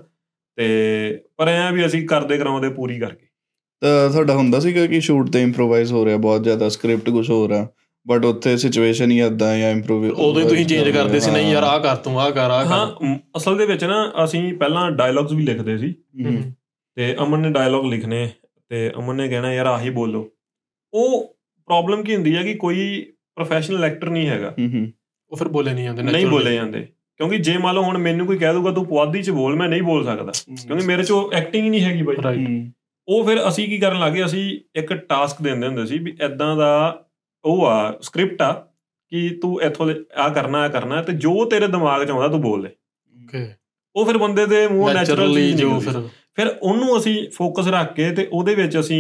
ਤੇ 0.56 1.24
ਪਰ 1.38 1.48
ਐ 1.48 1.72
ਵੀ 1.72 1.86
ਅਸੀਂ 1.86 2.08
ਕਰਦੇ 2.08 2.38
ਕਰਾਉਂਦੇ 2.38 2.70
ਪੂਰੀ 2.70 3.00
ਕਰਕੇ। 3.00 3.26
ਤਾਂ 3.82 4.10
ਤੁਹਾਡਾ 4.10 4.36
ਹੁੰਦਾ 4.36 4.60
ਸੀਗਾ 4.60 4.86
ਕਿ 4.86 5.02
ਸ਼ੂਟ 5.02 5.30
ਤੇ 5.30 5.42
ਇੰਪਰੋਵਾਈਜ਼ 5.42 5.94
ਹੋ 5.94 6.06
ਰਿਹਾ 6.06 6.18
ਬਹੁਤ 6.18 6.44
ਜ਼ਿਆਦਾ 6.44 6.70
ਸਕ੍ਰਿਪਟ 6.70 7.10
ਕੁਝ 7.10 7.30
ਹੋ 7.30 7.48
ਰਿਹਾ 7.48 7.68
ਬਟ 8.08 8.26
ਉੱਥੇ 8.26 8.58
ਸਿਚੁਏਸ਼ਨ 8.58 9.12
ਹੀ 9.12 9.20
ਏਦਾਂ 9.20 9.58
ਜਾਂ 9.58 9.70
ਇੰਪਰੋਵ 9.70 10.10
ਉਦੋਂ 10.10 10.42
ਹੀ 10.42 10.48
ਤੁਸੀਂ 10.48 10.66
ਚੇਂਜ 10.66 10.90
ਕਰਦੇ 10.90 11.20
ਸੀ 11.20 11.32
ਨਹੀਂ 11.32 11.52
ਯਾਰ 11.52 11.64
ਆਹ 11.64 11.80
ਕਰ 11.80 11.96
ਤੂੰ 11.96 12.22
ਆਹ 12.22 12.32
ਕਰ 12.32 12.50
ਆਹ 12.50 12.66
ਹਾਂ 12.66 12.88
ਕਰ 12.88 13.20
ਅਸਲ 13.38 13.58
ਦੇ 13.58 13.66
ਵਿੱਚ 13.66 13.84
ਨਾ 13.84 14.14
ਅਸੀਂ 14.24 14.54
ਪਹਿਲਾਂ 14.54 14.92
ਡਾਇਲੌਗਸ 14.92 15.32
ਵੀ 15.32 15.46
ਲਿਖਦੇ 15.46 15.78
ਸੀ। 15.78 15.96
ਤੇ 16.96 17.16
ਅਮਨ 17.24 17.40
ਨੇ 17.40 17.50
ਡਾਇਲੌਗ 17.50 17.86
ਲਿਖਣੇ 17.86 18.30
ਤੇ 18.70 18.92
ਅਮਨ 19.00 19.16
ਨੇ 19.16 19.28
ਕਹਿਣਾ 19.28 19.54
ਯਾਰ 19.54 19.66
ਆਹੀ 19.66 19.90
ਬੋਲੋ। 19.90 20.30
ਉਹ 20.94 21.38
ਪ੍ਰੋਬਲਮ 21.66 22.04
ਕੀ 22.04 22.16
ਹੁੰਦੀ 22.16 22.36
ਹੈ 22.36 22.44
ਕਿ 22.44 22.54
ਕੋਈ 22.54 23.12
ਪ੍ਰੋਫੈਸ਼ਨਲ 23.36 23.84
ਐਕਟਰ 23.84 24.10
ਨਹੀਂ 24.10 24.28
ਹੈਗਾ। 24.28 24.56
ਉਹ 25.30 25.38
ਫਿਰ 25.38 25.48
ਬੋਲੇ 25.48 25.74
ਨਹੀਂ 25.74 25.84
ਜਾਂਦੇ 25.86 26.04
ਨਹੀਂ। 26.04 26.26
ਬੋਲੇ 26.26 26.54
ਜਾਂਦੇ। 26.56 26.82
ਕਿਉਂਕਿ 27.18 27.38
ਜੇ 27.38 27.58
ਮੰਨ 27.58 27.76
ਲਓ 27.76 27.82
ਹੁਣ 27.82 27.98
ਮੈਨੂੰ 27.98 28.28
ਕੋਈ 28.28 28.38
ਕਹਿ 28.38 28.54
ਦੂਗਾ 28.54 28.72
ਤੂੰ 28.72 28.86
ਪੁਆਧੀ 28.86 29.24
ਚ 29.24 29.30
ਬੋਲ 29.30 29.56
ਮੈਂ 29.56 29.70
ਨਹੀਂ 29.70 29.84
ਬੋਲ 29.84 30.06
ਸਕਦਾ। 30.06 30.32
ਕਿਉਂਕਿ 30.68 30.86
ਮੇਰੇ 30.86 31.04
ਚ 31.04 31.12
ਉਹ 31.12 31.34
ਐਕਟਿੰਗ 31.34 31.66
ਹੀ 31.66 31.70
ਨਹੀਂ 31.70 31.82
ਹੈਗੀ 31.82 32.02
ਬਾਈ. 32.02 32.72
ਉਹ 33.08 33.24
ਫਿਰ 33.24 33.48
ਅਸੀਂ 33.48 33.70
ਕੀ 33.70 33.78
ਕਰਨ 33.78 34.00
ਲੱਗੇ 34.00 34.26
ਅਸੀਂ 34.26 34.60
ਇੱਕ 34.76 34.94
ਟਾਸਕ 34.94 35.42
ਦਿੰਦੇ 35.42 35.68
ਹੁੰਦੇ 35.68 35.86
ਸੀ 35.86 36.00
ਵੀ 36.00 36.18
ਐਦਾਂ 36.22 36.56
ਦਾ 36.56 37.06
ਉਹ 37.46 37.66
ਆ 37.66 37.98
ਸਕ੍ਰਿਪਟ 38.02 38.42
ਆ 38.42 38.52
ਕਿ 39.12 39.30
ਤੂੰ 39.42 39.62
ਇੱਥੋਂ 39.62 39.90
ਆ 40.18 40.28
ਕਰਨਾ 40.30 40.62
ਆ 40.64 40.68
ਕਰਨਾ 40.68 41.02
ਤੇ 41.02 41.14
ਜੋ 41.18 41.44
ਤੇਰੇ 41.46 41.68
ਦਿਮਾਗ 41.68 42.04
'ਚ 42.06 42.12
ਆਉਂਦਾ 42.12 42.28
ਤੂੰ 42.28 42.42
ਬੋਲ 42.42 42.62
ਲੈ 42.62 42.70
Okay. 43.18 43.46
ਉਹ 43.96 44.06
ਫਿਰ 44.06 44.18
ਬੰਦੇ 44.18 44.46
ਦੇ 44.46 44.68
ਮੂੰਹ 44.68 44.94
ਨੈਚੁਰਲ 44.94 45.40
ਜੋ 45.52 45.80
ਫਿਰ 45.80 46.02
ਫਿਰ 46.36 46.48
ਉਹਨੂੰ 46.62 46.98
ਅਸੀਂ 46.98 47.16
ਫੋਕਸ 47.34 47.68
ਰੱਖ 47.68 47.94
ਕੇ 47.94 48.10
ਤੇ 48.12 48.28
ਉਹਦੇ 48.32 48.56
ਵਿੱਚ 48.56 48.78
ਅਸੀਂ 48.80 49.00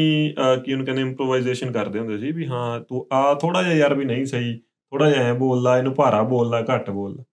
ਕੀ 0.65 0.71
ਉਹਨੂੰ 0.71 0.85
ਕਹਿੰਦੇ 0.85 1.01
ਇੰਪਰੋਵਾਈਜ਼ੇਸ਼ਨ 1.01 1.71
ਕਰਦੇ 1.71 1.99
ਹੁੰਦੇ 1.99 2.17
ਸੀ 2.17 2.31
ਵੀ 2.31 2.45
ਹਾਂ 2.47 2.79
ਤੂੰ 2.79 3.05
ਆ 3.13 3.33
ਥੋੜਾ 3.33 3.61
ਜਿਹਾ 3.63 3.73
ਯਾਰ 3.75 3.93
ਵੀ 3.93 4.05
ਨਹੀਂ 4.05 4.25
ਸਹੀ 4.25 4.53
ਥੋੜਾ 4.57 5.09
ਜਿਹਾ 5.09 5.23
ਐ 5.23 5.33
ਬੋਲਦਾ 5.33 5.77
ਇਹਨੂੰ 5.77 5.93
ਭਾਰਾ 5.93 6.21
ਬੋਲਦਾ 6.23 6.61
ਘੱਟ 6.69 6.89
ਬੋਲਦਾ 6.89 7.23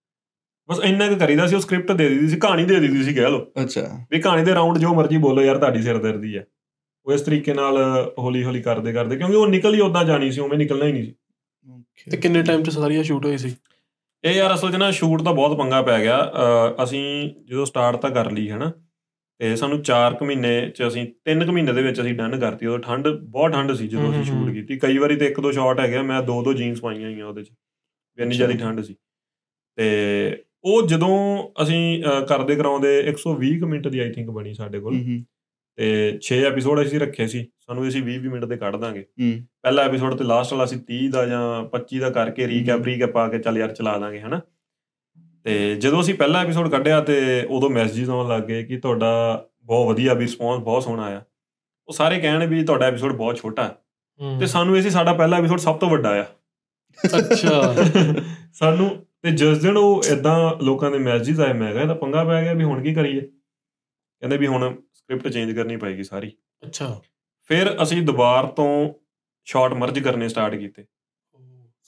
ਬਸ 0.68 0.80
ਇੰਨਾ 0.84 1.06
ਕੁ 1.08 1.16
ਕਰੀਦਾ 1.16 1.46
ਸੀ 1.46 1.54
ਉਹ 1.54 1.60
ਸਕ੍ਰਿਪਟ 1.60 1.92
ਦੇ 1.92 2.08
ਦਿੰਦੀ 2.08 2.28
ਸੀ 2.28 2.36
ਕਹਾਣੀ 2.36 2.64
ਦੇ 2.64 2.78
ਦਿੰਦੀ 2.80 3.02
ਸੀ 3.04 3.14
ਕਹਿ 3.14 3.30
ਲਓ। 3.30 3.44
ਅੱਛਾ। 3.62 3.82
ਵੀ 4.10 4.20
ਕਹਾਣੀ 4.20 4.44
ਦੇ 4.44 4.54
ਰਾਉਂਡ 4.54 4.78
ਜੋ 4.78 4.94
ਮਰਜ਼ੀ 4.94 5.16
ਬੋਲੋ 5.18 5.42
ਯਾਰ 5.42 5.58
ਤੁਹਾਡੀ 5.58 5.82
ਸਿਰਦਰਦੀ 5.82 6.36
ਹੈ 6.36 6.44
ਉਹ 7.08 7.12
ਇਸ 7.12 7.20
ਤਰੀਕੇ 7.20 7.52
ਨਾਲ 7.54 7.76
ਹੌਲੀ 8.18 8.42
ਹੌਲੀ 8.44 8.60
ਕਰਦੇ 8.62 8.92
ਕਰਦੇ 8.92 9.16
ਕਿਉਂਕਿ 9.16 9.36
ਉਹ 9.36 9.46
ਨਿਕਲ 9.46 9.74
ਹੀ 9.74 9.80
ਉਦਾਂ 9.80 10.04
ਜਾਣੀ 10.04 10.30
ਸੀ 10.32 10.40
ਉਵੇਂ 10.40 10.58
ਨਿਕਲਣਾ 10.58 10.86
ਹੀ 10.86 10.92
ਨਹੀਂ 10.92 11.04
ਸੀ। 11.04 11.14
ਤੇ 12.10 12.16
ਕਿੰਨੇ 12.16 12.42
ਟਾਈਮ 12.42 12.62
ਚ 12.62 12.70
ਸਾਰੀਆਂ 12.70 13.02
ਸ਼ੂਟ 13.02 13.24
ਹੋਈ 13.26 13.38
ਸੀ? 13.38 13.54
ਇਹ 14.24 14.34
ਯਾਰ 14.34 14.54
ਅਸਲ 14.54 14.72
'ਚ 14.72 14.76
ਨਾ 14.76 14.90
ਸ਼ੂਟ 14.90 15.22
ਦਾ 15.22 15.32
ਬਹੁਤ 15.32 15.56
ਪੰਗਾ 15.58 15.80
ਪੈ 15.82 15.98
ਗਿਆ। 16.02 16.18
ਅਸੀਂ 16.84 17.30
ਜਦੋਂ 17.46 17.64
ਸਟਾਰਟ 17.66 17.96
ਤਾਂ 17.96 18.10
ਕਰ 18.10 18.30
ਲਈ 18.32 18.50
ਹੈ 18.50 18.56
ਨਾ 18.56 18.72
ਤੇ 19.40 19.54
ਸਾਨੂੰ 19.56 19.82
4 19.82 20.14
ਕੁ 20.14 20.24
ਮਹੀਨੇ 20.24 20.70
'ਚ 20.70 20.86
ਅਸੀਂ 20.86 21.06
3 21.24 21.44
ਕੁ 21.46 21.52
ਮਹੀਨੇ 21.52 21.72
ਦੇ 21.72 21.82
ਵਿੱਚ 21.82 22.00
ਅਸੀਂ 22.00 22.14
ਡਨ 22.14 22.38
ਕਰਤੀ। 22.40 22.66
ਉਦੋਂ 22.66 22.78
ਠੰਡ 22.78 23.08
ਬਹੁਤ 23.08 23.52
ਠੰਡ 23.52 23.72
ਸੀ 23.72 23.88
ਜਦੋਂ 23.88 24.10
ਅਸੀਂ 24.10 24.24
ਸ਼ੂਟ। 24.24 24.50
ਕੀਤੀ। 24.52 24.78
ਕਈ 24.78 24.98
ਵਾਰੀ 24.98 25.16
ਤੇ 25.16 25.26
ਇੱਕ 25.26 25.40
ਦੋ 25.40 25.52
ਸ਼ਾਟ 25.52 25.80
ਹੈਗੇ 25.80 26.02
ਮੈਂ 26.02 26.22
ਦੋ 26.22 26.42
ਦੋ 26.42 26.52
ਜੀਨਸ 26.52 26.80
ਪਾਈਆਂ 26.80 27.10
ਹੋਈਆਂ 27.10 27.26
ਉਹਦੇ 27.26 27.42
'ਚ। 27.42 27.50
ਵੀ 28.18 28.22
ਇੰਨੀ। 28.22 28.36
ਜ਼ਿਆਦਾ 28.36 28.54
ਠੰਡ 28.54 28.80
ਸੀ। 28.80 28.94
ਤੇ 29.78 30.42
ਉਹ 30.64 30.86
ਜਦੋਂ 30.86 31.12
ਅਸੀਂ 31.62 32.02
ਕਰਦੇ 32.28 32.56
ਕਰਾਉਂਦੇ 32.56 32.98
120 33.08 33.58
ਕੁ 33.60 33.66
ਮਿੰਟ 33.66 33.88
ਦੀ 33.88 33.98
ਆਈ 33.98 34.12
ਥਿੰਕ 34.12 34.30
ਬਣੀ 34.30 34.54
ਸਾਡੇ 34.54 34.80
ਕੋਲ। 34.80 34.94
ਤੇ 35.78 36.18
6 36.22 36.36
ਐਪੀਸੋਡ 36.36 36.82
ਅਸੀਂ 36.82 37.00
ਰੱਖੇ 37.00 37.26
ਸੀ 37.26 37.46
ਸਾਨੂੰ 37.60 37.88
ਅਸੀਂ 37.88 38.02
20 38.02 38.14
20 38.14 38.28
ਮਿੰਟ 38.28 38.44
ਦੇ 38.44 38.56
ਕੱਢ 38.56 38.76
ਦਾਂਗੇ। 38.76 39.06
ਪਹਿਲਾ 39.62 39.82
ਐਪੀਸੋਡ 39.82 40.14
ਤੇ 40.14 40.24
ਲਾਸਟ 40.24 40.52
ਵਾਲਾ 40.52 40.64
ਅਸੀਂ 40.64 40.78
30 40.92 41.08
ਦਾ 41.08 41.26
ਜਾਂ 41.26 41.64
25 41.64 41.98
ਦਾ 41.98 42.10
ਕਰਕੇ 42.10 42.48
ਰੀਕੈਪ 42.48 42.84
ਰੀਕੈਪ 42.84 43.10
ਪਾ 43.10 43.28
ਕੇ 43.28 43.38
ਚੱਲ 43.38 43.58
ਯਾਰ 43.58 43.72
ਚਲਾ 43.72 43.98
ਦਾਂਗੇ 43.98 44.20
ਹਨਾ। 44.20 44.40
ਤੇ 45.44 45.74
ਜਦੋਂ 45.74 46.00
ਅਸੀਂ 46.00 46.14
ਪਹਿਲਾ 46.14 46.42
ਐਪੀਸੋਡ 46.42 46.70
ਕੱਢਿਆ 46.70 47.00
ਤੇ 47.00 47.46
ਉਦੋਂ 47.50 47.70
ਮੈਸੇजेस 47.70 48.10
ਆਉਣ 48.10 48.28
ਲੱਗ 48.28 48.42
ਗਏ 48.42 48.64
ਕਿ 48.64 48.76
ਤੁਹਾਡਾ 48.76 49.44
ਬਹੁਤ 49.62 49.88
ਵਧੀਆ 49.88 50.14
ਵੀ 50.14 50.20
ਰਿਸਪੌਂਸ 50.20 50.62
ਬਹੁਤ 50.62 50.82
ਸੋਹਣਾ 50.82 51.04
ਆਇਆ। 51.04 51.24
ਉਹ 51.88 51.92
ਸਾਰੇ 51.92 52.20
ਕਹਿਣ 52.20 52.46
ਵੀ 52.46 52.64
ਤੁਹਾਡਾ 52.64 52.86
ਐਪੀਸੋਡ 52.86 53.12
ਬਹੁਤ 53.12 53.36
ਛੋਟਾ। 53.36 53.76
ਤੇ 54.40 54.46
ਸਾਨੂੰ 54.46 54.76
ਇਹ 54.76 54.82
ਸੀ 54.82 54.90
ਸਾਡਾ 54.90 55.12
ਪਹਿਲਾ 55.12 55.36
ਐਪੀਸੋਡ 55.36 55.58
ਸਭ 55.58 55.76
ਤੋਂ 55.76 55.90
ਵੱਡਾ 55.90 56.20
ਆ। 56.20 56.24
ਅੱਛਾ। 57.18 57.74
ਸਾਨੂੰ 58.52 59.06
ਤੇ 59.22 59.30
ਜਿਸ 59.30 59.58
ਦਿਨ 59.58 59.76
ਉਹ 59.76 60.02
ਇਦਾਂ 60.12 60.64
ਲੋਕਾਂ 60.64 60.90
ਦੇ 60.90 60.98
ਮੈਸੇजेस 60.98 61.40
ਆਏ 61.40 61.52
ਮੈਂ 61.52 61.72
ਕਹਿੰਦਾ 61.72 61.94
ਪੰਗਾ 61.94 62.24
ਪੈ 62.24 62.42
ਗਿਆ 62.42 62.52
ਵੀ 62.52 62.64
ਹੁਣ 62.64 62.82
ਕੀ 62.82 62.94
ਕਰੀਏ? 62.94 63.20
ਕਹਿੰਦੇ 64.20 64.36
ਵੀ 64.36 64.46
ਹੁਣ 64.46 64.76
ਸਕ੍ਰਿਪਟ 65.08 65.32
ਚੇਂਜ 65.32 65.52
ਕਰਨੀ 65.56 65.76
ਪਏਗੀ 65.76 66.04
ਸਾਰੀ। 66.04 66.30
ਅੱਛਾ। 66.62 67.00
ਫਿਰ 67.50 67.74
ਅਸੀਂ 67.82 68.00
ਦੁਬਾਰ 68.02 68.46
ਤੋਂ 68.56 68.68
ਸ਼ਾਰਟ 69.46 69.72
ਮਰਜ 69.72 69.98
ਕਰਨੇ 69.98 70.28
ਸਟਾਰਟ 70.28 70.54
ਕੀਤੇ। 70.54 70.84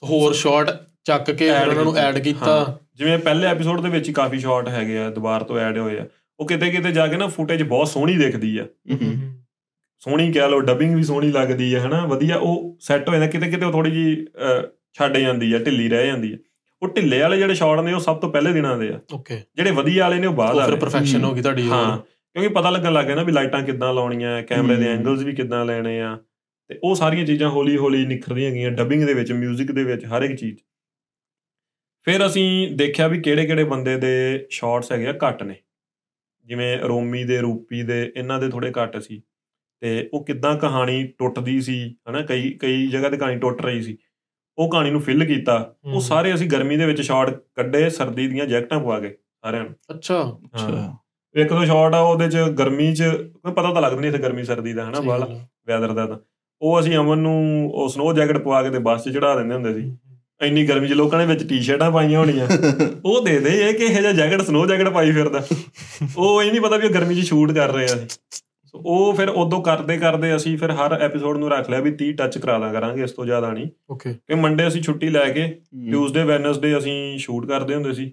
ਹੋਰ 0.02 0.32
ਸ਼ਾਟ 0.34 0.70
ਚੱਕ 1.04 1.30
ਕੇ 1.30 1.50
ਉਹਨਾਂ 1.50 1.84
ਨੂੰ। 1.84 1.96
ਐਡ 1.98 2.18
ਕੀਤਾ। 2.18 2.78
ਜਿਵੇਂ 2.94 3.18
ਪਹਿਲੇ 3.18 3.46
ਐਪੀਸੋਡ 3.46 3.80
ਦੇ 3.80 3.88
ਵਿੱਚ 3.88 4.08
ਹੀ 4.08 4.12
ਕਾਫੀ 4.12 4.38
ਸ਼ਾਟ 4.38 4.68
ਹੈਗੇ 4.68 4.98
ਆ 4.98 5.08
ਦੁਬਾਰ 5.10 5.42
ਤੋਂ 5.42 5.58
ਐਡ 5.58 5.78
ਹੋਏ 5.78 5.98
ਆ। 5.98 6.06
ਉਹ 6.40 6.46
ਕਿਤੇ 6.46 6.70
ਕਿਤੇ 6.70 6.92
ਜਾ 6.92 7.06
ਕੇ 7.06 7.16
ਨਾ 7.16 7.26
ਫੁਟੇਜ 7.28 7.62
ਬਹੁਤ 7.62 7.88
ਸੋਹਣੀ 7.88 8.16
ਦਿਖਦੀ 8.16 8.56
ਆ। 8.58 8.66
ਸੋਹਣੀ 10.02 10.30
ਕਹਿ 10.32 10.48
ਲਓ 10.50 10.60
ਡਬਿੰਗ 10.60 10.94
ਵੀ 10.96 11.02
ਸੋਹਣੀ 11.02 11.30
ਲੱਗਦੀ 11.32 11.74
ਹੈ 11.74 11.80
ਹਨਾ? 11.80 12.04
ਵਧੀਆ 12.06 12.36
ਉਹ 12.36 12.76
ਸੈੱਟ 12.80 13.08
ਹੋ 13.08 13.14
ਜਾਂਦਾ। 13.14 13.26
ਕਿਤੇ 13.26 13.50
ਕਿਤੇ 13.50 13.64
ਉਹ 13.66 13.72
ਥੋੜੀ 13.72 13.90
ਜੀ 13.90 14.26
ਛੱਡ 14.94 15.16
ਜਾਂਦੀ 15.16 15.52
ਆ 15.52 15.58
ਢਿੱਲੀ 15.58 15.88
ਰਹਿ 15.88 16.06
ਜਾਂਦੀ 16.06 16.32
ਆ। 16.32 16.36
ਉਹ 16.82 16.88
ਢਿੱਲੇ 16.88 17.20
ਵਾਲੇ 17.20 17.36
ਜਿਹੜੇ 17.38 17.54
ਸ਼ਾਟ 17.54 17.80
ਨੇ 17.80 17.92
ਉਹ 17.92 18.00
ਸਭ 18.00 18.18
ਤੋਂ 18.18 18.30
ਪਹਿਲੇ 18.32 18.52
ਦਿਨਾਂ 18.52 18.76
ਦੇ 18.78 18.88
ਆ। 18.88 18.98
ਓਕੇ 19.14 19.40
ਜਿਹੜੇ 19.56 19.70
ਵਧੀਆ 19.70 20.04
ਵਾਲੇ 20.04 20.18
ਨੇ 20.20 20.26
ਉਹ 20.26 20.34
ਬਾਅਦ 20.34 20.58
ਆ 20.58 20.66
ਫਿਰ। 20.66 20.76
ਪਰਫੈਕਸ਼ਨ 20.76 21.24
ਹੋ 21.24 21.34
ਗਈ 21.34 21.42
ਤੁਹਾਡੀ 21.42 21.68
ਹਾਂ। 21.68 21.98
ਕਿਉਂਕਿ 22.32 22.48
ਪਤਾ 22.48 22.70
ਲੱਗਣ 22.70 22.92
ਲੱਗ 22.92 23.06
ਗਿਆ 23.06 23.14
ਨਾ 23.14 23.22
ਵੀ 23.22 23.32
ਲਾਈਟਾਂ 23.32 23.62
ਕਿੱਦਾਂ 23.62 23.94
ਲਾਉਣੀਆਂ 23.94 24.42
ਕੈਮਰੇ 24.42 24.76
ਦੇ। 24.76 24.88
ਐਂਗਲਸ 24.88 25.22
ਵੀ 25.22 25.34
ਕਿੱਦਾਂ 25.34 25.64
ਲੈਣੇ 25.64 26.00
ਆ। 26.00 26.18
ਤੇ 26.68 26.80
ਉਹ 26.84 26.94
ਸਾਰੀਆਂ 26.94 27.26
ਚੀਜ਼ਾਂ 27.26 27.50
ਹੌਲੀ 27.50 27.76
ਹੌਲੀ 27.76 28.06
ਨਿਖਰਦੀਆਂ 28.06 28.50
ਗਈਆਂ 28.50 28.70
ਡਬਿੰਗ 28.70 29.04
ਦੇ 29.04 29.14
ਵਿੱਚ 29.14 29.32
뮤직 29.32 29.72
ਦੇ 29.72 29.84
ਵਿੱਚ 29.84 30.04
ਹਰ 30.04 30.22
ਇੱਕ 30.22 30.34
ਚੀਜ਼। 30.34 30.58
ਫਿਰ 32.02 32.26
ਅਸੀਂ 32.26 32.76
ਦੇਖਿਆ 32.76 33.08
ਵੀ 33.08 33.22
ਕਿਹੜੇ 33.22 33.46
ਕਿਹੜੇ 33.46 33.64
ਬੰਦੇ 33.64 33.96
ਦੇ 33.96 34.46
ਸ਼ਾਟਸ 34.50 34.92
ਹੈਗੇ 34.92 35.06
ਆ 35.06 35.12
ਘੱਟ 35.12 35.42
ਨੇ। 35.42 35.54
ਜਿਵੇਂ 36.44 36.78
ਰੋਮੀ 36.78 37.24
ਦੇ 37.24 37.40
ਰੂਪੀ 37.40 37.82
ਦੇ 37.82 38.12
ਇਹਨਾਂ 38.16 38.38
ਦੇ 38.38 38.48
ਥੋੜੇ 38.48 38.72
ਘੱਟ 38.82 38.98
ਸੀ। 38.98 39.22
ਤੇ 39.80 40.10
ਉਹ 40.14 40.24
ਕਿੱਦਾਂ 40.24 40.56
ਕਹਾਣੀ 40.56 41.06
ਟੁੱਟਦੀ 41.18 41.60
ਸੀ 41.60 41.96
ਹਨਾ 42.10 42.22
ਕਈ 42.22 42.50
ਕਈ 42.50 42.86
ਜਗ੍ਹਾ 42.86 43.10
ਤੇ 43.10 43.16
ਕਹਾਣੀ 43.16 43.38
ਟੁੱਟ 43.38 43.62
ਰਹੀ 43.62 43.82
ਸੀ। 43.82 43.98
ਉਹ 44.58 44.70
ਕਹਾਣੀ 44.70 44.90
ਨੂੰ 44.90 45.00
ਫਿਲ 45.00 45.24
ਕੀਤਾ। 45.24 45.74
ਉਹ। 45.84 46.00
ਸਾਰੇ 46.00 46.34
ਅਸੀਂ 46.34 46.50
ਗਰਮੀ 46.50 46.76
ਦੇ 46.76 46.86
ਵਿੱਚ 46.86 47.00
ਸ਼ਾਟ 47.00 47.30
ਕੱਢੇ 47.54 47.90
ਸਰਦੀ 47.90 48.28
ਦੀਆਂ 48.28 48.46
ਜੈਕਟਾਂ 48.46 48.80
ਪਵਾ 48.80 49.00
ਕੇ 49.00 49.18
ਸਾਰਿਆਂ 49.44 49.64
ਨੂੰ। 49.64 49.74
ਅੱਛਾ। 49.90 50.38
ਅੱਛਾ 50.54 50.96
ਇੱਕ 51.34 51.48
ਦੋ 51.48 51.64
ਸ਼ਾਟ 51.64 51.94
ਆ 51.94 51.98
ਉਹਦੇ 51.98 52.28
ਚ 52.28 52.36
ਗਰਮੀ 52.36 52.94
ਚ 52.94 53.02
ਕੋਈ 53.02 53.52
ਪਤਾ 53.52 53.72
ਤਾਂ 53.72 53.82
ਲੱਗਦਾ 53.82 54.00
ਨਹੀਂ 54.00 54.10
ਇੱਥੇ 54.10 54.22
ਗਰਮੀ 54.22 54.44
ਸਰਦੀ 54.44 54.72
ਦਾ 54.72 54.88
ਹਨਾ 54.88 54.98
ਆ। 54.98 55.26
ਵੈਦਰ 55.66 55.92
ਦਾ 55.92 56.06
ਤਾਂ। 56.06 56.18
ਉਹ 56.62 56.80
ਅਸੀਂ 56.80 56.96
ਅਮਨ 56.96 57.18
ਨੂੰ 57.18 57.70
ਉਹ 57.74 57.88
ਸਨੋ 57.88 58.12
ਜੈਕਟ 58.12 58.38
ਪਵਾ 58.38 58.62
ਕੇ 58.62 58.70
ਤੇ 58.70 58.78
ਬੱਸ 58.78 59.04
'ਚ 59.04 59.08
ਚੜਾ 59.08 59.36
ਦਿੰਦੇ 59.36 59.54
ਹੁੰਦੇ 59.54 59.74
ਸੀ। 59.74 59.96
ਇੰਨੀ 60.42 60.66
ਗਰਮੀ 60.66 60.88
'ਚ 60.88 60.92
ਲੋਕਾਂ 60.92 61.18
ਨੇ 61.18 61.26
ਵਿੱਚ 61.26 61.48
ਟੀ-ਸ਼ਰਟਾਂ 61.48 61.90
ਪਾਈਆਂ 61.90 62.20
ਹੋਣੀਆਂ। 62.20 62.46
ਉਹ 63.04 63.24
ਦੇ 63.24 63.38
ਦੇ 63.38 63.68
ਇਹ 63.68 63.74
ਕਿ 63.74 63.84
ਇਹ 63.84 64.00
ਜਿਹਾ 64.00 64.12
ਜੈਕਟ 64.12 64.42
ਸਨੋ 64.42 64.66
ਜੈਕਟ 64.66 64.88
ਪਾਈ 64.88 65.12
ਫਿਰਦਾ। 65.12 65.42
ਉਹ 66.16 66.42
ਇਹ 66.42 66.50
ਨਹੀਂ 66.50 66.60
ਪਤਾ 66.60 66.76
ਵੀ 66.76 66.86
ਉਹ 66.86 66.92
ਗਰਮੀ 66.92 67.14
'ਚ 67.14 67.24
ਸ਼ੂਟ 67.24 67.52
ਕਰ 67.52 67.72
ਰਹੇ 67.72 67.82
ਆ 67.82 67.86
ਅਸੀਂ 67.86 68.06
ਸੋ 68.66 68.78
ਉਹ 68.78 69.14
ਫਿਰ 69.14 69.28
ਉਦੋਂ 69.28 69.62
ਕਰਦੇ 69.62 69.98
ਕਰਦੇ 69.98 70.36
ਅਸੀਂ 70.36 70.58
ਫਿਰ 70.58 70.70
ਹਰ 70.70 71.02
ਐਪੀਸੋਡ 71.02 71.36
ਨੂੰ 71.36 71.50
ਰੱਖ 71.50 71.70
ਲਿਆ 71.70 71.80
ਵੀ 71.80 71.90
30 71.90 72.12
ਟੱਚ 72.12 72.38
ਕਰਾ 72.38 72.58
ਦਾਂ 72.58 72.72
ਕਰਾਂਗੇ 72.72 73.02
ਇਸ 73.02 73.10
ਤੋਂ 73.10 73.24
ਜ਼ਿਆਦਾ 73.24 73.52
ਨਹੀਂ। 73.52 73.68
ਓਕੇ 73.90 74.12
ਕਿ 74.12 74.34
ਮੰਡੇ 74.34 74.68
ਅਸੀਂ 74.68 74.82
ਛੁੱਟੀ 74.82 75.08
ਲੈ 75.08 75.32
ਕੇ 75.32 75.48
ਟਿਊਜ਼ਡੇ 75.90 76.22
ਵੈਨਸਡੇ 76.22 76.78
ਅਸੀਂ 76.78 77.18
ਸ਼ੂਟ 77.18 77.46
ਕਰਦੇ 77.46 77.74
ਹੁੰਦੇ 77.74 77.92
ਸੀ। 77.92 78.12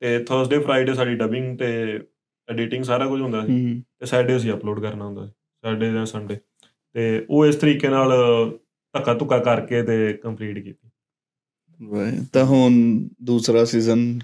ਤੇ 0.00 0.18
ਥਰਸਡੇ 0.18 0.58
ਫਰਾਈਡੇ 0.58 0.94
ਸਾਡੀ 0.94 1.14
ਡਬਿੰਗ 1.14 1.58
ਤੇ 1.58 2.00
ਐਡੀਟਿੰਗ 2.48 2.84
ਸਾਰਾ 2.84 3.06
ਕੁਝ 3.06 3.20
ਹੁੰਦਾ 3.20 3.46
ਸੀ। 3.46 3.82
ਤੇ 3.98 4.06
ਸੈਟਰਡੇ 4.06 4.36
ਅਸੀਂ 4.36 4.52
ਅਪਲੋਡ 4.52 4.80
ਕਰਨਾ 4.80 5.04
ਹੁੰਦਾ 5.04 5.26
ਸੀ 5.26 5.32
ਸੈਟਰਡੇ 5.64 5.92
ਜਾਂ 5.92 6.06
ਸੰਡੇ 6.06 6.36
ਤੇ 6.92 7.26
ਉਹ 7.30 7.46
ਇਸ 7.46 7.56
ਤਰੀਕੇ 7.56 7.88
ਨਾਲ 7.88 8.12
ਧੱਕਾ 8.94 9.14
ਧੁੱਕਾ 9.14 9.38
ਕਰਕੇ 9.38 9.82
ਤੇ 9.82 10.12
ਕੰਪਲੀਟ 10.12 10.58
ਕੀਤੀ। 10.58 10.88
Right. 11.80 12.26
ਤਾਂ 12.32 12.44
ਹੁਣ 12.44 12.72
ਦੂਸਰਾ 13.22 13.64
ਸੀਜ਼ਨ 13.64 14.18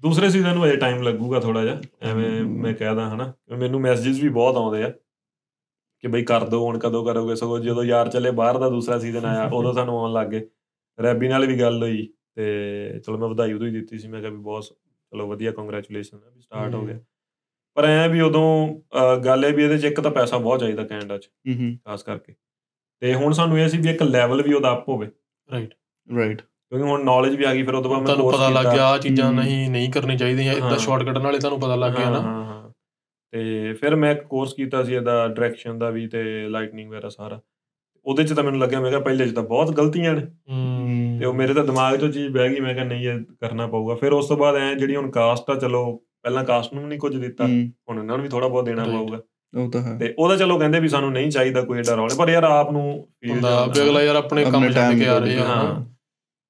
ਦੂਸਰੇ 0.00 0.30
ਸੀਜ਼ਨ 0.30 0.54
ਨੂੰ 0.54 0.64
ਅਜੇ 0.64 0.76
ਟਾਈਮ 0.76 1.02
ਲੱਗੂਗਾ 1.02 1.40
ਥੋੜਾ 1.40 1.62
ਜਿਹਾ 1.64 1.80
ਐਵੇਂ। 2.02 2.44
ਮੈਂ 2.44 2.74
ਕਹਿਦਾ 2.74 3.08
ਹਨਾ। 3.14 3.32
ਮੈਨੂੰ 3.58 3.80
ਮੈਸੇजेस 3.80 4.20
ਵੀ 4.22 4.28
ਬਹੁਤ 4.28 4.56
ਆਉਂਦੇ 4.56 4.82
ਆ 4.82 4.92
ਕਿ 6.00 6.08
ਬਈ 6.08 6.22
ਕਰ 6.22 6.44
ਦੋ 6.44 6.66
ਹੁਣ 6.66 6.78
ਕਦੋਂ 6.78 7.04
ਕਰੋਗੇ? 7.06 7.34
ਸਗੋਂ 7.34 7.58
ਜਦੋਂ 7.58 7.84
ਯਾਰ 7.84 8.08
ਚੱਲੇ 8.08 8.30
ਬਾਹਰ 8.30 8.58
ਦਾ 8.58 8.68
ਦੂਸਰਾ 8.68 8.98
ਸੀਜ਼ਨ 8.98 9.24
ਆਇਆ 9.24 9.44
ਉਦੋਂ 9.44 9.72
ਸਾਨੂੰ 9.72 9.98
ਆਉਣ 9.98 10.12
ਲੱਗ 10.12 10.26
ਗਏ। 10.26 10.46
ਰੈਬੀ 10.98 11.28
ਨਾਲ 11.28 11.46
ਵੀ 11.46 11.60
ਗੱਲ 11.60 11.82
ਹੋਈ 11.82 12.06
ਤੇ 12.34 13.00
ਚਲੋ 13.06 13.18
ਮੈਂ 13.18 13.28
ਵਧਾਈ 13.28 13.52
ਉਦੋਂ 13.52 13.66
ਹੀ 13.66 13.72
ਦਿੱਤੀ 13.72 13.98
ਸੀ 13.98 14.08
ਮੈਂ 14.08 14.20
ਕਿਹਾ 14.20 14.30
ਵੀ 14.32 14.38
ਬਹੁਤ 14.38 14.64
ਚਲੋ 14.64 15.26
ਵਧੀਆ 15.28 15.50
ਕੰਗ੍ਰੈਚੁਲੇਸ਼ਨ 15.52 16.18
ਵੀ 16.34 16.40
ਸਟਾਰਟ 16.40 16.74
ਹੋ। 16.74 16.86
ਗਿਆ। 16.86 16.98
ਪਰ 17.76 17.84
ਐ 17.84 18.06
ਵੀ 18.08 18.20
ਉਦੋਂ 18.20 18.46
ਗੱਲ 19.24 19.44
ਇਹ 19.44 19.52
ਵੀ 19.54 19.62
ਇਹਦੇ 19.64 19.78
ਚ 19.78 19.84
ਇੱਕ 19.84 20.00
ਤਾਂ 20.00 20.10
ਪੈਸਾ 20.10 20.38
ਬਹੁਤ 20.38 20.60
ਚਾਹੀਦਾ 20.60 20.84
ਕੈਨੇਡਾ 20.84 21.18
ਚ 21.18 21.28
ਹੂੰ 21.60 21.76
ਖਾਸ 21.86 22.02
ਕਰਕੇ। 22.02 22.34
ਤੇ 23.02 23.14
ਹੁਣ 23.14 23.32
ਸਾਨੂੰ 23.32 23.58
ਇਹ 23.58 23.68
ਸੀ 23.68 23.78
ਵੀ 23.78 23.90
ਇੱਕ 23.90 24.02
ਲੈਵਲ 24.02 24.42
ਵੀ 24.42 24.52
ਉਹਦਾ 24.52 24.72
ਅਪ 24.72 24.88
ਹੋਵੇ। 24.88 25.06
ਰਾਈਟ 25.48 25.74
ਰਾਈਟ 26.08 26.40
ਕਿਉਂਕਿ 26.42 26.86
ਹੁਣ 26.88 27.04
ਨੌਲੇਜ 27.04 27.34
ਵੀ 27.36 27.44
ਆ 27.44 27.52
ਗਈ 27.54 27.62
ਫਿਰ 27.62 27.74
ਉਹਦੇ 27.74 27.88
ਬਾਅਦ 27.88 27.98
ਮੈਂ 27.98 28.06
ਤੁਹਾਨੂੰ 28.06 28.26
course 28.26 28.36
ਪਤਾ 28.36 28.48
ਲੱਗ। 28.50 28.72
ਗਿਆ 28.74 28.86
ਆ 28.86 28.98
ਚੀਜ਼ਾਂ। 28.98 29.32
ਨਹੀਂ 29.32 29.68
ਨਹੀਂ 29.70 29.90
ਕਰਨੀ 29.92 30.16
ਚਾਹੀਦੀਆਂ 30.18 30.52
ਇਦਾਂ 30.54 30.70
ਹਾਂ। 30.70 30.78
ਸ਼ਾਰਟ 30.78 31.02
ਕੱਢਣ 31.04 31.22
ਵਾਲੇ 31.22 31.38
ਤੁਹਾਨੂੰ 31.38 31.60
ਪਤਾ 31.60 31.74
ਲੱਗ 31.76 31.92
ਗਿਆ 31.92 32.04
ਹਾਂ, 32.06 32.12
ਨਾ। 32.12 32.20
ਹਾਂ 32.20 32.44
ਹਾਂ 32.44 32.70
ਤੇ 33.32 33.72
ਫਿਰ 33.72 33.96
ਮੈਂ 33.96 34.12
ਇੱਕ 34.12 34.22
ਕੋਰਸ 34.22 34.52
ਕੀਤਾ 34.54 34.82
ਸੀ 34.84 34.94
ਇਹਦਾ 34.94 35.26
ਡਾਇਰੈਕਸ਼ਨ 35.28 35.78
ਦਾ 35.78 35.90
ਵੀ 35.90 36.06
ਤੇ 36.08 36.22
ਲਾਈਟਨਿੰਗ 36.48 36.90
ਵਗੈਰਾ 36.90 37.08
ਸਾਰਾ। 37.08 37.40
ਉਹਦੇ 38.06 38.24
ਚ 38.24 38.32
ਤਾਂ 38.32 38.44
ਮੈਨੂੰ 38.44 38.60
ਲੱਗਿਆ 38.60 38.80
ਮੈਂ 38.80 38.90
ਕਿਹਾ 38.90 39.00
ਪਹਿਲੇ 39.00 39.26
ਚ 39.28 39.34
ਤਾਂ 39.34 39.42
ਬਹੁਤ 39.42 39.70
ਗਲਤੀਆਂ 39.76 40.14
ਨੇ। 40.14 40.22
ਤੇ 41.20 41.24
ਉਹ 41.26 41.34
ਮੇਰੇ 41.34 41.54
ਤਾਂ 41.54 41.64
ਦਿਮਾਗ 41.64 41.94
'ਚੋਂ 41.96 42.08
ਚੀਜ਼ 42.08 42.32
ਬਹਿ 42.32 42.48
ਗਈ 42.48 42.60
ਮੈਂ 42.60 42.74
ਕਿਹਾ 42.74 42.84
ਨਹੀਂ 42.84 43.08
ਇਹ 43.08 43.20
ਕਰਨਾ 43.40 43.66
ਪਊਗਾ। 43.66 43.94
ਫਿਰ 43.94 44.12
ਉਸ 44.12 44.28
ਤੋਂ 44.28 44.36
ਬਾਅਦ 44.36 44.56
ਐ 44.56 44.72
ਜਿਹੜੀ 44.74 44.96
ਹੁਣ 44.96 45.10
ਕਾਸਟ 45.10 45.50
ਆ 45.50 45.54
ਚਲੋ 45.54 45.84
ਪਹਿਲਾਂ 46.24 46.44
ਕਾਸਟ 46.44 46.74
ਨੂੰ 46.74 46.88
ਨਹੀਂ 46.88 46.98
ਕੁਝ 46.98 47.16
ਦਿੱਤਾ 47.16 47.46
ਹੁਣ 47.46 47.98
ਇਹਨਾਂ 47.98 48.16
ਨੂੰ 48.16 48.22
ਵੀ 48.22 48.28
ਥੋੜਾ 48.28 48.48
ਬਹੁਤ 48.48 48.64
ਦੇਣਾ. 48.64 48.84
ਪਊਗਾ। 48.84 49.20
ਉਹ 49.54 49.70
ਤਾਂ 49.70 49.82
ਹੈ। 49.82 49.98
ਤੇ 49.98 50.14
ਉਹਦਾ 50.18 50.36
ਚਲੋ 50.36 50.58
ਕਹਿੰਦੇ 50.58 50.80
ਵੀ 50.80 50.88
ਸਾਨੂੰ 50.88 51.12
ਨਹੀਂ 51.12 51.30
ਚਾਹੀਦਾ 51.30 51.60
ਕੋਈ 51.60 51.78
ਏਡਾ 51.78 51.94
ਰੌਲੇ 51.94 52.14
ਪਰ 52.18 52.28
ਯਾਰ 52.28 52.44
ਆਪ 52.44 52.72
ਨੂੰ 52.72 53.08
ਹੁੰਦਾ 53.30 53.66
ਵੀ 53.66 53.82
ਅਗਲਾ 53.82 54.02
ਯਾਰ 54.02 54.16
ਆਪਣੇ 54.16 54.44
ਕੰਮ 54.44 54.70
ਛੱਡ 54.70 54.98
ਕੇ 54.98 55.06
ਆ 55.06 55.18
ਰਹੇ। 55.18 55.36
ਆ 55.38 55.84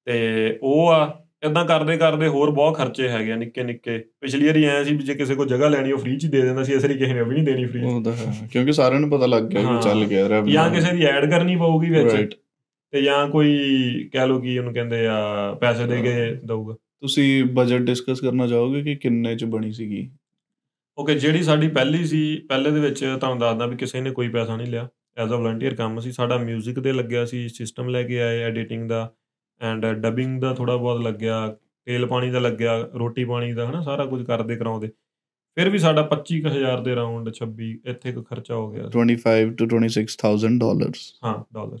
ਤੇ 0.05 0.59
ਉਹ 0.63 0.89
ਆ 0.89 1.21
ਇਦਾਂ 1.45 1.65
ਕਰਦੇ 1.65 1.97
ਕਰਦੇ 1.97 2.27
ਹੋਰ 2.27 2.51
ਬਹੁਤ 2.51 2.77
ਖਰਚੇ 2.77 3.09
ਹੈਗੇ 3.09 3.31
ਆ 3.31 3.35
ਨਿੱਕੇ 3.35 3.63
ਨਿੱਕੇ। 3.63 4.05
ਪਿਛਲੀ 4.21 4.47
ਵਾਰੀ 4.47 4.65
ਐ 4.65 4.83
ਸੀ 4.83 4.95
ਵੀ 4.95 5.03
ਜੇ 5.03 5.13
ਕਿਸੇ 5.13 5.35
ਕੋਲ 5.35 5.47
ਜਗ੍ਹਾ 5.47 5.69
ਲੈਣੀ 5.69 5.91
ਉਹ 5.91 5.97
ਫ੍ਰੀ 5.97 6.17
ਚ 6.17 6.25
ਦੇ 6.25 6.41
ਦਿੰਦਾ 6.41 6.63
ਸੀ 6.63 6.73
ਇਸ 6.73 6.83
ਵਾਰੀ 6.83 6.97
ਕਿਸੇ 6.97 7.13
ਨੇ 7.13 7.21
ਉਹ 7.21 7.25
ਵੀ 7.25 7.35
ਨਹੀਂ 7.35 7.43
ਦੇਣੀ 7.43 7.65
ਫ੍ਰੀ 7.65 7.83
ਉਹ 7.83 8.03
ਤਾਂ 8.03 8.13
ਹੈ 8.13 8.49
ਕਿਉਂਕਿ 8.51 8.73
ਸਾਰਿਆਂ 8.73 8.99
ਨੂੰ 9.01 9.09
ਪਤਾ 9.09 9.25
ਲੱਗ 9.25 9.43
ਗਿਆ। 9.43 9.61
ਕਿ 9.61 9.83
ਚੱਲ 9.83 10.05
ਗਿਆ 10.05 10.25
revenue। 10.25 10.49
ਜਾਂ 10.49 10.69
ਕਿਸੇ 10.69 10.93
ਦੀ 10.93 11.03
ਐਡ 11.03 11.29
ਕਰਨੀ 11.29 11.55
ਪਊਗੀ 11.55 11.89
ਵਿੱਚ. 11.89 12.39
ਤੇ 12.91 13.01
ਜਾਂ 13.01 13.27
ਕੋਈ 13.27 13.53
ਕਹਿ 14.13 14.27
ਲੋ 14.27 14.39
ਕੀ 14.39 14.57
ਉਹਨੂੰ 14.57 14.73
ਕਹਿੰਦੇ 14.73 15.07
ਆ 15.07 15.17
ਪੈਸੇ 15.61 15.85
ਦੇ 15.85 16.01
ਕੇ 16.01 16.35
ਦਊਗਾ। 16.45 16.75
ਤੁਸੀਂ 17.05 17.43
ਬਜਟ 17.43 17.77
ਡਿਸਕਸ 17.77 18.21
ਕਰਨਾ 18.21 18.47
ਚਾਹੋਗੇ 18.47 18.83
ਕਿ 18.83 18.95
ਕਿੰਨੇ 18.95 19.35
ਚ 19.35 19.45
ਬਣੀ 19.45 19.71
ਸੀਗੀ? 19.71 20.11
ਓਕੇ 20.97 21.15
ਜਿਹੜੀ 21.15 21.43
ਸਾਡੀ 21.43 21.67
ਪਹਿਲੀ 21.67 22.05
ਸੀ 22.05 22.39
ਪਹਿਲੇ 22.49 22.71
ਦੇ 22.71 22.79
ਵਿੱਚ 22.79 22.99
ਤੁਹਾਨੂੰ 23.19 23.39
ਦੱਸਦਾ 23.39 23.65
ਵੀ 23.65 23.75
ਕਿਸੇ 23.75 24.01
ਨੇ 24.01 24.11
ਕੋਈ 24.11 24.29
ਪੈਸਾ 24.29 24.55
ਨਹੀਂ 24.55 24.67
ਲਿਆ। 24.67 24.89
ਐਜ਼ 25.17 25.31
ਅ 25.31 25.35
ਵਲੰਟੀਅਰ 25.35 25.75
ਕੰਮ 25.75 25.99
ਸੀ 25.99 26.11
ਸਾਡਾ 26.11 26.35
뮤직 26.35 26.81
ਤੇ 26.81 26.91
ਲੱਗਿਆ 26.91 27.25
ਸੀ 27.25 27.49
ਸਿਸਟਮ 27.49 27.89
ਲੈ 27.89 28.03
ਕੇ 28.03 28.21
ਆਏ 28.21 28.39
ਐਡੀਟਿੰਗ 28.39 28.89
ਦਾ 28.89 29.13
ਐਂਡ 29.61 29.85
ਡਬਿੰਗ 29.85 30.41
ਦਾ 30.41 30.53
ਥੋੜਾ 30.53 30.77
ਬਹੁਤ 30.77 31.01
ਲੱਗਿਆ 31.01 31.57
ਤੇਲ 31.85 32.05
ਪਾਣੀ 32.05 32.31
ਦਾ 32.31 32.39
ਲੱਗਿਆ 32.39 32.89
ਰੋਟੀ 32.95 33.25
ਪਾਣੀ 33.25 33.53
ਦਾ 33.53 33.69
ਹਨਾ 33.69 33.81
ਸਾਰਾ 33.81 34.05
ਕੁਝ 34.05 34.25
ਕਰਦੇ 34.25 34.55
ਕਰਾਉਂਦੇ। 34.55 34.87
ਫਿਰ 35.55 35.69
ਵੀ 35.69 35.79
ਸਾਡਾ 35.79 36.01
25000 36.01 36.83
ਦੇ 36.83 36.95
ਰਾਉਂਡ 36.95 37.29
26 37.29 37.69
ਇੱਥੇ 37.85 38.11
ਕੁ 38.11 38.23
ਖਰਚਾ 38.23 38.55
ਹੋ 38.55 38.71
ਗਿਆ। 38.71 38.83
25 38.83 39.47
to 39.61 39.69
26000 39.75 40.59
ਡਾਲਰਸ 40.59 41.13
ਹਾਂ 41.25 41.43
ਡਾਲਰ 41.53 41.79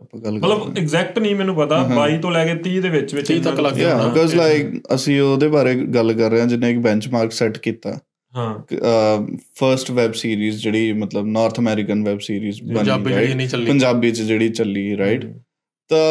ਆਪਾਂ 0.00 0.20
ਗੱਲ 0.20 0.32
ਮਤਲਬ 0.32 0.78
ਐਗਜ਼ੈਕਟ 0.78 1.18
ਨਹੀਂ 1.18 1.34
ਮੈਨੂੰ 1.36 1.54
ਪਤਾ 1.56 1.76
ਹਾਂ। 1.78 1.96
22 1.96 2.18
ਤੋਂ 2.18 2.30
ਲੈ 2.30 2.44
ਕੇ 2.46 2.54
30 2.60 2.80
ਦੇ 2.80 2.88
ਵਿੱਚ 2.88 3.14
ਵਿੱਚ 3.14 3.32
30 3.32 3.40
ਤੱਕ 3.40 3.60
ਲੱਗ 3.60 3.72
ਗਿਆ। 3.72 3.96
ਬਿਕਾਜ਼ 4.08 4.34
ਲਾਈਕ 4.34 4.66
ਅਸੀਂ 4.94 5.20
ਉਹਦੇ 5.20 5.48
ਬਾਰੇ 5.48 5.74
ਗੱਲ 5.74 6.12
ਕਰ 6.12 6.30
ਰਹੇ 6.30 6.40
ਹਾਂ 6.40 6.46
ਜਿਹਨੇ 6.46 6.70
ਇੱਕ 6.70 6.78
ਬੈਂਚਮਾਰਕ 6.78 7.32
ਸੈੱਟ 7.32 7.58
ਕੀਤਾ। 7.58 7.98
ਹਾਂ। 8.34 8.54
ਫਰਸਟ 9.54 9.90
ਵੈਬ 9.90 10.12
ਸੀਰੀਜ਼ 10.12 10.62
ਜਿਹੜੀ 10.62 10.92
ਮਤਲਬ 10.92 11.26
North 11.26 11.58
American 11.58 12.04
web 12.04 12.20
series 12.20 12.62
Punjabi 12.74 13.12
ਜਿਹੜੀ 13.12 13.34
ਨਹੀਂ 13.34 13.48
ਚੱਲੀ। 13.48 13.66
ਪੰਜਾਬੀ 13.66 14.10
ਚ 14.10 14.22
ਜਿਹੜੀ 14.22 14.48
ਚੱਲੀ 14.48 14.96
ਰਾਈਟ 14.96 15.26
ਤਾਂ 15.90 16.06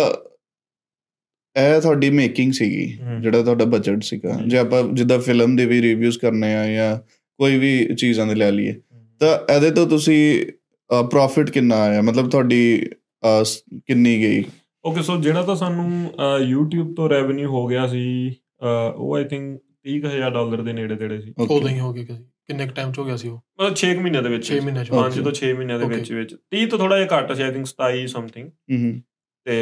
ਇਹ 1.55 1.81
ਤੁਹਾਡੀ 1.81 2.09
ਮੇਕਿੰਗ 2.09 2.53
ਸੀਗੀ। 2.53 2.85
ਜਿਹੜਾ 3.21 3.41
ਤੁਹਾਡਾ 3.41 3.65
ਬਜਟ 3.65 4.03
ਸੀਗਾ। 4.03 4.39
ਜੀ। 4.47 4.57
ਆਪਾਂ 4.57 4.83
ਜਿੱਦਾਂ 4.93 5.19
ਫਿਲਮ 5.19 5.55
ਦੇ 5.55 5.65
ਵੀ 5.65 5.81
ਰਿਵਿਊਜ਼ 5.81 6.19
ਕਰਨੇ 6.19 6.53
ਆ 6.55 6.65
ਜਾਂ 6.67 6.97
ਕੋਈ 7.39 7.57
ਵੀ 7.57 7.95
ਚੀਜ਼ਾਂ 7.95 8.27
ਦੇ 8.27 8.35
ਲੈ 8.35 8.51
ਲਈਏ 8.51 8.73
ਤਾਂ 9.19 9.53
ਇਹਦੇ 9.55 9.71
ਤੋਂ 9.71 9.87
ਤੁਸੀਂ 9.87 10.45
ਪ੍ਰੋਫਿਟ 11.03 11.49
ਕਿੰਨਾ 11.49 11.75
ਆਇਆ? 11.75 12.01
ਮਤਲਬ 12.01 12.29
ਤੁਹਾਡੀ 12.29 12.89
ਕਿੰਨੀ 13.87 14.17
ਗਈ? 14.21 14.43
ਓਕੇ 14.85 15.01
ਸੋ 15.01 15.15
ਜਿਹੜਾ 15.17 15.41
ਤਾਂ 15.43 15.55
ਸਾਨੂੰ 15.55 15.89
YouTube 16.43 16.93
ਤੋਂ 16.95 17.09
ਰੈਵਨਿਊ 17.09 17.49
ਹੋ 17.49 17.65
ਗਿਆ 17.67 17.87
ਸੀ 17.87 18.03
ਉਹ 18.95 19.15
ਆਈ 19.15 19.23
ਥਿੰਕ 19.23 19.59
30000 19.87 20.29
ਡਾਲਰ 20.33 20.61
ਦੇ 20.61 20.73
ਨੇੜੇ 20.73 20.95
ਤੇੜੇ 20.95 21.19
ਸੀ। 21.21 21.29
Okay. 21.31 21.55
ਉਦੋਂ 21.55 21.69
ਹੀ 21.69 21.79
ਹੋ 21.79 21.93
ਗਿਆ 21.93 22.03
ਕਿਸੇ 22.03 22.23
ਕਿੰਨੇ 22.47 22.65
ਟਾਈਮ 22.67 22.91
ਚ 22.91 22.99
ਹੋ 22.99 23.05
ਗਿਆ 23.05 23.15
ਸੀ 23.17 23.29
ਉਹ? 23.29 23.37
ਮਤਲਬ 23.59 23.75
6 23.81 23.93
ਮਹੀਨਿਆਂ 23.99 24.23
ਦੇ 24.23 24.29
ਵਿੱਚ। 24.29 24.45
6 24.47 24.59
ਮਹੀਨੇ 24.65 24.83
ਚ। 24.85 24.93
5 24.93 25.21
ਤੋਂ 25.23 25.33
6 25.39 25.53
ਮਹੀਨਿਆਂ 25.59 25.79
ਦੇ 25.79 25.85
Okay. 25.85 25.99
ਵਿੱਚ 25.99 26.11
ਵਿੱਚ। 26.13 26.35
30 26.55 26.65
ਤੋਂ 26.69 26.79
ਥੋੜਾ 26.79 26.97
ਜਿਹਾ 26.97 27.07
ਘੱਟ 27.13 27.31
ਸੀ 27.33 27.43
ਆਈ 27.43 27.51
ਥਿੰਕ 27.51 27.67
27 27.71 28.05
ਸਮਥਿੰਗ 28.13 28.49
ਤੇ 29.45 29.55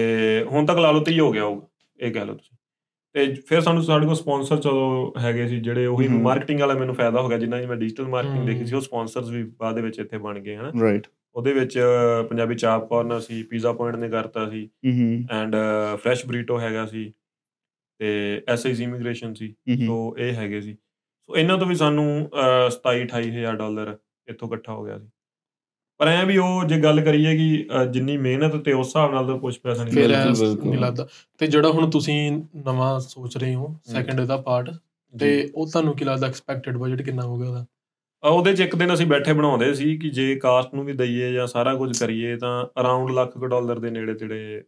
ਹੁਣ 0.51 0.65
ਤੱਕ 0.65 0.79
ਲਾ 0.79 0.91
ਲਓ 0.91 1.03
30 1.05 1.19
ਹੋ 1.19 1.31
ਗਿਆ 1.31 1.43
ਹੋਊਗਾ 1.43 1.67
ਇਹ 1.99 2.11
ਕਹਿ 2.13 2.25
ਲਓ 2.25 2.35
ਤੁਸੀਂ। 2.35 2.57
ਤੇ 3.15 3.25
ਫਿਰ 3.47 3.61
ਸਾਨੂੰ 3.61 3.83
ਸਾਡੇ 3.83 4.05
ਕੋਲ 4.05 4.15
ਸਪਾਂਸਰ 4.15 4.57
ਚਲੋ 4.59 5.13
ਹੈਗੇ 5.19 5.47
ਸੀ 5.47 5.59
ਜਿਹੜੇ 5.61 5.85
ਉਹੀ। 5.85 6.07
ਮਾਰਕੀਟਿੰਗ 6.27 6.59
ਵਾਲਾ 6.59 6.73
ਮੈਨੂੰ 6.73 6.95
ਫਾਇਦਾ 6.95 7.21
ਹੋ 7.21 7.29
ਗਿਆ 7.29 7.37
ਜਿੰਨਾ 7.37 7.57
ਮੈਂ 7.67 7.77
ਡਿਜੀਟਲ 7.77 8.07
ਮਾਰਕੀਟਿੰਗ। 8.09 8.45
ਦੇਖੀ 8.47 8.65
ਸੀ 8.65 8.75
ਉਹ 8.75 8.81
ਸਪਾਂਸਰਸ 8.81 9.29
ਵੀ 9.29 9.43
ਬਾਅਦ 9.59 9.75
ਦੇ 9.75 9.81
ਵਿੱਚ 9.81 9.99
ਇੱਥੇ 9.99 10.17
ਬਣ 10.19 10.39
ਗਏ 10.39 10.55
ਹਨਾ। 10.55 10.71
ਰਾਈਟ 10.81 11.07
ਉਹਦੇ 11.35 11.53
ਵਿੱਚ 11.53 11.79
ਪੰਜਾਬੀ 12.29 12.55
ਚਾਪ 12.55 12.89
ਕਾਰਨਰ 12.89 13.19
ਸੀ 13.19 13.43
ਪੀਜ਼ਾ 13.43 13.73
ਪੁਆਇੰਟ 13.73 13.97
ਨੇ 13.97 14.09
ਕਰਤਾ 14.09 14.49
ਸੀ। 14.49 14.69
ਹੂੰ 14.85 15.23
ਐਂਡ 15.31 15.55
ਫਰੈਸ਼ 15.95 16.25
ਬਰੀਟੋ 16.25 16.59
ਹੈਗਾ 16.59 16.85
ਸੀ। 16.85 17.13
ਤੇ 17.99 18.41
ਐਸਆਈਸੀ 18.47 18.83
ਇਮੀਗ੍ਰੇਸ਼ਨ 18.83 19.33
ਸੀ। 19.33 19.55
ਸੋ 19.85 20.15
ਇਹ 20.17 20.33
ਹੈਗੇ 20.33 20.61
ਸੀ। 20.61 20.73
ਸੋ 20.73 21.37
ਇਹਨਾਂ 21.37 21.57
ਤੋਂ 21.57 21.67
ਵੀ 21.67 21.75
ਸਾਨੂੰ 21.75 22.29
ਅ, 22.67 22.69
27 22.69 23.01
28 23.01 23.29
ਹਜ਼ਾਰ 23.31 23.55
ਡਾਲਰ 23.55 23.97
ਇੱਥੋਂ 24.27 24.47
ਇਕੱਠਾ 24.47 24.73
ਹੋ 24.73 24.83
ਗਿਆ 24.83 24.99
ਸੀ। 24.99 25.07
ਪਰ 25.97 26.07
ਐ 26.07 26.25
ਵੀ 26.25 26.37
ਉਹ 26.37 26.63
ਜੇ 26.63 26.81
ਗੱਲ 26.81 27.01
ਕਰੀਏ 27.01 27.37
ਕਿ 27.37 27.69
ਜਿੰਨੀ 27.91 28.17
ਮਿਹਨਤ 28.17 28.55
ਤੇ 28.55 28.73
ਉਸ 28.73 28.87
ਹਿਸਾਬ 28.87 29.13
ਨਾਲ 29.13 29.27
ਤਾਂ 29.27 29.37
ਕੁਝ 29.37 29.57
ਪੈਸਾ 29.57 29.83
ਨਹੀਂ 29.83 30.77
ਲੱਗਦਾ। 30.79 31.07
ਤੇ 31.37 31.47
ਜਿਹੜਾ 31.47 31.69
ਹੁਣ 31.69 31.89
ਤੁਸੀਂ 31.89 32.31
ਨਵਾਂ 32.55 32.99
ਸੋਚ 32.99 33.37
ਰਹੇ 33.37 33.55
ਹੋ 33.55 33.75
ਸੈਕੰਡ 33.83 34.21
ਦਾ 34.21 34.37
ਪਾਰਟ 34.37 34.69
ਤੇ 35.19 35.51
ਉਹ 35.55 35.67
ਤੁਹਾਨੂੰ 35.67 35.95
ਕੀ 35.95 36.05
ਲੱਗਦਾ 36.05 36.27
ਐਕਸਪੈਕਟਡ 36.27 36.77
ਬਜਟ 36.77 37.01
ਕਿੰਨਾ 37.01 37.21
ਹੋਊਗਾ 37.21 37.49
ਉਹਦਾ? 37.49 37.65
ਉਹਦੇ 38.23 38.53
ਚ 38.53 38.59
ਇੱਕ 38.59 38.75
ਦਿਨ 38.75 38.93
ਅਸੀਂ 38.93 39.05
ਬੈਠੇ 39.05 39.33
ਬਣਾਉਂਦੇ 39.33 39.73
ਸੀ 39.73 39.97
ਕਿ 39.97 40.09
ਜੇ 40.09 40.35
ਕਾਸਟ 40.35 40.73
ਨੂੰ 40.73 40.85
ਵੀ 40.85 40.93
ਦਈਏ 40.93 41.33
ਜਾਂ 41.33 41.47
ਸਾਰਾ 41.47 41.75
ਕੁਝ 41.75 41.99
ਕਰੀਏ 41.99 42.35
ਤਾਂ 42.37 42.81
ਅਰਾਊਂਡ 42.81 43.11
ਲੱਖ 43.11 43.37
ਕੁ 43.37 43.45
ਡਾਲਰ 43.45 43.79
ਦੇ 43.79 43.89
ਨੇੜੇ 43.89 44.13
ਤੇੜੇ 44.13 44.63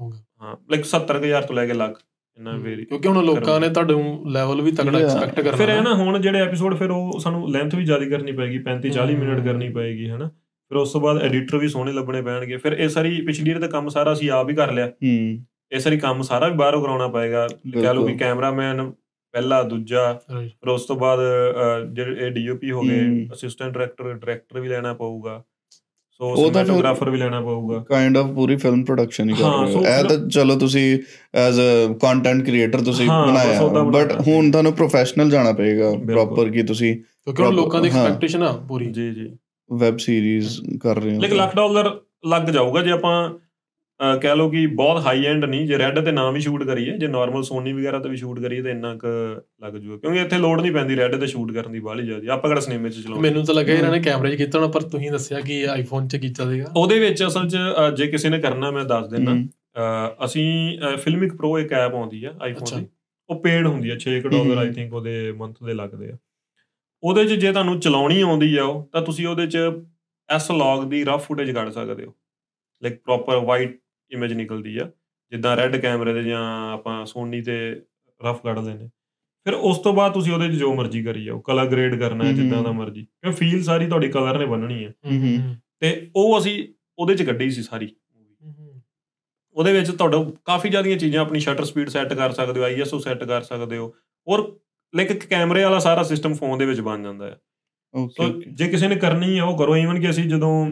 ਹੋਊਗਾ। 0.00 0.16
ਹਾਂ 0.42 0.56
ਲਾਈਕ 0.70 0.84
70000 0.84 1.42
ਤੋਂ 1.42 1.56
ਲੈ 1.56 1.66
ਕੇ 1.66 1.72
ਲੱਖ 1.72 2.00
ਇੰਨਾ 2.38 2.50
ਵੇਰੀ 2.56 2.84
ਕਿਉਂਕਿ 2.84 3.08
ਹੁਣ 3.08 3.24
ਲੋਕਾਂ 3.24 3.60
ਨੇ 3.60 3.68
ਤੁਹਾਡੇ 3.68 3.94
ਲੈਵਲ 4.30 4.62
ਵੀ 4.62 4.72
ਤਗੜਾ 4.72 4.98
Yeah. 4.98 5.10
ਐਕਸਪੈਕਟ 5.10 5.40
ਕਰਨਾ 5.40 5.56
ਫਿਰ 5.56 5.68
ਇਹ 5.68 5.82
ਨਾ 5.82 5.94
ਹੁਣ 5.94 6.18
ਜਿਹੜੇ 6.18 6.38
ਐਪੀਸੋਡ 6.38 6.78
ਫਿਰ 6.78 6.90
ਉਹ 6.90 7.20
ਸਾਨੂੰ 7.20 7.50
ਲੈਂਥ 7.50 7.74
ਵੀ 7.74 7.84
ਜ਼ਿਆਦਾ 7.84 8.04
ਕਰਨੀ 8.08 8.32
ਪਏਗੀ 8.32 8.58
35 8.58 8.90
40 8.90 9.14
ਮਿੰਟ। 9.14 9.44
ਕਰਨੀ 9.44 9.68
ਪਏਗੀ 9.68 10.08
ਹਨਾ। 10.10 10.28
ਫਿਰ 10.68 10.76
ਉਸ 10.76 10.92
ਤੋਂ 10.92 11.00
ਬਾਅਦ 11.00 11.22
ਐਡੀਟਰ 11.22 11.56
ਵੀ 11.56 11.68
ਸੋਹਣੇ 11.68 11.92
ਲੱਭਣੇ 11.92 12.22
ਪੈਣਗੇ। 12.22 12.56
ਫਿਰ 12.56 12.72
ਇਹ 12.72 12.88
ਸਾਰੀ 12.88 13.20
ਪਿਛਲੀ 13.26 13.50
ਵਾਰ 13.50 13.60
ਦਾ 13.60 13.66
ਕੰਮ 13.66 13.88
ਸਾਰਾ 13.88 14.12
ਅਸੀਂ 14.12 14.30
ਆਪ 14.30 14.50
ਹੀ 14.50 14.54
ਕਰ 14.54 14.72
ਲਿਆ। 14.72 14.86
ਹੂੰ। 14.86 15.44
ਇਹ 15.72 15.78
ਸਾਰੀ 15.78 15.98
ਕੰਮ 15.98 16.22
ਸਾਰਾ 16.22 16.48
ਵੀ 16.48 16.54
ਬਾਹਰੋਂ 16.54 16.82
ਕਰਾਉਣਾ 16.82 17.08
ਪਏਗਾ। 17.08 17.46
ਕਹਿ 17.46 17.82
ਲਓ 17.82 18.02
ਬਿਲਕੁਲ। 18.02 18.16
ਕੈਮਰਾਮੈਨ 18.16 18.92
ਪਹਿਲਾ 19.34 19.62
ਦੂਜਾ. 19.62 20.12
ਫਿਰ 20.28 20.68
ਉਸ 20.68 20.84
ਤੋਂ 20.84 20.96
ਬਾਅਦ 20.96 21.18
ਜਿਹੜੇ 21.92 22.26
ਇਹ 22.26 22.30
ਡੀਓਪੀ 22.30 22.70
ਹੋ 22.70 22.80
ਗਏ। 22.82 23.26
ਅਸਿਸਟੈਂਟ 23.32 23.72
ਡਾਇਰੈਕਟਰ 23.74 24.12
ਡਾਇਰੈਕਟਰ 24.14 24.60
ਵੀ 24.60 24.68
ਲੈਣਾ 24.68 24.92
ਪਊਗਾ 24.94 25.42
ਸੋ 26.20 26.34
ਸਿਨੇਮੈਟੋਗ੍ਰਾਫਰ 26.36 27.10
ਵੀ 27.10 27.18
ਲੈਣਾ 27.18 27.40
ਪਊਗਾ 27.40 27.78
ਕਾਈਂਡ 27.88 28.16
ਆਫ 28.16 28.26
ਪੂਰੀ 28.26 28.56
ਫਿਲਮ 28.56 28.84
ਪ੍ਰੋਡਕਸ਼ਨ 28.84 29.30
ਹੀ 29.30 29.34
ਕਰ 29.34 29.44
ਹਾਂ, 29.44 29.64
ਰਹੇ 29.66 29.74
ਹੋ 29.74 29.82
ਫਿਰ- 29.82 30.08
ਤਾਂ 30.08 30.28
ਚਲੋ 30.28 30.56
ਤੁਸੀਂ 30.58 30.98
ਐਜ਼ 31.34 31.60
ਅ 31.60 31.92
ਕੰਟੈਂਟ 31.92 32.44
ਕ੍ਰੀਏਟਰ 32.44 32.80
ਤੁਸੀਂ 32.80 33.08
ਬਣਾਇਆ 33.08 33.66
ਬਟ। 33.66 34.12
ਹੁਣ 34.28 34.50
ਤੁਹਾਨੂੰ 34.50 34.72
ਪ੍ਰੋਫੈਸ਼ਨਲ 34.72 35.30
ਜਾਣਾ 35.30 35.52
ਪਏਗਾ। 35.52 35.90
ਪ੍ਰੋਪਰ 36.06 36.50
ਕਿ 36.50 36.62
ਤੁਸੀਂ 36.62 36.94
ਕਿਉਂਕਿ 36.96 37.50
ਲੋਕਾਂ 37.52 37.80
ਦੀ। 37.82 37.88
ਐਕਸਪੈਕਟੇਸ਼ਨ 37.88 38.42
ਆ 38.42 38.52
ਪੂਰੀ 38.68 38.86
ਜੀ 38.86 39.10
ਜੀ 39.10 39.30
ਵੈਬ 39.70 39.96
ਸੀਰੀਜ਼ 39.96 40.60
ਕਰ 40.80 40.96
ਰਹੇ 41.02 41.14
ਹੋ 41.16 41.20
ਲੇਕਿਨ 41.20 41.36
ਲੱਖ 41.38 41.56
ਡਾਲਰ 41.56 41.90
ਲੱਗ 42.26 42.42
ਜਾਊਗਾ 42.42 42.82
ਜੇ 42.82 42.90
ਆਪਾਂ 42.90 43.30
ਕਹਿ 44.22 44.36
ਲਓ 44.36 44.48
ਕਿ 44.50 44.66
ਬਹੁਤ 44.66 45.04
ਹਾਈ 45.06 45.24
ਐਂਡ 45.26 45.44
ਨਹੀਂ 45.44 45.66
ਜੇ 45.66 45.78
ਰੈੱਡ 45.78 45.98
ਤੇ 46.04 46.12
ਨਾ 46.12 46.30
ਵੀ 46.30 46.40
ਸ਼ੂਟ 46.40 46.62
ਕਰੀਏ 46.62 46.96
ਜੇ 46.98 47.06
ਨਾਰਮਲ 47.08 47.42
ਸੋਨੀ 47.42 47.72
ਵਗੈਰਾ 47.72 47.98
ਤੇ 47.98 48.08
ਵੀ 48.08 48.16
ਸ਼ੂਟ 48.16 48.40
ਕਰੀਏ 48.40 48.62
ਤਾਂ 48.62 48.70
ਇੰਨਾ 48.70 48.94
ਕੁ 48.94 49.06
ਲੱਗ 49.64 49.72
ਜੂਗਾ। 49.72 49.96
ਕਿਉਂਕਿ 49.96 50.20
ਇੱਥੇ 50.20 50.38
ਲੋਡ 50.38 50.60
ਨਹੀਂ 50.60 50.72
ਪੈਂਦੀ 50.72 50.96
ਰੈੱਡ 50.96 51.14
ਤੇ 51.16 51.26
ਸ਼ੂਟ 51.26 51.52
ਕਰਨ 51.52 51.72
ਦੀ 51.72 51.80
ਬਾਹਲੀ 51.80 52.04
ਜ਼ਿਆਦਾ। 52.04 52.32
ਆਪਾਂ 52.32 52.50
ਕਿਹੜਾ 52.50 52.60
ਸਿਨੇਮੇ 52.60 52.90
'ਚ 52.90 53.02
ਚਲਾਉਂਦੇ? 53.02 53.28
ਮੈਨੂੰ 53.28 53.44
ਤਾਂ 53.44 53.54
ਲੱਗਾ 53.54 53.72
ਇਹਨਾਂ 53.72 53.90
ਨੇ 53.92 54.00
ਕੈਮਰੇ 54.00 54.30
'ਚ 54.30 54.34
ਕੀਤਾ 54.34 54.58
ਹੋਣਾ 54.58 54.70
ਪਰ 54.70 54.82
ਤੁਸੀਂ 54.82 55.10
ਦੱਸਿਆ 55.10 55.40
ਕਿ 55.40 55.66
ਆਈਫੋਨ 55.68 56.08
'ਚ 56.08 56.16
ਕੀਤਾ 56.16 56.50
ਸੀਗਾ। 56.50 56.72
ਉਹਦੇ 56.76 56.98
ਵਿੱਚ 56.98 57.24
ਅਸਲ 57.26 57.48
'ਚ 57.48 57.56
ਜੇ 57.96 58.06
ਕਿਸੇ 58.06 58.28
ਨੇ 58.28 58.38
ਕਰਨਾ 58.38 58.70
ਮੈਂ 58.70 58.84
ਦੱਸ 58.84 59.08
ਦਿੰਦਾ। 59.08 59.36
ਅਸੀਂ 60.24 60.78
ਫਿਲਮਿਕ 60.96 61.34
ਪ੍ਰੋ 61.34 61.58
ਇੱਕ 61.58 61.72
ਐਪ 61.72 61.94
ਆਉਂਦੀ 61.94 62.24
ਆ। 62.24 62.34
ਆਈਫੋਨ 62.42 62.80
ਦੀ। 62.80 62.86
ਉਹ 63.30 63.40
ਪੇਡ 63.42 63.66
ਹੁੰਦੀ 63.66 63.90
ਆ 63.90 63.96
6 63.98 64.18
ਡਾਲਰ 64.28 64.58
ਆਈ। 64.58 64.72
ਥਿੰਕ 64.72 64.92
ਉਹਦੇ 64.94 65.32
ਮੰਥ 65.32 65.62
ਦੇ 65.64 65.74
ਲੱਗਦੇ 65.74 66.10
ਆ। 66.10 66.16
ਉਹਦੇ 67.02 67.24
'ਚ 67.24 67.40
ਜੇ 67.40 67.52
ਤੁਹਾਨੂੰ 67.52 67.78
ਚਲਾਉਣੀ 67.80 68.20
ਆਉਂਦੀ 68.22 68.56
ਆ 68.56 68.64
ਉਹ 68.64 68.82
ਤਾਂ 68.92 69.02
ਤੁਸੀਂ 69.02 69.26
ਉਹਦੇ 69.26 69.46
'ਚ 69.46 69.58
ਐਸ 70.28 70.50
ਲੌਗ 70.50 70.84
ਦੀ 70.90 71.04
ਰਫ 71.04 71.26
ਫੁਟੇਜ 71.26 71.50
ਕੱਢ 71.50 71.70
ਸਕਦੇ 71.70 72.04
ਹੋ। 72.04 72.12
ਲਾਈਕ 72.82 72.94
ਪ੍ਰੋਪਰ 72.94 73.36
ਵਾਈਟ 73.36 73.78
ਇਮੇਜ 74.14 74.32
ਨਿਕਲਦੀ 74.32 74.78
ਆ 74.78 74.90
ਜਿੱਦਾਂ 75.30 75.56
ਰੈੱਡ 75.56 75.76
ਕੈਮਰੇ 75.76 76.12
ਦੇ 76.12 76.22
ਜਾਂ 76.22 76.72
ਆਪਾਂ 76.72 77.06
ਸੋਨੀ 77.06 77.42
ਤੇ 77.42 77.82
ਰਫ 78.24 78.42
ਕੱਢਦੇ 78.42 78.74
ਨੇ 78.74 78.90
ਫਿਰ 79.44 79.54
ਉਸ 79.54 79.78
ਤੋਂ 79.78 79.92
ਬਾਅਦ 79.92 80.12
ਤੁਸੀਂ 80.12 80.32
ਉਹਦੇ 80.32 80.48
'ਚ 80.48 80.52
ਜੋ 80.52 80.74
ਮਰਜ਼ੀ 80.74 81.02
ਕਰੀ 81.02 81.24
ਜਾਓ 81.24 81.40
ਕਲਰ 81.40 81.66
ਗ੍ਰੇਡ 81.66 81.98
ਕਰਨਾ 81.98 82.24
ਹੈ। 82.24 82.32
ਜਿੱਦਾਂ 82.32 82.62
ਦਾ। 82.62 82.72
ਮਰਜ਼ੀ। 82.72 83.02
ਕਿਉਂ 83.02 83.32
ਫੀਲ 83.32 83.62
ਸਾਰੀ 83.62 83.86
ਤੁਹਾਡੀ 83.86 84.08
ਕਲਰ 84.08 84.38
ਨੇ 84.38 84.46
ਬੰਨਣੀ 84.46 84.84
ਹੈ। 84.84 84.94
ਤੇ 85.80 86.10
ਉਹ 86.16 86.38
ਅਸੀਂ 86.38 86.68
ਉਹਦੇ 86.98 87.14
'ਚ 87.14 87.22
ਕੱਢੀ 87.22 87.50
ਸੀ 87.50 87.62
ਸਾਰੀ। 87.62 87.96
ਉਹਦੇ 89.52 89.72
ਵਿੱਚ 89.72 89.90
ਤੁਹਾਡਾ 89.90 90.30
ਕਾਫੀ 90.44 90.68
ਜ਼ਿਆਦੀਆਂ 90.68 90.98
ਚੀਜ਼ਾਂ 90.98 91.22
ਆਪਣੀ 91.22 91.40
ਸ਼ਟਰ 91.40 91.64
ਸਪੀਡ 91.64 91.88
ਸੈੱਟ 91.88 92.12
ਕਰ 92.12 92.32
ਸਕਦੇ 92.32 92.60
ਹੋ 92.60 92.64
ਆਈਐਸਓ 92.64 92.98
ਸੈੱਟ 92.98 93.24
ਕਰ 93.24 93.42
ਸਕਦੇ 93.42 93.76
ਹੋ। 93.76 93.94
ਔਰ 94.28 94.56
ਲਾਈਕ 94.94 95.26
ਕੈਮਰੇ 95.26 95.64
ਵਾਲਾ 95.64 95.78
ਸਾਰਾ 95.78 96.02
ਸਿਸਟਮ 96.02 96.34
ਫੋਨ 96.34 96.58
ਦੇ 96.58 96.66
ਵਿੱਚ 96.66 96.80
ਬਣ 96.80 97.02
ਜਾਂਦਾ 97.02 97.26
ਹੈ 97.26 97.38
ਓਕੇ 97.94 98.50
ਜੇ 98.52 98.66
ਕਿਸੇ 98.66 98.88
ਨੇ 98.88 98.96
ਕਰਨੀ 98.96 99.38
ਹੈ 99.38 99.42
ਉਹ 99.42 99.58
ਕਰੋ 99.58 99.76
ਈਵਨ 99.76 100.00
ਕਿ 100.00 100.10
ਅਸੀਂ 100.10 100.24
ਜਦੋਂ 100.24 100.70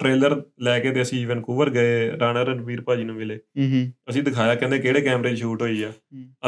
ਟ੍ਰੇਲਰ 0.00 0.42
ਲੈ 0.62 0.78
ਕੇ 0.80 0.90
ਤੇ 0.90 1.02
ਅਸੀਂ 1.02 1.26
ਵੈਨਕੂਵਰ 1.26 1.70
ਗਏ 1.70 2.10
ਰਾਣਾ 2.20 2.42
ਰਣਵੀਰ 2.42 2.80
ਭਾਜੀ 2.80 3.04
ਨੂੰ 3.04 3.14
ਮਿਲੇ। 3.16 3.36
ਹੂੰ 3.36 3.92
ਅਸੀਂ 4.10 4.22
ਦਿਖਾਇਆ 4.22 4.54
ਕਹਿੰਦੇ 4.54 4.78
ਕਿਹੜੇ 4.78 5.00
ਕੈਮਰੇ 5.00 5.34
'ਚ 5.34 5.38
ਸ਼ੂਟ 5.38 5.62
ਹੋਈ 5.62 5.82
ਆ। 5.82 5.92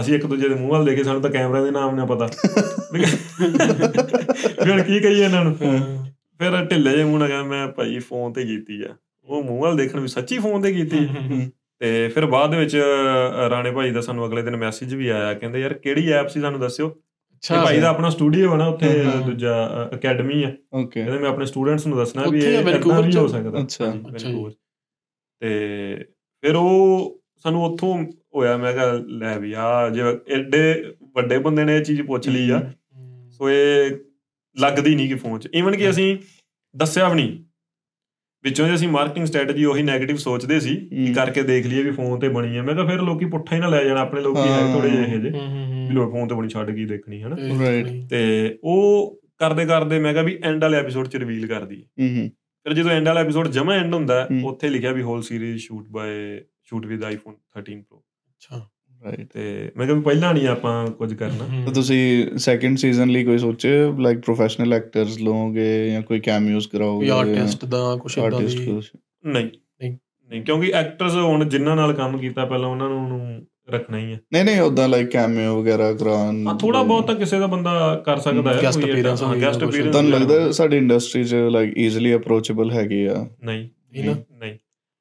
ਅਸੀਂ 0.01 0.15
ਇੱਕ 0.15 0.27
ਦੂਜੇ 0.27 0.49
ਦੇ 0.49 0.55
ਮੂੰਹ 0.55 0.71
ਵੱਲ 0.71 0.85
ਦੇਖੇ 0.85 1.03
ਸਾਨੂੰ 1.05 1.23
ਤਾਂ 1.23 1.31
ਕੈਮਰਾ 1.31 1.65
ਦੇ 1.65 1.71
ਨਾਮ 1.71 1.95
ਨਾ 1.95 2.05
ਪਤਾ। 2.05 2.27
ਹੁਣ 4.67 4.83
ਕੀ 4.83 5.01
ਕਹੀਏ 5.01 5.25
ਇਹਨਾਂ 5.25 5.45
ਨੂੰ? 5.45 5.55
ਫਿਰ 5.55 6.65
ਢਿੱਲੇ 6.65 6.93
ਜਿਹੇ 6.93 7.05
ਮੂੰਹ 7.05 7.19
ਨਾਲ 7.19 7.29
ਕਹਿੰਦਾ 7.29 7.49
ਮੈਂ 7.49 7.67
ਭਾਈ 7.69 7.99
ਫੋਨ 7.99 8.33
ਤੇ 8.33 8.45
ਕੀਤੀ 8.45 8.83
ਆ। 8.83 8.95
ਉਹ 9.25 9.43
ਮੂੰਹ 9.45 9.63
ਵੱਲ 9.63 9.77
ਦੇਖਣ 9.77 10.01
ਵੀ 10.01 10.09
ਸੱਚੀ 10.09 10.39
ਫੋਨ 10.39 10.63
ਤੇ 10.63 10.73
ਕੀਤੀ 10.73 10.99
ਆ? 10.99 11.47
ਤੇ 11.81 12.09
ਫਿਰ 12.09 12.27
ਬਾਅਦ 12.27 12.55
ਵਿੱਚ 12.55 12.77
ਰਾਣੇ 13.51 13.71
ਭਾਈ 13.71 13.91
ਦਾ 13.91 14.01
ਸਾਨੂੰ 14.01 14.27
ਅਗਲੇ 14.27 14.43
ਦਿਨ 14.43 14.57
ਮੈਸੇਜ 14.57 14.95
ਵੀ 14.95 15.09
ਆਇਆ 15.09 15.35
ਕਹਿੰਦੇ 15.35 15.61
ਯਾਰ 15.61 15.75
ਕਿਹੜੀ 15.75 16.11
ਐਪ 16.13 16.29
ਸੀ 16.29 16.41
ਸਾਨੂੰ 16.41 16.61
ਦੱਸਿਓ? 16.61 16.89
ਅੱਛਾ 17.39 17.65
ਭਾਈ 17.65 17.81
ਦਾ 17.81 17.89
ਆਪਣਾ 17.89 18.11
ਸਟੂਡੀਓ 18.11 18.53
ਹੈ 18.53 18.57
ਨਾ 18.57 18.67
ਉੱਥੇ 18.67 19.05
ਹਾਂ, 19.05 19.13
ਹਾਂ। 19.13 19.23
ਦੂਜਾ 19.23 19.91
ਅਕੈਡਮੀ 19.95 20.45
ਆ। 20.45 20.53
ਓਕੇ 20.73 21.05
ਕਹਿੰਦੇ 21.05 21.19
ਮੈਂ 21.19 21.29
ਆਪਣੇ 21.31 21.47
ਸਟੂਡੈਂਟਸ 21.47 21.87
ਨੂੰ 21.87 21.99
ਦੱਸਣਾ 21.99 22.25
ਵੀ 22.27 22.41
ਇਹ 22.41 22.65
ਵੈਨਕੂਵਰ 22.65 23.03
ਵੀ? 23.03 23.17
ਹੋ 23.17 23.27
ਸਕਦਾ। 23.29 23.63
ਅੱਛਾ। 23.63 23.85
ਵੈਨਕੂਵਰ। 23.85 24.51
ਤੇ 25.41 26.05
ਫਿਰ 26.41 26.55
ਉਹ 26.57 27.21
ਸਾਨੂੰ 27.37 27.65
ਉੱਥੋਂ 27.65 28.05
ਹੋਇਆ 28.37 28.57
ਮੈਂ 28.57 28.73
ਕਿਹਾ 28.73 28.93
ਲੈ 29.09 29.39
ਵੀ 29.39 29.53
ਆ 29.53 29.89
ਜੇ 29.91 30.03
ਐਡੇ 30.35 30.95
ਵੱਡੇ 31.03 31.39
ਬੰਦੇ 31.39 31.65
ਨੇ 31.65 31.77
ਇਹ 31.77 31.85
ਚੀਜ਼ 31.85 32.03
ਪੁੱਛ 32.03 32.29
ਲਈ 32.29 32.51
ਆ। 32.51 32.73
ਸੋ 33.31 33.51
ਇਹ 33.51 33.91
ਲੱਗਦੀ 34.57 34.95
ਨਹੀਂ 34.95 35.09
ਕਿ 35.09 35.15
ਫੋਨ 35.15 35.39
'ਚ। 35.39 35.49
ਈਵਨ 35.55 35.77
ਕਿ 35.77 35.91
ਅਸੀਂ 35.91 36.19
ਦੱਸਿਆ 36.77 37.09
ਵੀ 37.09 37.15
ਨਹੀਂ 37.15 37.45
ਵਿੱਚੋਂ 38.49 38.69
ਜੇ 38.69 38.75
ਅਸੀਂ 38.75 38.89
ਮਾਰਕੀਟਿੰਗ 38.89 39.27
ਸਟ੍ਰੈਟਜੀ 39.27 39.65
ਉਹੀ 39.65 39.83
네ਗੇਟਿਵ 39.83 40.17
ਸੋਚਦੇ 40.17 40.61
ਸੀ 40.61 40.77
ਕਿ। 40.77 41.13
ਕਰਕੇ 41.15 41.43
ਦੇਖ 41.43 41.67
ਲਈਏ 41.67 41.83
ਵੀ 41.83 41.91
ਫੋਨ 41.91 42.19
ਤੇ 42.21 42.29
ਬਣੀ 42.29 42.57
ਹੈ 42.57 42.63
ਮੈਂ 42.63 42.75
ਕਿਹਾ 42.75 42.87
ਫਿਰ 42.87 43.01
ਲੋਕੀ 43.01 43.25
ਪੁੱਠਾ 43.25 43.57
ਹੀ 43.57 43.61
ਨਾ 43.61 43.69
ਲੈ 43.69 43.85
ਜਾਣ 43.85 43.99
ਆਪਣੇ 43.99 44.21
ਲੋਕੀ 44.21 44.41
ਹੈ। 44.41 44.73
ਥੋੜੇ 44.75 44.91
ਜਿਹੇ 44.91 45.03
ਇਹੋ 45.03 45.21
ਜਿਹੇ 45.21 45.87
ਵੀ 45.89 45.95
ਲੋਕ 45.95 46.13
ਫੋਨ 46.13 46.29
ਤੇ 46.29 46.35
ਬਣੀ 46.35 46.49
ਛੱਡ 46.49 46.71
ਕੀ 46.71 46.85
ਦੇਖਣੀ 46.85 47.23
ਹੈ 47.23 47.29
ਨਾ. 47.29 47.37
ਤੇ 48.11 48.59
ਉਹ 48.65 49.21
ਕਰਦੇ 49.39 49.67
ਕਰਦੇ 49.67 49.99
ਮੈਂ 49.99 50.13
ਕਿਹਾ 50.13 50.25
ਵੀ 50.25 50.39
ਐਂਡ 50.45 50.63
ਵਾਲੇ 50.63 50.79
ਐਪੀਸੋਡ 50.79 51.09
'ਚ 51.09 51.17
ਰਿਵੀਲ 51.17 51.47
ਕਰ 51.47 51.65
ਦਈਏ 51.65 51.85
ਹੂੰ 52.01 52.31
ਫਿਰ 52.67 52.73
ਜਦੋਂ 52.73 52.91
ਐਂਡ 52.91 53.07
ਵਾਲਾ 53.09 53.21
ਐਪੀਸੋਡ 53.21 53.49
ਜਮਾ 53.49 53.75
ਐਂਡ 53.75 53.95
ਹੁੰਦਾ। 53.95 54.29
ਉੱਥੇ 54.45 54.69
ਲਿਖਿਆ 54.69 54.93
ਵੀ 54.93 55.03
whole 55.03 55.23
series 55.23 55.63
shoot 55.63 55.89
by 55.89 56.41
shoot 56.63 56.87
with 56.87 57.05
iPhone 57.05 57.35
13 57.59 57.83
pro 57.83 57.99
ਅੱਛਾ 57.99 58.69
ਰਾਈਟ 59.05 59.27
ਤੇ 59.33 59.73
ਮੈਂ 59.77 59.87
ਕਿਹਾ 59.87 59.97
ਵੀ 59.97 60.03
ਪਹਿਲਾਂ 60.03 60.35
ਨਹੀਂ 60.35 60.49
ਆਪਾਂ 60.49 60.87
ਕੁਝ 60.87 61.15
ਕਰਨਾ। 61.15 61.65
ਤਾਂ 61.65 61.73
ਤੁਸੀਂ 61.73 62.39
ਸੈਕੰਡ 62.39 62.79
ਸੀਜ਼ਨ 62.79 63.09
ਲਈ 63.09 63.25
ਕੋਈ 63.25 63.39
ਸੋਚੇ 63.39 63.69
ਲਾਈਕ 64.01 64.19
ਪ੍ਰੋਫੈਸ਼ਨਲ 64.19 64.75
ਐਕਟਰਸ 64.75 65.19
ਲਓਗੇ 65.19 65.91
ਜਾਂ 65.91 66.03
ਕੋਈ 66.03 66.21
ਕੈਮਿਓਸ 66.21 66.67
ਕਰਾਓਗੇ? 66.67 67.07
ਕੋਈ 67.07 67.19
ਆਰਟਿਸਟ 67.19 67.65
ਦਾ 67.65 67.97
ਕੁਛ 67.97 68.19
ਇਦਾਂ 68.19 68.41
ਦੀ? 68.41 68.81
ਨਹੀਂ। 69.27 69.45
ਨਹੀਂ। 69.81 69.97
ਨਹੀਂ 70.31 70.43
ਕਿਉਂਕਿ 70.43 70.73
ਐਕਟਰਸ 70.75 71.15
ਹੁਣ 71.15 71.45
ਜਿਨ੍ਹਾਂ 71.45 71.77
ਨਾਲ 71.77 71.93
ਕੰਮ 71.93 72.19
ਕੀਤਾ 72.19 72.45
ਪਹਿਲਾਂ 72.45 72.69
ਉਹਨਾਂ 72.69 72.89
ਨੂੰ 72.89 73.47
ਰੱਖਣਾ 73.71 73.99
ਹੀ 73.99 74.13
ਹੈ 74.13 74.21
ਨਹੀਂ 74.33 74.45
ਨਹੀਂ 74.45 74.61
ਉਦਾਂ 74.61 74.89
ਲਾਈਕ 74.89 75.09
ਕੈਮਿਓ 75.09 75.63
ਵਗੈਰਾ 75.63 75.93
ਕਰਾਉਣ 75.93 76.47
ਹਾਂ 76.47 76.55
ਥੋੜਾ 76.55 76.83
ਬਹੁਤ 76.83 77.07
ਤਾਂ 77.07 77.15
ਕਿਸੇ 77.15 77.39
ਦਾ 77.39 77.47
ਬੰਦਾ 77.47 78.03
ਕਰ 78.07 78.19
ਸਕਦਾ 78.19 78.51
ਹੈ 78.51 78.57
ਹੋਈ 78.57 78.63
ਜਾਂ 78.63 78.73
ਗੈਸਟ। 79.41 79.65
ਅਪੀਅਰੈਂਸ 79.65 79.93
ਤੁਹਾਨੂੰ 79.93 80.13
ਲੱਗਦਾ 80.13 80.53
ਸਾਡੀ 80.53 80.77
ਇੰਡਸਟਰੀ 80.77 81.25
'ਚ 81.25 81.35
ਲਾਈਕ 81.35 81.79
ਈਜ਼ੀਲੀ 81.79 82.15
ਅਪਰੋਚੇਬਲ 82.15 82.71
ਹੈਗੇ 82.71 83.09
ਆ? 83.09 83.27
ਨਹੀਂ। 83.45 83.69
ਨਹੀਂ 84.39 84.55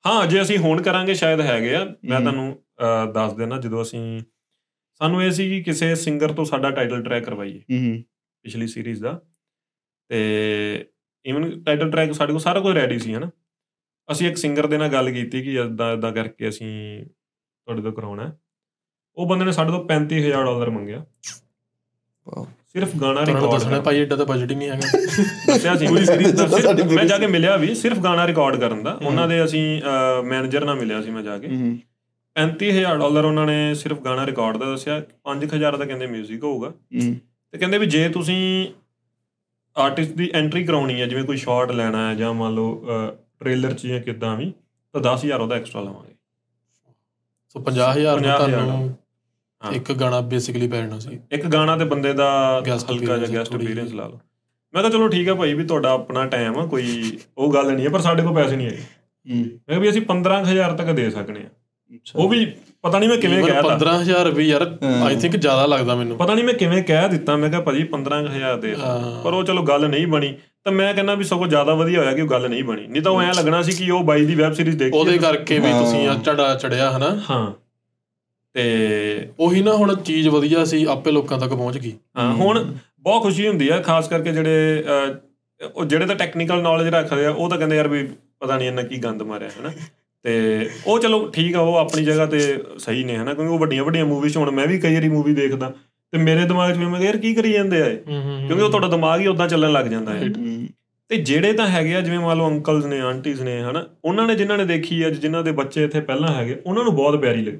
ਹਾਂ 0.06 0.28
ਜੇ 0.28 0.42
ਅਸੀਂ 0.42 0.58
ਹੁਣ 0.58 0.82
ਕਰਾਂਗੇ 0.82 1.14
ਸ਼ਾਇਦ 1.14 1.42
ਹੈਗੇ 1.42 1.76
ਆ। 1.76 1.96
ਮੈਂ। 2.06 2.20
ਤੁਹਾਨੂੰ 2.20 2.58
ਅਹ, 2.80 3.12
ਦੱਸ 3.12 3.34
ਦੇਣਾ 3.34 3.60
ਜਦੋਂ 3.60 3.82
ਅਸੀਂ 3.82 4.20
ਸਾਨੂੰ 4.96 5.24
ਇਹ 5.24 5.32
ਸੀ 5.32 5.50
ਕਿ 5.50 5.64
ਕਿਸੇ 5.64 5.96
ਸਿੰਗਰ 5.96 6.34
ਤੋਂ 6.34 6.46
ਸਾਡਾ 6.46 6.72
ਟਾਈਟਲ 6.72 7.04
ਟਰੈਕ 7.04 7.24
ਕਰਵਾਈਏ 7.24 7.60
ਹੂੰ 7.60 8.04
ਪਿਛਲੀ 8.44 8.68
ਸੀਰੀਜ਼ 8.68 9.04
ਦਾ। 9.04 9.22
ਤੇ 10.10 10.90
ਇਵਨ 11.26 11.64
ਟਾਈਟਲ 11.64 11.92
ਟਰੈਕ 11.92 12.14
ਸਾਡੇ 12.14 12.32
ਕੋਲ 12.32 12.42
ਸਾਰਾ 12.42 12.60
ਕੁਝ 12.60 12.76
ਰੈਡੀ 12.76 13.00
ਸੀ 13.00 13.16
ਹਨਾ? 13.16 13.30
ਅਸੀਂ 14.12 14.28
ਇੱਕ 14.28 14.38
ਸਿੰਗਰ 14.38 14.68
ਦੇ 14.68 14.78
ਨਾਲ 14.78 14.88
ਗੱਲ 14.88 15.12
ਕੀਤੀ 15.12 15.44
ਕਿ 15.44 15.54
ਇਦਾਂ 15.54 15.94
ਇਦਾਂ 15.94 16.12
ਕਰਕੇ 16.12 16.50
ਅਸੀਂ 16.50 17.06
ਤੁਹਾਡੇ 17.06 17.82
ਤੋਂ 17.82 17.92
ਕਰਾਉਣਾ। 17.92 18.38
ਉਹ 19.16 19.30
ਬੰਦੇ 19.30 19.46
ਨੇ 19.46 19.52
ਸਾਡੇ 19.52 19.72
ਤੋਂ 19.72 19.86
35000 19.86 20.46
ਡਾਲਰ 20.46 20.70
ਮੰਗਿਆ। 20.70 21.06
ਵਾਓ। 22.28 22.48
ਸਿਰਫ 22.68 22.96
ਗਾਣਾ 23.02 23.22
ਰਿਕਾਰਡ 23.26 23.52
ਦੱਸਣਾ 23.52 23.80
ਭਾਈ 23.82 23.98
ਏਡਾ 23.98 24.16
ਤਾਂ 24.16 24.26
ਬਜਟ 24.26 24.52
ਹੀ 24.52 24.56
ਨਹੀਂ 24.56 24.70
ਹੈਗਾ। 24.70 24.88
ਦੱਸਿਆ 25.48 25.76
ਸੀ 25.76 25.88
ਪੂਰੀ 25.88 26.04
series 26.04 26.32
ਦਾ 26.64 26.96
ਮੈਂ 26.96 27.06
ਜਾ 27.06 27.18
ਕੇ 27.18 27.28
ਮਿਲਿਆ 27.28 27.58
ਵੀ 27.58 27.76
ਸਿਰਫ 27.76 28.00
ਗਾਣਾ 28.00 28.28
ਰਿਕਾਰਡ 28.28 28.56
ਕਰਨ 28.60 28.84
ਦਾ। 28.84 28.92
ਉਹਨਾਂ 28.92 29.28
ਦੇ 29.28 29.44
ਅਸੀਂ 29.44 29.82
ਮੈਨੇਜਰ 30.26 30.66
ਨਾਲ 30.66 30.76
ਮਿਲਿਆ 30.76 31.02
ਸੀ 31.02 31.12
ਮੈਂ 31.12 31.24
ਜਾ 31.24 31.40
ਕੇ। 31.40 31.48
ਹੂੰ। 31.48 31.80
35000 32.38 33.00
ਡਾਲਰ 33.00 33.26
ਉਹਨਾਂ 33.26 33.46
ਨੇ 33.46 33.74
ਸਿਰਫ 33.74 34.00
ਗਾਣਾ 34.00 34.26
ਰਿਕਾਰਡ 34.26 34.58
ਦਾ 34.58 34.66
ਦੱਸਿਆ 34.66 35.02
5000 35.24 35.78
ਦਾ 35.78 35.86
ਕਹਿੰਦੇ 35.86 36.06
뮤직 36.06 36.44
ਹੋਊਗਾ। 36.44 36.70
ਹੂੰ। 36.70 37.16
ਤੇ 37.52 37.58
ਕਹਿੰਦੇ 37.58 37.78
ਵੀ 37.78 37.86
ਜੇ 37.86 38.10
ਤੁਸੀਂ 38.10 38.68
ਆਰਟਿਸਟ 39.78 40.12
ਦੀ 40.12 40.32
ਐਂਟਰੀ 40.34 40.64
ਕਰਾਉਣੀ 40.64 41.02
ਹੈ 41.02 41.06
ਜਿਵੇਂ 41.06 41.24
ਕੋਈ 41.24 41.38
ਸ਼ਾਟ 41.38 41.72
ਲੈਣਾ 41.72 42.10
ਹੈ 42.10 42.16
ਜਾਂ 42.16 42.34
ਮੰਨ 42.34 42.54
ਲਓ 42.54 42.86
ਟ੍ਰੇਲਰ 43.40 43.74
ਚ 43.74 43.88
ਜਾਂ 43.88 44.00
ਕਿੱਦਾਂ 44.00 44.36
ਵੀ 44.36 44.54
ਤਾਂ 44.94 45.02
10000 45.02 45.42
ਉਹਦਾ 45.42 45.56
ਐਕਸਟਰਾ 45.56 45.82
ਲਵਾਂਗੇ। 45.82 46.14
ਸੋ 47.50 47.60
50000 47.60 48.22
ਨੂੰ 48.22 48.30
50,000 48.30 48.66
ਤੁਹਾਨੂੰ। 48.66 48.98
ਇੱਕ 49.74 49.92
ਗਾਣਾ 49.92 50.22
ਬੇਸਿਕਲੀ 50.22 50.68
ਪੈ 50.68 50.78
ਜਾਣਾ 50.78 51.00
ਸੀ। 51.00 51.20
ਇੱਕ 51.32 51.48
ਗਾਣਾ 51.48 51.78
ਤੇ 51.78 51.86
ਬੰਦੇ 51.86 52.14
ਦਾ 52.14 52.62
ਹਲਕਾ 52.92 53.18
ਜਿਹਾ 53.18 53.40
ਗੈਸਟ 53.40 53.56
ਅਪੀਅਰੈਂਸ। 53.56 53.92
ਲਾ 53.92 54.08
ਲਓ। 54.08 54.20
ਮੈਂ 54.74 54.84
ਕਿਹਾ 54.84 54.92
ਚਲੋ 54.92 55.08
ਠੀਕ 55.08 55.28
ਹੈ 55.28 55.34
ਭਾਈ 55.34 55.54
ਵੀ 55.54 55.64
ਤੁਹਾਡਾ 55.66 55.92
ਆਪਣਾ 55.92 56.26
ਟਾਈਮ 56.26 56.58
ਆ 56.58 56.66
ਕੋਈ 56.66 57.18
ਉਹ 57.38 57.54
ਗੱਲ 57.54 57.74
ਨਹੀਂ 57.74 57.86
ਹੈ 57.86 57.92
ਪਰ 57.92 58.00
ਸਾਡੇ 58.00 58.24
ਕੋਲ 58.24 58.34
ਪੈਸੇ 58.36 58.56
ਨਹੀਂ 58.56 58.68
ਹੈਗੇ। 58.68 58.82
ਹੂੰ। 59.30 59.38
ਮੈਂ 59.38 59.60
ਕਿਹਾ 59.68 59.80
ਵੀ 59.80 59.90
ਅਸੀਂ 59.90 60.02
15000 60.02 60.74
ਤੱਕ 60.78 60.92
ਦੇ 60.92 61.10
ਸਕਨੇ 61.10 61.40
ਆ। 61.40 61.50
ਉਹ 62.16 62.30
ਵੀ 62.30 62.46
ਪਤਾ 62.82 63.00
ਨਹੀਂ 63.00 63.10
ਮੈਂ 63.10 63.18
ਕਿਵੇਂ 63.18 63.44
ਕਹਿ 63.44 63.54
ਦਿੱਤਾ। 63.54 63.76
15000 63.76 64.30
ਵੀ 64.32 64.48
ਯਾਰ 64.50 64.78
ਆਈ 65.04 65.16
ਥਿੰਕ 65.16 65.36
ਜ਼ਿਆਦਾ 65.36 65.66
ਲੱਗਦਾ 65.66 65.96
ਮੈਨੂੰ। 65.96 66.18
ਪਤਾ 66.18 66.34
ਨਹੀਂ 66.34 66.46
ਮੈਂ 66.46 66.54
ਕਿਵੇਂ 66.54 66.84
ਕਹਿ 66.84 67.10
ਦਿੱਤਾ 67.10 67.36
ਮੈਂ 67.36 67.50
ਕਿਹਾ 67.50 67.62
ਭਾਜੀ 67.62 67.84
15000 67.84 68.58
ਦੇ। 68.58 68.76
ਪਰ 69.24 69.34
ਉਹ 69.34 69.44
ਚਲੋ 69.44 69.64
ਗੱਲ 69.64 69.88
ਨਹੀਂ 69.90 70.08
ਬਣੀ। 70.08 70.34
ਤਾਂ 70.64 70.72
ਮੈਂ 70.72 70.94
ਕਹਿੰਦਾ 70.94 71.16
ਵੀ 71.16 71.24
ਸਗੋਂ 71.24 71.48
ਜ਼ਿਆਦਾ 71.48 71.74
ਵਧੀਆ 71.74 72.00
ਹੋਇਆ 72.00 72.14
ਕਿ 72.14 72.22
ਉਹ 72.22 72.28
ਗੱਲ 72.28 72.50
ਨਹੀਂ 72.50 72.64
ਬਣੀ। 72.64 72.88
ਨਹੀਂ 72.88 73.02
ਤਾਂ 73.02 73.12
ਉਹ 73.12 73.22
ਐਂ 73.22 73.34
ਲੱਗਣਾ 73.34 73.62
ਸੀ 73.62 73.72
ਕਿ 73.72 73.92
ਉਹ 73.92 74.04
ਬਾਈ 74.04 74.26
ਦੀ 74.26 74.36
ਵੈਬ 74.36 74.54
ਸੀਰੀਜ਼ 74.54 74.78
ਦੇਖੀ 74.78 74.98
ਉਹਦੇ। 74.98 75.18
ਕਰਕੇ 75.18 75.60
ਵੀ 75.60 75.72
ਤੁਸੀਂ 75.72 76.08
ਆ 76.08 76.16
ਝੜਾ 76.26 76.56
ਚੜਿਆ 76.56 76.92
ਹਨਾ? 76.98 77.22
ਹਾਂ। 77.30 77.52
ਤੇ 78.54 79.30
ਉਹੀ 79.40 79.62
ਨਾ 79.62 79.74
ਹੁਣ 79.74 79.96
ਚੀਜ਼ 79.96 80.28
ਵਧੀਆ 80.28 80.66
ਸੀ 80.66 80.86
ਆਪੇ 80.86 81.12
ਲੋਕਾਂ 81.12 81.38
ਤੱਕ 81.40 81.50
ਪਹੁੰਚ 81.50 81.78
ਗਈ। 81.78 81.94
ਹਾਂ 82.18 82.34
ਹੁਣ 82.34 82.64
ਬਹੁਤ 83.00 83.22
ਖੁਸ਼ੀ 83.24 83.48
ਹੁੰਦੀ 83.48 83.70
ਆ 83.70 83.80
ਖਾਸ 83.80 84.08
ਕਰਕੇ 84.08 84.32
ਜਿਹੜੇ 84.32 84.84
ਉਹ 85.76 85.86
ਜਿਹੜੇ 85.86 86.06
ਤਾਂ 86.06 86.16
ਟੈਕਨੀਕਲ 86.16 86.62
ਨੌਲੇਜ 86.62 86.88
ਰੱਖਦੇ 86.88 87.26
ਆ 87.26 87.30
ਉਹ 87.30 87.50
ਤਾਂ 87.50 87.58
ਕਹਿੰਦੇ 87.58 87.76
ਯਾਰ 87.76 87.88
ਵੀ 87.88 88.08
ਪਤਾ 88.40 88.58
ਨਹੀਂ 88.58 88.68
ਇਹਨਾਂ 88.68 88.84
ਕੀ 88.84 88.98
ਗੰਦ 88.98 89.24
ਮਾਰਿਆ 89.24 89.50
ਹਨਾ? 89.60 89.72
ਤੇ 90.24 90.70
ਉਹ 90.88 91.00
ਚਲੋ 91.00 91.28
ਠੀਕ 91.28 91.56
ਆ 91.56 91.60
ਉਹ 91.60 91.76
ਆਪਣੀ 91.76 92.04
ਜਗ੍ਹਾ 92.04 92.26
ਤੇ 92.26 92.40
ਸਹੀ 92.78 93.04
ਨੇ 93.04 93.16
ਹਨਾ? 93.18 93.34
ਕਿਉਂਕਿ 93.34 93.52
ਉਹ 93.54 93.60
ਵੱਡੀਆਂ 93.60 93.84
ਵੱਡੀਆਂ 93.84 94.06
ਮੂਵੀਜ਼ 94.06 94.38
ਹੁਣ 94.38 94.52
ਮੈਂ 94.52 94.68
ਵੀ 94.68 94.80
ਕਈ 94.80 94.94
ਵਾਰੀ 94.96 95.10
ਮੂਵੀ 95.10 95.34
ਦੇਖਦਾ 95.34 95.74
ਤੇ 96.14 96.18
ਮੇਰੇ 96.18 96.46
ਦਿਮਾਗ 96.46 96.74
'ਚ 96.74 96.78
ਵੀ 96.78 96.86
ਮੈਂ 96.86 97.00
ਯਾਰ 97.02 97.18
ਕੀ 97.18 97.34
ਕਰੀ 97.34 97.52
ਜਾਂਦੇ 97.54 97.82
ਆ 97.82 97.90
ਕਿਉਂਕਿ 97.90 98.62
ਉਹ 98.64 98.70
ਤੁਹਾਡਾ 98.70 98.88
ਦਿਮਾਗ 98.88 99.20
ਹੀ 99.22 99.28
ਉਦਾਂ 99.28 99.48
ਚੱਲਣ 99.48 99.72
ਲੱਗ 99.72 99.86
ਜਾਂਦਾ 99.86 100.14
ਹੈ। 100.14 100.30
ਤੇ 101.10 101.18
ਜਿਹੜੇ 101.18 101.54
ਤਾਂ 101.54 101.68
ਹੈਗੇ 101.68 101.96
ਆ 101.96 102.02
ਜਿਵੇਂ 102.02 102.20
ਮੰਨ 102.20 102.38
ਲਓ 102.38 102.48
ਅੰਕਲਸ 102.50 102.86
ਨੇ 102.86 103.00
ਆਂਟੀਜ਼ 103.00 103.42
ਨੇ 103.42 103.60
ਹਨਾ? 103.62 103.86
ਉਹਨਾਂ 104.06 104.28
ਨੇ 104.28 104.36
ਜਿਨ੍ਹਾਂ 104.36 104.58
ਨੇ 104.58 104.66
ਦੇਖੀ 104.66 105.02
ਆ 105.04 105.10
ਜਿਨ੍ਹਾਂ 105.10 105.44
ਦੇ 105.44 105.52
ਬੱਚੇ 105.52 105.84
ਇੱਥੇ 105.84 106.00
ਪਹਿਲਾਂ 106.02 106.34
ਹੈਗੇ 106.34 106.58
ਉਹਨਾਂ 106.66 106.84
ਨੂੰ 106.84 106.96
ਬਹੁਤ 106.96 107.20
ਪਿਆਰੀ 107.22 107.42
ਲੱਗੀ। 107.42 107.60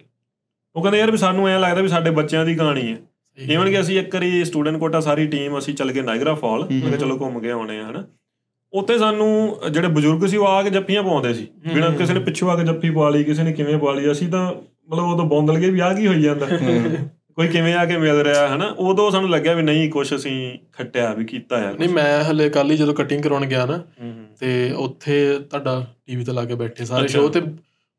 ਉਹ 0.76 0.82
ਕਹਿੰਦੇ 0.82 1.00
ਯਾਰ 1.00 1.12
ਵੀ 1.12 1.18
ਸਾਨੂੰ 1.18 1.48
ਐਂ 1.50 1.60
ਲੱਗਦਾ 1.60 1.82
ਵੀ 1.82 1.88
ਸਾਡੇ 1.88 2.10
ਬੱਚਿਆਂ 2.12 2.46
ਦੀ 2.46 2.56
ਕਹਾਣੀ 2.56 2.92
ਹੈ। 2.92 2.98
ਈਵਨ 3.38 3.70
ਕਿ 3.70 3.80
ਅਸੀਂ 3.80 4.00
ਇੱਕ 4.00 4.14
ਵਾਰੀ 4.16 4.44
ਸਟੂਡੈਂਟ 4.46 4.78
ਕੋਟਾ 4.78 5.00
ਸਾਰੀ 5.00 5.28
ਟੀਮ 5.28 5.58
ਅਸੀਂ 5.58 5.74
ਚੱਲ 5.74 5.92
ਗਏ 5.92 6.02
ਨਾਇਗਰਾ 6.02 6.34
ਫਾਲ। 6.34 6.60
ਮੈਂ 6.62 6.82
ਕਿਹਾ 6.82 6.98
ਚਲੋ 6.98 7.18
ਘੁੰਮ 7.20 7.40
ਕੇ 7.40 7.52
ਆਉਣੇ 7.52 7.80
ਆ 7.80 7.90
ਹਨਾ? 7.90 8.04
ਉੱਥੇ 8.74 8.98
ਸਾਨੂੰ 8.98 9.58
ਜਿਹੜੇ 9.72 9.88
ਬਜ਼ੁਰਗ 9.88 10.26
ਸੀ 10.28 10.38
ਉਹ 10.38 10.48
ਆ 10.48 10.62
ਕੇ 10.64 10.70
ਜੱਫੀਆਂ 10.70 11.04
ਪਾਉਂਦੇ 11.04 11.34
ਸੀ। 11.34 11.48
ਬਿਨਾਂ 11.74 11.92
ਕਿਸੇ 11.92 12.14
ਨੇ 12.14 12.20
ਪਿੱਛੋਂ 12.20 12.50
ਆ 12.50 12.56
ਕੇ 12.56 12.64
ਜੱਫੀ 12.64 12.90
ਪਾ 12.90 13.10
ਲਈ 13.10 13.24
ਕਿਸੇ 13.24 13.44
ਨੇ 13.44 13.54
ਕਿਵੇਂ 13.54 13.78
ਪਾ 13.78 13.94
ਲਈ 13.94 14.12
ਅਸੀਂ 14.12 14.28
ਤਾਂ 14.28 14.54
ਮਤਲਬ 14.90 15.06
ਉਦੋਂ 15.06 15.26
ਬੌਂਦਲ 15.26 15.58
ਗਏ 15.58 15.70
ਵੀ 15.70 15.80
ਆ 15.80 15.94
ਕੀ 15.94 16.08
ਹੋਈ 16.08 16.22
ਜਾਂਦਾ। 16.22 16.46
ਕੋਈ 17.36 17.48
ਕਿਵੇਂ 17.48 17.74
ਆ 17.76 17.86
ਕੇ 17.86 17.98
ਮਿਲ 17.98 18.22
ਰਿਹਾ 18.22 18.56
ਹਨਾ? 18.56 18.66
ਉਦੋਂ 18.78 19.12
ਸਾਨੂੰ 19.12 19.30
ਲੱਗਿਆ 19.30 19.54
ਵੀ 19.54 19.62
ਨਹੀਂ 19.62 19.90
ਕੁਝ 19.90 20.16
ਅਸੀਂ 20.16 20.60
ਖੱਟਿਆ 20.74 21.14
ਵੀ 21.14 21.26
ਕੀਤਾ 21.26 21.56
ਆ। 21.56 21.72
ਨਹੀਂ 21.72 21.90
ਮੈਂ 21.90 22.24
ਹਲੇ 22.24 22.50
ਕੱਲ 22.50 22.72
ਹੀ 22.72 22.78
ਜਦੋਂ 22.78 22.94
ਕਟਿੰਗ 22.94 23.24
ਕਰਾਉਣ 23.24 23.46
ਗਿਆ 23.46 23.66
ਨਾ। 23.66 23.80
ਤੇ 24.40 24.72
ਉੱਥੇ 24.72 25.40
ਤੁਹਾਡਾ 25.50 25.86
ਟੀਵੀ 26.06 26.24
ਤੇ 26.24 26.34
ਲਾ 26.34 26.46
ਕੇ 26.46 26.56
ਬੈਠੇ 26.56 26.86
ਸਾਰੇ 26.86 27.08
ਸ਼ੋਅ 27.08 27.32
ਤੇ 27.32 27.42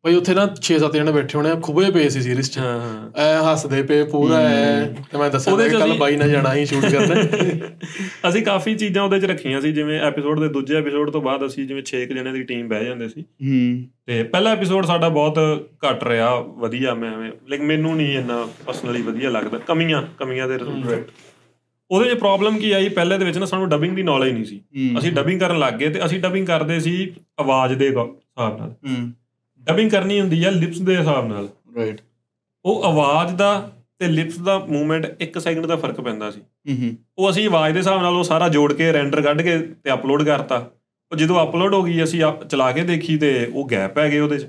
ਬਈ 0.09 0.15
ਉੱਥੇ 0.15 0.35
ਨਾ 0.35 0.55
6-7 0.63 0.93
ਜਣੇ 0.93 1.13
ਬੈਠੇ 1.13 1.39
ਹੋਣੇ 1.39 1.51
ਆ 1.51 1.55
ਖੁਬੇ 1.55 1.91
ਪਏ 1.91 2.09
ਸੀ 2.09 2.21
ਸੀਰੀਜ਼ 2.23 2.51
'ਚ। 2.51 2.59
ਹਾਂ 2.59 2.81
ਹਾਂ। 2.81 3.21
ਐ 3.21 3.53
ਹੱਸਦੇ 3.53 3.83
ਪਏ 3.83 4.05
ਪੂਰਾ 4.05 4.39
ਐ 4.39 4.87
ਤੇ 4.87 5.19
ਮੈਂ 5.19 5.31
ਦੱਸਿਆ 5.31 5.53
ਉਹਦੇ 5.53 5.69
'ਚ 5.69 5.73
ਕੱਲ 5.73 5.93
ਬਾਈ 5.93 6.17
ਨਾਲ 6.17 6.31
ਜਾਣਾ 6.31 6.55
ਸੀ 6.55 6.67
ਸ਼ੂਟ 6.67 6.85
ਕਰਨ। 6.87 7.29
ਅਸੀਂ 8.29 8.43
ਕਾਫੀ 8.43 8.75
ਚੀਜ਼ਾਂ 8.75 9.03
ਉਹਦੇ 9.03 9.21
'ਚ 9.21 9.25
ਰੱਖੀਆਂ 9.25 9.61
ਸੀ 9.61 9.73
ਜਿਵੇਂ 9.73 10.01
ਐਪੀਸੋਡ 10.01 10.41
ਦੇ 10.41 10.49
ਦੂਜੇ 10.49 10.77
ਐਪੀਸੋਡ 10.77 11.11
ਤੋਂ 11.11 11.23
ਬਾਅਦ 11.23 11.47
ਅਸੀਂ 11.47 11.67
ਜਿਵੇਂ 11.67 11.83
6 11.83 11.99
ਜਣੇ 11.99 12.33
ਦੀ 12.33 12.43
ਟੀਮ 12.43 12.69
ਬਹਿ 12.69 12.85
ਜਾਂਦੇ 12.85 13.09
ਸੀ। 13.09 13.21
ਹੂੰ। 13.21 13.85
ਤੇ 14.07 14.23
ਪਹਿਲਾ 14.23 14.51
ਐਪੀਸੋਡ 14.51 14.87
ਸਾਡਾ 14.87 15.09
ਬਹੁਤ 15.09 15.39
ਘੱਟ 15.91 16.05
ਰਿਹਾ 16.05 16.35
ਵਧੀਆ 16.35 16.95
ਮੈਂ 16.95 17.13
ਐਵੇਂ 17.13 17.33
ਲੇਕਿਨ 17.49 17.67
ਮੈਨੂੰ 17.67 17.97
ਨਹੀਂ 17.97 18.19
ਇੰਨਾ 18.19 18.49
ਪਰਸਨਲੀ 18.67 19.03
ਵਧੀਆ 19.03 19.31
ਲੱਗਦਾ 19.31 19.59
ਕਮੀਆਂ 19.59 20.03
ਕਮੀਆਂ 20.19 20.49
ਦੇ 20.49 20.59
ਰਿਜ਼ਲਟ 20.59 21.11
ਉਹਦੇ 21.91 22.11
'ਚ 22.11 22.19
ਪ੍ਰੋਬਲਮ 22.19 22.59
ਕੀ 22.59 22.73
ਆਈ 22.73 22.89
ਪਹਿਲੇ 22.89 23.19
ਦੇ 23.19 23.25
ਵਿੱਚ 23.25 23.39
ਨਾ 23.39 23.47
ਸਾਨੂੰ 23.47 23.69
ਡਬਿੰਗ 23.69 23.97
ਦੀ 23.97 24.03
ਨੌਲੇਜ 24.03 24.33
ਨਹੀਂ 24.33 24.45
ਸੀ। 24.45 24.57
ਹੂੰ। 24.57 24.99
ਅਸੀਂ 24.99 25.13
ਡਬਿੰਗ 25.13 25.41
ਕਰਨ 25.41 25.59
ਲੱਗ 25.59 25.75
ਗਏ 25.75 25.91
ਤੇ 25.91 26.05
ਅਸੀਂ 26.05 26.21
ਡਬਿੰਗ 26.21 26.47
ਕਰਦੇ 26.47 26.81
ਸੀ 26.81 27.13
ਆਵਾਜ਼ 27.41 27.75
ਦੇ 27.75 27.89
ਹਿਸਾਬ 27.89 28.59
ਨਾਲ। 28.59 28.71
ਹੂੰ। 28.71 29.13
ਡਬਿੰਗ 29.71 29.91
ਕਰਨੀ 29.91 30.21
ਹੁੰਦੀ 30.21 30.45
ਹੈ 30.45 30.51
ਲਿਪਸ 30.51 30.79
ਦੇ 30.79 30.97
ਹਿਸਾਬ 30.97 31.29
ਨਾਲ। 31.29 31.49
ਰਾਈਟ 31.77 32.01
ਉਹ 32.65 32.85
ਆਵਾਜ਼ 32.85 33.35
ਦਾ 33.35 33.71
ਤੇ 33.99 34.07
ਲਿਪਸ 34.07 34.39
ਦਾ 34.39 34.59
ਮੂਵਮੈਂਟ 34.59 35.07
1 35.23 35.39
ਸੈਕਿੰਡ 35.41 35.67
ਦਾ 35.67 35.77
ਫ਼ਰਕ 35.77 36.01
ਪੈਂਦਾ 36.01 36.31
ਸੀ। 36.31 36.41
ਹੂੰ 36.41 36.77
ਹੂੰ 36.77 36.97
ਉਹ 37.19 37.31
ਅਸੀਂ 37.31 37.47
ਆਵਾਜ਼ 37.47 37.73
ਦੇ 37.73 37.79
ਹਿਸਾਬ 37.79 38.03
ਨਾਲ 38.03 38.17
ਉਹ 38.17 38.25
ਸਾਰਾ 38.25 38.49
ਜੋੜ 38.49 38.73
ਕੇ 38.73 38.93
ਰੈਂਡਰ 38.93 39.23
ਕੱਢ 39.23 39.43
ਕੇ 39.43 39.59
ਤੇ 39.59 39.93
ਅਪਲੋਡ 39.93 40.23
ਕਰਤਾ। 40.23 40.71
ਉਹ 41.13 41.17
ਜਦੋਂ 41.17 41.49
ਅਪਲੋਡ 41.49 41.75
ਹੋ 41.75 41.83
ਗਈ 41.83 42.03
ਅਸੀਂ 42.03 42.23
ਚਲਾ 42.51 42.73
ਕੇ 42.73 42.83
ਦੇਖੀ 42.83 43.17
ਤੇ 43.17 43.51
ਉਹ 43.55 43.69
ਗੈਪ 43.71 43.95
ਪੈ 43.95 44.11
ਗਏ 44.11 44.19
ਉਹਦੇ 44.19 44.39
'ਚ। 44.39 44.47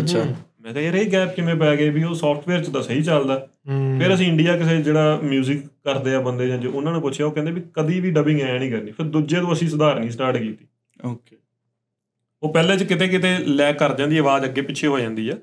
ਅੱਛਾ। 0.00 0.24
ਮੈਂ 0.60 0.72
ਕਿਹਾ 0.72 0.84
ਯਾਰ 0.84 0.94
ਇਹ 0.94 1.12
ਗੈਪ 1.12 1.34
ਕਿਵੇਂ 1.34 1.54
ਪੈ 1.54 1.76
ਗਏ 1.76 1.90
ਵੀ 1.90 2.02
ਉਹ 2.04 2.14
ਸੌਫਟਵੇਅਰ 2.14 2.64
'ਚ 2.64 2.68
ਤਾਂ 2.68 2.82
ਸਹੀ 2.82 3.02
ਚੱਲਦਾ। 3.02 3.48
ਹੂੰ। 3.68 4.00
ਫਿਰ 4.00 4.14
ਅਸੀਂ 4.14 4.26
ਇੰਡੀਆ 4.26 4.56
ਕਿਸੇ 4.56 4.82
ਜਿਹੜਾ 4.82 5.20
뮤직 5.24 5.58
ਕਰਦੇ 5.84 6.14
ਆ 6.14 6.20
ਬੰਦੇ 6.20 6.48
ਜਾਂ 6.48 6.58
ਜੋ 6.58 6.70
ਉਹਨਾਂ 6.70 6.92
ਨੂੰ 6.92 7.02
ਪੁੱਛਿਆ 7.02 7.26
ਉਹ 7.26 7.32
ਕਹਿੰਦੇ 7.32 7.52
ਵੀ 7.52 7.62
ਕਦੀ 7.74 8.00
ਵੀ 8.00 8.10
ਡਬਿੰਗ 8.10 8.40
ਐ 8.40 8.58
ਨਹੀਂ 8.58 8.70
ਕਰਨੀ। 8.70 8.92
ਫਿਰ 8.92 9.06
ਦੂਜੇ 9.06 9.40
ਤੋਂ 9.40 9.52
ਅਸੀਂ 9.52 9.68
ਸੁਧਾਰਨੀ 9.68 10.10
ਸਟਾਰਟ 10.10 10.36
ਕੀਤੀ। 10.36 10.66
ਓਕੇ 11.04 11.36
ਉਹ 12.42 12.52
ਪਹਿਲੇ 12.52 12.76
'ਚ 12.76 12.82
ਕਿਤੇ 12.82 13.08
ਕਿਤੇ 13.08 13.38
ਲੈਗ 13.38 13.74
ਕਰ 13.74 13.94
ਜਾਂਦੀ 13.94 14.18
ਆਵਾਜ਼ 14.18 14.44
ਅੱਗੇ 14.44 14.60
ਪਿੱਛੇ 14.60 14.86
ਹੋ 14.86 14.98
ਜਾਂਦੀ 14.98 15.28
ਆ 15.28 15.34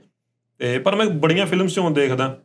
ਤੇ 0.57 0.79
ਪਰ 0.79 0.95
ਮੈਂ 0.95 1.05
ਬੜੀਆਂ 1.05 1.45
ਫਿਲਮਸ 1.45 1.75
'ਚ 1.75 1.79
ਦੇਖਦਾ। 1.79 2.39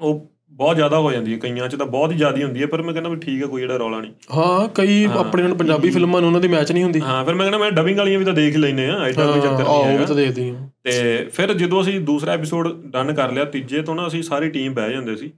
ਉਹ 0.00 0.30
ਬਹੁਤ 0.50 0.76
ਜ਼ਿਆਦਾ 0.76 0.98
ਹੋ 0.98 1.12
ਜਾਂਦੀ 1.12 1.32
ਹੈ 1.32 1.38
ਕਈਆਂ 1.38 1.68
'ਚ 1.68 1.76
ਤਾਂ 1.76 1.86
ਬਹੁਤ 1.86 2.12
ਹੀ 2.12 2.16
ਜ਼ਿਆਦਾ 2.16 2.44
ਹੁੰਦੀ 2.44 2.62
ਹੈ 2.62 2.66
ਪਰ 2.66 2.82
ਮੈਂ 2.82 2.92
ਕਹਿੰਦਾ 2.92 3.10
ਵੀ 3.10 3.16
ਠੀਕ 3.16 3.42
ਹੈ 3.42 3.46
ਕੋਈ 3.46 3.60
ਜਿਹੜਾ 3.60 3.76
ਰੌਲਾ 3.76 4.00
ਨਹੀਂ। 4.00 4.12
ਹਾਂ 4.36 4.68
ਕਈ 4.68 5.04
ਆਪਣੇ 5.04 5.42
ਹੁਣ 5.42 5.54
ਪੰਜਾਬੀ 5.54 5.90
ਫਿਲਮਾਂ 5.90 6.20
ਨੂੰ 6.20 6.28
ਉਹਨਾਂ 6.28 6.40
ਦੀ 6.40 6.48
ਮੈਚ 6.48 6.72
ਨਹੀਂ 6.72 6.84
ਹੁੰਦੀ। 6.84 7.00
ਹਾਂ 7.00 7.24
ਫਿਰ 7.24 7.34
ਮੈਂ 7.34 7.50
ਕਹਿੰਦਾ 7.50 7.58
ਮੈਂ 7.58 7.70
ਡਬਿੰਗ 7.70 7.98
ਵਾਲੀਆਂ 7.98 8.18
ਵੀ 8.18 8.24
ਤਾਂ 8.24 8.32
ਦੇਖ 8.32 8.56
ਹੀ 8.56 8.60
ਲੈਨੇ 8.60 8.86
ਆ 8.86 9.04
ਐਡਾ 9.04 9.32
ਕੋਈ 9.32 9.40
ਚੱਕਰ 9.40 9.64
ਨਹੀਂ 9.64 9.68
ਉਹ 9.68 9.98
ਵੀ 9.98 10.06
ਤਾਂ 10.06 10.16
ਦੇਖਦੀ 10.16 10.50
ਹਾਂ 10.50 10.68
ਤੇ 10.82 11.24
ਫਿਰ 11.32 11.52
ਜਦੋਂ 11.52 11.82
ਅਸੀਂ 11.82 12.00
ਦੂਸਰਾ 12.00 12.32
ਐਪੀਸੋਡ 12.32 12.68
ਡਨ 12.90 13.14
ਕਰ 13.14 13.32
ਲਿਆ 13.32 13.44
ਤੀਜੇ 13.44 13.82
ਤੋਂ 13.82 13.94
ਨਾ 13.94 14.06
ਅਸੀਂ 14.06 14.22
ਸਾਰੀ 14.22 14.50
ਟੀਮ 14.50 14.74
ਬਹਿ 14.74 14.92
ਜਾਂਦੇ 14.92 15.16
ਸੀ। 15.16 15.32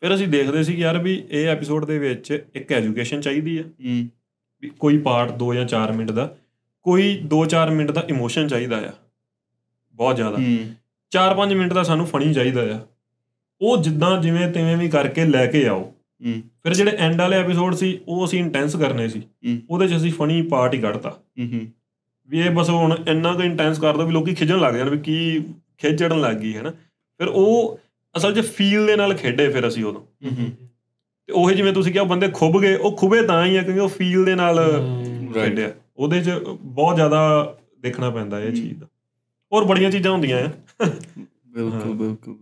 ਫਿਰ 0.00 0.14
ਅਸੀਂ 0.14 0.28
ਦੇਖਦੇ 0.28 0.62
ਸੀ 0.62 0.74
ਕਿ 0.74 0.82
ਯਾਰ 0.82 0.98
ਵੀ 0.98 1.24
ਇਹ 1.30 1.48
ਐਪੀਸੋਡ 1.48 1.84
ਦੇ 1.84 1.98
ਵਿੱਚ 1.98 2.44
ਇੱਕ 2.54 2.72
ਐਜੂਕੇਸ਼ਨ 2.72 3.20
ਚਾਹੀਦੀ 3.20 3.58
ਹੈ। 3.58 3.62
ਹੂੰ। 3.62 4.08
ਵੀ 4.62 4.70
ਕੋਈ 4.78 4.98
ਪਾਰਟ 4.98 5.30
2 5.42 5.54
ਜਾਂ 5.54 5.64
4 5.66 5.92
ਮਿੰਟ 5.92 6.10
ਦਾ। 6.10 6.36
ਕੋਈ 6.82 7.20
2-4 7.26 7.70
ਮਿੰਟ 7.70 7.90
ਦਾ 7.90 8.04
ਇਮੋਸ਼ਨ 8.08 8.48
ਚਾਹੀਦਾ 8.48 8.76
ਆ। 8.76 8.92
ਬਹੁਤ 9.94 10.16
ਜ਼ਿਆਦਾ। 10.16 10.36
ਹੂੰ। 10.36 10.58
4-5 11.10 11.54
ਮਿੰਟ 11.54 11.72
ਦਾ 11.72 11.82
ਸਾਨੂੰ 11.82 12.06
ਫਨੀ 12.06 12.34
ਚਾਹੀਦਾ 12.34 12.76
ਆ। 12.76 12.80
ਉਹ 13.60 13.82
ਜਿੱਦਾਂ 13.82 14.22
ਜਿਵੇਂ 14.22 14.52
ਤਿਵੇਂ 14.52 14.76
ਵੀ 14.76 14.88
ਕਰਕੇ 14.88 15.24
ਲੈ 15.24 15.46
ਕੇ 15.46 15.66
ਆਓ। 15.66 15.80
ਹੂੰ। 16.26 16.40
ਫਿਰ 16.62 16.74
ਜਿਹੜੇ 16.74 16.96
ਐਂਡ 16.98 17.20
ਵਾਲੇ 17.20 17.36
ਐਪੀਸੋਡ 17.36 17.74
ਸੀ 17.74 17.98
ਉਹ 18.08 18.24
ਅਸੀਂ 18.24 18.38
ਇੰਟੈਂਸ 18.38 18.76
ਕਰਨੇ 18.76 19.08
ਸੀ। 19.08 19.22
ਉਹਦੇ 19.70 19.88
'ਚ 19.88 19.96
ਅਸੀਂ 19.96 20.12
ਫਨੀ 20.12 20.42
ਪਾਰਟ 20.42 20.74
ਹੀ 20.74 20.78
ਕੱਢਤਾ। 20.78 21.10
ਹੂੰ 21.10 21.52
ਹੂੰ। 21.52 21.66
ਵੀ 22.28 22.40
ਇਹ 22.40 22.50
ਬਸ 22.50 22.70
ਹੁਣ 22.70 22.96
ਇੰਨਾ 23.08 23.32
ਕੁ 23.34 23.42
ਇੰਟੈਂਸ 23.42 23.78
ਕਰ 23.78 23.96
ਦੋ 23.96 24.06
ਵੀ 24.06 24.12
ਲੋਕੀ 24.12 24.34
ਖਿਜਣ 24.34 24.58
ਲੱਗ 24.58 24.74
ਜਾਣ 24.74 24.90
ਵੀ 24.90 24.98
ਕੀ 24.98 25.40
ਖਿੱਚ 25.78 26.00
ਚੜਨ 26.00 26.20
ਲੱਗ 26.20 26.36
ਗਈ 26.36 26.56
ਹੈ 26.56 26.62
ਨਾ 26.62 26.70
ਫਿਰ 27.18 27.28
ਉਹ 27.28 27.80
ਅਸਲ 28.16 28.34
'ਚ 28.34 28.40
ਫੀਲ 28.40 28.86
ਦੇ 28.86 28.96
ਨਾਲ 28.96 29.14
ਖੇਡੇ 29.14 29.48
ਫਿਰ 29.48 29.68
ਅਸੀਂ 29.68 29.84
ਉਦੋਂ। 29.84 30.00
ਹੂੰ 30.00 30.50
ਤੇ 31.26 31.32
ਉਹੀ 31.32 31.54
ਜਿਵੇਂ 31.54 31.72
ਤੁਸੀਂ 31.72 31.92
ਕਿਹਾ 31.92 32.02
ਉਹ 32.02 32.08
ਬੰਦੇ 32.08 32.28
ਖੁੱਬ 32.28 32.60
ਗਏ 32.60 32.74
ਉਹ 32.74 32.96
ਖੁੱਬੇ 32.96 33.22
ਤਾਂ 33.22 33.46
ਹੀ 33.46 33.56
ਆ 33.56 33.62
ਕਿਉਂਕਿ 33.62 33.80
ਉਹ 33.80 33.88
ਫੀਲ 33.88 34.24
ਦੇ 34.24 34.34
ਨਾਲ 34.34 34.58
ਹੂੰ। 34.80 35.32
ਖੇਡਿਆ। 35.34 35.70
ਉਹਦੇ 36.00 36.20
'ਚ 36.20 36.30
ਬਹੁਤ 36.60 36.96
ਜ਼ਿਆਦਾ 36.96 37.22
ਦੇਖਣਾ 37.80 38.10
ਪੈਂਦਾ 38.10 38.40
ਇਹ 38.40 38.52
ਚੀਜ਼ 38.52 38.78
ਦਾ। 38.80 38.86
ਹੋਰ 39.52 39.64
ਬੜੀਆਂ 39.64 39.90
ਚੀਜ਼ਾਂ 39.90 40.12
ਹੁੰਦੀਆਂ 40.12 40.38
ਆ 40.38 40.50
ਬਿਲਕੁਲ 41.46 41.92
ਬਿਲਕੁਲ। 41.92 42.36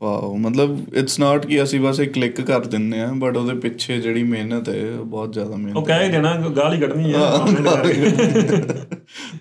ਵਾਓ 0.00 0.36
ਮਤਲਬ 0.36 0.94
ਇਟਸ 0.94 1.18
ਨਾਟ 1.20 1.46
ਕਿ 1.46 1.62
ਅਸੀਂ 1.62 1.80
ਬਸ 1.80 2.00
ਇੱਕ 2.00 2.12
ਕਲਿੱਕ 2.12 2.40
ਕਰ 2.40 2.64
ਦਿੰਨੇ 2.66 3.00
ਆ 3.00 3.10
ਬਟ 3.12 3.36
ਉਹਦੇ 3.36 3.54
ਪਿੱਛੇ 3.54 4.00
ਜਿਹੜੀ 4.00 4.22
ਮਿਹਨਤ 4.22 4.68
ਹੈ 4.68 4.90
ਬਹੁਤ 4.96 5.32
ਜ਼ਿਆਦਾ 5.32 5.56
ਮਿਹਨਤ 5.56 5.76
ਉਹ 5.76 5.82
ਕਹਿ 5.82 6.08
ਦੇਣਾ 6.08 6.36
ਗਾਲ 6.56 6.74
ਹੀ 6.74 6.80
ਕੱਢਣੀ। 6.80 7.12
ਆ। 7.12 7.46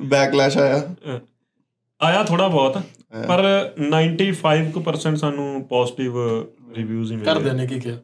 ਬੈਕਲੈਸ਼ 0.01 0.57
ਆਇਆ 0.57 0.95
ਆਇਆ 2.01 2.23
ਥੋੜਾ 2.23 2.47
ਬਹੁਤ 2.47 2.77
ਪਰ 3.27 3.45
95% 3.79 5.15
ਸਾਨੂੰ 5.15 5.63
ਪੋਜ਼ਿਟਿਵ 5.63 6.17
ਰਿਵਿਊਜ਼ 6.75 7.11
ਹੀ 7.11 7.17
ਮਿਲੇ। 7.17 7.31
ਘਰਦਿਆਂ 7.31 7.53
ਨੇ 7.53 7.67
ਕੀ 7.67 7.79
ਕਿਹਾ? 7.79 7.97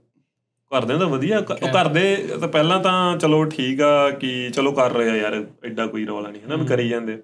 ਘਰਦਿਆਂ 0.77 0.99
ਦਾ 0.99 1.05
ਵਧੀਆ। 1.05 1.39
ਉਹ 1.39 1.67
ਕਰਦੇ 1.73 2.15
ਤਾਂ 2.39 2.47
ਪਹਿਲਾਂ 2.47 2.79
ਤਾਂ 2.79 3.17
ਚਲੋ 3.17 3.43
ਠੀਕ 3.45 3.81
ਆ 3.81 4.09
ਕਿ 4.09 4.49
ਚਲੋ 4.49 4.71
ਕਰ 4.71 4.91
ਰਹੇ 4.91 5.09
ਆ 5.09 5.15
ਯਾਰ 5.15 5.43
ਐਡਾ 5.65 5.85
ਕੋਈ 5.85 6.05
ਰੌਲਾ 6.05 6.29
ਨਹੀਂ 6.29 6.41
ਹਨਾ 6.47 6.55
ਵੀ 6.55 6.65
ਕਰੀ 6.65 6.89
ਜਾਂਦੇ। 6.89 7.17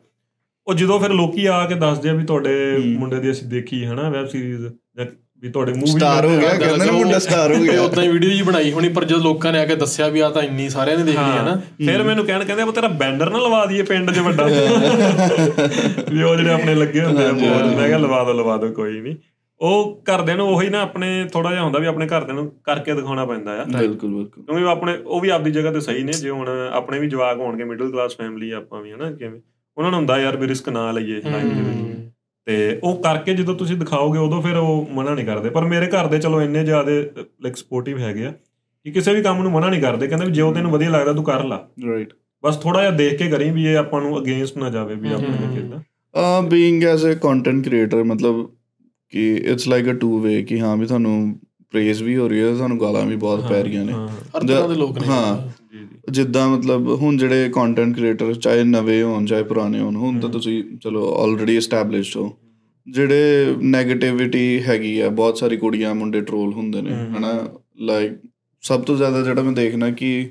ਉਹ 0.68 0.73
ਜਦੋਂ 0.73 0.99
ਫਿਰ 0.99 1.10
ਲੋਕੀ 1.10 1.45
ਆ 1.45 1.65
ਕੇ 1.65 1.76
ਦੱਸਦੇ 1.76 2.10
ਆ 2.10 2.14
ਵੀ 2.14 2.23
ਤੁਹਾਡੇ 2.23 2.78
ਮੁੰਡੇ 2.99 3.19
ਦੀ 3.19 3.32
ਅਸੀਂ 3.32 3.48
ਦੇਖੀ 3.48 3.86
ਹਨਾ 3.86 4.10
ਵੈਬ 4.10 4.28
ਸੀਰੀਜ਼ 4.28 4.65
ਜਾਂ 4.98 5.06
ਵੀ 5.41 5.49
ਤੁਹਾਡੇ 5.49 5.73
ਮੂਵੀ 5.73 5.91
ਸਟਾਰ 5.91 6.26
ਹੋ 6.26 6.38
ਗਿਆ 6.40 6.49
ਕਹਿੰਦੇ 6.49 6.86
ਨੇ 6.86 6.91
ਮੁੰਡਾ 6.91 7.19
ਸਟਾਰ 7.19 7.53
ਹੋ 7.56 7.64
ਗਿਆ। 7.64 7.82
ਉਦਾਂ 7.86 8.03
ਹੀ 8.03 8.07
ਵੀਡੀਓ 8.07 8.30
ਜੀ 8.30 8.41
ਬਣਾਈ 8.41 8.72
ਹੋਣੀ 8.72 8.90
ਪਰ 8.90 9.06
ਜਦੋਂ 9.06 9.22
ਲੋਕਾਂ 9.22 9.52
ਨੇ 9.53 9.60
ਆ 9.60 9.65
ਕੇ 9.65 9.76
ਦੱਸਿਆ 9.76 10.07
ਵੀ 10.07 10.19
ਆ 10.19 10.30
ਤਾਂ 10.30 10.44
ਇੰਨੀ 10.44 10.69
ਸਾਰਿਆਂ 10.69 10.98
ਨੇ 10.98 11.03
ਦੇਖ 11.03 11.15
ਲਈ 11.15 11.38
ਹੈ 11.38 11.44
ਨਾ। 11.44 11.56
ਫਿਰ 11.86 12.03
ਮੈਨੂੰ 12.03 12.26
ਕਹਿਣ 12.26 12.44
ਕਹਿੰਦੇ 12.44 12.64
ਉਹ 12.64 12.72
ਤੇਰਾ 12.73 12.88
ਬੈਨਰ 12.88 13.30
ਨਾ 13.30 13.40
ਲਵਾ 13.40 13.65
ਦਈਏ 13.65 13.82
ਪਿੰਡ 13.82 14.11
'ਚ 14.11 14.19
ਵੱਡਾ। 14.19 14.45
ਵੀ 16.11 16.23
ਉਹ 16.23 16.36
ਜਿਹੜੇ 16.36 16.52
ਆਪਣੇ 16.53 16.76
ਲੱਗੇ 16.76 17.02
ਹੁੰਦੇ 17.02 17.26
ਆ 17.26 17.32
ਬਹੁਤ 17.32 17.76
ਮੈਂ 17.76 17.88
ਕਿਹਾ 17.88 17.98
ਲਵਾ 17.98 18.23
ਦੋ 18.23 18.34
ਲਵਾ 18.34 18.57
ਦੋ 18.57 18.72
ਕੋਈ 18.72 18.99
ਨਹੀਂ। 19.02 19.15
ਉਹ 19.61 20.03
ਘਰਦਿਆਂ 20.03 20.38
ਨੂੰ 20.38 20.47
ਉਹੀ 20.49 20.69
ਨਾ 20.69 20.81
ਆਪਣੇ 20.81 21.25
ਥੋੜਾ 21.33 21.51
ਜਿਹਾ 21.51 21.63
ਹੁੰਦਾ 21.63 21.79
ਵੀ 21.79 21.85
ਆਪਣੇ 21.85 22.07
ਘਰਦਿਆਂ 22.07 22.35
ਨੂੰ 22.35 22.51
ਕਰਕੇ 22.63 22.93
ਦਿਖਾਉਣਾ 22.93 23.25
ਪੈਂਦਾ 23.25 23.51
ਆ। 23.51 23.63
ਬਿਲਕੁਲ 23.63 24.15
ਬਿਲਕੁਲ। 24.15 24.43
ਕਿਉਂਕਿ 24.43 24.63
ਆਪਣੇ 24.63 24.97
ਉਹ 25.05 25.21
ਵੀ 25.21 25.29
ਆਪਦੀ 25.29 25.51
ਜਗ੍ਹਾ 25.51 25.71
ਤੇ 25.71 25.79
ਸਹੀ 25.79 26.03
ਨੇ 26.03 26.11
ਜੇ 26.11 26.29
ਹੁਣ 26.29 26.69
ਆਪਣੇ 26.71 26.99
ਵੀ 26.99 27.07
ਜਵਾਕ 27.07 27.38
ਹੋਣਗੇ 27.38 27.63
ਮਿਡਲ 27.63 27.91
ਕਲਾਸ 27.91 28.17
ਫੈਮਿਲੀ 28.17 28.51
ਆਪਾਂ 28.51 28.81
ਵੀ 28.81 28.91
ਹਨਾ 28.91 29.11
ਕਿਵੇਂ। 29.11 29.41
ਉਹਨਾਂ 29.77 29.91
ਨੂੰ 29.91 29.99
ਹੁੰਦਾ 29.99 30.19
ਯਾਰ 30.19 30.38
ਵੀ 30.38 30.47
ਰਿਸਕ 30.47 30.69
ਨਾ 30.69 30.91
ਲਈਏ 30.91 31.21
ਲਾਈਫ 31.21 31.43
ਦੇ 31.43 31.61
ਵਿੱਚ 31.61 32.11
ਤੇ 32.45 32.79
ਉਹ 32.83 33.03
ਕਰਕੇ 33.03 33.33
ਜਦੋਂ 33.33 33.55
ਤੁਸੀਂ 33.55 33.77
ਦਿਖਾਓਗੇ 33.77 34.19
ਉਦੋਂ 34.19 34.41
ਫਿਰ 34.41 34.57
ਉਹ 34.57 34.89
ਮਨਾ 34.91 35.13
ਨਹੀਂ 35.15 35.25
ਕਰਦੇ। 35.25 35.49
ਪਰ 35.49 35.65
ਮੇਰੇ 35.65 35.88
ਘਰ 35.88 36.07
ਦੇ 36.07 36.19
ਚਲੋ 36.19 36.41
ਇੰਨੇ 36.41 36.63
ਜ਼ਿਆਦੇ 36.63 37.11
ਲਾਈਕ 37.17 37.55
ਸਪੋਰਟਿਵ 37.55 37.97
ਹੈਗੇ 37.97 38.25
ਆ 38.25 38.33
ਕਿ 38.83 38.91
ਕਿਸੇ 38.91 39.13
ਵੀ 39.13 39.21
ਕੰਮ 39.21 39.43
ਨੂੰ 39.43 39.51
ਮਨਾ 39.51 39.69
ਨਹੀਂ 39.69 39.81
ਕਰਦੇ। 39.81 40.07
ਕਹਿੰਦੇ 40.07 40.25
ਵੀ 40.25 40.31
ਜੇ 40.31 40.41
ਉਹ 40.41 40.53
ਤੈਨੂੰ 40.53 40.71
ਵਧੀਆ 40.71 40.89
ਲੱਗਦਾ 40.89 41.13
ਤੂੰ 41.13 41.23
ਕਰ 41.23 41.43
ਲਾ। 41.43 41.67
ਰਾਈਟ 41.88 42.13
ਬਸ 42.43 42.57
ਥੋੜਾ 42.57 42.79
ਜਿਹਾ 42.79 42.91
ਦੇਖ 42.91 43.15
ਕੇ 43.15 43.29
ਕਰੀ 43.29 43.51
ਵੀ 43.51 43.65
ਇਹ 43.65 43.77
ਆਪਾਂ 43.77 44.01
ਨੂੰ 44.01 44.21
ਅਗੇਂਸਟ 44.21 44.57
ਨਾ 44.57 44.69
ਜਾਵੇ 44.69 44.95
ਵੀ 44.95 45.13
ਆਪਣੇ 45.13 45.55
ਕਿਦਾਂ 45.55 45.79
being 46.43 46.79
as 46.93 47.05
a 47.13 47.19
content 47.27 47.69
creator 47.69 48.03
ਮਤਲਬ 48.03 48.49
ਕਿ 49.11 49.35
it's 49.35 49.67
like 49.67 49.89
a 49.89 49.93
two 49.93 50.19
way 50.19 50.41
ਕਿ 50.43 50.59
ਹਾਂ 50.59 50.75
ਵੀ 50.77 50.85
ਤੁਹਾਨੂੰ 50.85 51.39
ਪ੍ਰੇਜ਼ 51.71 52.01
ਵੀ 52.03 52.15
ਹੋ 52.17 52.27
ਰਹੀ 52.27 52.39
ਹੈ 52.39 52.53
ਤੁਹਾਨੂੰ 52.55 52.79
ਗਾਲਾਂ 52.81 53.05
ਵੀ 53.05 53.15
ਬਹੁਤ 53.15 53.47
ਪੈ 53.49 53.61
ਰਹੀਆਂ 53.63 53.85
ਨੇ। 53.85 53.93
ਹਰ 53.93 54.47
ਤਰ੍ਹਾਂ 54.47 54.67
ਦੇ 54.69 54.75
ਲੋਕ 54.75 54.97
ਨੇ। 54.97 55.07
ਹਾਂ 55.07 56.11
ਜਿੱਦਾਂ 56.11 56.47
ਮਤਲਬ 56.49 56.88
ਹੁਣ 57.01 57.17
ਜਿਹੜੇ 57.17 57.49
ਕੰਟੈਂਟ 57.49 57.95
ਕ੍ਰੀਏਟਰ 57.95 58.33
ਚਾਹੇ 58.35 58.63
ਨਵੇਂ 58.63 59.03
ਹੋਣ 59.03 59.25
ਚਾਹੇ 59.25 59.43
ਪੁਰਾਣੇ 59.43 59.79
ਹੋਣ 59.79 59.95
ਹੁਣ 59.95 60.19
ਤਾਂ 60.19 60.29
ਤੁਸੀਂ 60.29 60.63
ਚਲੋ 60.77 61.03
ਆਲਰੇਡੀ 61.15 61.55
ਐਸਟੈਬਲਿਸ਼ਡ 61.57 62.17
ਹੋ। 62.17 62.31
ਜਿਹੜੇ 62.88 63.53
네ਗੇਟਿਵਿਟੀ 63.75 64.61
ਹੈਗੀ 64.63 64.99
ਆ 64.99 65.09
ਬਹੁਤ 65.09 65.38
ਸਾਰੀ 65.38 65.57
ਕੁੜੀਆਂ 65.57 65.93
ਮੁੰਡੇ 65.95 66.21
ਟ੍ਰੋਲ 66.21 66.53
ਹੁੰਦੇ 66.53 66.81
ਨੇ 66.81 66.93
ਹਨਾ? 67.17 67.33
ਲਾਈਕ 67.81 68.13
ਸਭ 68.63 68.81
ਤੋਂ 68.81 68.95
ਜ਼ਿਆਦਾ 68.97 69.21
ਜਿਹੜਾ 69.21 69.41
ਮੈਂ 69.41 69.51
ਦੇਖਣਾ 69.51 69.89
ਕਿ 69.91 70.29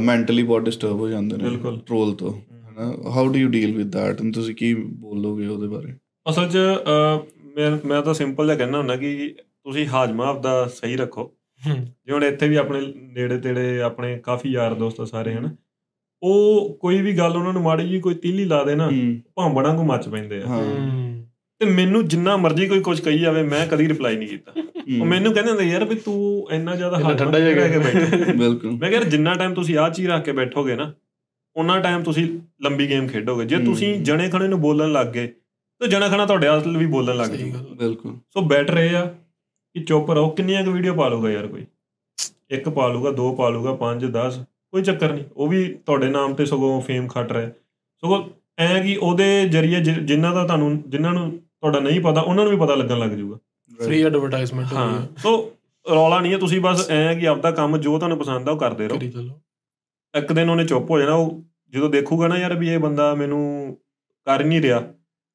ਮੈਂਟਲੀ 0.00 0.42
ਬਹੁਤ 0.42 0.62
ਡਿਸਟਰਬ 0.62 1.00
ਹੋ 1.00 1.08
ਜਾਂਦੇ 1.08 1.36
ਨੇ। 1.36 1.56
ਟ੍ਰੋਲ 1.86 2.14
ਤੋਂ 2.14 2.32
ਹਨਾ? 2.32 2.92
How 3.10 3.28
do 3.28 3.38
you 3.38 3.48
deal 3.48 3.76
with 3.76 3.92
that 3.92 4.22
ਤੁਸੀਂ 4.34 4.54
ਕੀ 4.54 4.74
ਬੋਲੋਗੇ 4.74 5.46
ਉਹਦੇ 5.46 5.66
ਬਾਰੇ? 5.66 5.94
ਅਸਲ 6.26 6.48
'ਚ 6.48 6.56
ਮੈਂ 7.56 7.86
ਮੈਂ 7.86 8.02
ਤਾਂ 8.02 8.14
ਸਿੰਪਲ 8.14 8.46
ਜਿਹਾ 8.46 8.56
ਕਹਿਣਾ 8.56 8.78
ਹੁੰਦਾ 8.78 8.96
ਕਿ 8.96 9.34
ਤੁਸੀਂ 9.64 9.86
ਹਾਜ਼ਮਾ 9.86 10.26
ਆਪਦਾ 10.26 10.66
ਸਹੀ 10.66 10.96
ਰੱਖੋ। 10.96 11.32
ਜਿਵੇਂ 11.68 12.12
ਹੁਣ 12.12 12.24
ਇੱਥੇ 12.24 12.48
ਵੀ 12.48 12.56
ਆਪਣੇ 12.56 12.80
ਨੇੜੇ 12.96 13.38
ਤੇੜੇ 13.38 13.80
ਆਪਣੇ 13.80 14.18
ਕਾਫੀ 14.18 14.48
ਯਾਰ 14.48 14.74
ਦੋਸਤ 14.74 15.02
ਸਾਰੇ 15.02 15.34
ਹਨ। 15.34 15.56
ਉਹ 16.22 16.78
ਕੋਈ 16.80 17.02
ਵੀ 17.02 17.18
ਗੱਲ 17.18 17.36
ਉਹਨਾਂ 17.36 17.52
ਨੂੰ 17.52 17.62
ਮਾੜੀ 17.62 17.88
ਜੀ 17.88 18.00
ਕੋਈ 18.00 18.14
ਤੀਲੀ 18.14 18.44
ਲਾ 18.44 18.64
ਦੇ 18.64 18.74
ਨਾ 18.74 18.90
ਭਾਂਬੜਾਂ 19.34 19.74
ਨੂੰ 19.74 19.86
ਮੱਚ 19.86 20.08
ਪੈਂਦੇ 20.08 20.42
ਆ। 20.46 20.62
ਤੇ 21.58 21.66
ਮੈਨੂੰ 21.66 22.08
ਜਿੰਨਾ 22.08 22.36
ਮਰਜ਼ੀ 22.36 22.68
ਕੋਈ 22.68 22.80
ਕੁਝ 22.80 23.00
ਕਹੀ 23.00 23.18
ਜਾਵੇ 23.18 23.42
ਮੈਂ 23.42 23.66
ਕਦੀ 23.66 23.88
ਰਿਪਲਾਈ 23.88 24.16
ਨਹੀਂ 24.16 24.28
ਕੀਤਾ। 24.28 24.52
ਉਹ 25.00 25.06
ਮੈਨੂੰ 25.06 25.32
ਕਹਿੰਦੇ 25.32 25.50
ਹੁੰਦੇ 25.50 25.64
ਯਾਰ 25.64 25.84
ਵੀ 25.84 25.94
ਤੂੰ 25.94 26.48
ਇੰਨਾ 26.50 26.76
ਜ਼ਿਆਦਾ 26.76 26.96
ਹਾਜ਼ਮਾ 26.96 27.12
ਠੰਡਾ 27.12 27.38
ਜਿਹਾ 27.38 27.54
ਰਹਿ 27.54 27.68
ਕੇ 27.70 27.78
ਬੈਠਾ? 27.78 28.32
ਬਿਲਕੁਲ। 28.32 28.70
ਮੈਂ 28.70 28.90
ਕਿਹਾ 28.90 29.02
ਜਿੰਨਾ 29.02 29.34
ਟਾਈਮ 29.34 29.54
ਤੁਸੀਂ 29.54 29.78
ਆਹ 29.78 29.90
ਚੀਜ਼ 29.90 30.08
ਰੱਖ 30.08 30.24
ਕੇ 30.24 30.32
ਬੈਠੋਗੇ 30.32 30.76
ਨਾ 30.76 30.92
ਉਹਨਾਂ 31.56 31.80
ਟਾਈਮ 31.80 32.02
ਤੁਸੀਂ 32.02 32.38
ਲੰਬੀ 32.62 32.90
ਗੇਮ 32.90 33.08
ਖੇਡੋਗੇ। 33.08 33.44
ਜੇ। 33.44 33.58
ਤੁਸੀਂ 33.58 34.00
ਜਣੇ 34.00 34.28
ਖਣੇ 34.28 34.48
ਨੂੰ 34.48 34.60
ਬੋਲਣ 34.60 34.92
ਲੱਗ 34.92 35.06
ਗਏ 35.06 35.32
ਤਾਂ 35.80 35.88
ਜਣਾ 35.88 36.08
ਖਣਾ 36.08 36.26
ਤੁਹਾਡੇ 36.26 36.48
ਹਾਲ 36.48 36.76
ਵੀ 36.76 36.86
ਬੋਲਣ 36.86 37.16
ਲੱਗ 37.16 37.30
ਜੂਗਾ 37.30 37.58
ਬਿਲਕੁਲ। 37.76 38.16
ਸੋ 38.30 38.40
ਬੈਟਰ 38.40 38.78
ਇਹ 38.78 38.96
ਆ 38.96 39.06
ਕਿ 39.74 39.84
ਚੁੱਪ 39.84 40.10
ਰਹੋ। 40.10 40.30
ਕਿੰਨੀਆਂ 40.30 40.64
ਕੁ 40.64 40.70
ਵੀਡੀਓ 40.70 40.94
ਪਾ 40.94 41.08
ਲੂਗਾ 41.08 41.30
ਯਾਰ 41.30 41.46
ਕੋਈ? 41.46 41.66
ਇੱਕ 42.50 42.68
ਪਾ 42.68 42.88
ਲੂਗਾ 42.88 43.10
ਦੋ 43.10 43.34
ਪਾ 43.34 43.48
ਲੂਗਾ 43.48 43.74
ਪੰਜ 43.74 44.04
10 44.04 44.38
ਕੋਈ 44.70 44.82
ਚੱਕਰ 44.82 45.12
ਨਹੀਂ। 45.12 45.24
ਉਹ 45.36 45.48
ਵੀ 45.48 45.74
ਤੁਹਾਡੇ 45.86 46.08
ਨਾਮ 46.08 46.34
ਤੇ 46.34 46.46
ਸਗੋਂ 46.46 46.80
ਫੇਮ 46.80 47.08
ਖੱਟ 47.08 47.32
ਰਿਹਾ। 47.32 47.50
ਸਗੋਂ 48.02 48.24
ਐ 48.58 48.82
ਕਿ 48.82 48.96
ਉਹਦੇ 48.96 49.48
ਜਰੀਏ 49.48 49.80
ਜਿਨ੍ਹਾਂ 49.80 50.34
ਦਾ 50.34 50.46
ਤੁਹਾਨੂੰ 50.46 50.82
ਜਿਨ੍ਹਾਂ 50.86 51.12
ਨੂੰ 51.12 51.30
ਤੁਹਾਡਾ 51.38 51.80
ਨਹੀਂ 51.80 52.00
ਪਤਾ 52.00 52.20
ਉਹਨਾਂ 52.20 52.44
ਨੂੰ 52.44 52.52
ਵੀ 52.52 52.58
ਪਤਾ 52.58 52.74
ਲੱਗਣ 52.74 52.98
ਲੱਗ 52.98 53.10
ਜਾਊਗਾ 53.10 53.38
ਫ੍ਰੀ 53.84 54.02
ਐਡਵਰਟਾਈਜ਼ਮੈਂਟ 54.02 54.72
ਹੋ। 54.72 54.76
ਹਾਂ 54.76 55.06
ਸੋ 55.18 55.52
ਰੌਲਾ 55.90 56.20
ਨਹੀਂ 56.20 56.32
ਹੈ 56.32 56.38
ਤੁਸੀਂ 56.38 56.60
ਬਸ 56.60 56.90
ਐ 56.90 57.14
ਕਿ 57.14 57.28
ਆਪਦਾ 57.28 57.50
ਕੰਮ 57.50 57.76
ਜੋ 57.78 57.98
ਤੁਹਾਨੂੰ 57.98 58.18
ਪਸੰਦ 58.18 58.48
ਆ 58.48 58.52
ਉਹ 58.52 58.58
ਕਰਦੇ 58.58 58.88
ਰਹੋ। 58.88 58.98
ਕਰੀ 58.98 59.10
ਚੱਲੋ। 59.10 59.40
ਇੱਕ 60.18 60.32
ਦਿਨ 60.32 60.50
ਉਹਨੇ 60.50 60.64
ਚੁੱਪ 60.64 60.90
ਹੋ 60.90 60.98
ਜਾਣਾ 60.98 61.14
ਉਹ 61.14 61.42
ਜਦੋਂ 61.70 61.90
ਦੇਖੂਗਾ 61.90 62.28
ਨਾ 62.28 62.38
ਯਾਰ 62.38 62.54
ਵੀ 62.54 62.68
ਇਹ 62.68 62.78
ਬੰਦਾ 62.78 63.14
ਮੈਨੂੰ 63.14 63.76
ਕਰ 64.24 64.44
ਨਹੀਂ 64.44 64.62
ਰਿਹਾ। 64.62 64.82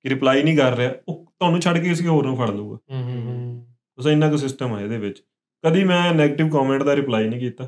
ਕਿ 0.03 0.09
ਰਿਪਲਾਈ 0.09 0.43
ਨਹੀਂ 0.43 0.57
ਕਰ 0.57 0.77
ਰਿਹਾ 0.77 0.91
ਉਹ 1.07 1.25
ਤੁਹਾਨੂੰ 1.39 1.59
ਛੱਡ 1.61 1.77
ਕੇ 1.77 1.89
ਕਿਸੇ 1.89 2.07
ਹੋਰ 2.07 2.25
ਨੂੰ 2.25 2.35
ਫੜ 2.37 2.49
ਲਊਗਾ। 2.49 2.77
ਹੂੰ 2.91 3.03
ਹੂੰ 3.03 3.21
ਹੂੰ। 3.21 3.67
ਬਸ 3.99 4.07
ਇੰਨਾ 4.07 4.29
ਕੁ 4.29 4.37
ਸਿਸਟਮ 4.37 4.73
ਆ 4.73 4.81
ਇਹਦੇ 4.81 4.97
ਵਿੱਚ। 4.97 5.23
ਕਦੀ 5.65 5.83
ਮੈਂ 5.83 6.11
네ਗੇਟਿਵ 6.13 6.49
ਕਮੈਂਟ 6.49 6.83
ਦਾ 6.83 6.95
ਰਿਪਲਾਈ 6.95 7.27
ਨਹੀਂ 7.27 7.39
ਕੀਤਾ। 7.39 7.67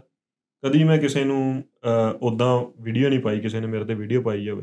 ਕਦੀ 0.64 0.84
ਮੈਂ 0.84 0.97
ਕਿਸੇ 0.97 1.23
ਨੂੰ 1.23 1.64
ਉਦਾਂ 2.22 2.81
ਵੀਡੀਓ 2.84 3.10
ਨਹੀਂ 3.10 3.19
ਪਾਈ 3.19 3.39
ਕਿਸੇ 3.39 3.60
ਨੇ 3.60 3.68
ਮੇਰੇ 3.68 3.85
ਤੇ 3.85 3.93
ਵੀਡੀਓ 3.93 4.22
ਪਾਈ 4.22 4.49
ਹੋਵੇ 4.49 4.61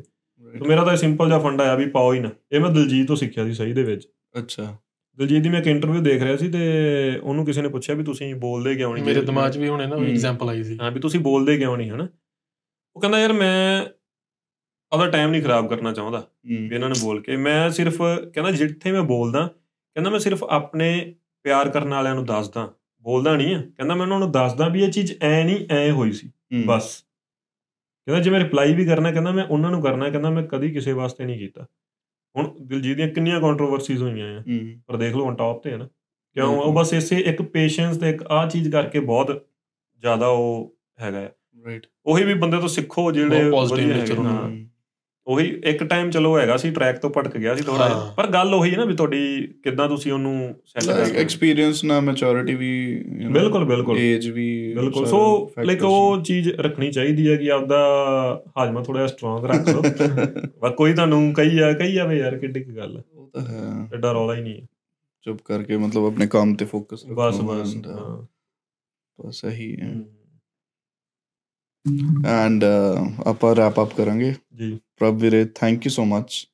ਤੇ 0.53 0.69
ਮੇਰਾ 0.69 0.85
ਤਾਂ 0.85 0.97
ਸਿੰਪਲ 0.97 1.27
ਜਿਹਾ 1.27 1.39
ਫੰਡਾ 1.39 1.73
ਆ 1.73 1.75
ਵੀ 1.75 1.87
ਪਾਓ 1.87 2.13
ਹੀ 2.13 2.21
ਨਾ। 2.21 2.31
ਇਹ 2.53 2.61
ਮੈਂ 2.61 2.71
ਦਿਲਜੀਤ 2.71 3.09
ਤੋਂ 3.09 3.17
ਸਿੱਖਿਆ 3.17 3.45
ਸੀ 3.45 3.53
ਸਹੀ 3.53 3.73
ਦੇ 3.73 3.83
ਵਿੱਚ। 3.83 4.09
ਅੱਛਾ। 4.39 4.77
ਦਿਲਜੀਤ 5.19 5.43
ਦੀ 5.43 5.49
ਮੈਂ 5.49 5.59
ਇੱਕ 5.59 5.67
ਇੰਟਰਵਿਊ 5.67 6.01
ਦੇਖ 6.03 6.23
ਰਿਹਾ 6.23 6.37
ਸੀ 6.37 6.49
ਤੇ 6.51 6.61
ਉਹਨੂੰ 7.23 7.45
ਕਿਸੇ 7.47 7.63
ਨੇ 7.63 7.69
ਪੁੱਛਿਆ 7.69 7.95
ਵੀ 7.95 8.05
ਤੁਸੀਂ 8.05 8.35
ਬੋਲਦੇ 8.35 8.75
ਕਿਉਂ 8.75 8.95
ਨਹੀਂ? 8.95 9.05
ਮੇਰੇ 9.05 9.21
ਦਿਮਾਗ 9.23 9.51
'ਚ 9.51 9.59
ਵੀ 9.59 9.69
ਹੁਣੇ 9.69 9.87
ਨਾ 9.87 9.97
ਹੂੰ। 9.97 10.05
ਐਗਜ਼ਾਮਪਲ 10.07 10.49
ਆਈ 10.49 10.63
ਸੀ। 10.65 10.79
ਹਾਂ 10.83 10.91
ਵੀ 10.91 11.01
ਤੁਸੀਂ 11.01 11.21
ਬੋਲਦੇ 11.21 11.57
ਕਿਉਂ 11.57 11.77
ਨਹੀਂ 11.77 11.91
ਹਨਾ? 11.91 12.09
ਉਹ 12.97 13.01
ਕਹਿੰਦਾ 13.01 13.21
ਯਾਰ 13.21 13.33
ਮੈਂ 13.33 13.87
ਆਪਦਾ 14.93 15.07
ਟਾਈਮ 15.11 15.31
ਨਹੀਂ 15.31 15.43
ਖਰਾਬ 15.43 15.69
ਕਰਨਾ 15.69 15.93
ਚਾਹੁੰਦਾ। 15.93 16.27
ਵੀ 16.47 16.75
ਇਹਨਾਂ 16.75 16.89
ਨੂੰ 16.89 16.97
ਬੋਲ 17.01 17.23
ਕੇ। 17.23 17.37
ਮੈਂ 17.37 17.71
ਸਿਰਫ 17.71 18.03
ਕਹਿੰਦਾ 18.35 18.51
ਜਿੱਥੇ 18.51 18.93
ਮੈਂ 18.93 19.03
ਬੋਲਦਾ 19.03 19.47
ਕਹਿੰਦਾ 19.95 20.11
ਮੈਂ 20.11 20.19
ਸਿਰਫ 20.19 20.45
ਆਪਣੇ 20.45 21.15
ਪਿਆਰ 21.43 21.71
ਕਰਨ 21.71 21.89
ਵਾਲਿਆਂ 21.89 22.15
ਨੂੰ 22.15 22.25
ਦੱਸਦਾ। 22.25 22.73
ਬੋਲਦਾ 23.03 23.37
ਨਹੀਂ 23.37 23.55
ਆ। 23.55 23.63
ਕਹਿੰਦਾ 23.63 23.95
ਮੈਂ 23.95 24.03
ਉਹਨਾਂ 24.03 24.19
ਨੂੰ 24.19 24.33
ਦੱਸਦਾ 24.33 24.69
ਵੀ 24.69 24.85
ਇਹ 24.85 24.91
ਚੀਜ਼ 24.91 25.13
ਐ 25.23 25.45
ਨਹੀਂ 25.45 25.67
ਐ 25.71 25.91
ਹੋਈ 25.91 26.13
ਸੀ। 26.13 26.31
ਬਸ। 26.67 27.05
ਕਹਿੰਦਾ 28.07 28.23
ਜੇ 28.23 28.31
ਮੈਂ 28.31 28.41
ਰਿਪਲਾਈ 28.41 28.75
ਵੀ 28.75 28.87
ਕਰਨਾ 28.87 29.13
ਕਹਿੰਦਾ 29.13 29.31
ਮੈਂ 29.31 29.45
ਉਹਨਾਂ 29.45 29.71
ਨੂੰ 29.71 29.83
ਕਰਨਾ 29.83 30.11
ਕਹਿੰਦਾ 30.11 30.31
ਮੈਂ 30.31 30.43
ਕਦੀ 30.43 30.71
ਕਿਸੇ 30.71 30.93
ਵਾਸਤੇ 30.93 31.25
ਨਹੀਂ 31.25 31.39
ਕੀਤਾ। 31.39 31.67
ਹੁਣ 32.37 32.55
ਦਿਲਜੀਤ 32.61 32.97
ਦੀਆਂ 32.97 33.09
ਕਿੰਨੀਆਂ 33.09 33.41
ਕੰਟਰੋਵਰਸੀਜ਼ 33.41 34.03
ਹੋਈਆਂ 34.03 34.41
ਆ। 34.41 34.43
ਪਰ 34.87 34.97
ਦੇਖ 34.97 35.17
ਲਓ 35.17 35.25
ਹੁਣ 35.25 35.35
ਟੌਪ 35.35 35.65
ਤੇ 35.65 35.71
ਹੈ 35.71 35.77
ਨਾ। 35.77 35.89
ਕਿਉਂ? 36.35 36.47
ਉਹ। 36.47 36.73
ਬਸ 36.73 36.93
ਇਸੇ 36.93 37.17
ਇੱਕ 37.17 37.43
ਪੇਸ਼ੈਂਸ 37.43 37.97
ਤੇ 37.97 38.11
ਇੱਕ 38.11 38.23
ਆ 38.23 38.49
ਚੀਜ਼ 38.49 38.73
ਕਰਕੇ 38.73 39.01
ਬਹੁਤ 39.01 39.47
ਜ਼ਿਆਦਾ 39.99 40.27
ਉਹ 40.27 40.77
ਹੈਗਾ 41.01 41.27
ਆ। 41.27 41.29
Right, 41.67 41.81
ਉਹੀ 42.07 42.25
ਵੀ 42.25 42.35
ਬੰਦੇ 42.35 42.59
ਤੋਂ 42.59 42.69
ਸਿੱਖੋ 42.69 43.13
ਜਿਹੜੇ 43.13 43.51
ਵਧੀਆ 43.51 44.05
ਹਾਂ। 44.25 44.71
ਉਹੀ 45.31 45.61
ਇੱਕ 45.65 45.85
ਟਾਈਮ 45.85 46.11
ਚਲੋ 46.11 46.39
ਹੈਗਾ 46.39 46.57
ਸੀ 46.57 46.71
ਟਰੈਕ 46.71 46.99
ਤੋਂ 46.99 47.11
ਭਟਕ 47.11 47.37
ਗਿਆ 47.39 47.55
ਸੀ 47.55 47.63
ਥੋੜਾ 47.63 47.89
ਹਾਂ। 47.89 48.15
ਪਰ 48.15 48.27
ਗੱਲ 48.27 48.55
ਉਹੀ 48.55 48.73
ਹੈ 48.73 48.77
ਨਾ 48.77 48.85
ਵੀ 48.85 48.95
ਤੁਹਾਡੀ 48.95 49.49
ਕਿੱਦਾਂ 49.65 49.89
ਤੁਸੀਂ 49.89 50.13
ਉਹਨੂੰ 50.13 50.55
ਸੈੱਟ 50.67 50.85
ਕਰਦੇ 50.87 51.25
experience 51.25 51.87
ਨਾ 51.87 52.01
ਮੈਚੁਰਿਟੀ 52.01 52.55
ਵੀ 52.55 53.05
ਬਿਲਕੁਲ 53.33 53.65
ਬਿਲਕੁਲ। 53.65 53.99
ਏਜ 53.99 54.29
ਵੀ 54.31 54.75
ਬਿਲਕੁਲ। 54.75 55.07
ਸੋ। 55.07 55.51
ਲਾਈਕ 55.65 55.83
ਉਹ 55.83 56.23
ਚੀਜ਼ 56.23 56.49
ਰੱਖਣੀ 56.49 56.91
ਚਾਹੀਦੀ 56.91 57.31
ਹੈ 57.31 57.37
ਕਿ 57.37 57.51
ਆਪਦਾ 57.51 57.79
ਹਾਜ਼ਮਾ 58.59 58.83
ਥੋੜਾ 58.83 59.07
ਸਟਰੋਂਗ 59.07 59.45
ਰੱਖ 59.45 59.69
ਲਓ। 59.69 59.83
ਬਸ 60.63 60.75
ਕੋਈ 60.77 60.93
ਤੁਹਾਨੂੰ 60.95 61.33
ਕਹੀ 61.33 61.59
ਆ 61.59 61.73
ਕਹੀ 61.73 61.93
ਜਾਵੇ 61.93 62.19
ਯਾਰ 62.19 62.39
ਕਿੱਡੀ 62.39 62.61
ਕੁ 62.61 62.73
ਗੱਲ 62.77 63.03
ਉਹ 63.15 63.31
ਤਾਂ 63.35 63.43
ਹੈ। 63.43 63.89
ਐਡਾ 63.95 64.13
ਰੌਲਾ 64.13 64.35
ਹੀ 64.35 64.41
ਨਹੀਂ 64.41 64.61
ਹੈ। 64.61 64.67
ਚੁੱਪ 65.23 65.39
ਕਰਕੇ 65.45 65.77
ਮਤਲਬ 65.77 66.05
ਆਪਣੇ 66.05 66.27
ਕੰਮ 66.27 66.55
ਤੇ 66.55 66.65
ਫੋਕਸ 66.65 67.07
ਬਸ 67.07 67.41
ਬਸ 67.41 67.77
ਹਾਂ। 67.87 68.27
ਬਸ 69.27 69.45
ਇਹੀ 69.45 69.77
ਹੈ। 69.81 69.95
ਐਂਡ 72.27 72.65
ਆਪਾਂ 73.27 73.55
ਰੈਪ 73.57 73.81
ਅਪ 73.81 73.95
ਕਰਾਂਗੇ। 73.97 74.33
ਜੀ। 74.57 74.79
ਪ੍ਰਭ 74.99 75.21
ਵੀਰੇ 75.23 75.45
ਥੈਂਕ 75.55 75.87
ਯੂ 75.87 75.91
ਸੋ 75.91 76.05
ਮਚ 76.05 76.47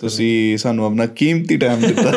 ਤੁਸੀਂ 0.00 0.56
ਸਾਨੂੰ 0.58 0.84
ਆਪਣਾ 0.84 1.06
ਕੀਮਤੀ 1.06 1.56
ਟਾਈਮ 1.56 1.80
ਦਿੱਤਾ। 1.80 2.12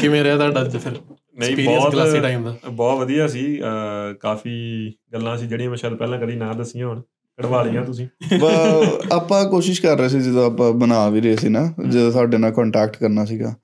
ਕਿਵੇਂ 0.00 0.22
ਰਿਹਾ 0.24 0.36
ਤੁਹਾਡਾ 0.36 0.60
ਅੱਜ 0.60 0.76
ਫਿਰ? 0.76 0.92
ਨਹੀਂ 0.92 1.48
ਐਕਸਪੀਰੀਅੰਸ 1.48 1.92
ਕਲਾਸੀ 1.92 2.10
ਬਹੁਤ 2.10 2.22
ਟਾਈਮ 2.22 2.44
ਦਾ। 2.44 2.56
ਬਹੁਤ 2.70 2.98
ਵਧੀਆ 2.98 3.26
ਸੀ। 3.26 3.60
ਕਾਫੀ 4.20 4.54
ਗੱਲਾਂ 5.12 5.36
ਸੀ 5.36 5.46
ਜਿਹੜੀਆਂ 5.46 5.70
ਮੈਂ 5.70 5.76
ਸ਼ਾਇਦ 5.76 5.94
ਪਹਿਲਾਂ 5.94 6.18
ਕਦੀ 6.18 6.36
ਨਾ 6.36 6.52
ਦੱਸੀਆਂ 6.52 6.86
ਹੋਣ। 6.86 7.00
ਕਢਵਾ 7.38 7.62
ਲਈਆਂ 7.62 7.84
ਤੁਸੀਂ। 7.84 8.06
ਆਪਾਂ 9.12 9.44
ਕੋਸ਼ਿਸ਼ 9.50 9.82
ਕਰ 9.82 9.98
ਰਹੇ 9.98 10.08
ਸੀ 10.08 10.20
ਜਦੋਂ 10.20 10.46
ਆਪਾਂ 10.46 10.72
ਬਣਾ 10.72 11.08
ਵੀ 11.08 11.20
ਰਹੇ 11.20 11.36
ਸੀ 11.36 11.48
ਨਾ 11.48 11.62
ਜਦੋਂ 11.88 12.10
ਸਾਡੇ 12.12 12.38
ਨਾਲ 12.38 12.52
ਕੰਟੈਕਟ 12.52 12.96
ਕਰਨਾ 12.96 13.24
ਸੀਗਾ। 13.24 13.54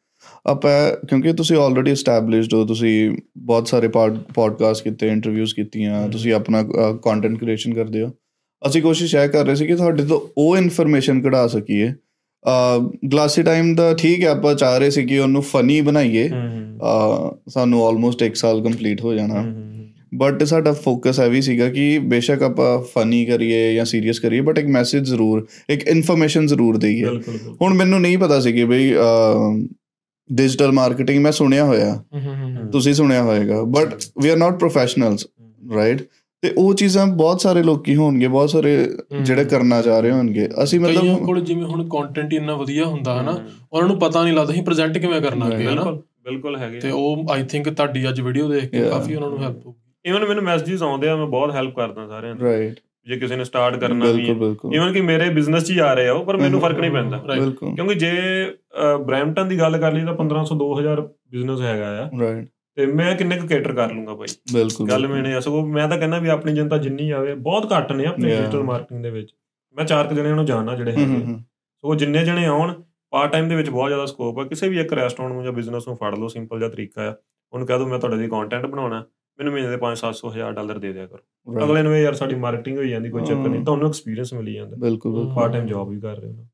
ਆਪਾਂ 0.47 1.07
ਕਿਉਂਕਿ 1.07 1.33
ਤੁਸੀਂ 1.33 1.57
ਆਲਰੇਡੀ 1.57 1.91
ਐਸਟੈਬਲਿਸ਼ਡ 1.91 2.55
ਹੋ 2.55 2.65
ਤੁਸੀਂ 2.67 3.17
ਬਹੁਤ 3.39 3.69
ਸਾਰੇ 3.69 3.89
ਪੋਡਕਾਸਟ 4.35 4.85
ਕੀਤੇ 4.85 5.09
ਇੰਟਰਵਿਊਜ਼ 5.09 5.55
ਕੀਤੀਆਂ। 5.55 6.09
ਤੁਸੀਂ 6.09 6.33
ਆਪਣਾ 6.33 6.63
ਕੰਟੈਂਟ 7.03 7.39
ਕ੍ਰੀਏਸ਼ਨ 7.39 7.75
ਕਰਦੇ 7.75 8.03
ਹੋ। 8.03 8.11
ਅਸੀਂ 8.63 8.83
ਕੋਸ਼ਿਸ਼ 8.83 9.15
ਇਹ 9.17 9.29
ਕਰ 9.29 9.45
ਰਹੇ 9.47 9.55
ਸੀ 9.55 9.67
ਕਿ 9.67 9.77
ਤੁਹਾਡੇ 9.77 10.05
ਤੋਂ 10.05 10.21
ਉਹ 10.39 10.57
ਇਨਫੋਰਮੇਸ਼ਨ 10.57 11.21
ਕਢਾ 11.23 11.47
ਸਕੀਏ। 11.47 11.93
ਗਲਾਸੀ 13.13 13.43
ਟਾਈਮ 13.43 13.75
ਦਾ 13.75 13.93
ਠੀਕ 13.95 14.23
ਹੈ 14.25 14.29
ਆਪਾਂ 14.29 14.55
ਚਾਹ 14.55 14.79
ਰਹੇ 14.79 14.91
ਸੀ 14.91 15.05
ਕਿ 15.05 15.19
ਉਹਨੂੰ 15.19 15.43
ਫਨੀ 15.43 15.81
ਬਣਾਈਏ। 15.81 16.29
ਸਾਨੂੰ 17.49 17.87
ਆਲਮੋਸਟ 17.87 18.23
1 18.23 18.35
ਸਾਲ 18.35 18.63
ਕੰਪਲੀਟ 18.63 19.01
ਹੋ 19.05 19.15
ਜਾਣਾ। 19.15 19.45
ਬਟ 20.15 20.45
ਸਾਡਾ 20.45 20.73
ਫੋਕਸ 20.73 21.21
ਹੈ 21.21 21.29
ਵੀ 21.29 21.41
ਸੀਗਾ 21.43 21.69
ਕਿ 21.69 21.99
ਬੇਸ਼ੱਕ 21.99 22.43
ਆਪਾਂ 22.43 22.83
ਫਨੀ 22.85 23.25
ਕਰੀਏ 23.25 23.75
ਜਾਂ 23.75 23.85
ਸੀਰੀਅਸ 23.85 24.19
ਕਰੀਏ 24.19 24.41
ਬਟ 24.41 24.59
ਇੱਕ 24.59 24.67
ਮੈਸੇਜ 24.67 25.05
ਜ਼ਰੂਰ 25.05 25.47
ਇੱਕ 25.71 25.87
ਇਨਫੋਰਮੇਸ਼ਨ 25.89 26.47
ਜ਼ਰੂਰ 26.47 26.77
ਦਈਏ। 26.77 27.05
ਹੁਣ 27.61 27.75
ਮੈਨੂੰ 27.75 28.01
ਨਹੀਂ 28.01 28.19
ਪਤਾ 28.19 28.41
ਸੀ 28.41 28.53
ਕਿ 28.53 28.65
ਬਈ 28.65 28.93
ਡਿਜੀਟਲ 30.31 30.73
ਮਾਰਕੀਟਿੰਗ 30.73 31.23
ਮੈਂ 31.23 31.33
ਸੁਣਿਆ 31.33 31.65
ਹੋਇਆ। 31.65 31.93
ਹੂੰ 31.95 32.21
ਹੂੰ 32.21 32.35
ਹੂੰ 32.57 32.71
ਤੁਸੀਂ 32.71 32.95
ਸੁਣਿਆ 32.95 33.23
ਹੋਏਗਾ। 33.23 33.63
But 33.63 33.95
we 34.23 34.29
are 34.29 34.37
not 34.37 34.59
professionals 34.59 35.27
right 35.75 36.03
ਤੇ 36.43 36.53
ਉਹ 36.59 36.75
ਚੀਜ਼ਾਂ 36.75 37.07
ਬਹੁਤ 37.07 37.41
ਸਾਰੇ 37.41 37.63
ਲੋਕੀ 37.63 37.97
ਹੋਣਗੇ 37.97 38.29
ਬਹੁਤ 38.29 38.51
ਸਾਰੇ 38.51 38.77
ਜਿਹੜੇ 39.23 39.45
ਕਰਨਾ 39.45 39.81
ਚਾਹ 39.83 40.01
ਰਹੇ 40.01 40.11
ਹੋਣਗੇ। 40.11 40.49
ਅਸੀਂ 40.63 40.81
ਕਈਆਂ 40.81 41.03
ਮਤਲਬ 41.03 41.25
ਕੋਲ 41.27 41.41
ਜਿਵੇਂ 41.41 41.65
ਹੁਣ 41.65 41.89
ਕੰਟੈਂਟ 41.89 42.33
ਇੰਨਾ 42.33 42.55
ਵਧੀਆ 42.55 42.85
ਹੁੰਦਾ 42.85 43.21
ਹਨਾ 43.21 43.39
ਉਹਨਾਂ 43.73 43.89
ਨੂੰ 43.89 43.99
ਪਤਾ 43.99 44.23
ਨਹੀਂ 44.23 44.35
ਲੱਗਦਾ 44.35 44.53
ਅਸੀਂ 44.53 44.63
ਪ੍ਰੈਜ਼ੈਂਟ 44.63 44.99
ਕਿਵੇਂ 44.99 45.21
ਕਰਨਾ 45.21 45.47
ਅੱਗੇ 45.47 45.65
ਹਨਾ? 45.65 45.73
ਬਿਲਕੁਲ 45.73 46.03
ਬਿਲਕੁਲ 46.25 46.57
ਹੈਗੇ। 46.57 46.81
ਤੇ 46.81 46.91
ਉਹ 46.91 47.27
ਆਈ 47.31 47.43
ਥਿੰਕ 47.43 47.69
ਤੁਹਾਡੀ 47.69 48.09
ਅੱਜ 48.09 48.21
ਵੀਡੀਓ 48.21 48.49
ਦੇਖ 48.49 48.65
ਕੇ. 48.65 48.83
ਕਾਫੀ 48.83 49.15
ਉਹਨਾਂ 49.15 49.31
ਨੂੰ 49.31 49.43
ਹੈਲਪ 49.43 49.67
ਹੋਊਗੀ। 49.67 50.11
ਇਵਨ 50.11 50.25
ਮੈਨੂੰ 50.25 50.45
ਮੈਸੇजेस 50.45 50.83
ਆਉਂਦੇ 50.83 51.09
ਆ 51.09 51.17
ਮੈਂ 51.17 51.27
ਬਹੁਤ 51.27 51.55
ਹੈਲਪ 51.55 51.77
ਕਰਦਾ 51.77 52.07
ਸਾਰਿਆਂ 52.09 52.35
ਦੀ 52.35 52.45
ਰਾਈਟ 52.45 52.81
ਜੇ 53.07 53.17
ਕਿਸੇ 53.17 53.37
ਨੇ 53.37 53.45
ਸਟਾਰਟ 53.45 53.77
ਕਰਨਾ 53.77 54.11
ਵੀ 54.13 54.27
ਇਵਨ 54.75 54.93
ਕਿ 54.93 55.01
ਮੇਰੇ 55.01 55.29
ਬਿਜ਼ਨਸ 55.31 55.65
'ਚ 55.65 55.71
ਹੀ 55.71 55.79
ਆ 55.79 55.93
ਰਹੇ 55.95 56.09
ਆ 56.09 56.13
ਉਹ 56.13 56.25
ਪਰ 56.25 56.37
ਮੈਨੂੰ 56.37 56.61
ਫ਼ਰਕ 56.61 56.79
ਨਹੀਂ 56.79 56.91
ਪੈਂਦਾ। 56.91 57.19
ਕਿਉਂਕਿ 57.75 57.95
ਜੇ 57.95 58.13
ਬ੍ਰੈਂਪਟਨ 59.07 59.49
ਦੀ 59.49 59.59
ਗੱਲ 59.59 59.79
ਕਰ 59.79 59.93
ਲਈ 59.93 60.05
ਤਾਂ 60.05 60.15
1500 60.15 60.57
2000 60.57 61.03
ਬਿਜ਼ਨਸ 61.31 61.61
ਹੈਗਾ 61.61 61.91
ਆ। 62.03 62.09
ਰਾਈਟ 62.21 62.49
ਤੇ 62.77 62.87
ਮੈਂ 62.87 63.15
ਕਿੰਨੇ 63.17 63.37
ਕੁ 63.37 63.47
ਕੇਟਰ 63.47 63.73
ਕਰ 63.73 63.93
ਲੂੰਗਾ 63.93 64.15
ਭਾਈ 64.15 64.35
ਬਿਲਕੁਲ 64.53 64.89
ਗੱਲ 64.89 65.07
ਮੈਨੇ 65.09 65.41
ਸਗੋਂ 65.41 65.67
ਮੈਂ 65.67 65.89
ਤਾਂ 65.89 65.99
ਕਹਿੰਦਾ 65.99 66.19
ਵੀ 66.19 66.29
ਆਪਣੀ 66.29 66.53
ਜਨਤਾ 66.53 66.79
ਜਿੰਨੀ 66.79 67.11
ਆਵੇ 67.11 67.35
ਬਹੁਤ 67.35 67.73
ਘੱਟ 67.73 67.93
ਨੇ 67.93 68.07
ਆਪਣੇ. 68.07 68.31
ਡਿਜੀਟਲ 68.31 68.63
ਮਾਰਕੀਟਿੰਗ 68.63 69.03
ਦੇ 69.03 69.11
ਵਿੱਚ। 69.11 69.33
ਮੈਂ 69.77 69.85
ਚਾਰ 69.85 70.07
ਕੁ 70.07 70.15
ਜਣਿਆਂ 70.15 70.35
ਨੂੰ 70.37 70.45
ਜਾਣਦਾ 70.45 70.75
ਜਿਹੜੇ 70.77 70.93
ਹੈਗੇ। 70.93 71.35
ਸੋ 71.85 71.95
ਜਿੰਨੇ 71.95 72.25
ਜਣੇ 72.25 72.45
ਆਉਣ 72.47 72.73
ਪਾਰਟ 73.13 73.33
ਟਾਈਮ 73.33 73.49
ਦੇ 73.49 73.57
ਵਿੱਚ 73.57 73.71
ਬਹੁਤ 73.71 73.89
ਜ਼ਿਆਦਾ 73.89 74.07
ਸਕੋਪ 74.07 74.39
ਆ। 74.39 74.45
ਕਿਸੇ 74.45 74.69
ਵੀ 74.69 74.81
ਇੱਕ 74.81 74.93
ਰੈਸਟੋਰੈਂਟ 74.93 75.33
ਨੂੰ 75.33 75.45
ਜਾਂ 75.45 75.53
ਬਿਜ਼ਨਸ 75.53 75.87
ਨੂੰ 75.89 75.97
ਫੜ 75.97 76.15
ਲਓ 76.19 76.29
ਸਿੰਪਲ 76.29 76.59
ਜਿਹਾ 76.59 76.71
ਤਰੀਕਾ 76.71 77.09
ਆ। 77.11 77.15
ਉਹਨੂੰ 77.53 77.67
ਕਹਿ 77.67 77.79
ਦੋ 77.79 77.87
ਮੈਂ 77.87 77.99
ਤੁਹਾਡੇ 77.99 78.17
ਲਈ 78.17 78.29
ਕੰਟੈਂਟ 78.29 78.67
ਬਣਾਉਣਾ 78.67 79.05
ਮੈਨੂੰ 79.39 79.55
ਮਹੀਨੇ 79.55 79.69
ਦੇ 79.69 79.77
5-700 79.77 80.31
ਹਜ਼ਾਰ 80.31 80.53
ਡਾਲਰ 80.53 80.79
ਦੇ 80.79 80.93
ਦਿਆ 80.93 81.07
ਕਰੋ. 81.07 81.65
ਅਗਲੇ 81.65 81.83
ਨੂੰ 81.83 81.99
ਯਾਰ 81.99 82.13
ਸਾਡੀ 82.13 82.35
ਮਾਰਕੀਟਿੰਗ 82.35 82.79
ਹੋਈ 82.79 82.89
ਜਾਂਦੀ 82.89 83.11
ਕੋਈ 83.11 83.23
ਚੱਕਰ 83.23 83.49
ਨਹੀਂ। 83.49 83.65
ਤੁਹਾਨੂੰ 83.65 83.89
ਐਕਸਪੀਰੀਅੰਸ 83.89 84.35
ਮਿਲੀ 84.35 84.55
ਜਾਂਦਾ। 84.55 84.77
ਬਿਲਕੁਲ 84.77 85.13
ਬਿਲਕੁਲ। 85.13 85.35
ਪਾਰਟ 85.35 85.53
ਟਾਈਮ 85.53 85.67
ਜੌਬ 85.67 85.89
ਵੀ 85.89 86.01
ਕਰ 86.01 86.17
ਰਹੇ 86.17 86.33
ਹੋ। 86.33 86.47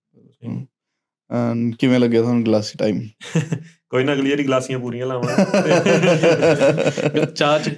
And 1.32 1.72
ਕਿਵੇਂ 1.78 2.00
ਲੱਗਿਆ 2.00 2.22
ਤੁਹਾਨੂੰ 2.22 2.46
ਗਲਾਸੀ 2.46 2.78
ਟਾਈਮ 2.78 3.00
ਕੋਈ 3.88 4.04
ਨਾ 4.04 4.12
ਅਗਲੀ 4.12 4.30
ਵਾਰੀ 4.30 4.44
ਗਲਾਸੀਆਂ 4.44 4.78
ਪੂਰੀਆਂ 4.78 5.06
ਲਾਵਾਂਗੇ। 5.06 5.30
ਚਾਹ 7.26 7.58
ਚ। 7.58 7.70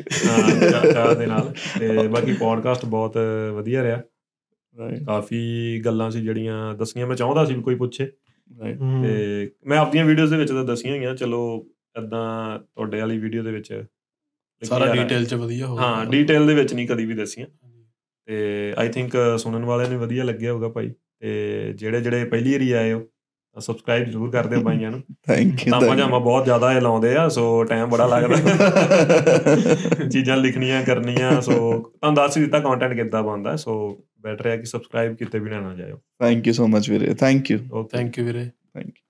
ਚਾਹ- 0.93 1.14
ਦੇ 1.14 1.26
ਨਾਲ। 1.26 1.55
ਤੇ 1.81 2.09
ਬਾਕੀ 2.09 2.32
ਪੋਡਕਾਸਟ 2.32 2.85
ਬਹੁਤ 2.85 3.18
ਵਧੀਆ 3.55 3.82
ਰਿਹਾ। 3.82 4.02
ਰਾਈਟ 4.78 5.05
ਕਾਫੀ 5.05 5.82
ਗੱਲਾਂ 5.85 6.10
ਸੀ 6.10 6.20
ਜਿਹੜੀਆਂ 6.20 6.74
ਦੱਸੀਆਂ 6.74 7.06
ਮੈਂ 7.06 7.16
ਚਾਹੁੰਦਾ 7.16 7.44
ਸੀ 7.44 7.55
ਕੋਈ 7.55 7.74
ਪੁੱਛੇ। 7.74 8.12
ਤੇ 9.02 9.51
ਮੈਂ 9.66 9.78
ਆਪਣੀਆਂ 9.78 10.05
ਵੀਡੀਓਜ਼ 10.05 10.31
ਦੇ 10.31 10.36
ਵਿੱਚ 10.36 10.52
ਤਾਂ 10.52 10.64
ਦੱਸੀਆਂ 10.64 10.97
ਹੋਈਆਂ 10.97 11.14
ਚਲੋ 11.14 11.66
ਇਦਾਂ 12.05 12.59
ਤੁਹਾਡੇ 12.59 13.01
ਵਾਲੀ 13.01 13.18
ਵੀਡੀਓ 13.18 13.43
ਦੇ 13.43 13.52
ਵਿੱਚ 13.52 13.85
ਸਾਰਾ 14.62 14.94
ਡਿਟੇਲ 14.94 15.24
ਚ 15.24 15.35
ਵਧੀਆ 15.35 15.66
ਹੋਊਗਾ। 15.66 15.82
ਹਾਂ 15.82 16.06
ਡੀਟੇਲ 16.06 16.47
ਦੇ 16.47 16.55
ਵਿੱਚ 16.55 16.74
ਨਹੀਂ 16.74 16.89
ਕਦੀ 16.89 17.06
ਵੀ 17.06 17.14
ਦੱਸੀਆਂ। 17.14 17.47
ਤੇ 18.26 18.74
ਆਈ 18.78 18.89
ਥਿੰਕ 18.89 19.16
ਸੁਣਨ 19.39 19.64
ਵਾਲਿਆਂ 19.64 19.90
ਨੂੰ 19.90 20.01
ਵਧੀਆ 20.01 20.24
ਲੱਗਿਆ 20.24 20.52
ਹੋਊਗਾ 20.52 20.68
ਭਾਈ। 20.68 20.90
ਤੇ 21.20 21.72
ਜਿਹੜੇ 21.72 22.01
ਜਿਹੜੇ 22.01 22.24
ਪਹਿਲੀ 22.24 22.52
ਵਾਰੀ 22.52 22.72
ਆਏ 22.72 22.93
ਹੋ 22.93 23.01
ਤਾਂ 23.01 23.60
ਸਬਸਕ੍ਰਾਈਬ 23.60 24.05
ਜ਼ਰੂਰ 24.05 24.31
ਕਰ 24.31 24.47
ਦਿਓ 24.47 24.60
ਭਾਈਆਂ 24.60 24.90
ਨੂੰ। 24.90 25.02
ਥੈਂਕ 25.26 25.66
ਯੂ 25.66 25.70
ਤਾਮਾ 25.70 25.94
ਜਾਮਾ 25.97 26.18
ਬਹੁਤ 26.18 26.44
ਜ਼ਿਆਦਾ 26.44 26.72
ਇਹ 26.72 26.81
ਲਾਉਂਦੇ 26.81 27.16
ਆ 27.16 27.28
ਸੋ 27.28 27.64
ਟਾਈਮ 27.64 27.90
ਬੜਾ 27.90 28.06
ਲੱਗਦਾ। 28.06 28.36
ਚੀਜ਼ਾਂ 30.09 30.36
ਲਿਖਣੀਆਂ 30.36 30.82
ਕਰਨੀਆਂ 30.85 31.40
ਸੋ 31.40 31.52
ਤੁਹਾਨੂੰ 31.52 32.14
ਦੱਸ 32.14 32.39
ਦਿੱਤਾ 32.39 32.60
ਕੰਟੈਂਟ 32.60 32.94
ਕਿੱਦਾਂ 32.94 33.22
ਬਣਦਾ 33.22 33.56
ਸੋ 33.56 34.02
ਬੈਟਰ 34.20 34.47
ਹੈ 34.47 34.56
ਕਿ 34.56 34.64
ਸਬਸਕ੍ਰਾਈਬ 34.64 35.14
ਕੀਤੇ 35.14 35.39
ਬਿਨਾਂ 35.39 35.62
ਨਾ 35.62 35.74
ਜਾਇਓ। 35.74 35.97
ਥੈਂਕ 35.97 36.47
ਯੂ 36.47 36.52
ਸੋ 36.52 36.66
ਮਚ 36.66 36.90
ਵੀਰੇ 36.90 37.14
ਥੈਂਕ 37.14 37.51
ਯੂ 37.51 37.85
ਥੈਂਕ 37.93 38.18
ਯੂ 38.18 38.24
ਵੀਰੇ। 38.24 38.44
Thank 38.44 38.86
you 38.86 39.03